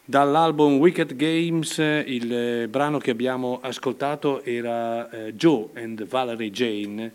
Dall'album 0.05 0.77
Wicked 0.77 1.15
Games 1.15 1.79
eh, 1.79 2.03
il 2.05 2.31
eh, 2.31 2.67
brano 2.67 2.99
che 2.99 3.09
abbiamo 3.09 3.57
ascoltato 3.59 4.43
era 4.43 5.09
eh, 5.09 5.33
Joe 5.33 5.69
and 5.77 6.05
Valerie 6.05 6.51
Jane. 6.51 7.11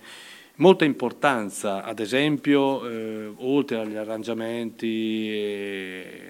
Molta 0.57 0.85
importanza, 0.85 1.85
ad 1.85 2.01
esempio, 2.01 2.85
eh, 2.89 3.31
oltre 3.37 3.79
agli 3.79 3.95
arrangiamenti 3.95 5.31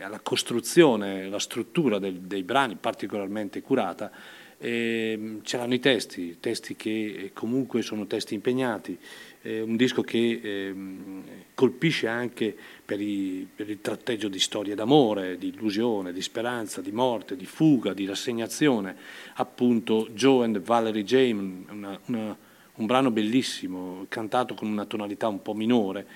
alla 0.02 0.20
costruzione, 0.20 1.30
la 1.30 1.38
struttura 1.38 1.98
del- 1.98 2.20
dei 2.20 2.42
brani 2.42 2.76
particolarmente 2.78 3.62
curata, 3.62 4.10
ehm, 4.58 5.42
c'erano 5.42 5.74
i 5.74 5.80
testi, 5.80 6.36
testi 6.40 6.76
che 6.76 6.90
eh, 6.90 7.30
comunque 7.32 7.82
sono 7.82 8.06
testi 8.06 8.34
impegnati, 8.34 8.96
eh, 9.42 9.60
un 9.60 9.76
disco 9.76 10.02
che 10.02 10.40
ehm, 10.42 11.22
colpisce 11.54 12.06
anche 12.08 12.56
per, 12.84 13.00
i- 13.00 13.46
per 13.54 13.68
il 13.70 13.80
tratteggio 13.80 14.28
di 14.28 14.38
storie 14.38 14.74
d'amore, 14.74 15.36
di 15.38 15.48
illusione, 15.48 16.12
di 16.12 16.22
speranza, 16.22 16.80
di 16.80 16.92
morte, 16.92 17.36
di 17.36 17.46
fuga, 17.46 17.92
di 17.92 18.06
rassegnazione, 18.06 18.96
appunto 19.34 20.08
Joe 20.12 20.44
and 20.44 20.60
Valerie 20.60 21.04
Jane, 21.04 21.64
una- 21.70 22.00
una- 22.06 22.36
un 22.76 22.86
brano 22.86 23.10
bellissimo, 23.12 24.04
cantato 24.08 24.54
con 24.54 24.68
una 24.68 24.84
tonalità 24.84 25.28
un 25.28 25.40
po' 25.42 25.54
minore, 25.54 26.06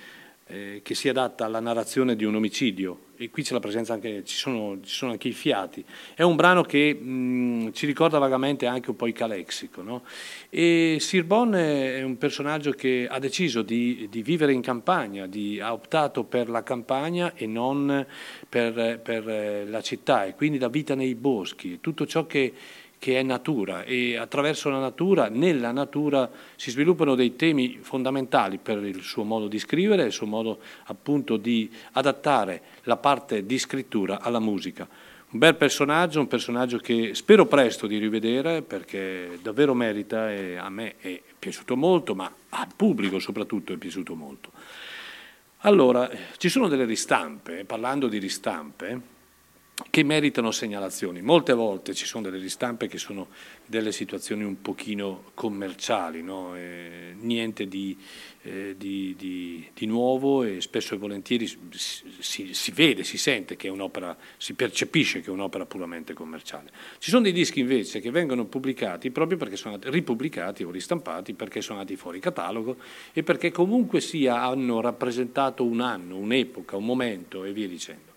eh, 0.49 0.81
che 0.83 0.95
si 0.95 1.09
adatta 1.09 1.45
alla 1.45 1.59
narrazione 1.59 2.15
di 2.15 2.25
un 2.25 2.35
omicidio 2.35 3.07
e 3.21 3.29
qui 3.29 3.43
c'è 3.43 3.51
la 3.51 3.59
presenza 3.59 3.91
anche, 3.91 4.23
ci 4.23 4.37
sono, 4.37 4.79
ci 4.81 4.93
sono 4.95 5.11
anche 5.11 5.27
i 5.27 5.33
fiati. 5.33 5.83
È 6.15 6.21
un 6.21 6.37
brano 6.37 6.63
che 6.63 6.93
mh, 6.93 7.73
ci 7.73 7.85
ricorda 7.85 8.17
vagamente 8.17 8.65
anche 8.65 8.91
un 8.91 8.95
po' 8.95 9.07
il 9.07 9.13
calexico. 9.13 9.81
No? 9.81 10.03
E 10.49 10.99
Sir 11.01 11.25
Bon 11.25 11.51
è 11.51 12.01
un 12.01 12.17
personaggio 12.17 12.71
che 12.71 13.09
ha 13.11 13.19
deciso 13.19 13.61
di, 13.61 14.07
di 14.09 14.21
vivere 14.23 14.53
in 14.53 14.61
campagna, 14.61 15.27
di- 15.27 15.59
ha 15.59 15.73
optato 15.73 16.23
per 16.23 16.47
la 16.47 16.63
campagna 16.63 17.33
e 17.35 17.45
non 17.45 18.05
per, 18.47 19.01
per, 19.03 19.67
la 19.67 19.81
città 19.81 20.23
e 20.23 20.33
quindi 20.33 20.57
la 20.57 20.69
vita 20.69 20.95
nei 20.95 21.13
boschi, 21.13 21.79
tutto 21.81 22.07
ciò 22.07 22.25
che 22.25 22.53
che 22.99 23.17
è 23.17 23.23
natura 23.23 23.83
e 23.83 24.17
attraverso 24.17 24.69
la 24.69 24.79
natura, 24.79 25.29
nella 25.29 25.71
natura 25.71 26.29
si 26.57 26.69
sviluppano 26.69 27.15
dei 27.15 27.35
temi 27.37 27.79
fondamentali 27.81 28.57
per 28.57 28.83
il 28.83 29.01
suo 29.01 29.23
modo 29.23 29.47
di 29.47 29.57
scrivere, 29.57 30.03
il 30.03 30.11
suo 30.11 30.27
modo 30.27 30.59
appunto 30.83 31.37
di 31.37 31.71
adattare 31.93 32.61
la 32.83 32.97
parte 32.97 33.45
di 33.45 33.57
scrittura 33.57 34.19
alla 34.19 34.39
musica. 34.39 34.87
Un 35.31 35.39
bel 35.39 35.55
personaggio, 35.55 36.19
un 36.19 36.27
personaggio 36.27 36.77
che 36.77 37.13
spero 37.13 37.45
presto 37.45 37.87
di 37.87 37.97
rivedere 37.97 38.63
perché 38.63 39.39
davvero 39.41 39.73
merita 39.73 40.31
e 40.31 40.57
a 40.57 40.69
me 40.69 40.95
è 40.97 41.21
piaciuto 41.37 41.77
molto, 41.77 42.15
ma 42.15 42.29
al 42.49 42.67
pubblico 42.75 43.19
soprattutto 43.19 43.71
è 43.71 43.77
piaciuto 43.77 44.13
molto. 44.15 44.51
Allora, 45.59 46.09
ci 46.37 46.49
sono 46.49 46.67
delle 46.67 46.85
ristampe, 46.85 47.63
parlando 47.63 48.07
di 48.07 48.17
ristampe, 48.17 49.01
che 49.89 50.03
meritano 50.03 50.51
segnalazioni. 50.51 51.21
Molte 51.21 51.53
volte 51.53 51.93
ci 51.93 52.05
sono 52.05 52.23
delle 52.29 52.41
ristampe 52.41 52.87
che 52.87 52.97
sono 52.97 53.27
delle 53.65 53.91
situazioni 53.91 54.43
un 54.43 54.61
pochino 54.61 55.31
commerciali, 55.33 56.21
no? 56.21 56.55
Eh, 56.55 57.15
niente 57.19 57.67
di, 57.67 57.97
eh, 58.43 58.75
di- 58.77 59.15
di- 59.17 59.67
di 59.73 59.85
nuovo 59.85 60.43
e 60.43 60.59
spesso 60.61 60.95
e 60.95 60.97
volentieri 60.97 61.47
si, 61.47 62.03
si- 62.19 62.53
si 62.53 62.71
vede, 62.71 63.03
si 63.03 63.17
sente 63.17 63.55
che 63.55 63.67
è 63.67 63.71
un'opera, 63.71 64.15
si 64.37 64.53
percepisce 64.53 65.21
che 65.21 65.27
è 65.27 65.31
un'opera 65.31 65.65
puramente 65.65 66.13
commerciale. 66.13 66.71
Ci 66.97 67.09
sono 67.09 67.23
dei 67.23 67.31
dischi 67.33 67.59
invece 67.59 67.99
che 67.99 68.11
vengono 68.11 68.45
pubblicati 68.45 69.11
proprio 69.11 69.37
perché 69.37 69.55
sono 69.55 69.77
ripubblicati 69.81 70.63
o 70.63 70.71
ristampati 70.71 71.33
perché 71.33 71.61
sono 71.61 71.79
andati 71.79 71.95
fuori 71.97 72.19
catalogo 72.19 72.77
e 73.13 73.23
perché 73.23 73.51
comunque 73.51 74.01
sia 74.01 74.41
hanno 74.41 74.81
rappresentato 74.81 75.63
un 75.63 75.79
anno, 75.81 76.17
un'epoca, 76.17 76.75
un 76.75 76.85
momento 76.85 77.43
e 77.43 77.53
via 77.53 77.67
dicendo. 77.67 78.08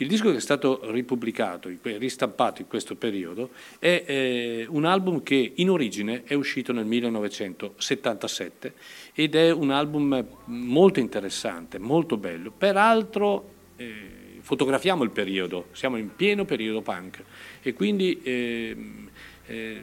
Il 0.00 0.08
disco 0.08 0.30
che 0.30 0.38
è 0.38 0.40
stato 0.40 0.80
ripubblicato, 0.90 1.70
ristampato 1.82 2.62
in 2.62 2.68
questo 2.68 2.94
periodo, 2.94 3.50
è 3.78 4.02
eh, 4.06 4.64
un 4.70 4.86
album 4.86 5.22
che 5.22 5.52
in 5.56 5.68
origine 5.68 6.22
è 6.24 6.32
uscito 6.32 6.72
nel 6.72 6.86
1977 6.86 8.72
ed 9.12 9.34
è 9.34 9.50
un 9.50 9.70
album 9.70 10.26
molto 10.46 11.00
interessante, 11.00 11.78
molto 11.78 12.16
bello. 12.16 12.50
Peraltro 12.50 13.50
eh, 13.76 14.38
fotografiamo 14.40 15.04
il 15.04 15.10
periodo, 15.10 15.66
siamo 15.72 15.98
in 15.98 16.14
pieno 16.16 16.46
periodo 16.46 16.80
punk 16.80 17.22
e 17.60 17.74
quindi 17.74 18.22
ehm, 18.22 19.10
eh, 19.48 19.82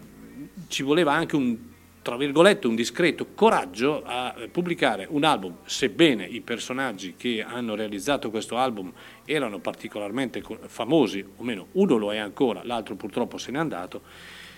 ci 0.68 0.82
voleva 0.82 1.14
anche 1.14 1.36
un 1.36 1.58
tra 2.08 2.16
virgolette 2.16 2.68
un 2.68 2.76
discreto 2.76 3.28
coraggio 3.36 4.02
a 4.06 4.34
pubblicare 4.50 5.08
un 5.10 5.26
album, 5.26 5.58
sebbene 5.66 6.24
i 6.24 6.40
personaggi 6.40 7.16
che 7.18 7.44
hanno 7.46 7.76
realizzato 7.76 8.30
questo 8.30 8.56
album 8.56 8.94
erano 9.26 9.60
particolarmente 9.60 10.42
co- 10.42 10.58
famosi, 10.68 11.22
o 11.36 11.44
meno 11.44 11.68
uno 11.74 11.98
lo 11.98 12.14
è 12.14 12.18
ancora, 12.18 12.62
l'altro 12.64 12.96
purtroppo 12.96 13.38
se 13.38 13.52
n'è 13.52 13.58
andato, 13.58 14.04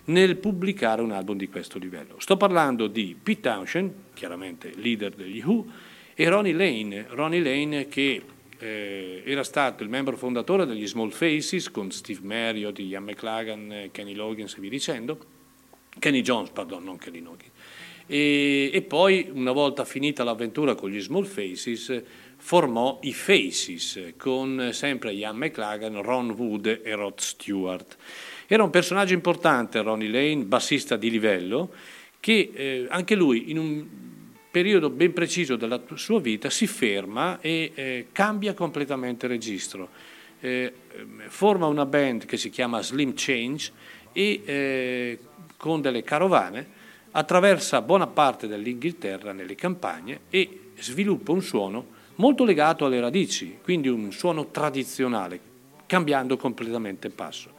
nel 0.05 0.35
pubblicare 0.35 1.01
un 1.01 1.09
album 1.09 1.37
di 1.37 1.49
questo 1.49 1.79
livello. 1.79 2.19
Sto 2.19 2.37
parlando 2.37 2.85
di 2.85 3.17
Pete 3.19 3.41
Townshend, 3.41 3.93
chiaramente 4.13 4.71
leader 4.75 5.15
degli 5.15 5.41
Who, 5.43 5.65
e 6.13 6.29
Ronnie 6.29 6.53
Lane, 6.53 7.07
Ronnie 7.09 7.41
Lane 7.41 7.87
che 7.87 8.21
eh, 8.59 9.23
era 9.25 9.43
stato 9.43 9.81
il 9.81 9.89
membro 9.89 10.15
fondatore 10.17 10.67
degli 10.67 10.85
Small 10.85 11.09
Faces 11.09 11.71
con 11.71 11.89
Steve 11.89 12.19
Marriott, 12.21 12.77
Ian 12.77 13.05
McLagan, 13.05 13.89
Kenny 13.91 14.13
Loggins 14.13 14.55
e 14.55 14.59
via 14.59 14.69
dicendo, 14.69 15.37
Kenny 15.99 16.21
Jones, 16.21 16.49
pardon, 16.49 16.83
non 16.83 16.97
Kenny 16.97 17.21
Loggins. 17.21 17.51
E, 18.07 18.71
e 18.73 18.81
poi, 18.81 19.29
una 19.31 19.51
volta 19.51 19.85
finita 19.85 20.23
l'avventura 20.23 20.73
con 20.73 20.89
gli 20.89 20.99
Small 20.99 21.25
Faces, 21.25 22.01
formò 22.37 22.99
i 23.03 23.13
Faces 23.13 24.13
con 24.17 24.69
sempre 24.71 25.11
Ian 25.13 25.37
McLagan, 25.37 26.01
Ron 26.01 26.31
Wood 26.31 26.81
e 26.83 26.95
Rod 26.95 27.19
Stewart. 27.19 27.97
Era 28.47 28.63
un 28.63 28.71
personaggio 28.71 29.13
importante, 29.13 29.81
Ronnie 29.81 30.09
Lane, 30.09 30.45
bassista 30.45 30.95
di 30.95 31.11
livello, 31.11 31.71
che 32.19 32.49
eh, 32.51 32.87
anche 32.89 33.13
lui 33.13 33.51
in 33.51 33.59
un 33.59 33.85
periodo 34.49 34.89
ben 34.89 35.13
preciso 35.13 35.55
della 35.55 35.79
sua 35.93 36.19
vita 36.19 36.49
si 36.49 36.65
ferma 36.65 37.39
e 37.39 37.71
eh, 37.75 38.07
cambia 38.11 38.55
completamente 38.55 39.27
registro. 39.27 39.89
Eh, 40.39 40.73
forma 41.27 41.67
una 41.67 41.85
band 41.85 42.25
che 42.25 42.37
si 42.37 42.49
chiama 42.49 42.81
Slim 42.81 43.13
Change 43.15 43.71
e 44.13 44.41
eh, 44.43 45.19
con 45.59 45.81
delle 45.81 46.03
carovane 46.03 46.65
attraversa 47.11 47.81
buona 47.81 48.07
parte 48.07 48.47
dell'Inghilterra 48.47 49.33
nelle 49.33 49.55
campagne 49.55 50.21
e 50.29 50.71
sviluppa 50.77 51.33
un 51.33 51.41
suono 51.41 51.97
molto 52.15 52.45
legato 52.45 52.85
alle 52.85 53.01
radici, 53.01 53.57
quindi 53.61 53.89
un 53.89 54.13
suono 54.13 54.47
tradizionale, 54.51 55.39
cambiando 55.85 56.37
completamente 56.37 57.09
passo. 57.09 57.51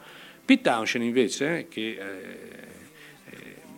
Pete 0.43 0.63
Townshend 0.63 1.05
invece, 1.05 1.67
che 1.69 1.89
eh, 1.91 2.61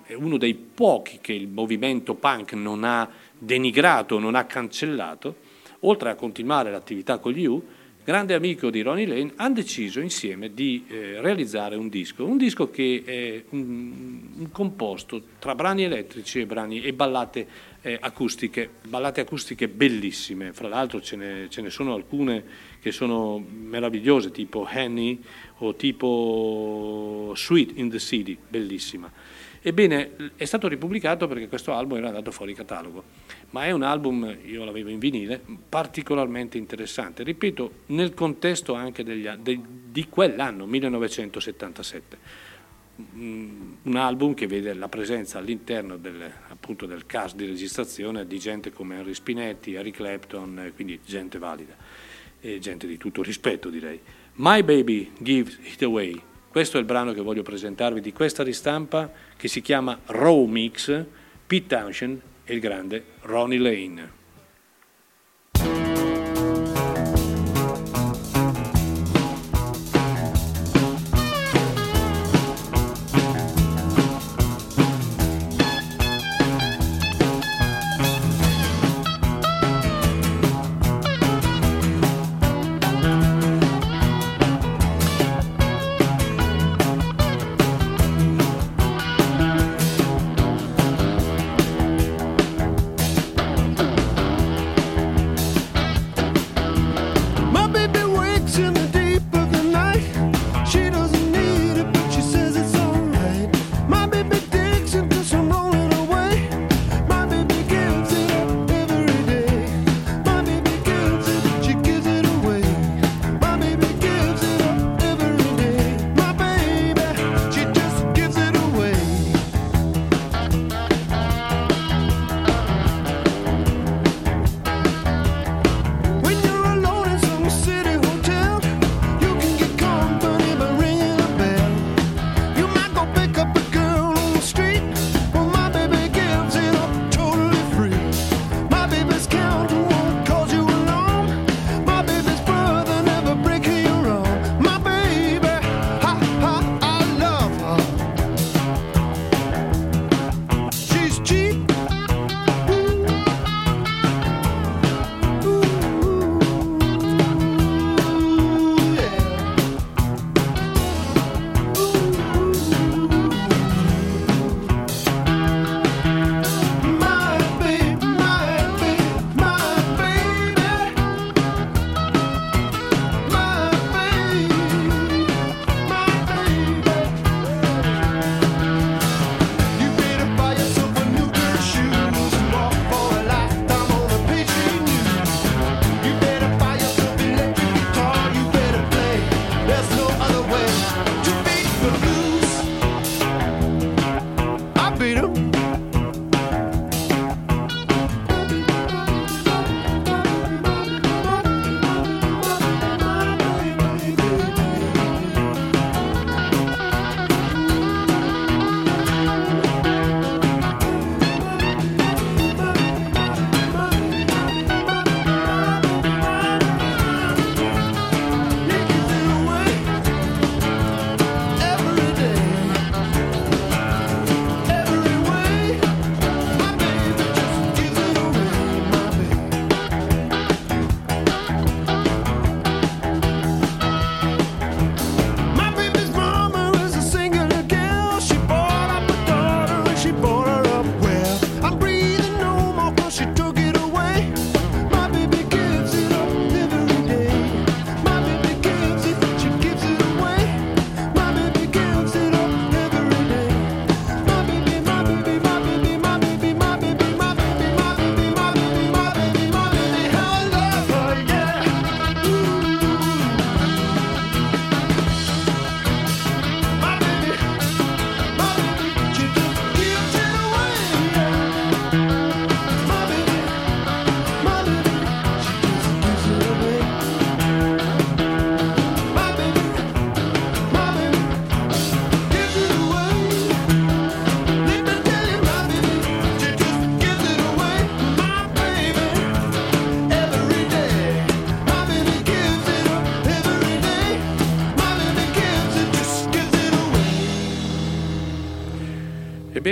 è 0.05 0.13
uno 0.13 0.37
dei 0.37 0.53
pochi 0.53 1.19
che 1.19 1.33
il 1.33 1.49
movimento 1.49 2.13
punk 2.13 2.53
non 2.53 2.85
ha 2.85 3.09
denigrato, 3.37 4.19
non 4.19 4.35
ha 4.35 4.45
cancellato, 4.45 5.35
oltre 5.81 6.11
a 6.11 6.15
continuare 6.15 6.71
l'attività 6.71 7.17
con 7.17 7.33
gli 7.33 7.45
U, 7.45 7.61
grande 8.03 8.33
amico 8.33 8.69
di 8.69 8.81
Ronnie 8.81 9.05
Lane, 9.05 9.31
hanno 9.37 9.53
deciso 9.53 10.01
insieme 10.01 10.53
di 10.53 10.85
eh, 10.87 11.21
realizzare 11.21 11.77
un 11.77 11.87
disco, 11.87 12.25
un 12.25 12.37
disco 12.37 12.69
che 12.69 13.01
è 13.05 13.43
un, 13.49 14.27
un 14.35 14.51
composto 14.51 15.21
tra 15.39 15.55
brani 15.55 15.83
elettrici 15.83 16.41
e, 16.41 16.45
brani, 16.45 16.81
e 16.81 16.93
ballate 16.93 17.47
eh, 17.81 17.97
acustiche, 17.99 18.69
ballate 18.87 19.21
acustiche 19.21 19.69
bellissime, 19.69 20.51
fra 20.51 20.67
l'altro 20.67 21.01
ce 21.01 21.15
ne, 21.15 21.47
ce 21.49 21.61
ne 21.61 21.69
sono 21.69 21.93
alcune 21.93 22.43
che 22.81 22.91
sono 22.91 23.39
meravigliose, 23.39 24.31
tipo 24.31 24.67
Henny 24.69 25.21
o 25.59 25.75
tipo 25.75 27.31
Sweet 27.35 27.71
in 27.77 27.89
the 27.89 27.99
City, 27.99 28.37
bellissima. 28.45 29.09
Ebbene, 29.65 30.33
è 30.35 30.43
stato 30.43 30.67
ripubblicato 30.67 31.25
perché 31.25 31.47
questo 31.47 31.71
album 31.71 31.99
era 31.99 32.07
andato 32.07 32.31
fuori 32.31 32.53
catalogo, 32.53 33.01
ma 33.51 33.63
è 33.63 33.71
un 33.71 33.81
album, 33.81 34.35
io 34.43 34.65
l'avevo 34.65 34.89
in 34.89 34.99
vinile, 34.99 35.41
particolarmente 35.69 36.57
interessante, 36.57 37.23
ripeto, 37.23 37.71
nel 37.87 38.13
contesto 38.13 38.73
anche 38.73 39.05
degli 39.05 39.25
de- 39.25 39.61
di 39.85 40.09
quell'anno, 40.09 40.65
1977. 40.65 42.17
Mm, 43.15 43.71
Un 43.83 43.95
album 43.95 44.33
che 44.33 44.47
vede 44.47 44.73
la 44.73 44.89
presenza 44.89 45.37
all'interno 45.37 45.95
del, 45.95 46.29
appunto, 46.49 46.85
del 46.85 47.05
cast 47.05 47.37
di 47.37 47.45
registrazione 47.45 48.27
di 48.27 48.39
gente 48.39 48.73
come 48.73 48.97
Henry 48.97 49.13
Spinetti, 49.13 49.75
Eric 49.75 49.95
Clapton, 49.95 50.59
eh, 50.59 50.73
quindi 50.73 50.99
gente 51.05 51.39
valida 51.39 51.75
e 52.41 52.59
gente 52.59 52.85
di 52.85 52.97
tutto 52.97 53.23
rispetto 53.23 53.69
direi. 53.69 53.97
My 54.33 54.61
Baby 54.61 55.09
Gives 55.19 55.57
It 55.63 55.81
Away, 55.83 56.21
questo 56.53 56.77
è 56.77 56.79
il 56.79 56.85
brano 56.85 57.13
che 57.13 57.21
voglio 57.21 57.41
presentarvi 57.41 57.99
di 57.99 58.13
questa 58.13 58.43
ristampa 58.43 59.11
che 59.35 59.47
si 59.47 59.59
chiama 59.59 59.97
Raw 60.05 60.45
Mix, 60.45 61.03
Pete 61.47 61.65
Townshend 61.65 62.21
e 62.45 62.53
il 62.53 62.59
grande 62.59 63.03
Ronnie 63.21 63.57
Lane. 63.57 64.22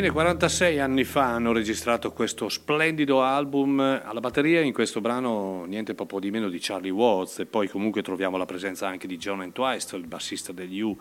Ebbene, 0.01 0.15
46 0.15 0.79
anni 0.79 1.03
fa 1.03 1.25
hanno 1.25 1.51
registrato 1.51 2.11
questo 2.11 2.49
splendido 2.49 3.21
album 3.21 3.79
alla 3.79 4.19
batteria, 4.19 4.59
in 4.61 4.73
questo 4.73 4.99
brano 4.99 5.65
niente 5.65 5.93
poco 5.93 6.19
di 6.19 6.31
meno 6.31 6.49
di 6.49 6.57
Charlie 6.59 6.89
Watts 6.89 7.37
e 7.37 7.45
poi 7.45 7.67
comunque 7.67 8.01
troviamo 8.01 8.35
la 8.35 8.47
presenza 8.47 8.87
anche 8.87 9.05
di 9.05 9.17
John 9.17 9.43
Entwistle, 9.43 9.99
il 9.99 10.07
bassista 10.07 10.51
degli 10.53 10.79
U. 10.79 10.97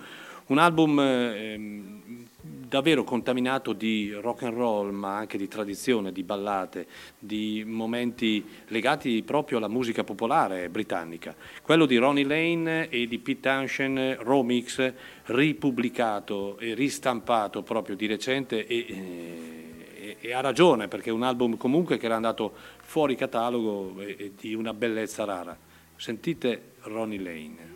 Un 0.48 0.58
album 0.58 1.00
ehm, 1.00 2.26
davvero 2.42 3.02
contaminato 3.02 3.72
di 3.72 4.12
rock 4.12 4.42
and 4.42 4.54
roll, 4.54 4.90
ma 4.90 5.16
anche 5.16 5.38
di 5.38 5.48
tradizione, 5.48 6.12
di 6.12 6.22
ballate, 6.22 6.86
di 7.30 7.62
momenti 7.64 8.44
legati 8.66 9.22
proprio 9.22 9.58
alla 9.58 9.68
musica 9.68 10.02
popolare 10.02 10.68
britannica. 10.68 11.32
Quello 11.62 11.86
di 11.86 11.96
Ronnie 11.96 12.24
Lane 12.24 12.88
e 12.88 13.06
di 13.06 13.20
Pete 13.20 13.38
Townshend, 13.42 14.16
Romix, 14.22 14.92
ripubblicato 15.26 16.58
e 16.58 16.74
ristampato 16.74 17.62
proprio 17.62 17.94
di 17.94 18.06
recente 18.06 18.66
e, 18.66 18.84
e, 18.88 20.16
e 20.18 20.32
ha 20.32 20.40
ragione 20.40 20.88
perché 20.88 21.10
è 21.10 21.12
un 21.12 21.22
album 21.22 21.56
comunque 21.56 21.98
che 21.98 22.06
era 22.06 22.16
andato 22.16 22.52
fuori 22.82 23.14
catalogo 23.14 24.00
e, 24.00 24.16
e 24.18 24.32
di 24.36 24.54
una 24.54 24.74
bellezza 24.74 25.22
rara. 25.22 25.56
Sentite 25.94 26.72
Ronnie 26.80 27.20
Lane. 27.20 27.68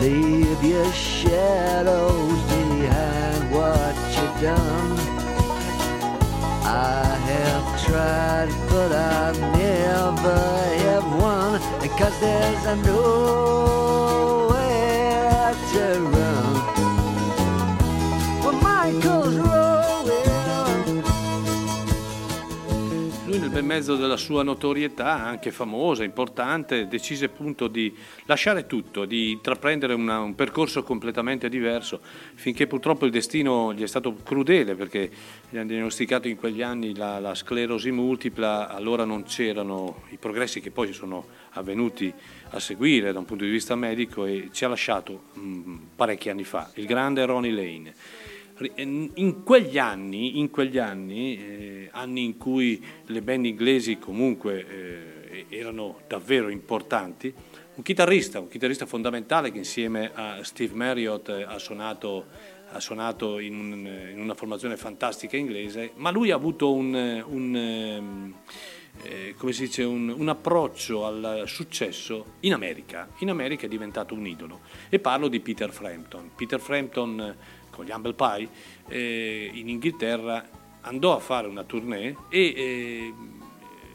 Leave 0.00 0.64
your 0.64 0.90
shadows 0.94 2.69
behind 2.80 3.40
what 3.54 3.94
you've 4.14 4.38
done. 4.40 4.98
I 6.64 7.04
have 7.30 7.66
tried, 7.84 8.50
but 8.70 8.90
I 8.92 9.32
never 9.58 10.40
have 10.84 11.06
won 11.20 11.60
because 11.80 12.14
there's 12.20 12.64
a 12.72 12.76
nowhere 12.76 13.60
to 15.72 15.84
run. 16.14 16.54
Well, 18.42 18.56
Michael's 18.62 19.36
rolling. 19.36 19.59
Bel 23.60 23.68
mezzo 23.68 23.96
della 23.96 24.16
sua 24.16 24.42
notorietà, 24.42 25.22
anche 25.22 25.50
famosa, 25.50 26.02
importante, 26.02 26.88
decise 26.88 27.26
appunto 27.26 27.68
di 27.68 27.94
lasciare 28.24 28.66
tutto, 28.66 29.04
di 29.04 29.32
intraprendere 29.32 29.92
una- 29.92 30.20
un 30.20 30.34
percorso 30.34 30.82
completamente 30.82 31.50
diverso, 31.50 32.00
finché 32.36 32.66
purtroppo 32.66 33.04
il 33.04 33.10
destino 33.10 33.74
gli 33.74 33.82
è 33.82 33.86
stato 33.86 34.14
crudele 34.24 34.74
perché 34.74 35.10
gli 35.50 35.58
hanno 35.58 35.68
diagnosticato 35.68 36.26
in 36.26 36.36
quegli 36.36 36.62
anni 36.62 36.96
la, 36.96 37.18
la 37.18 37.34
sclerosi 37.34 37.90
multipla, 37.90 38.70
allora 38.70 39.04
non 39.04 39.24
c'erano 39.24 40.04
i 40.08 40.16
progressi 40.16 40.62
che 40.62 40.70
poi 40.70 40.94
sono 40.94 41.26
avvenuti 41.50 42.10
a 42.52 42.60
seguire 42.60 43.12
da 43.12 43.18
un 43.18 43.26
punto 43.26 43.44
di 43.44 43.50
vista 43.50 43.74
medico 43.74 44.24
e 44.24 44.48
ci 44.52 44.64
ha 44.64 44.68
lasciato 44.68 45.24
mm, 45.38 45.76
parecchi 45.96 46.30
anni 46.30 46.44
fa, 46.44 46.70
il 46.76 46.86
grande 46.86 47.26
Ronnie 47.26 47.52
Lane. 47.52 47.94
In 48.74 49.42
quegli 49.42 49.78
anni, 49.78 50.38
in 50.38 50.50
quegli 50.50 50.76
anni, 50.76 51.38
eh, 51.38 51.88
anni 51.92 52.24
in 52.24 52.36
cui 52.36 52.84
le 53.06 53.22
band 53.22 53.46
inglesi 53.46 53.98
comunque 53.98 54.66
eh, 54.68 55.46
erano 55.48 56.00
davvero 56.06 56.50
importanti, 56.50 57.32
un 57.74 57.82
chitarrista, 57.82 58.38
un 58.38 58.48
chitarrista 58.48 58.84
fondamentale 58.84 59.50
che 59.50 59.56
insieme 59.56 60.10
a 60.12 60.42
Steve 60.42 60.74
Marriott 60.74 61.30
eh, 61.30 61.42
ha 61.42 61.58
suonato, 61.58 62.26
ha 62.72 62.80
suonato 62.80 63.38
in, 63.38 63.54
un- 63.54 64.10
in 64.12 64.20
una 64.20 64.34
formazione 64.34 64.76
fantastica 64.76 65.38
inglese, 65.38 65.92
ma 65.94 66.10
lui 66.10 66.30
ha 66.30 66.34
avuto 66.34 66.70
un, 66.70 67.24
un, 67.26 67.56
ehm, 67.56 68.34
eh, 69.04 69.34
come 69.38 69.52
si 69.52 69.62
dice, 69.62 69.84
un, 69.84 70.14
un 70.14 70.28
approccio 70.28 71.06
al 71.06 71.44
successo 71.46 72.34
in 72.40 72.52
America. 72.52 73.08
In 73.20 73.30
America 73.30 73.64
è 73.64 73.68
diventato 73.68 74.12
un 74.12 74.26
idolo 74.26 74.60
e 74.90 74.98
parlo 74.98 75.28
di 75.28 75.40
Peter 75.40 75.70
Frampton. 75.70 76.32
Peter 76.36 76.60
Frampton 76.60 77.34
con 77.80 77.84
gli 77.84 77.90
Humble 77.90 78.14
Pie 78.14 78.48
eh, 78.88 79.50
in 79.54 79.68
Inghilterra 79.68 80.46
andò 80.82 81.16
a 81.16 81.18
fare 81.18 81.46
una 81.46 81.64
tournée 81.64 82.14
e 82.28 82.52
eh, 82.56 83.14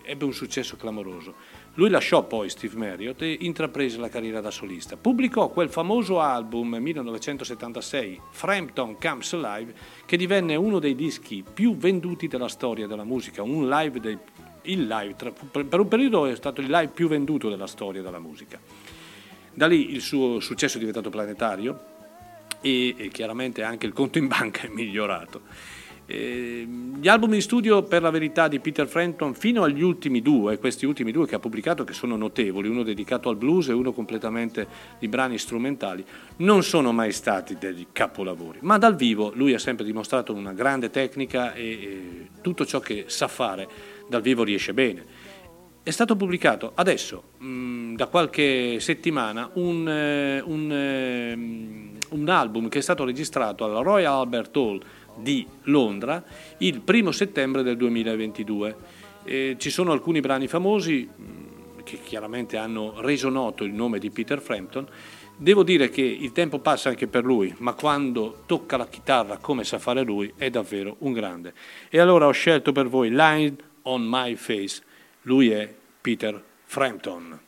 ebbe 0.03 0.25
un 0.25 0.33
successo 0.33 0.75
clamoroso. 0.75 1.53
Lui 1.75 1.89
lasciò 1.89 2.23
poi 2.23 2.49
Steve 2.49 2.77
Marriott 2.77 3.21
e 3.21 3.37
intraprese 3.41 3.97
la 3.97 4.07
carriera 4.07 4.39
da 4.39 4.49
solista. 4.49 4.95
Pubblicò 4.95 5.49
quel 5.49 5.69
famoso 5.69 6.21
album 6.21 6.75
1976, 6.75 8.21
Frampton 8.31 8.97
Comes 8.97 9.33
Alive, 9.33 9.75
che 10.05 10.15
divenne 10.15 10.55
uno 10.55 10.79
dei 10.79 10.95
dischi 10.95 11.43
più 11.43 11.75
venduti 11.75 12.27
della 12.27 12.47
storia 12.47 12.87
della 12.87 13.03
musica, 13.03 13.43
un 13.43 13.67
live 13.67 13.99
dei- 13.99 14.17
live, 14.63 15.15
tra- 15.15 15.31
per 15.31 15.79
un 15.79 15.87
periodo 15.87 16.25
è 16.25 16.35
stato 16.35 16.61
il 16.61 16.67
live 16.67 16.91
più 16.93 17.07
venduto 17.07 17.49
della 17.49 17.67
storia 17.67 18.01
della 18.01 18.19
musica. 18.19 18.59
Da 19.53 19.67
lì 19.67 19.91
il 19.91 20.01
suo 20.01 20.39
successo 20.39 20.77
è 20.77 20.79
diventato 20.79 21.09
planetario 21.09 21.93
e, 22.65 22.95
e 22.97 23.07
chiaramente 23.09 23.61
anche 23.61 23.85
il 23.85 23.93
conto 23.93 24.17
in 24.17 24.27
banca 24.27 24.63
è 24.63 24.69
migliorato. 24.69 25.41
Eh, 26.07 26.67
gli 26.99 27.07
album 27.07 27.35
in 27.35 27.41
studio, 27.41 27.83
per 27.83 28.01
la 28.01 28.09
verità, 28.09 28.47
di 28.47 28.59
Peter 28.59 28.87
Frampton, 28.87 29.35
fino 29.35 29.63
agli 29.63 29.83
ultimi 29.83 30.21
due, 30.21 30.57
questi 30.57 30.85
ultimi 30.85 31.11
due 31.11 31.27
che 31.27 31.35
ha 31.35 31.39
pubblicato, 31.39 31.83
che 31.83 31.93
sono 31.93 32.15
notevoli, 32.15 32.67
uno 32.67 32.81
dedicato 32.81 33.29
al 33.29 33.37
blues 33.37 33.69
e 33.69 33.73
uno 33.73 33.91
completamente 33.91 34.67
di 34.97 35.07
brani 35.07 35.37
strumentali, 35.37 36.03
non 36.37 36.63
sono 36.63 36.91
mai 36.91 37.11
stati 37.11 37.55
dei 37.59 37.87
capolavori, 37.91 38.59
ma 38.61 38.79
dal 38.79 38.95
vivo 38.95 39.31
lui 39.35 39.53
ha 39.53 39.59
sempre 39.59 39.85
dimostrato 39.85 40.33
una 40.33 40.53
grande 40.53 40.89
tecnica 40.89 41.53
e, 41.53 41.63
e 41.63 42.27
tutto 42.41 42.65
ciò 42.65 42.79
che 42.79 43.05
sa 43.07 43.27
fare 43.27 43.67
dal 44.07 44.21
vivo 44.21 44.43
riesce 44.43 44.73
bene. 44.73 45.05
È 45.83 45.91
stato 45.91 46.15
pubblicato 46.15 46.71
adesso, 46.73 47.33
mh, 47.37 47.93
da 47.95 48.07
qualche 48.07 48.79
settimana, 48.79 49.51
un, 49.53 49.87
eh, 49.87 50.41
un, 50.43 50.71
ehm, 50.71 51.84
un 52.09 52.29
album 52.29 52.69
che 52.69 52.79
è 52.79 52.81
stato 52.81 53.03
registrato 53.03 53.63
alla 53.63 53.81
Royal 53.81 54.13
Albert 54.13 54.55
Hall 54.55 54.81
di 55.15 55.45
Londra 55.63 56.23
il 56.57 56.81
primo 56.81 57.11
settembre 57.11 57.63
del 57.63 57.77
2022. 57.77 58.75
Eh, 59.23 59.55
ci 59.57 59.69
sono 59.69 59.91
alcuni 59.91 60.19
brani 60.19 60.47
famosi 60.47 61.07
mh, 61.07 61.83
che 61.83 61.99
chiaramente 62.03 62.57
hanno 62.57 63.01
reso 63.01 63.29
noto 63.29 63.63
il 63.63 63.73
nome 63.73 63.99
di 63.99 64.09
Peter 64.09 64.39
Frampton. 64.41 64.87
Devo 65.37 65.63
dire 65.63 65.89
che 65.89 66.01
il 66.01 66.31
tempo 66.31 66.59
passa 66.59 66.89
anche 66.89 67.07
per 67.07 67.25
lui, 67.25 67.53
ma 67.57 67.73
quando 67.73 68.43
tocca 68.45 68.77
la 68.77 68.87
chitarra 68.87 69.37
come 69.37 69.65
sa 69.65 69.79
fare 69.79 70.03
lui 70.03 70.31
è 70.37 70.49
davvero 70.49 70.95
un 70.99 71.11
grande. 71.11 71.53
E 71.89 71.99
allora 71.99 72.27
ho 72.27 72.31
scelto 72.31 72.71
per 72.71 72.87
voi 72.87 73.09
Line 73.09 73.55
on 73.83 74.03
My 74.05 74.35
Face. 74.35 74.81
Lui 75.23 75.49
è 75.49 75.73
Peter 75.99 76.41
Frampton. 76.63 77.39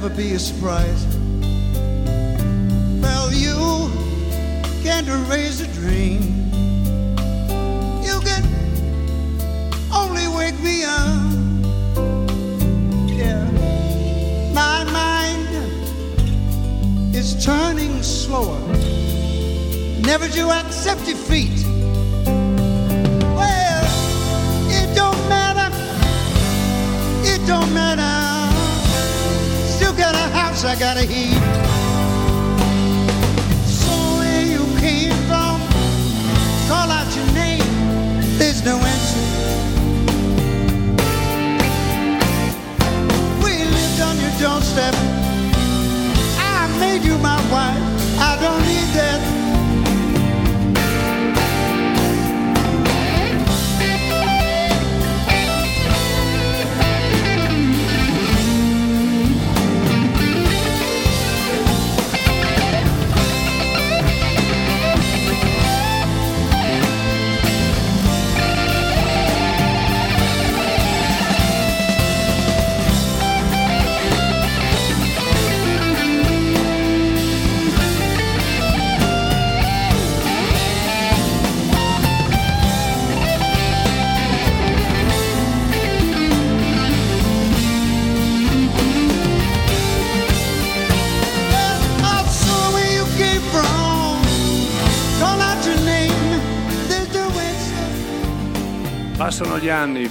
Never 0.00 0.14
be 0.14 0.34
a 0.34 0.38
surprise. 0.38 1.07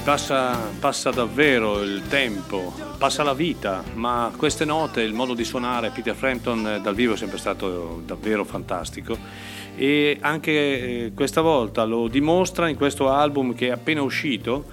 Passa, 0.08 0.58
passa 0.80 1.10
davvero 1.10 1.82
il 1.84 2.04
tempo, 2.08 2.74
passa 2.98 3.24
la 3.24 3.34
vita, 3.34 3.84
ma 3.96 4.32
queste 4.38 4.64
note, 4.64 5.02
il 5.02 5.12
modo 5.12 5.34
di 5.34 5.44
suonare 5.44 5.90
Peter 5.90 6.16
Frampton 6.16 6.66
eh, 6.66 6.80
dal 6.80 6.96
vivo 6.96 7.16
è 7.16 7.18
sempre 7.18 7.38
stato 7.38 8.02
davvero 8.06 8.46
fantastico. 8.46 9.18
E 9.76 10.18
anche 10.22 10.52
eh, 10.52 11.12
questa 11.14 11.42
volta 11.42 11.84
lo 11.84 12.08
dimostra 12.08 12.70
in 12.70 12.78
questo 12.78 13.10
album 13.10 13.54
che 13.54 13.68
è 13.68 13.72
appena 13.72 14.02
uscito 14.02 14.64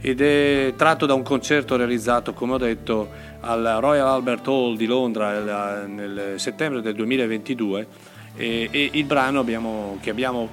ed 0.00 0.22
è 0.22 0.72
tratto 0.74 1.04
da 1.04 1.12
un 1.12 1.22
concerto 1.22 1.76
realizzato, 1.76 2.32
come 2.32 2.54
ho 2.54 2.58
detto, 2.58 3.10
al 3.40 3.76
Royal 3.80 4.06
Albert 4.06 4.48
Hall 4.48 4.74
di 4.74 4.86
Londra 4.86 5.82
eh, 5.82 5.86
nel 5.86 6.32
settembre 6.36 6.80
del 6.80 6.94
2022 6.94 7.86
e, 8.34 8.68
e 8.70 8.88
il 8.90 9.04
brano 9.04 9.38
abbiamo- 9.38 9.98
che 10.00 10.08
abbiamo 10.08 10.48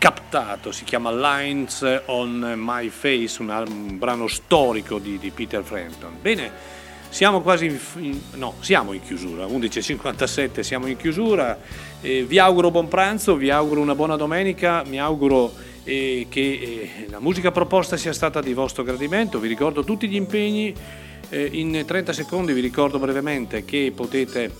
captato 0.00 0.72
si 0.72 0.84
chiama 0.84 1.12
Lines 1.12 2.04
on 2.06 2.54
My 2.56 2.88
Face, 2.88 3.42
un, 3.42 3.98
brano 3.98 4.28
storico 4.28 4.98
di, 4.98 5.18
di 5.18 5.30
Peter 5.30 5.62
Frampton. 5.62 6.16
Bene, 6.18 6.50
siamo 7.10 7.42
quasi 7.42 7.78
in- 7.96 8.18
no, 8.36 8.54
siamo 8.60 8.94
in 8.94 9.02
chiusura, 9.02 9.44
11.57 9.44 10.60
siamo 10.60 10.86
in 10.86 10.96
chiusura, 10.96 11.58
Eh, 12.00 12.24
vi 12.24 12.38
auguro 12.38 12.70
buon 12.70 12.88
pranzo, 12.88 13.36
vi 13.36 13.50
auguro 13.50 13.82
una 13.82 13.94
buona 13.94 14.16
domenica, 14.16 14.82
mi 14.86 14.98
auguro 14.98 15.52
eh, 15.84 16.28
che 16.30 16.40
eh, 16.40 17.06
la 17.10 17.20
musica 17.20 17.50
proposta 17.50 17.98
sia 17.98 18.14
stata 18.14 18.40
di 18.40 18.54
vostro 18.54 18.82
gradimento, 18.82 19.38
vi 19.38 19.48
ricordo 19.48 19.84
tutti 19.84 20.08
gli 20.08 20.16
impegni, 20.16 20.74
Eh, 21.32 21.48
in 21.52 21.84
30 21.86 22.12
secondi 22.12 22.52
vi 22.52 22.60
ricordo 22.60 22.98
brevemente 22.98 23.64
che 23.64 23.92
potete 23.94 24.50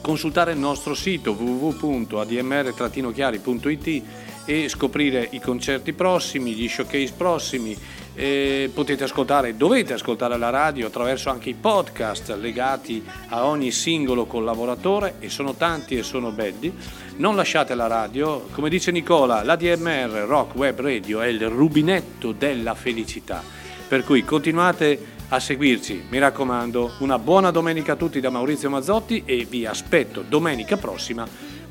consultare 0.00 0.52
il 0.52 0.58
nostro 0.58 0.94
sito 0.94 1.32
www.admr-chiari.it 1.32 4.02
e 4.48 4.70
scoprire 4.70 5.28
i 5.32 5.40
concerti 5.40 5.92
prossimi, 5.92 6.54
gli 6.54 6.66
showcase 6.68 7.12
prossimi. 7.14 7.76
Eh, 8.14 8.70
potete 8.72 9.04
ascoltare, 9.04 9.58
dovete 9.58 9.92
ascoltare 9.92 10.38
la 10.38 10.48
radio 10.48 10.86
attraverso 10.86 11.28
anche 11.28 11.50
i 11.50 11.54
podcast 11.54 12.34
legati 12.40 13.04
a 13.28 13.44
ogni 13.44 13.70
singolo 13.70 14.24
collaboratore 14.24 15.16
e 15.20 15.28
sono 15.28 15.52
tanti 15.52 15.98
e 15.98 16.02
sono 16.02 16.30
belli. 16.30 16.74
Non 17.16 17.36
lasciate 17.36 17.74
la 17.74 17.88
radio, 17.88 18.46
come 18.52 18.70
dice 18.70 18.90
Nicola, 18.90 19.42
l'ADMR 19.42 20.24
Rock 20.26 20.54
Web 20.54 20.80
Radio 20.80 21.20
è 21.20 21.26
il 21.26 21.46
rubinetto 21.46 22.32
della 22.32 22.74
felicità. 22.74 23.42
Per 23.86 24.02
cui 24.02 24.24
continuate 24.24 25.16
a 25.28 25.38
seguirci, 25.38 26.06
mi 26.08 26.18
raccomando, 26.18 26.94
una 27.00 27.18
buona 27.18 27.50
domenica 27.50 27.92
a 27.92 27.96
tutti 27.96 28.18
da 28.18 28.30
Maurizio 28.30 28.70
Mazzotti 28.70 29.24
e 29.26 29.46
vi 29.46 29.66
aspetto 29.66 30.24
domenica 30.26 30.78
prossima 30.78 31.28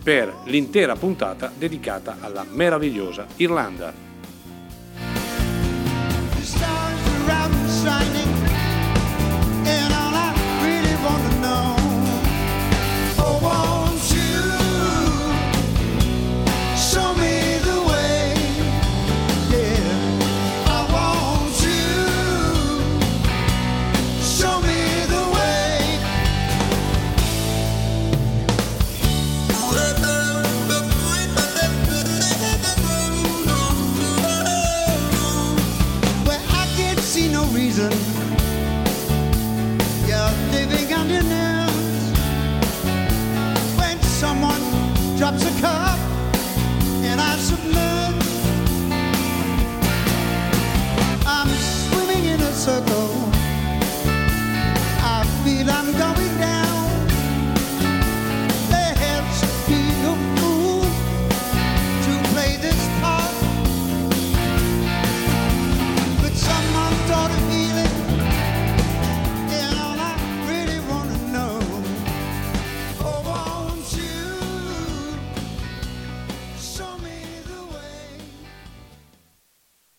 per 0.07 0.33
l'intera 0.45 0.95
puntata 0.95 1.51
dedicata 1.53 2.19
alla 2.21 2.45
meravigliosa 2.49 3.25
Irlanda. 3.35 4.06